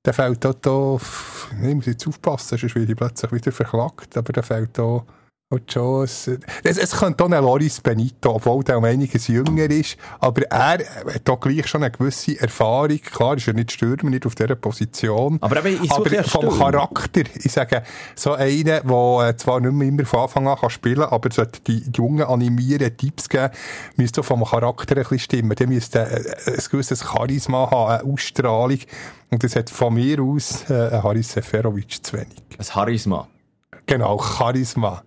der 0.04 0.14
fällt 0.14 0.44
da, 0.44 0.52
da 0.52 0.98
ich 0.98 1.76
muss 1.76 1.86
jetzt 1.86 2.06
aufpassen, 2.06 2.58
sonst 2.58 2.76
werde 2.76 2.92
ich 2.92 2.98
plötzlich 2.98 3.32
wieder 3.32 3.54
verklagt, 3.54 4.18
aber 4.18 4.34
der 4.34 4.44
fällt 4.44 4.78
da 4.78 5.06
und 5.52 5.76
es, 5.76 6.30
es 6.64 6.92
könnte 6.92 7.26
auch 7.26 7.30
ein 7.30 7.44
Loris 7.44 7.82
Benito, 7.82 8.36
obwohl 8.36 8.64
der 8.64 8.78
um 8.78 8.86
einiges 8.86 9.28
jünger 9.28 9.70
ist, 9.70 9.98
aber 10.22 10.44
er 10.44 10.80
hat 10.80 11.30
auch 11.30 11.42
gleich 11.42 11.68
schon 11.68 11.84
eine 11.84 11.92
gewisse 11.92 12.40
Erfahrung. 12.40 13.02
Klar 13.02 13.36
ist 13.36 13.50
er 13.50 13.54
nicht 13.54 13.74
Stürmer, 13.74 14.12
nicht 14.12 14.26
auf 14.26 14.34
dieser 14.34 14.56
Position. 14.56 15.38
Aber, 15.42 15.66
ich 15.66 15.92
aber 15.92 16.10
vom 16.24 16.24
Stürmer. 16.24 16.72
Charakter, 16.72 17.24
ich 17.36 17.52
sage, 17.52 17.84
so 18.16 18.32
einer, 18.32 18.80
der 18.80 19.38
zwar 19.38 19.60
nicht 19.60 19.74
mehr 19.74 19.90
immer 19.90 20.06
von 20.06 20.22
Anfang 20.22 20.48
an 20.48 20.58
kann 20.58 20.70
spielen 20.70 21.02
kann, 21.02 21.10
aber 21.10 21.30
sollte 21.32 21.60
die 21.68 21.84
Jungen 21.98 22.24
animieren, 22.24 22.96
Tipps 22.96 23.28
geben, 23.28 23.50
müsste 23.98 24.24
vom 24.24 24.46
Charakter 24.46 24.96
ein 24.96 25.04
bisschen 25.04 25.20
stimmen. 25.20 25.56
Der 25.58 25.68
müsste 25.68 26.06
ein 26.06 26.64
gewisses 26.72 27.02
Charisma 27.02 27.70
haben, 27.70 27.92
eine 27.92 28.14
Ausstrahlung. 28.14 28.80
Und 29.30 29.44
das 29.44 29.58
hat 29.58 29.70
von 29.70 29.96
mir 29.96 30.22
aus 30.22 30.70
äh, 30.70 30.92
Haris 30.92 31.34
Seferovic 31.34 32.06
zu 32.06 32.14
wenig. 32.14 32.42
Ein 32.58 32.64
Charisma. 32.64 33.28
Genau, 33.86 34.18
Charisma. 34.18 35.04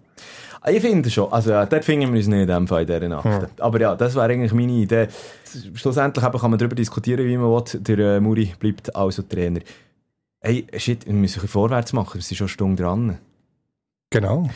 Ich 0.66 0.80
finde 0.80 1.10
schon. 1.10 1.30
Also, 1.32 1.50
ja, 1.50 1.66
dort 1.66 1.84
finden 1.84 2.10
wir 2.12 2.18
uns 2.18 2.26
nicht 2.26 2.40
in 2.40 2.46
dem 2.46 2.66
Fall 2.66 2.82
in 2.82 2.86
dieser 2.86 3.08
Nacht. 3.08 3.24
Ja. 3.26 3.48
Aber 3.58 3.80
ja, 3.80 3.94
das 3.94 4.14
wäre 4.14 4.24
eigentlich 4.24 4.52
meine 4.52 4.72
Idee. 4.72 5.08
Schlussendlich 5.74 6.24
kann 6.24 6.50
man 6.50 6.58
darüber 6.58 6.74
diskutieren, 6.74 7.26
wie 7.26 7.36
man 7.36 7.50
will. 7.50 7.80
Der 7.80 8.16
äh, 8.16 8.20
Muri 8.20 8.52
bleibt 8.58 8.94
also 8.96 9.22
Trainer. 9.22 9.60
Hey, 10.40 10.66
shit, 10.76 11.06
wir 11.06 11.12
müssen 11.12 11.46
vorwärts 11.46 11.92
machen. 11.92 12.14
Wir 12.14 12.22
sind 12.22 12.36
schon 12.36 12.46
eine 12.46 12.48
Stunde 12.50 12.82
dran. 12.82 13.18
Genau. 14.10 14.48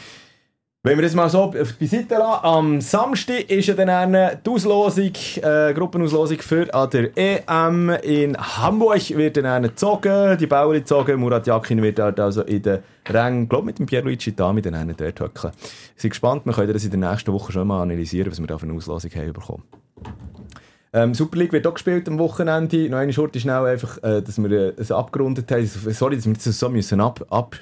Wenn 0.89 0.97
wir 0.97 1.03
das 1.03 1.15
mal 1.15 1.29
so 1.29 1.49
beiseite 1.79 2.15
lassen, 2.15 2.45
am 2.47 2.81
Samstag 2.81 3.51
ist 3.51 3.67
ja 3.67 3.75
dann 3.75 4.41
die 4.43 4.51
Auslosung, 4.51 5.13
äh, 5.43 5.75
Gruppenauslosung 5.75 6.39
für 6.39 6.73
an 6.73 6.89
der 6.89 7.11
EM 7.15 7.91
in 8.03 8.35
Hamburg 8.39 9.11
wird 9.11 9.37
dann 9.37 9.65
gezogen, 9.65 10.39
die 10.39 10.47
Bauer 10.47 10.73
gezogen, 10.73 11.21
Murat 11.21 11.47
Yakin 11.47 11.83
wird 11.83 11.99
dort 11.99 12.19
also 12.19 12.41
in 12.41 12.63
den 12.63 12.79
Rängen, 13.07 13.51
glaube 13.51 13.67
mit 13.67 13.79
dem 13.79 13.85
Pierluigi 13.85 14.35
Dami 14.35 14.63
dann 14.63 14.95
dort 14.97 15.21
hocken. 15.21 15.51
Bin 16.01 16.09
gespannt, 16.09 16.47
wir 16.47 16.55
können 16.55 16.73
das 16.73 16.85
in 16.87 16.99
der 16.99 17.11
nächsten 17.11 17.35
Woche 17.35 17.53
schon 17.53 17.69
mal 17.69 17.83
analysieren, 17.83 18.31
was 18.31 18.41
wir 18.41 18.47
da 18.47 18.57
für 18.57 18.65
eine 18.65 18.73
Auslosung 18.73 19.11
haben 19.11 19.35
bekommen. 19.35 19.65
Ähm, 20.95 21.13
Super 21.13 21.37
League 21.37 21.53
wird 21.53 21.67
auch 21.67 21.75
gespielt 21.75 22.09
am 22.09 22.19
Wochenende. 22.19 22.89
Noch 22.89 22.97
eine 22.97 23.13
Schurte 23.13 23.39
schnell 23.39 23.67
einfach, 23.67 24.03
äh, 24.03 24.23
dass 24.23 24.39
wir 24.39 24.51
äh, 24.51 24.73
es 24.79 24.91
abgerundet 24.91 25.53
haben. 25.53 25.67
Sorry, 25.67 26.17
dass 26.17 26.25
wir 26.25 26.33
das 26.33 26.59
so 26.59 26.71
müssen 26.71 27.03
ab, 27.03 27.27
ab 27.29 27.57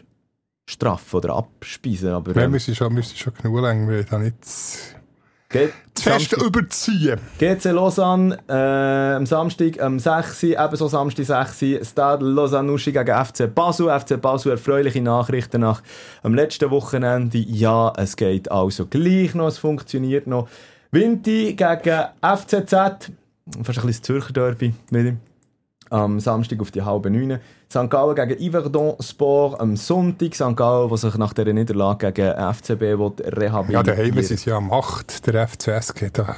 straffen 0.69 1.17
oder 1.17 1.35
abspeisen. 1.35 2.11
Aber, 2.11 2.33
ähm, 2.33 2.41
ja, 2.41 2.49
müssen 2.49 2.75
schon, 2.75 2.93
müssen 2.93 3.17
schon 3.17 3.33
genug 3.35 3.61
lang, 3.61 3.89
wir 3.89 4.05
da 4.05 4.19
nicht 4.19 4.45
zu 5.95 6.03
fest 6.03 6.33
überziehen. 6.33 7.21
GC 7.39 7.65
Lausanne 7.67 8.39
äh, 8.49 9.17
am 9.17 9.27
Samstag 9.27 9.81
am 9.81 9.99
6. 9.99 10.43
ebenso 10.43 10.89
Samstag 10.89 11.25
6. 11.25 11.89
Stade 11.89 12.25
Lausanne 12.25 12.73
Uschi 12.73 12.93
gegen 12.93 13.25
FC 13.25 13.53
Basel. 13.53 13.89
FC 13.99 14.21
Basel 14.21 14.53
erfreuliche 14.53 15.01
Nachrichten 15.01 15.61
nach 15.61 15.83
am 16.23 16.35
letzten 16.35 16.71
Wochenende. 16.71 17.39
Ja, 17.39 17.93
es 17.97 18.17
geht 18.17 18.51
also 18.51 18.87
gleich 18.87 19.35
noch, 19.35 19.47
es 19.47 19.59
funktioniert 19.59 20.27
noch. 20.27 20.49
Vinti 20.91 21.55
gegen 21.55 22.05
FCZ. 22.21 22.73
Fast 22.73 23.11
ein 23.51 23.63
bisschen 23.63 23.87
das 23.87 24.03
Zürcher 24.03 24.33
Derby 24.33 24.75
am 25.91 26.19
Samstag 26.19 26.61
auf 26.61 26.73
die 26.73 26.83
halbe 26.83 27.11
neun. 27.11 27.39
St. 27.71 27.91
Gallen 27.91 28.15
gegen 28.15 28.41
Yverdon 28.49 28.95
Sport 29.01 29.61
am 29.61 29.77
Sonntag. 29.77 30.35
St. 30.35 30.57
Gallen, 30.57 30.89
der 30.89 30.99
sich 30.99 31.17
nach 31.17 31.33
dieser 31.33 31.53
Niederlage 31.53 32.13
gegen 32.13 32.33
FCB 32.55 32.83
rehabilitieren 32.83 33.71
Ja, 33.71 33.83
daheim 33.83 34.17
ist 34.19 34.31
es 34.31 34.45
ja 34.45 34.57
8, 34.59 35.27
der 35.27 35.49
FCSG. 35.49 36.11
Da. 36.13 36.37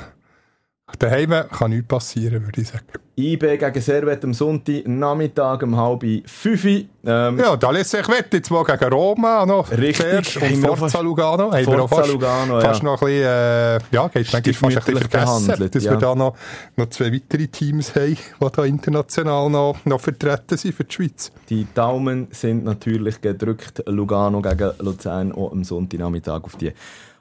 Daheim 0.97 1.35
kann 1.51 1.71
nichts 1.71 1.89
passieren, 1.89 2.45
würde 2.45 2.61
ich 2.61 2.69
sagen. 2.69 2.87
IB 3.19 3.59
gegen 3.59 3.81
Servet 3.81 4.25
am 4.25 4.33
Sonntag, 4.33 4.87
Nachmittag 4.87 5.65
um 5.65 5.77
halb 5.77 6.05
fünf. 6.27 6.65
Ähm, 6.65 6.89
ja, 7.05 7.57
da 7.57 7.71
lässt 7.73 7.91
sich 7.91 8.09
wett 8.09 8.33
jetzt 8.33 8.49
mal 8.51 8.63
gegen 8.63 8.93
Roma 8.93 9.45
noch. 9.45 9.71
Richtig. 9.73 10.41
Und 10.41 10.79
Forza 10.79 11.01
Lugano. 11.01 11.51
Forza 11.51 11.89
fast, 11.89 12.13
Lugano, 12.13 12.61
fast 12.61 12.83
noch 12.85 13.03
ein 13.03 13.07
bisschen, 13.07 13.25
äh, 13.25 13.79
ja, 13.91 14.09
geht 14.09 14.27
fast 14.29 14.35
ein 14.37 14.43
bisschen 14.43 15.09
vergessen, 15.09 15.71
dass 15.71 15.85
ja. 15.85 15.91
wir 15.91 15.99
da 15.99 16.15
noch, 16.15 16.37
noch 16.77 16.89
zwei 16.91 17.13
weitere 17.13 17.49
Teams 17.49 17.93
haben, 17.97 18.17
die 18.17 18.47
da 18.53 18.65
international 18.65 19.51
noch, 19.51 19.77
noch 19.85 20.01
vertreten 20.01 20.57
sind 20.57 20.77
für 20.77 20.85
die 20.85 20.95
Schweiz. 20.95 21.33
Die 21.51 21.67
Daumen 21.75 22.29
sind 22.31 22.65
natürlich 22.65 23.21
gedrückt. 23.21 23.83
Lugano 23.87 24.41
gegen 24.41 24.71
Luzern 24.79 25.33
auch 25.33 25.51
am 25.51 25.65
Sonntagnachmittag 25.65 26.45
auf 26.45 26.55
die 26.55 26.73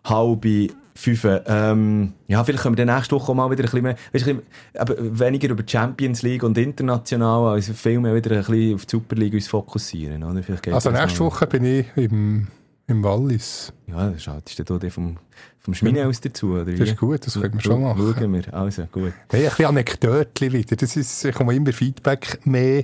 halbe 0.03 0.67
fünf. 0.97 1.27
Ähm, 1.45 2.13
ja, 2.27 2.43
vielleicht 2.43 2.63
können 2.63 2.77
wir 2.77 2.85
dann 2.85 2.95
nächste 2.95 3.15
Woche 3.15 3.33
mal 3.33 3.49
wieder 3.49 3.63
ein 3.63 3.65
bisschen 3.65 3.83
mehr, 3.83 3.95
ein 3.95 4.11
bisschen, 4.11 5.19
weniger 5.19 5.49
über 5.49 5.63
die 5.63 5.71
Champions 5.71 6.21
League 6.23 6.43
und 6.43 6.57
international, 6.57 7.53
also 7.53 7.73
viel 7.73 7.99
mehr 7.99 8.15
wieder 8.15 8.31
ein 8.31 8.37
bisschen 8.37 8.75
auf 8.75 8.85
die 8.85 8.91
Super 8.91 9.15
League 9.15 9.33
uns 9.33 9.47
fokussieren. 9.47 10.23
Oder? 10.23 10.41
also 10.71 10.91
nächste 10.91 11.19
Woche 11.19 11.47
bin 11.47 11.65
ich 11.65 11.85
im, 11.95 12.47
im 12.87 13.03
Wallis. 13.03 13.71
Ja, 13.87 14.09
das 14.09 14.23
schaltest 14.23 14.69
du 14.69 14.77
da 14.77 14.89
vom, 14.89 15.17
vom 15.59 15.73
Schmine 15.73 16.07
aus 16.07 16.19
dazu, 16.19 16.53
oder 16.53 16.67
wie? 16.67 16.75
Das 16.75 16.89
ist 16.89 16.97
gut, 16.97 17.25
das 17.25 17.33
können 17.33 17.53
wir 17.53 17.61
schon 17.61 17.81
machen. 17.81 18.15
Schauen 18.17 18.33
wir, 18.33 18.53
also 18.53 18.85
gut. 18.91 19.13
Hey, 19.29 19.43
ein 19.43 19.49
bisschen 19.49 19.65
Anekdötchen 19.65 20.51
wieder, 20.51 20.75
das 20.75 20.95
ist, 20.95 21.25
ich 21.25 21.35
komme 21.35 21.55
immer 21.55 21.71
Feedback 21.71 22.39
mehr 22.45 22.83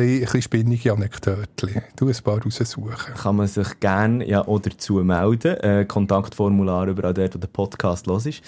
ein 0.00 0.20
bisschen 0.20 0.42
spinnige 0.42 0.92
Anekdoten. 0.92 1.82
Du 1.96 2.08
ein 2.08 2.16
paar 2.24 2.42
raussuchen. 2.42 3.14
Kann 3.14 3.36
man 3.36 3.46
sich 3.46 3.78
gerne 3.80 4.26
ja, 4.28 4.46
auch 4.46 4.58
dazu 4.58 4.94
melden. 4.94 5.56
Äh, 5.58 5.84
Kontaktformular 5.86 6.88
überall 6.88 7.14
dort, 7.14 7.34
wo 7.34 7.38
der 7.38 7.46
Podcast 7.48 8.06
los 8.06 8.26
ist. 8.26 8.42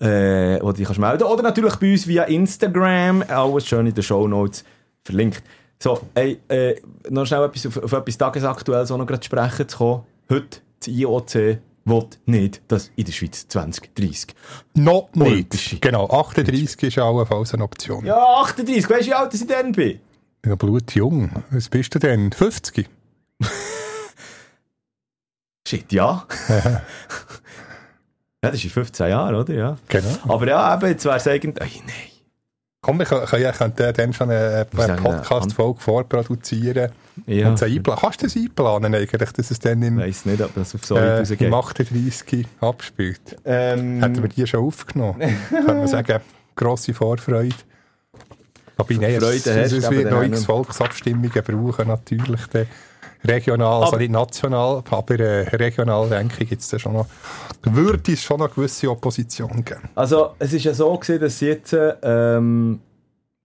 Äh, 0.00 0.58
wo 0.62 0.72
du 0.72 0.84
dich 0.84 0.98
melden. 0.98 1.24
Oder 1.24 1.42
natürlich 1.42 1.76
bei 1.76 1.92
uns 1.92 2.06
via 2.06 2.24
Instagram. 2.24 3.22
Alles 3.28 3.66
schön 3.66 3.86
in 3.86 3.94
den 3.94 4.02
Show 4.02 4.26
Notes 4.26 4.64
verlinkt. 5.04 5.42
So, 5.78 6.00
ey, 6.14 6.40
äh, 6.48 6.76
noch 7.10 7.26
schnell 7.26 7.44
etwas 7.44 7.66
auf, 7.66 7.82
auf 7.82 7.92
etwas 7.92 8.16
Tagesaktuelles 8.16 8.90
auch 8.90 8.98
noch 8.98 9.06
gerade 9.06 9.24
sprechen 9.24 9.68
zu 9.68 9.76
kommen. 9.76 10.02
Heute, 10.30 10.60
das 10.78 10.88
IOC 10.88 11.58
will 11.84 12.06
nicht, 12.26 12.62
dass 12.68 12.90
in 12.96 13.04
der 13.04 13.12
Schweiz 13.12 13.48
2030 13.48 14.34
noch 14.74 15.08
nicht. 15.14 15.80
Genau, 15.80 16.06
38 16.08 16.82
ist 16.82 16.98
allenfalls 16.98 17.54
eine 17.54 17.64
Option. 17.64 18.04
Ja, 18.06 18.16
38. 18.42 18.88
Weißt 18.88 19.02
du, 19.02 19.06
wie 19.06 19.14
alt 19.14 19.34
ich 19.34 19.46
dann 19.46 19.72
bin? 19.72 20.00
Ich 20.42 20.48
bin 20.48 20.56
blutjung. 20.56 21.30
Was 21.50 21.68
bist 21.68 21.94
du 21.94 21.98
denn? 21.98 22.32
50? 22.32 22.88
Shit, 25.68 25.92
ja. 25.92 26.26
ja, 26.48 26.80
das 28.40 28.54
ist 28.54 28.64
in 28.64 28.70
15 28.70 29.10
Jahren, 29.10 29.34
oder? 29.34 29.52
Ja. 29.52 29.76
Genau. 29.88 30.08
Aber 30.28 30.48
ja, 30.48 30.74
eben, 30.74 30.86
jetzt 30.86 31.04
wäre 31.04 31.16
es 31.16 31.28
eigentlich... 31.28 31.80
Oh, 31.82 31.82
nein. 31.86 31.94
Komm, 32.80 32.98
wir 33.00 33.04
können, 33.04 33.74
dann 33.76 34.12
schon 34.14 34.30
eine, 34.30 34.66
eine 34.74 34.96
Podcast-Folge 34.96 35.80
vorproduzieren 35.80 36.90
ja. 37.26 37.50
und 37.50 37.58
sie 37.58 37.66
einplanen. 37.66 38.00
Kannst 38.00 38.22
du 38.22 38.26
das 38.26 38.36
einplanen 38.36 38.94
eigentlich, 38.94 39.32
dass 39.32 39.50
es 39.50 39.58
dann 39.58 39.82
im, 39.82 39.98
weiss 39.98 40.24
nicht, 40.24 40.40
ob 40.40 40.54
das 40.54 40.74
auf 40.74 40.86
so 40.86 40.96
äh, 40.96 41.22
im 41.22 41.52
38 41.52 42.46
abspielt? 42.62 43.36
Ähm, 43.44 44.00
Hätten 44.02 44.22
wir 44.22 44.30
die 44.30 44.46
schon 44.46 44.64
aufgenommen? 44.64 45.20
Können 45.50 45.80
wir 45.80 45.88
sagen, 45.88 46.20
grosse 46.56 46.94
Vorfreude. 46.94 47.54
Aber 48.80 48.94
nein, 48.94 49.20
Freude 49.20 49.36
es, 49.36 49.46
hast, 49.46 49.72
es 49.72 49.90
wird 49.90 50.10
noch 50.10 50.22
x 50.22 50.44
Volksabstimmungen 50.44 51.30
brauchen, 51.30 51.88
natürlich. 51.88 52.46
Dann 52.52 52.66
regional, 53.24 53.84
also 53.84 53.96
nicht 53.96 54.10
national, 54.10 54.82
aber 54.88 55.20
äh, 55.20 55.48
regional, 55.56 56.08
denke 56.08 56.42
ich, 56.44 56.50
gibt 56.50 56.62
es 56.62 56.80
schon 56.80 56.94
noch, 56.94 57.06
würde 57.62 58.12
es 58.12 58.22
schon 58.22 58.38
noch 58.38 58.46
eine 58.46 58.54
gewisse 58.54 58.90
Opposition 58.90 59.64
geben. 59.64 59.88
Also, 59.94 60.30
es 60.38 60.52
ist 60.52 60.64
ja 60.64 60.74
so 60.74 60.96
gewesen, 60.96 61.20
dass 61.20 61.40
jetzt, 61.40 61.76
ähm, 62.02 62.80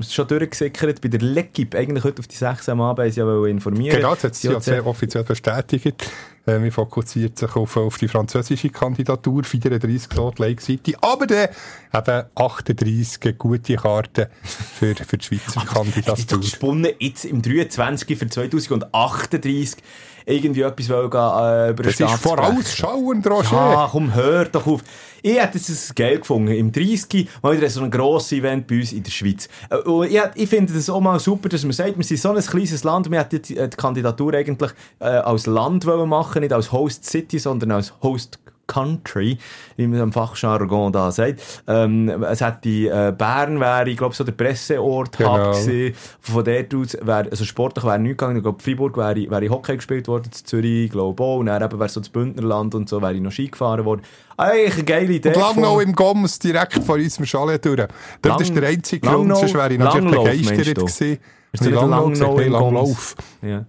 schon 0.02 0.28
durchgesickert 0.28 1.00
bei 1.00 1.08
der 1.08 1.22
L'Equipe, 1.22 1.78
eigentlich 1.78 2.04
heute 2.04 2.20
auf 2.20 2.28
die 2.28 2.36
6 2.36 2.68
am 2.70 2.82
Abend, 2.82 3.14
sie 3.14 3.22
ja 3.22 3.46
informieren. 3.46 3.96
Genau, 3.96 4.14
das 4.14 4.26
hat 4.26 4.36
sie 4.36 4.50
ja 4.50 4.60
sehr 4.60 4.86
offiziell 4.86 5.24
bestätigt. 5.24 6.12
Äh, 6.46 6.60
man 6.60 6.70
fokussiert 6.70 7.40
sich 7.40 7.56
auf, 7.56 7.78
auf 7.78 7.98
die 7.98 8.10
französische 8.10 8.70
Kandidatur, 8.70 9.46
34 9.46 10.10
dort 10.10 10.40
Lake 10.40 10.62
City, 10.62 10.98
aber 11.00 11.28
dann 11.28 11.48
eben 11.94 12.24
38 12.36 13.38
gute 13.38 13.76
Karten 13.76 14.28
für, 14.44 14.96
für 14.96 15.18
die 15.18 15.26
Schweizer 15.26 15.66
Kandidatur. 15.66 16.40
Ich 16.40 16.52
gesponnen, 16.52 16.92
jetzt 17.00 17.24
im 17.24 17.42
23 17.42 18.18
für 18.18 18.28
2038 18.28 19.82
irgendwie 20.26 20.62
etwas 20.62 20.90
wollen, 20.90 21.12
äh, 21.12 21.70
über 21.72 21.84
Das 21.84 22.00
ist 22.00 22.12
vorausschauend, 22.22 23.28
Roger. 23.28 23.52
Ja, 23.52 23.90
komm, 23.92 24.14
hör 24.14 24.46
doch 24.46 24.66
auf. 24.66 24.82
Ich 25.22 25.40
hätte 25.40 25.58
es 25.58 25.94
geil 25.96 26.20
gefunden. 26.20 26.50
Im 26.50 26.72
30 26.72 27.28
mal 27.42 27.58
wieder 27.58 27.70
so 27.70 27.82
ein 27.82 27.90
grosses 27.90 28.34
Event 28.34 28.68
bei 28.68 28.76
uns 28.76 28.94
in 28.94 29.02
der 29.02 29.12
Schweiz. 29.12 29.50
Und 29.86 30.12
ich, 30.12 30.22
ich 30.36 30.50
finde 30.50 30.74
das 30.74 30.90
auch 30.90 31.02
mal 31.02 31.20
super, 31.20 31.50
dass 31.50 31.64
man 31.64 31.72
sagt, 31.72 31.98
wir 31.98 32.04
sind 32.04 32.20
so 32.20 32.30
ein 32.30 32.40
kleines 32.40 32.84
Land, 32.84 33.10
wir 33.10 33.20
hätten 33.20 33.42
die, 33.42 33.56
die 33.56 33.70
Kandidatur 33.76 34.34
eigentlich 34.36 34.72
äh, 35.00 35.06
als 35.06 35.48
Land 35.48 35.86
wollen 35.86 36.10
machen, 36.10 36.42
nicht 36.42 36.54
als 36.54 36.72
Host 36.72 37.06
City, 37.06 37.40
sondern 37.40 37.72
als 37.72 37.94
Host 38.04 38.40
Country, 38.68 39.38
wie 39.78 39.88
man 39.88 40.00
im 40.00 40.12
Fachjargon 40.12 40.92
da 40.92 41.12
sagt. 41.12 41.42
Ähm, 41.68 42.10
es 42.24 42.42
hat 42.42 42.64
die 42.64 42.88
äh, 42.88 43.14
Bern 43.18 43.60
wäre, 43.60 43.90
ich 43.90 43.98
glaube, 43.98 44.16
so 44.16 44.24
der 44.24 44.32
Presseort 44.34 45.18
Genau. 45.18 45.52
gewesen. 45.52 45.96
Von 46.20 46.44
dort 46.44 46.74
aus 46.76 46.98
wäre, 47.02 47.30
also 47.30 47.46
sportlich 47.46 47.86
wäre 47.86 48.00
nichts 48.00 48.18
gegangen. 48.18 48.38
Ich 48.38 48.44
glaube, 48.44 48.62
Freiburg 48.62 48.98
wäre, 48.98 49.16
wäre 49.30 49.50
Hockey 49.50 49.76
gespielt 49.76 50.08
worden, 50.08 50.32
zu 50.32 50.44
Zürich, 50.44 50.90
glaube 50.92 51.22
auch. 51.24 51.38
Und 51.40 51.48
dann 51.48 51.62
eben 51.62 51.80
wäre 51.80 51.90
so 51.90 52.00
das 52.00 52.10
Bündnerland 52.10 52.76
und 52.76 52.90
so, 52.90 53.02
wäre 53.02 53.14
ich 53.14 53.22
noch 53.22 53.32
Ski 53.32 53.48
gefahren 53.48 53.86
worden. 53.86 54.02
Eigentlich 54.38 54.74
eine 54.76 54.84
geile 54.84 55.14
Idee. 55.14 55.30
Und 55.30 55.38
Langnau 55.38 55.80
im 55.80 55.94
Goms, 55.94 56.40
direkt 56.40 56.84
vor 56.84 56.96
unserem 56.96 57.26
Chalet 57.26 57.64
durch. 57.66 57.88
Dort 58.22 58.42
ist 58.42 58.56
der 58.56 58.68
einzige 58.68 59.08
Grund, 59.08 59.36
sonst 59.36 59.54
wäre 59.54 59.74
ich 59.74 59.80
natürlich 59.80 60.12
begeistert 60.12 60.76
gewesen. 60.76 61.18
Wie 61.54 61.64
nicht 61.64 61.74
Langnau 61.74 62.40
im 62.40 62.52
Goms? 62.52 63.16
Ja. 63.42 63.66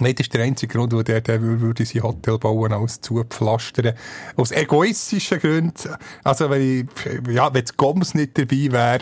Nein, 0.00 0.14
das 0.14 0.26
ist 0.26 0.34
der 0.34 0.42
einzige 0.42 0.76
Grund, 0.76 0.92
wo 0.92 1.02
der, 1.02 1.20
der 1.20 1.40
würde 1.40 1.84
sein 1.84 2.02
Hotel 2.02 2.38
bauen, 2.38 2.72
alles 2.72 3.00
zupflastern. 3.00 3.94
Aus 4.36 4.52
egoistischen 4.52 5.38
Gründen. 5.38 5.94
Also, 6.22 6.50
wenn 6.50 6.80
ich, 6.80 7.32
ja, 7.32 7.52
wenn 7.52 7.64
das 7.64 7.76
Goms 7.76 8.14
nicht 8.14 8.36
dabei 8.36 8.70
wäre, 8.70 8.98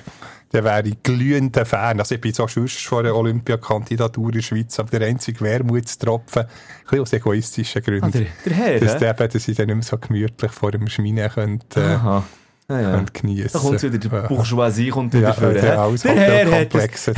dann 0.50 0.64
wäre 0.64 0.88
ich 0.88 1.02
glühender 1.02 1.66
Fan. 1.66 1.98
Also, 1.98 2.14
ich 2.14 2.20
bin 2.20 2.32
so 2.32 2.46
sonst 2.46 2.86
vor 2.86 3.02
der 3.02 3.16
Olympiakandidatur 3.16 4.26
in 4.26 4.32
der 4.32 4.42
Schweiz, 4.42 4.78
aber 4.78 4.98
der 4.98 5.08
einzige 5.08 5.40
Wermutstropfen, 5.40 6.42
ein 6.42 6.48
bisschen 6.84 7.00
aus 7.00 7.12
egoistischen 7.12 7.82
Gründen. 7.82 8.04
Ah, 8.04 8.10
der, 8.10 8.26
der 8.46 8.52
Herr, 8.54 8.80
dass, 8.80 9.02
eben, 9.02 9.32
dass 9.32 9.48
ich 9.48 9.56
dann 9.56 9.66
nicht 9.66 9.76
mehr 9.76 9.82
so 9.82 9.98
gemütlich 9.98 10.52
vor 10.52 10.70
dem 10.70 10.88
Schmine 10.88 11.28
könnte, 11.28 11.80
äh, 11.80 11.94
Aha. 11.94 12.24
Ah, 12.66 12.80
ja. 12.80 12.90
könnte 12.92 13.12
geniessen. 13.12 13.50
Da 13.52 13.58
kommt 13.58 13.82
wieder 13.82 13.98
die 13.98 14.08
Bourgeoisie 14.08 14.88
kommt 14.88 15.12
Ja, 15.12 15.20
wieder 15.20 15.34
vor. 15.34 15.50
der 15.52 15.62
hä? 15.62 15.68
alles 15.76 16.00
Der 16.02 16.14
Herr 16.14 16.60
hat, 16.60 16.74
das- 16.74 17.06
hat, 17.08 17.16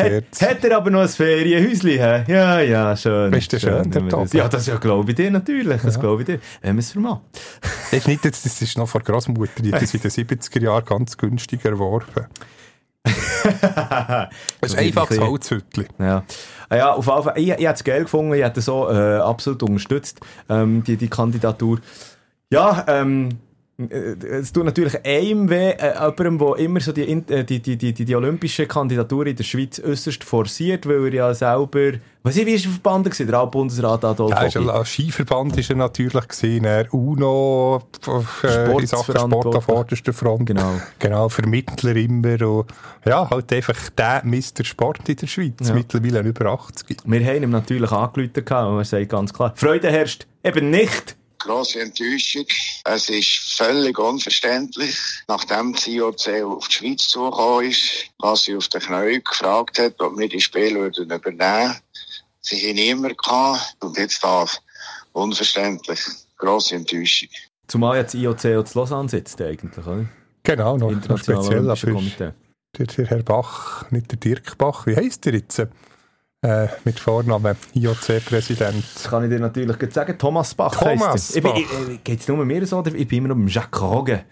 hat 0.50 0.64
er 0.64 0.76
aber 0.76 0.90
noch 0.90 1.02
ein 1.02 1.08
Ferienhäuschen, 1.08 1.88
hä? 1.90 2.24
Ja, 2.26 2.58
ja, 2.60 2.96
schön. 2.96 3.32
Ist 3.32 3.52
das 3.52 3.60
schön, 3.60 3.88
das- 3.90 4.02
oben? 4.12 4.28
Ja, 4.36 4.48
das 4.48 4.66
ja, 4.66 4.76
glaube 4.76 5.08
ich 5.12 5.16
dir 5.16 5.30
natürlich. 5.30 5.80
Das 5.82 6.00
glaube 6.00 6.22
ich 6.22 6.26
dir. 6.26 6.40
Wenn 6.62 6.70
man 6.70 6.78
es 6.80 6.90
vermacht. 6.90 7.20
Das 7.62 7.92
ist, 8.00 8.08
nicht, 8.08 8.24
jetzt- 8.24 8.44
das 8.44 8.60
ist 8.60 8.76
noch 8.76 8.88
von 8.88 9.02
Großmutter, 9.04 9.62
die 9.62 9.72
hat 9.72 9.82
das 9.82 9.94
in 9.94 10.00
den 10.00 10.10
70er 10.10 10.60
Jahren 10.62 10.84
ganz 10.84 11.16
günstig 11.16 11.64
erworben. 11.64 12.26
Das 14.60 14.72
ist 14.72 14.78
einfach 14.78 15.06
das 15.06 15.18
Holzhütchen. 15.20 15.86
Ja. 16.00 16.24
Ah 16.68 16.76
ja, 16.76 16.92
auf 16.94 17.06
jeden 17.06 17.22
Fall. 17.22 17.32
Ich, 17.36 17.48
ich 17.48 17.52
hätte 17.54 17.72
es 17.74 17.84
geil 17.84 18.02
gefunden. 18.02 18.34
Ich 18.34 18.42
hätte 18.42 18.60
so 18.60 18.90
äh, 18.90 19.18
absolut 19.18 19.62
unterstützt, 19.62 20.18
ähm, 20.48 20.82
die, 20.82 20.96
die 20.96 21.08
Kandidatur. 21.08 21.78
Ja, 22.50 22.84
ähm, 22.88 23.28
äh, 23.28 23.34
es 23.78 24.52
tut 24.52 24.64
natürlich 24.64 25.04
einem 25.04 25.50
weh, 25.50 25.72
äh, 25.72 25.92
jemandem, 25.94 26.38
der 26.38 26.56
immer 26.56 26.80
so 26.80 26.92
die, 26.92 27.02
äh, 27.02 27.44
die, 27.44 27.60
die, 27.60 27.76
die, 27.76 27.92
die, 27.92 28.16
olympische 28.16 28.66
Kandidatur 28.66 29.26
in 29.26 29.36
der 29.36 29.44
Schweiz 29.44 29.78
äußerst 29.78 30.24
forciert, 30.24 30.86
weil 30.86 31.04
er 31.08 31.12
ja 31.12 31.34
selber, 31.34 31.98
was 32.22 32.36
ich, 32.38 32.46
wie 32.46 32.54
ist 32.54 32.64
er 32.64 32.70
verbannt 32.70 33.04
gewesen? 33.04 33.26
Der 33.26 33.38
Altbundesrat 33.38 34.02
Adolf 34.02 34.30
Ja, 34.30 34.44
ist 34.44 34.56
Hocki. 34.56 34.70
ein 34.70 34.84
Skiverband 34.86 35.58
ist 35.58 35.68
er 35.68 35.76
natürlich 35.76 36.26
gesehen, 36.26 36.64
er 36.64 36.92
UNO, 36.94 37.82
äh, 38.06 38.10
in 38.10 38.22
Sachen 38.22 38.64
Sport 38.64 38.88
Sportsverantwortlich. 38.88 39.64
vorderster 39.64 40.12
Front. 40.14 40.46
Genau. 40.46 40.80
Genau, 40.98 41.28
Vermittler 41.28 41.96
immer. 41.96 42.40
Und, 42.48 42.66
ja, 43.04 43.28
halt 43.28 43.52
einfach 43.52 43.90
der 43.90 44.22
Mr. 44.24 44.64
Sport 44.64 45.06
in 45.06 45.16
der 45.16 45.26
Schweiz. 45.26 45.68
Ja. 45.68 45.74
Mittlerweile 45.74 46.20
über 46.20 46.46
80. 46.46 46.96
Wir 47.04 47.26
haben 47.26 47.42
ihm 47.42 47.50
natürlich 47.50 47.92
angerufen 47.92 48.32
und 48.36 48.78
er 48.78 48.84
sagt 48.86 49.10
ganz 49.10 49.34
klar, 49.34 49.52
Freude 49.54 49.90
herrscht 49.90 50.26
eben 50.42 50.70
nicht. 50.70 51.15
Grosse 51.38 51.80
Enttäuschung. 51.80 52.46
Es 52.84 53.08
ist 53.08 53.56
völlig 53.56 53.98
unverständlich. 53.98 54.96
Nachdem 55.28 55.72
das 55.72 55.86
IOC 55.86 56.42
auf 56.44 56.68
die 56.68 56.74
Schweiz 56.74 57.08
zugekommen 57.08 57.70
ist, 57.70 58.06
was 58.18 58.44
sie 58.44 58.56
auf 58.56 58.68
den 58.68 58.80
Knien 58.80 59.22
gefragt 59.22 59.78
hat, 59.78 60.00
ob 60.00 60.18
wir 60.18 60.28
die 60.28 60.40
Spiele 60.40 60.80
würden 60.80 61.10
übernehmen 61.10 61.76
Sie 62.40 62.68
haben 62.68 62.76
niemand 62.76 63.18
gehabt. 63.18 63.76
Und 63.80 63.98
jetzt 63.98 64.22
das. 64.22 64.60
Unverständlich. 65.12 66.00
Grosse 66.36 66.76
Enttäuschung. 66.76 67.28
Zumal 67.66 67.96
jetzt 67.96 68.14
IOC 68.14 68.44
auch 68.58 68.64
zu 68.64 68.78
Lausanne 68.78 69.08
sitzt 69.08 69.40
eigentlich, 69.40 69.84
oder? 69.84 70.06
Genau, 70.44 70.76
noch, 70.76 70.92
noch 70.92 71.18
speziell. 71.18 71.68
Aber 71.68 71.92
Komitee. 71.92 72.32
der, 72.78 72.86
der 72.86 73.06
Herr 73.06 73.22
Bach, 73.24 73.90
nicht 73.90 74.12
der 74.12 74.18
Dirk 74.18 74.56
Bach, 74.58 74.86
wie 74.86 74.94
heisst 74.94 75.24
der 75.24 75.34
jetzt? 75.34 75.66
Äh, 76.46 76.68
mit 76.84 77.00
Vornamen 77.00 77.56
IOC-Präsident. 77.74 78.84
Das 78.94 79.10
kann 79.10 79.24
ich 79.24 79.30
dir 79.30 79.40
natürlich 79.40 79.92
sagen. 79.92 80.16
Thomas 80.16 80.54
Bach 80.54 80.76
Thomas 80.76 81.14
heisst 81.14 81.36
er. 81.36 81.56
Ich- 81.56 82.04
Geht's 82.04 82.28
nur 82.28 82.44
mir 82.44 82.64
so? 82.64 82.78
Oder 82.78 82.94
ich 82.94 83.08
bin 83.08 83.18
immer 83.18 83.28
noch 83.28 83.34
beim 83.34 83.48
Jacques 83.48 83.82
Rogge. 83.82 84.22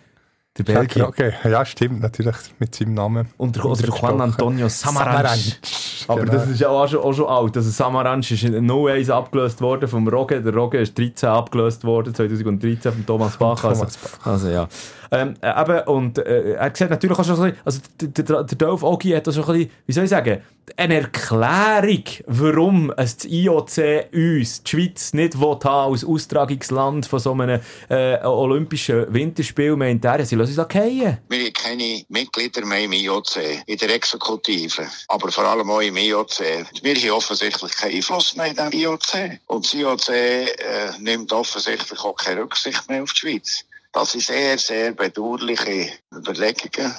Der 0.56 0.62
Belgier. 0.62 1.08
okay. 1.08 1.32
ja, 1.42 1.64
stimmt, 1.64 2.00
natürlich 2.00 2.36
mit 2.60 2.72
seinem 2.72 2.94
Namen. 2.94 3.28
Und 3.36 3.56
der, 3.56 3.64
oder 3.64 3.82
der 3.82 3.90
Juan 3.90 4.20
Antonio 4.20 4.68
Samaranch. 4.68 5.58
Aber 6.06 6.20
genau. 6.20 6.32
das 6.34 6.48
ist 6.48 6.60
ja 6.60 6.68
auch 6.68 6.86
schon, 6.86 7.00
auch 7.00 7.12
schon 7.12 7.26
alt. 7.26 7.56
Also 7.56 7.70
Samaranch 7.70 8.30
ist 8.30 8.44
in 8.44 8.70
01 8.70 9.10
abgelöst 9.10 9.60
worden 9.60 9.88
vom 9.88 10.06
Rogge. 10.06 10.40
Der 10.40 10.54
Rogge 10.54 10.78
ist 10.78 10.96
13 10.96 11.28
abgelöst 11.28 11.82
worden, 11.82 12.14
2013 12.14 12.92
von 12.92 13.04
Thomas 13.04 13.36
Bach. 13.36 13.64
Also, 13.64 13.80
Thomas 13.80 13.96
Bach. 13.96 14.26
also 14.26 14.48
ja. 14.48 14.68
Ähm, 15.10 15.34
äh, 15.40 15.60
eben, 15.60 15.88
und 15.88 16.18
äh, 16.18 16.52
er 16.52 16.72
sieht 16.74 16.90
natürlich 16.90 17.18
auch 17.18 17.24
schon 17.24 17.36
ein 17.40 17.52
bisschen, 17.52 17.58
also 17.64 17.80
der, 18.00 18.44
der, 18.44 18.58
Dolph 18.58 18.82
Ogi 18.82 19.10
hat 19.10 19.28
auch 19.28 19.32
schon 19.32 19.44
ein 19.44 19.52
bisschen, 19.52 19.70
wie 19.86 19.92
soll 19.92 20.04
ich 20.04 20.10
sagen, 20.10 20.42
eine 20.76 20.94
Erklärung, 20.94 22.04
warum 22.26 22.92
es 22.96 23.16
das 23.18 23.26
IOC 23.26 24.12
uns, 24.14 24.62
die 24.62 24.70
Schweiz, 24.70 25.12
nicht 25.12 25.38
will 25.38 25.58
als 25.62 26.04
Austragungsland 26.04 27.06
von 27.06 27.18
so 27.18 27.32
einem 27.32 27.60
äh, 27.90 28.24
olympischen 28.24 29.12
Winterspiel, 29.12 29.76
meint 29.76 30.04
er, 30.04 30.24
sie 30.24 30.36
lassen 30.36 30.58
uns 30.58 30.72
fallen. 30.72 31.18
Wir 31.28 31.44
haben 31.44 31.52
keine 31.52 32.04
Mitglieder 32.08 32.64
mehr 32.64 32.80
im 32.80 32.92
IOC, 32.92 33.64
in 33.66 33.78
der 33.78 33.94
Exekutive, 33.94 34.86
aber 35.08 35.30
vor 35.30 35.44
allem 35.44 35.70
auch 35.70 35.80
im 35.80 35.96
IOC. 35.96 36.40
Wir 36.82 36.94
haben 36.94 37.10
offensichtlich 37.10 37.72
keinen 37.76 37.96
Einfluss 37.96 38.36
mehr 38.36 38.46
in 38.46 38.54
diesem 38.54 38.72
IOC. 38.72 39.40
Und 39.46 39.64
das 39.64 39.74
IOC 39.74 40.08
äh, 40.08 40.54
nimmt 40.98 41.32
offensichtlich 41.32 41.98
auch 42.00 42.16
keine 42.16 42.42
Rücksicht 42.42 42.88
mehr 42.88 43.02
auf 43.02 43.12
die 43.12 43.20
Schweiz. 43.20 43.64
Das 43.94 44.10
sind 44.10 44.22
sehr, 44.22 44.58
sehr 44.58 44.92
bedauerliche 44.92 45.92
Überlegungen. 46.12 46.98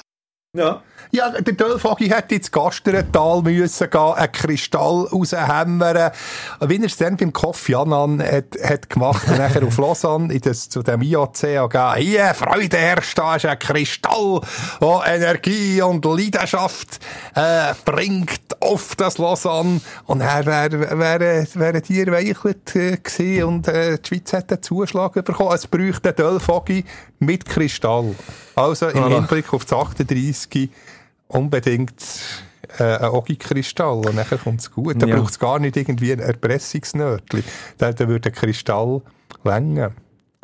Ja. 0.56 0.82
Ja, 1.12 1.30
der 1.30 1.54
Dölfogi 1.54 2.10
hätte 2.10 2.36
ins 2.36 2.52
Gasterntal 2.52 3.42
müssen 3.42 3.90
gehen, 3.90 4.02
einen 4.02 4.32
Kristall 4.32 5.08
raushämmern. 5.12 6.12
Wie 6.62 6.78
er 6.78 6.86
es 6.86 6.98
dann 6.98 7.18
beim 7.18 7.32
Kofi 7.32 7.76
Annan 7.76 8.22
hat, 8.22 8.58
hat 8.64 8.90
gemacht 8.90 9.28
und 9.28 9.38
nachher 9.38 9.64
auf 9.64 9.78
Lausanne 9.78 10.34
in 10.34 10.42
das, 10.42 10.70
zu 10.70 10.84
dem 10.84 11.02
IOC 11.02 11.42
gegeben. 11.42 11.96
Hier, 11.98 12.34
Freude 12.34 12.78
herrscht, 12.78 13.18
da 13.18 13.36
ist 13.36 13.46
ein 13.46 13.60
Kristall, 13.60 14.42
der 14.82 15.02
Energie 15.08 15.82
und 15.82 16.04
Leidenschaft 16.06 17.00
äh, 17.36 17.74
bringt 17.86 18.62
auf 18.62 18.96
das 18.96 19.18
Lausanne. 19.18 19.82
Und 20.06 20.22
er 20.22 20.46
wäre 20.46 21.00
wär, 21.00 21.48
wär 21.54 21.82
die 21.82 22.02
erweichelt 22.02 22.76
äh, 22.76 22.98
gewesen 22.98 23.44
und 23.44 23.68
äh, 23.68 23.98
die 23.98 24.08
Schweiz 24.08 24.34
hat 24.34 24.52
einen 24.52 24.64
Zuschlag 24.64 25.14
bekommen. 25.14 25.54
Es 25.54 25.68
bräuchte 25.68 26.10
einen 26.10 26.16
Dölfogi 26.16 26.84
mit 27.20 27.46
Kristall. 27.46 28.16
Also 28.56 28.88
im. 28.90 29.06
Hinblick 29.08 29.54
auf 29.54 29.66
das 29.66 29.78
38 29.78 30.70
unbedingt 31.28 31.94
äh, 32.80 32.84
ein 32.98 33.10
Ogi-Kristall 33.10 34.06
und 34.06 34.16
nachher 34.16 34.38
kommt 34.38 34.62
es 34.62 34.72
gut. 34.72 35.02
Da 35.02 35.08
Ja. 35.08 35.18
braucht 35.18 35.32
es 35.32 35.40
gar 35.40 35.60
nicht 35.60 35.78
irgendwie 35.78 36.12
ein 36.12 36.20
Erpressungsnötchen. 36.20 37.44
Da, 37.78 37.92
da 37.94 38.08
würde 38.08 38.30
ein 38.30 38.36
Kristall 38.36 39.02
länger. 39.44 39.92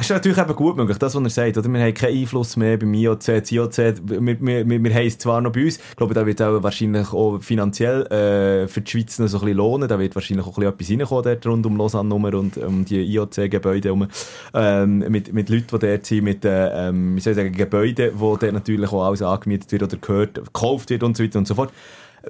Das 0.02 0.10
ist 0.10 0.16
natürlich 0.16 0.40
eben 0.40 0.56
gut 0.56 0.78
möglich, 0.78 0.98
das, 0.98 1.14
was 1.14 1.24
er 1.24 1.30
sagt. 1.30 1.60
Oder? 1.60 1.72
Wir 1.72 1.80
haben 1.80 1.94
keinen 1.94 2.18
Einfluss 2.18 2.58
mehr 2.58 2.76
beim 2.76 2.92
IOC. 2.92 3.24
Das 3.24 3.52
IOC, 3.52 3.78
wir, 3.78 4.42
wir, 4.42 4.68
wir, 4.68 4.94
haben 4.96 5.06
es 5.06 5.20
zwar 5.20 5.42
noch 5.42 5.52
bei 5.52 5.66
uns, 5.66 5.78
ich 5.78 5.96
glaube, 5.96 6.16
da 6.16 6.26
wird 6.26 6.42
auch 6.42 6.64
wahrscheinlich 6.64 7.14
auch 7.14 7.38
finanziell 7.40 8.08
äh, 8.08 8.68
für 8.68 8.82
die 8.82 8.90
Schweiz 8.90 9.20
noch 9.20 9.28
so 9.28 9.38
ein 9.38 9.42
bisschen 9.42 9.58
lohnen. 9.58 9.88
Da 9.88 10.00
wird 10.00 10.16
wahrscheinlich 10.16 10.48
auch 10.48 10.58
etwas 10.58 10.90
reinkommen 10.90 11.24
dort 11.24 11.46
rund 11.46 11.66
um 11.68 11.78
Lausanne 11.78 12.16
und 12.16 12.58
um 12.58 12.84
die 12.84 13.00
IOC-Gebäude. 13.14 14.08
Ähm, 14.56 14.98
mit, 15.08 15.34
mit 15.34 15.50
Leuten, 15.50 15.68
die 15.72 15.88
dort 15.88 16.06
sind, 16.08 16.24
mit 16.24 16.46
äh, 16.46 16.90
ähm, 16.90 17.16
wie 17.16 17.20
soll 17.20 17.36
sagen, 17.36 17.54
Gebäuden, 17.54 18.10
wo 18.16 18.38
dort 18.38 18.54
natürlich 18.54 18.92
auch 18.92 19.06
alles 19.06 19.22
angemietet 19.22 19.72
wird 19.72 19.84
oder 19.84 19.98
gehört, 19.98 20.34
gekauft 20.34 20.90
wird 20.90 21.04
und 21.04 21.16
so 21.16 21.24
weiter 21.24 21.38
und 21.38 21.48
so 21.48 21.54
fort. 21.54 21.72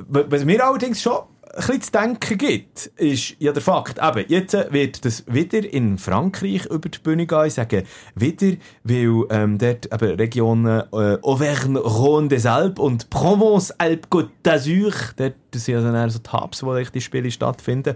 Was 0.10 0.44
mir 0.44 0.66
allerdings 0.66 1.02
schon 1.02 1.20
bisschen 1.56 1.82
zu 1.82 1.92
denken 1.92 2.38
gibt, 2.38 2.88
ist 2.98 3.36
ja 3.40 3.52
der 3.52 3.62
Fakt, 3.62 4.00
eben, 4.02 4.26
jetzt 4.28 4.54
wird 4.72 5.06
das 5.06 5.24
wieder 5.28 5.64
in 5.72 5.98
Frankreich 5.98 6.66
über 6.68 6.90
die 6.90 7.00
Bühne 7.00 7.26
gehen, 7.26 7.46
ich 7.46 7.54
sage 7.54 7.84
wieder, 8.16 8.58
weil 8.84 9.26
ähm, 9.30 9.58
dort 9.58 9.92
eben 9.92 10.16
Regionen 10.16 10.84
äh, 10.92 11.18
Auvergne, 11.22 11.80
Rhône 11.80 12.30
des 12.30 12.46
Alpes 12.46 12.84
und 12.84 13.10
Provence, 13.10 13.72
Alpes, 13.80 14.10
Côte 14.10 14.30
d'Azur, 14.44 14.94
dort 15.18 15.34
das 15.52 15.66
sind 15.66 15.76
also 15.76 15.92
dann 15.92 16.10
so 16.10 16.20
die 16.20 16.32
Hubs, 16.32 16.64
wo 16.64 16.78
die 16.78 17.02
Spiele 17.02 17.30
stattfinden. 17.30 17.96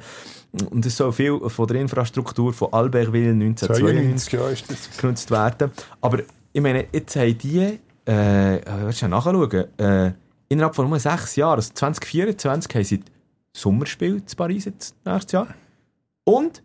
Und 0.70 0.86
es 0.86 0.97
soll 0.97 1.12
viel 1.12 1.39
von 1.47 1.68
der 1.68 1.82
Infrastruktur 1.82 2.53
von 2.53 2.74
Albertville 2.74 3.32
1992 3.32 4.34
ja, 4.34 4.47
ist 4.49 4.70
das. 4.70 4.97
genutzt 4.97 5.32
werden. 5.32 5.72
Aber 6.01 6.20
ich 6.53 6.62
meine, 6.62 6.86
jetzt 6.91 7.16
haben 7.16 7.38
die, 7.38 7.80
äh, 8.06 8.60
willst 8.84 9.01
du 9.01 9.08
nachschauen, 9.08 9.66
äh, 9.78 10.12
innerhalb 10.49 10.76
von 10.76 10.89
nur 10.89 10.99
sechs 10.99 11.36
Jahren, 11.36 11.58
also 11.58 11.74
2024, 11.74 12.76
haben 12.76 12.84
sie 12.84 13.01
Sommerspiel 13.56 14.24
zu 14.26 14.36
Paris 14.36 14.66
jetzt 14.66 14.95
nächstes 15.06 15.32
Jahr. 15.32 15.47
Und 16.26 16.62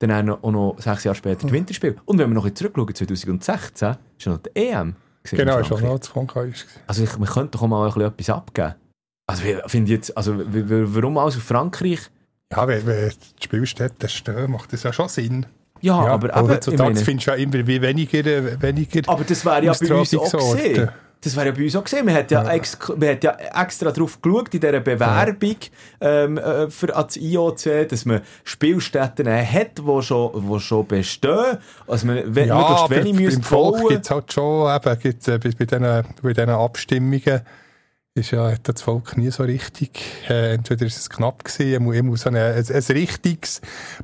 dann 0.00 0.30
auch 0.30 0.50
noch, 0.50 0.76
sechs 0.78 1.04
Jahre 1.04 1.16
später 1.16 1.42
das 1.42 1.52
Winterspiel. 1.52 1.96
Und 2.04 2.18
wenn 2.18 2.28
wir 2.28 2.34
noch 2.34 2.44
ein 2.44 2.52
bisschen 2.52 2.72
zurückschauen, 2.72 2.94
2016, 2.94 3.88
ist 4.18 4.24
ja 4.24 4.32
noch 4.32 4.38
die 4.38 4.50
EM. 4.54 4.94
Genau, 5.24 5.58
ist 5.58 5.72
auch 5.72 5.80
noch 5.80 5.98
zu 5.98 6.12
Frankreich. 6.12 6.64
Also 6.86 7.02
ich, 7.02 7.18
man 7.18 7.28
könnte 7.28 7.52
doch 7.52 7.62
auch 7.62 7.68
mal 7.68 7.86
ein 7.86 7.92
bisschen 7.92 8.08
etwas 8.08 8.30
abgeben. 8.30 8.74
Also 9.26 9.42
finde 9.66 9.90
jetzt, 9.90 10.16
also 10.16 10.38
warum 10.38 11.18
alles 11.18 11.36
auf 11.36 11.42
Frankreich? 11.42 12.00
Ja, 12.52 12.66
wenn, 12.66 12.86
wenn 12.86 13.10
die 13.10 13.44
Spielstätte 13.44 14.08
stehen, 14.08 14.50
macht 14.50 14.72
das 14.72 14.84
ja 14.84 14.92
schon 14.92 15.08
Sinn. 15.08 15.46
Ja, 15.80 16.06
Ja, 16.06 16.12
aber, 16.14 16.28
aber 16.28 16.34
aber 16.34 16.48
heutzutage 16.54 16.96
findest 16.96 17.26
du 17.26 17.30
ja 17.32 17.36
immer 17.36 17.66
weniger, 17.66 18.26
äh, 18.26 18.62
weniger 18.62 19.02
Aber 19.06 19.24
das 19.24 19.44
wäre 19.44 19.64
ja 19.64 19.72
bei 19.72 19.94
uns 19.94 20.14
auch 20.14 20.32
gesehen. 20.32 20.90
Das 21.20 21.34
wäre 21.34 21.46
ja 21.46 21.52
bei 21.52 21.64
uns 21.64 21.74
auch 21.74 21.84
gesehen. 21.84 22.04
Man 22.04 22.14
hat 22.14 22.30
ja, 22.30 22.48
ex 22.48 22.78
man 22.96 23.08
hat 23.08 23.24
ja 23.24 23.36
extra 23.60 23.90
darauf 23.90 24.22
geschaut, 24.22 24.54
in 24.54 24.60
dieser 24.60 24.80
Bewerbung 24.80 25.56
ähm, 26.00 26.38
äh, 26.38 26.70
für 26.70 26.94
ans 26.94 27.16
IOC, 27.16 27.88
dass 27.88 28.04
man 28.04 28.20
Spielstätten 28.44 29.28
hat, 29.28 29.78
die 29.78 30.02
schon, 30.02 30.30
wo 30.34 30.58
schon 30.58 30.86
bestehen. 30.86 31.58
Also 31.86 32.06
man 32.06 32.34
we 32.34 32.44
Ja, 32.44 32.56
möglichst 32.56 32.90
wenig 32.90 33.10
im 33.10 33.24
müsste 33.24 33.42
Volk 33.42 33.88
gibt 33.88 34.04
es 34.04 34.10
halt 34.10 34.32
schon, 34.32 34.74
eben, 34.74 34.98
gibt's, 35.00 35.28
äh, 35.28 35.38
bei, 35.38 35.50
bei 35.50 35.64
diesen 35.64 36.04
bei 36.22 36.32
diesen 36.32 36.50
Abstimmungen 36.50 37.42
ist 38.18 38.30
ja, 38.32 38.50
hat 38.50 38.68
das 38.68 38.82
Volk 38.82 39.16
nie 39.16 39.30
so 39.30 39.44
richtig, 39.44 40.00
äh, 40.28 40.54
entweder 40.54 40.86
ist 40.86 40.98
es 40.98 41.08
knapp 41.10 41.44
gewesen, 41.44 41.74
immer, 41.74 41.94
immer 41.94 42.16
so 42.16 42.28
ein, 42.30 42.36
ein, 42.36 42.64
ein 42.68 42.82
richtiges 42.88 43.60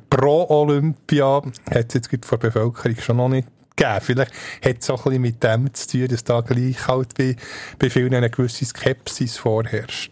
Pro-Olympia 0.09 1.41
hat 1.69 1.85
es 1.87 1.93
jetzt 1.93 2.25
von 2.25 2.39
der 2.39 2.47
Bevölkerung 2.49 2.95
schon 2.97 3.17
noch 3.17 3.29
nicht 3.29 3.47
gegeben. 3.75 3.99
Vielleicht 4.01 4.31
hat 4.63 4.75
es 4.81 4.89
auch 4.89 5.05
ein 5.05 5.09
bisschen 5.09 5.21
mit 5.21 5.43
dem 5.43 5.73
zu 5.73 5.87
tun, 5.87 6.07
dass 6.07 6.23
da 6.23 6.41
gleich 6.41 6.87
halt 6.87 7.15
bei, 7.17 7.35
bei 7.79 7.89
vielen 7.89 8.13
eine 8.13 8.29
gewisse 8.29 8.65
Skepsis 8.65 9.37
vorherrscht. 9.37 10.11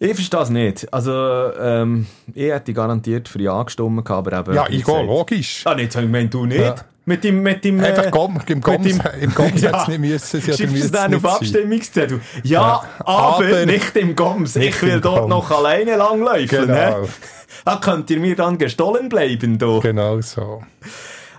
Ich 0.00 0.14
verstehe 0.14 0.40
es 0.40 0.50
nicht. 0.50 0.92
Also, 0.92 1.12
ähm, 1.58 2.06
ich 2.34 2.50
hätte 2.50 2.72
garantiert 2.74 3.28
für 3.28 3.40
Ja 3.40 3.62
gestimmt, 3.62 4.10
aber 4.10 4.38
eben... 4.38 4.54
Ja, 4.54 4.66
ich 4.68 4.84
gehe, 4.84 5.02
logisch. 5.02 5.62
Ah, 5.64 5.74
nicht, 5.74 5.94
ich 5.94 6.08
meine, 6.08 6.28
du 6.28 6.46
nicht. 6.46 6.60
Ja. 6.60 6.74
Mit 7.06 7.22
dem, 7.22 7.42
mit 7.42 7.62
dem, 7.64 7.80
Einfach 7.80 8.06
äh, 8.06 8.10
Gom, 8.10 8.40
im 8.46 8.56
mit 8.56 8.64
Goms, 8.64 8.98
im 9.20 9.34
Goms 9.34 9.60
Ja. 9.60 9.68
hätte 9.68 9.78
es 9.82 9.88
nicht 9.88 10.00
müssen. 10.00 10.40
sie 10.40 10.52
Schiebst 10.52 10.74
du 10.74 10.78
es 10.80 10.90
dann 10.90 11.14
auf. 11.14 11.24
Abstimmungszettel? 11.24 12.20
Ja, 12.42 12.60
Ja, 12.60 12.84
aber, 13.00 13.44
aber 13.46 13.66
nicht 13.66 13.94
im 13.96 14.16
Goms. 14.16 14.54
nicht 14.56 14.70
Ich 14.70 14.82
will 14.82 14.88
im 14.94 15.00
dort 15.02 15.20
Goms. 15.20 15.30
noch 15.30 15.50
alleine 15.50 15.96
langlaufen. 15.96 16.48
Genau. 16.48 17.02
Ne? 17.02 17.08
Da 17.66 17.76
könnt 17.76 18.10
ihr 18.10 18.20
mir 18.20 18.36
dann 18.36 18.58
gestohlen 18.58 19.08
bleiben. 19.08 19.58
Da. 19.58 19.78
Genau 19.80 20.20
so. 20.20 20.62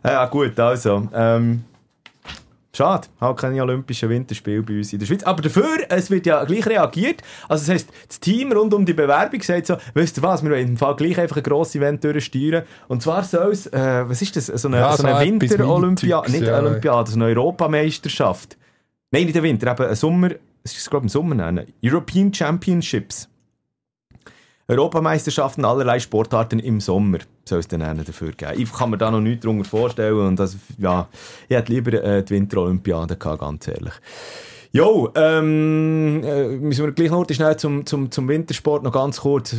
Ja, 0.05 0.25
gut, 0.25 0.59
also. 0.59 1.07
Ähm, 1.13 1.63
schade, 2.75 3.07
halt 3.19 3.37
keine 3.37 3.61
Olympischen 3.61 4.09
Winterspiele 4.09 4.61
bei 4.61 4.77
uns 4.77 4.93
in 4.93 4.99
der 4.99 5.05
Schweiz. 5.05 5.23
Aber 5.23 5.41
dafür, 5.41 5.77
es 5.89 6.09
wird 6.11 6.25
ja 6.25 6.43
gleich 6.43 6.65
reagiert. 6.67 7.21
Also, 7.47 7.65
das 7.65 7.73
heisst, 7.73 7.89
das 8.07 8.19
Team 8.19 8.51
rund 8.51 8.73
um 8.73 8.85
die 8.85 8.93
Bewerbung 8.93 9.41
sagt 9.41 9.67
so, 9.67 9.77
wisst 9.93 10.17
ihr 10.17 10.23
was, 10.23 10.43
wir 10.43 10.51
wollen 10.51 10.67
im 10.69 10.77
Fall 10.77 10.95
gleich 10.95 11.19
einfach 11.19 11.37
ein 11.37 11.43
grosses 11.43 11.75
Event 11.75 12.03
durchsteuern. 12.03 12.63
Und 12.87 13.01
zwar 13.01 13.23
soll 13.23 13.51
es, 13.51 13.67
äh, 13.67 14.03
was 14.07 14.21
ist 14.21 14.35
das, 14.35 14.47
so 14.47 14.67
eine, 14.67 14.77
Ja, 14.77 14.95
so 14.95 15.03
eine 15.05 15.19
Winter-Olympiade, 15.19 16.31
nicht 16.31 16.43
ja. 16.43 16.59
Olympiade, 16.59 17.11
so 17.11 17.17
eine 17.17 17.25
Europameisterschaft. 17.25 18.57
Nein, 19.11 19.23
nicht 19.23 19.35
der 19.35 19.43
Winter, 19.43 19.71
eben 19.71 19.83
ein 19.83 19.95
Sommer, 19.95 20.29
es 20.63 20.75
ist 20.75 20.89
glaube 20.89 21.05
ich 21.05 21.13
im 21.13 21.21
Sommer 21.21 21.35
nennen. 21.35 21.71
European 21.83 22.33
Championships. 22.33 23.29
Europameisterschaften 24.67 25.63
allerlei 25.63 25.99
Sportarten 25.99 26.59
im 26.59 26.79
Sommer 26.79 27.19
soll 27.47 27.59
es 27.59 27.67
dann 27.67 27.83
einen 27.83 28.03
dafür 28.03 28.31
geben. 28.31 28.53
Ich 28.57 28.73
kann 28.73 28.89
mir 28.89 28.97
da 28.97 29.11
noch 29.11 29.21
nichts 29.21 29.43
darunter 29.43 29.69
vorstellen 29.69 30.27
und 30.27 30.39
das, 30.39 30.57
ja, 30.77 31.07
ich 31.47 31.55
hätte 31.55 31.71
lieber 31.71 31.93
äh, 32.03 32.23
die 32.23 32.33
Winterolympiade 32.33 33.15
gehabt, 33.15 33.41
ganz 33.41 33.67
ehrlich. 33.67 33.93
Jo, 34.71 35.09
ähm, 35.15 36.21
äh, 36.23 36.47
müssen 36.47 36.83
wir 36.83 36.91
gleich 36.91 37.11
noch 37.11 37.25
schnell 37.29 37.55
zum, 37.57 37.85
zum, 37.85 38.11
zum 38.11 38.27
Wintersport 38.27 38.83
noch 38.83 38.91
ganz 38.91 39.21
kurz, 39.21 39.53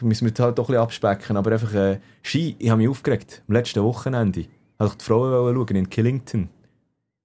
müssen 0.00 0.26
wir 0.26 0.44
halt 0.44 0.58
doch 0.58 0.64
ein 0.64 0.66
bisschen 0.68 0.82
abspecken, 0.82 1.36
aber 1.36 1.52
einfach 1.52 1.74
äh, 1.74 1.98
Ski, 2.22 2.56
ich 2.58 2.70
habe 2.70 2.80
mich 2.80 2.88
aufgeregt, 2.88 3.42
am 3.48 3.54
letzten 3.54 3.82
Wochenende. 3.82 4.46
Habe 4.78 4.90
ich 4.90 4.96
die 4.96 5.04
Frauen 5.04 5.54
schauen 5.54 5.76
in 5.76 5.90
Killington. 5.90 6.48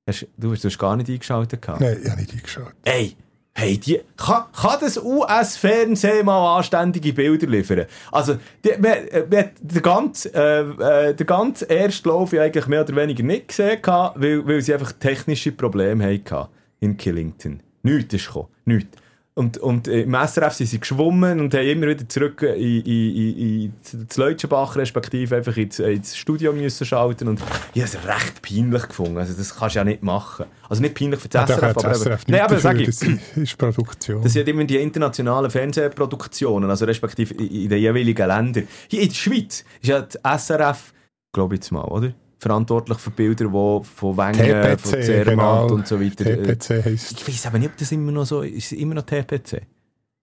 Hast, 0.08 0.28
du, 0.38 0.52
hast, 0.52 0.64
du 0.64 0.68
hast 0.68 0.80
gar 0.80 0.96
nicht 0.96 1.10
eingeschaltet 1.10 1.62
gehabt. 1.62 1.80
Nein, 1.80 1.98
ich 2.04 2.10
habe 2.10 2.20
nicht 2.20 2.34
eingeschaut. 2.34 2.74
Ey, 2.84 3.16
hey, 3.54 3.78
die, 3.78 4.00
kann, 4.16 4.44
kann 4.54 4.80
das 4.80 4.98
US-Fernsehen 4.98 6.26
mal 6.26 6.58
anständige 6.58 7.14
Bilder 7.14 7.48
liefern? 7.48 7.86
Also, 8.12 8.36
die, 8.64 8.72
wir, 8.78 9.14
äh, 9.14 9.26
wir, 9.30 9.40
hat 9.40 9.52
der 9.60 9.82
ganze, 9.82 10.34
äh, 10.34 11.10
äh, 11.10 11.14
der 11.14 11.26
ganze 11.26 11.66
erste 11.66 12.10
Lauf 12.10 12.34
ja 12.34 12.44
eigentlich 12.44 12.68
mehr 12.68 12.82
oder 12.82 12.96
weniger 12.96 13.24
nicht 13.24 13.50
gesehen, 13.50 13.80
weil, 13.84 14.48
weil 14.48 14.62
sie 14.62 14.74
einfach 14.74 14.94
technische 14.94 15.52
Probleme 15.52 16.06
hatten 16.06 16.50
in 16.80 16.98
Killington. 16.98 17.62
Nichts 17.84 18.14
ist 18.14 18.28
gekommen, 18.28 18.50
nichts. 18.66 18.98
Und, 19.40 19.58
und 19.58 19.88
äh, 19.88 20.02
im 20.02 20.14
SRF 20.14 20.52
sind 20.52 20.68
sie 20.68 20.82
geschwommen 20.82 21.40
und 21.40 21.54
haben 21.54 21.66
immer 21.66 21.88
wieder 21.88 22.10
zurück 22.10 22.42
in, 22.42 22.82
in, 22.82 23.16
in, 23.16 23.64
in 23.64 23.74
das 24.06 24.18
Leutschenbach 24.18 24.76
respektive 24.76 25.38
einfach 25.38 25.56
ins, 25.56 25.80
ins 25.80 26.18
Studio 26.18 26.52
müssen 26.52 26.86
schalten 26.86 27.30
und 27.30 27.40
ich 27.74 27.82
habe 27.82 27.90
es 27.90 28.06
recht 28.06 28.42
peinlich 28.42 28.86
gefunden. 28.90 29.18
Also 29.18 29.32
das 29.32 29.56
kannst 29.56 29.76
du 29.76 29.80
ja 29.80 29.86
nicht 29.86 30.04
machen. 30.04 30.46
Also 30.68 30.82
nicht 30.82 30.94
peinlich 30.94 31.22
für 31.22 31.30
das 31.30 31.48
Da 31.48 31.56
SRF, 31.56 31.78
aber... 31.78 31.90
das 31.90 32.02
SRF 32.02 32.28
Nein, 32.28 32.42
aber 32.42 32.60
sag 32.60 32.82
ich, 32.82 32.88
das 32.88 33.02
ist 33.38 33.58
Produktion. 33.58 34.22
das 34.22 34.34
sind 34.34 34.46
immer 34.50 34.66
die 34.66 34.76
internationalen 34.76 35.50
Fernsehproduktionen, 35.50 36.70
also 36.70 36.84
respektive 36.84 37.34
in 37.36 37.70
den 37.70 37.80
jeweiligen 37.80 38.28
Ländern. 38.28 38.68
Hier 38.90 39.04
in 39.04 39.08
der 39.08 39.16
Schweiz 39.16 39.64
ist 39.82 39.88
ja 39.88 40.02
die 40.02 40.18
SRF, 40.38 40.92
glaube 41.32 41.56
ich 41.56 41.60
jetzt 41.60 41.72
mal, 41.72 41.86
oder? 41.86 42.12
Verantwortlich 42.40 42.98
für 43.00 43.12
Bilder, 43.12 43.46
die 43.46 43.86
von 43.86 44.18
Wengen, 44.18 44.78
von 44.80 44.94
TPC, 44.94 45.04
Zermatt 45.04 45.28
genau. 45.28 45.74
und 45.74 45.88
so 45.88 46.00
weiter. 46.00 46.26
äh, 46.26 46.56
TPC 46.56 46.86
heisst 46.86 47.12
Ich 47.20 47.28
weiß 47.28 47.48
aber 47.48 47.60
nicht, 47.60 47.72
ob 47.72 47.78
das 47.78 47.92
immer 47.92 48.12
noch 48.12 48.26
so 48.26 48.42
ist. 48.42 48.58
Ist 48.58 48.72
es 48.72 48.78
immer 48.80 48.96
noch 48.96 49.04
TPC? 49.04 49.62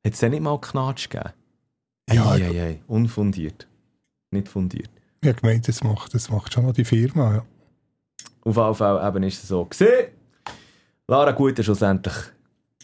Hat 0.05 0.13
es 0.13 0.19
denn 0.19 0.31
nicht 0.31 0.43
mal 0.43 0.59
Knatsch 0.59 1.11
gegeben? 1.11 1.31
Ja, 2.11 2.31
ei, 2.31 2.45
ei, 2.45 2.63
ei. 2.63 2.81
unfundiert. 2.87 3.67
Nicht 4.31 4.49
fundiert. 4.49 4.91
Ich 5.21 5.29
habe 5.29 5.41
gemeint, 5.41 5.69
das 5.69 5.83
macht, 5.83 6.15
das 6.15 6.31
macht 6.31 6.55
schon 6.55 6.65
noch 6.65 6.73
die 6.73 6.85
Firma. 6.85 7.35
Ja. 7.35 7.45
Auf 8.45 8.57
jeden 8.57 8.75
Fall 8.75 9.09
eben 9.09 9.23
ist 9.25 9.43
es 9.43 9.49
so 9.49 9.65
gesehen. 9.65 10.09
Lara 11.09 11.33
Gut 11.33 11.59
ist 11.59 11.65
schlussendlich 11.65 12.15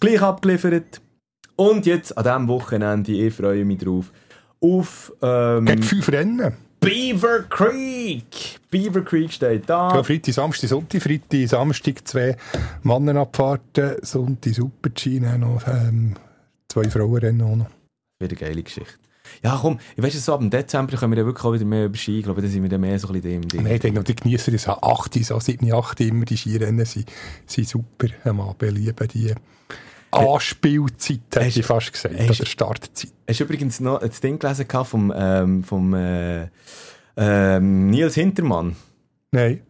gleich 0.02 0.20
abgeliefert. 0.20 1.00
Und 1.56 1.86
jetzt 1.86 2.16
an 2.18 2.24
diesem 2.24 2.48
Wochenende, 2.48 3.12
ich 3.12 3.34
freue 3.34 3.64
mich 3.64 3.78
drauf, 3.78 4.12
auf 4.60 5.12
ähm, 5.22 5.68
Hat 5.68 5.84
fünf 5.84 6.08
Rennen. 6.10 6.56
Beaver 6.82 7.44
Creek. 7.48 8.58
Beaver 8.68 9.02
Creek 9.02 9.32
steht 9.32 9.70
da. 9.70 9.94
Ja, 9.94 10.02
Freitag, 10.02 10.34
Samstag, 10.34 10.68
Sonntag, 10.68 11.00
Freitag, 11.00 11.48
Samstag 11.48 12.08
zwei 12.08 12.36
Mannenabfahrten, 12.82 13.98
Sonntag 14.02 14.52
Super-G, 14.52 15.20
noch 15.20 15.62
ähm, 15.68 16.14
zwei 16.66 16.90
Frauenrennen 16.90 17.42
auch 17.42 17.54
noch. 17.54 17.66
Wieder 18.18 18.36
eine 18.36 18.48
geile 18.48 18.62
Geschichte. 18.64 18.98
Ja, 19.44 19.58
komm, 19.62 19.78
ich 19.96 20.02
weiss, 20.02 20.24
so 20.24 20.34
ab 20.34 20.40
dem 20.40 20.50
Dezember 20.50 20.96
können 20.96 21.12
wir 21.12 21.20
ja 21.20 21.24
wirklich 21.24 21.44
auch 21.44 21.52
wieder 21.52 21.64
mehr 21.64 21.86
über 21.86 21.96
Ski. 21.96 22.18
Ich 22.18 22.24
glaube, 22.24 22.42
da 22.42 22.48
sind 22.48 22.64
wir 22.64 22.68
dann 22.68 22.80
mehr 22.80 22.98
so 22.98 23.06
ein 23.06 23.14
bisschen 23.14 23.42
dem 23.42 23.48
Ding. 23.48 23.62
Nein, 23.62 23.74
ich 23.74 23.80
denke, 23.80 24.02
die 24.02 24.16
genießen 24.16 24.52
das 24.52 24.66
auch 24.66 24.82
8, 24.82 25.24
so 25.24 25.38
7, 25.38 25.72
8 25.72 26.00
immer, 26.00 26.24
die 26.24 26.36
Skirennen 26.36 26.84
sind, 26.84 27.10
sind 27.46 27.68
super. 27.68 28.08
Einmal 28.24 28.54
belieben 28.58 29.08
die 29.14 29.32
Anspielzeit, 30.12 31.20
hätte 31.34 31.46
Hast- 31.46 31.56
ich 31.56 31.66
fast 31.66 31.92
gesagt, 31.92 32.14
hast- 32.18 32.40
oder 32.40 32.46
Startzeit. 32.46 33.12
Hast 33.28 33.40
du 33.40 33.44
übrigens 33.44 33.80
noch 33.80 34.00
das 34.00 34.20
Ding 34.20 34.38
gelesen 34.38 34.66
vom, 34.84 35.12
ähm, 35.16 35.64
vom 35.64 35.94
äh, 35.94 36.48
ähm, 37.16 37.90
Nils 37.90 38.14
Hintermann? 38.14 38.76
Nein, 39.32 39.62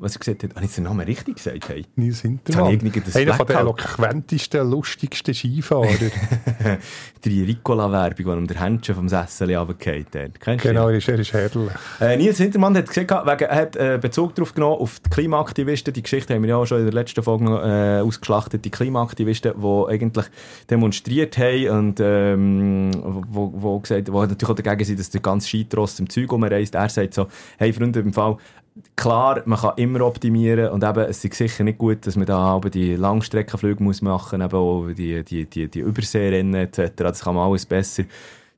Was 0.00 0.14
er 0.14 0.20
gesagt 0.20 0.44
hat, 0.44 0.54
habe 0.54 0.64
ich 0.64 0.72
den 0.72 0.84
Namen 0.84 1.00
richtig 1.00 1.34
gesagt? 1.38 1.68
Hey? 1.68 1.84
Nils 1.96 2.20
Hintermann. 2.20 2.80
Einer 3.14 3.34
von 3.34 3.46
den 3.48 3.56
eloquentesten, 3.56 4.70
lustigsten 4.70 5.34
Skifahrer. 5.34 5.88
Die 7.24 7.42
Ricola-Werbung, 7.42 8.24
die 8.24 8.30
ihm 8.30 8.46
der 8.46 8.60
Händchen 8.60 8.94
vom 8.94 9.08
Sessel 9.08 9.56
runtergefallen 9.56 10.06
hat. 10.14 10.38
Kennst 10.38 10.62
genau, 10.62 10.88
ist, 10.90 11.08
er 11.08 11.18
ist 11.18 11.32
herrlich. 11.32 11.72
Äh, 12.00 12.16
Nils 12.16 12.38
Hintermann 12.38 12.76
hat 12.76 12.86
gesagt, 12.86 13.10
wegen, 13.10 13.50
er 13.50 13.56
hat 13.56 13.74
äh, 13.74 13.98
Bezug 14.00 14.36
darauf 14.36 14.54
genommen 14.54 14.76
auf 14.76 15.00
die 15.00 15.10
Klimaaktivisten. 15.10 15.92
Die 15.92 16.02
Geschichte 16.02 16.32
haben 16.32 16.42
wir 16.42 16.50
ja 16.50 16.56
auch 16.58 16.66
schon 16.66 16.78
in 16.78 16.84
der 16.84 16.94
letzten 16.94 17.24
Folge 17.24 17.42
noch, 17.42 17.60
äh, 17.60 17.98
ausgeschlachtet. 17.98 18.64
Die 18.64 18.70
Klimaaktivisten, 18.70 19.60
die 19.60 19.84
eigentlich 19.88 20.26
demonstriert 20.70 21.36
haben 21.38 21.70
und 21.70 22.00
ähm, 22.00 22.92
wo, 23.30 23.52
wo, 23.52 23.80
gesagt, 23.80 24.12
wo 24.12 24.20
natürlich 24.20 24.48
auch 24.48 24.54
dagegen 24.54 24.84
sind, 24.84 25.00
dass 25.00 25.10
der 25.10 25.22
ganze 25.22 25.48
Skeitross 25.48 25.98
im 25.98 26.08
Zeug 26.08 26.30
umreist. 26.30 26.76
Er 26.76 26.88
sagt 26.88 27.14
so, 27.14 27.26
hey 27.58 27.72
Freunde, 27.72 27.98
im 27.98 28.12
Fall 28.12 28.36
klar, 28.96 29.42
man 29.44 29.58
kann 29.58 29.72
immer 29.76 30.04
optimieren 30.04 30.70
und 30.70 30.84
eben, 30.84 31.04
es 31.04 31.24
ist 31.24 31.34
sicher 31.34 31.64
nicht 31.64 31.78
gut, 31.78 32.06
dass 32.06 32.16
man 32.16 32.26
da 32.26 32.60
die 32.60 32.96
Langstreckenflüge 32.96 33.82
muss 33.82 34.02
machen, 34.02 34.40
eben 34.40 34.54
auch 34.54 34.88
die, 34.88 35.22
die, 35.24 35.46
die, 35.46 35.68
die 35.68 35.80
Überseerennen 35.80 36.54
etc. 36.54 36.92
Das 36.96 37.20
kann 37.22 37.34
man 37.34 37.48
alles 37.48 37.66
besser 37.66 38.04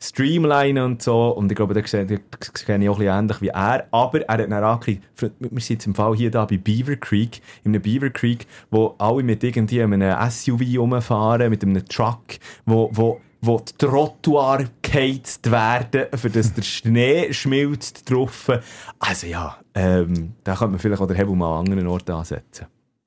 streamlinen 0.03 0.83
und 0.83 1.03
so. 1.03 1.29
Und 1.29 1.53
ich 1.53 1.57
glaube, 1.57 1.75
da 1.75 1.83
kenne 1.83 2.15
ich 2.15 2.89
auch 2.89 2.99
ein 2.99 2.99
bisschen 2.99 3.19
ähnlich 3.19 3.43
wie 3.43 3.49
er. 3.49 3.87
Aber 3.91 4.21
er 4.23 4.33
hat 4.33 4.41
dann 4.41 4.53
angekriegt, 4.53 5.03
wir 5.19 5.31
sind 5.61 5.69
jetzt 5.69 5.87
im 5.87 5.95
Fall 5.95 6.17
hier 6.17 6.31
da 6.31 6.47
bei 6.47 6.57
Beaver 6.57 6.97
Creek, 6.97 7.41
in 7.65 7.73
einem 7.73 7.83
Beaver 7.83 8.11
Creek, 8.11 8.47
wo 8.71 8.95
alle 8.99 9.23
mit 9.23 9.45
irgendwie 9.45 9.83
einem 9.83 10.31
SUV 10.31 10.79
rumfahren, 10.79 11.51
mit 11.51 11.63
einem 11.63 11.87
Truck, 11.87 12.39
wo, 12.65 12.91
wo 12.93 13.21
wo 13.41 13.59
die 13.61 13.73
Trottoir 13.79 14.67
geheizt 14.83 15.51
werden, 15.51 16.07
für 16.15 16.31
dass 16.31 16.53
der 16.53 16.63
Schnee 16.63 17.33
schmilzt 17.33 18.11
drauf. 18.11 18.51
Also 18.99 19.27
ja, 19.27 19.59
ähm, 19.75 20.35
da 20.45 20.55
könnte 20.55 20.73
man 20.73 20.79
vielleicht 20.79 21.01
auch 21.01 21.07
den 21.07 21.17
Hebel 21.17 21.35
mal 21.35 21.59
an 21.59 21.67
anderen 21.67 21.87
Orten 21.87 22.13
ansetzen. 22.13 22.67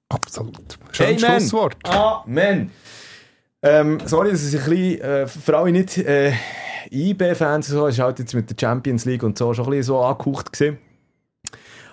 Absolut. 0.10 0.77
Schönes 0.91 1.23
Amen. 1.23 1.39
Schlusswort. 1.39 1.77
Amen. 1.88 2.72
Ähm, 3.61 3.99
sorry, 4.05 4.31
dass 4.31 4.53
ich 4.53 4.61
ein 4.61 4.69
bisschen, 4.69 5.01
äh, 5.01 5.27
für 5.27 5.57
alle 5.57 5.72
nicht 5.72 5.97
äh, 5.97 6.34
IB-Fans 6.91 7.68
so, 7.68 7.88
ist 7.88 7.99
halt 7.99 8.19
jetzt 8.19 8.34
mit 8.34 8.49
der 8.49 8.55
Champions 8.60 9.05
League 9.05 9.23
und 9.23 9.38
so 9.38 9.53
schon 9.53 9.65
ein 9.65 9.72
bisschen 9.72 9.84
so 9.84 9.99
angehaucht 9.99 10.51
gewesen. 10.51 10.77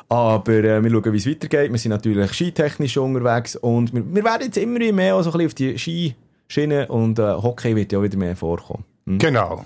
Aber 0.08 0.52
äh, 0.52 0.82
wir 0.82 0.90
schauen, 0.90 1.12
wie 1.12 1.18
es 1.18 1.26
weitergeht. 1.28 1.70
Wir 1.70 1.78
sind 1.78 1.92
natürlich 1.92 2.32
skitechnisch 2.32 2.96
unterwegs 2.96 3.54
und 3.54 3.94
wir, 3.94 4.02
wir 4.04 4.24
werden 4.24 4.42
jetzt 4.46 4.56
immer 4.56 4.80
mehr 4.92 5.14
auch 5.14 5.22
so 5.22 5.30
ein 5.30 5.38
bisschen 5.38 5.46
auf 5.46 5.54
die 5.54 6.14
Skischiene 6.50 6.88
und 6.88 7.18
äh, 7.18 7.22
Hockey 7.22 7.76
wird 7.76 7.92
ja 7.92 8.00
auch 8.00 8.02
wieder 8.02 8.18
mehr 8.18 8.36
vorkommen. 8.36 8.84
Hm? 9.06 9.18
Genau. 9.18 9.64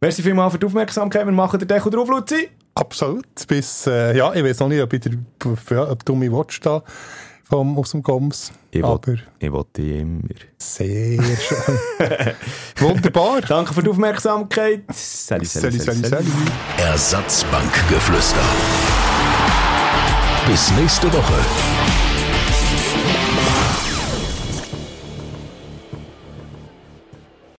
Merci 0.00 0.22
vielmals 0.22 0.52
für 0.52 0.58
die 0.58 0.66
Aufmerksamkeit. 0.66 1.24
Wir 1.24 1.32
machen 1.32 1.58
den 1.58 1.66
Deckel 1.66 1.90
drauf, 1.90 2.08
Luzi. 2.08 2.50
Absolut. 2.74 3.26
Bis, 3.48 3.86
äh, 3.86 4.16
ja, 4.16 4.34
ich 4.34 4.44
weiß 4.44 4.60
noch 4.60 4.68
nicht, 4.68 4.82
ob, 4.82 4.92
ich 4.92 5.00
der, 5.00 5.12
ja, 5.70 5.90
ob 5.90 6.04
du 6.04 6.14
mich 6.14 6.30
willst, 6.30 6.64
da 6.66 6.82
vom, 7.44 7.78
aus 7.78 7.92
dem 7.92 8.02
Goms. 8.02 8.52
Ich 8.70 8.82
will 8.82 8.98
dich 9.00 9.20
immer. 9.40 9.64
sehr 10.58 11.22
schön. 11.22 11.78
Wunderbar. 12.78 13.40
Danke 13.40 13.72
für 13.72 13.82
die 13.82 13.90
Aufmerksamkeit. 13.90 14.82
Salut, 14.92 15.46
Salut, 15.46 15.80
salut, 15.80 16.06
salut. 16.06 16.26
Ersatzbankgeflüster. 16.78 18.44
Bis 20.46 20.70
nächste 20.72 21.10
Woche. 21.12 21.83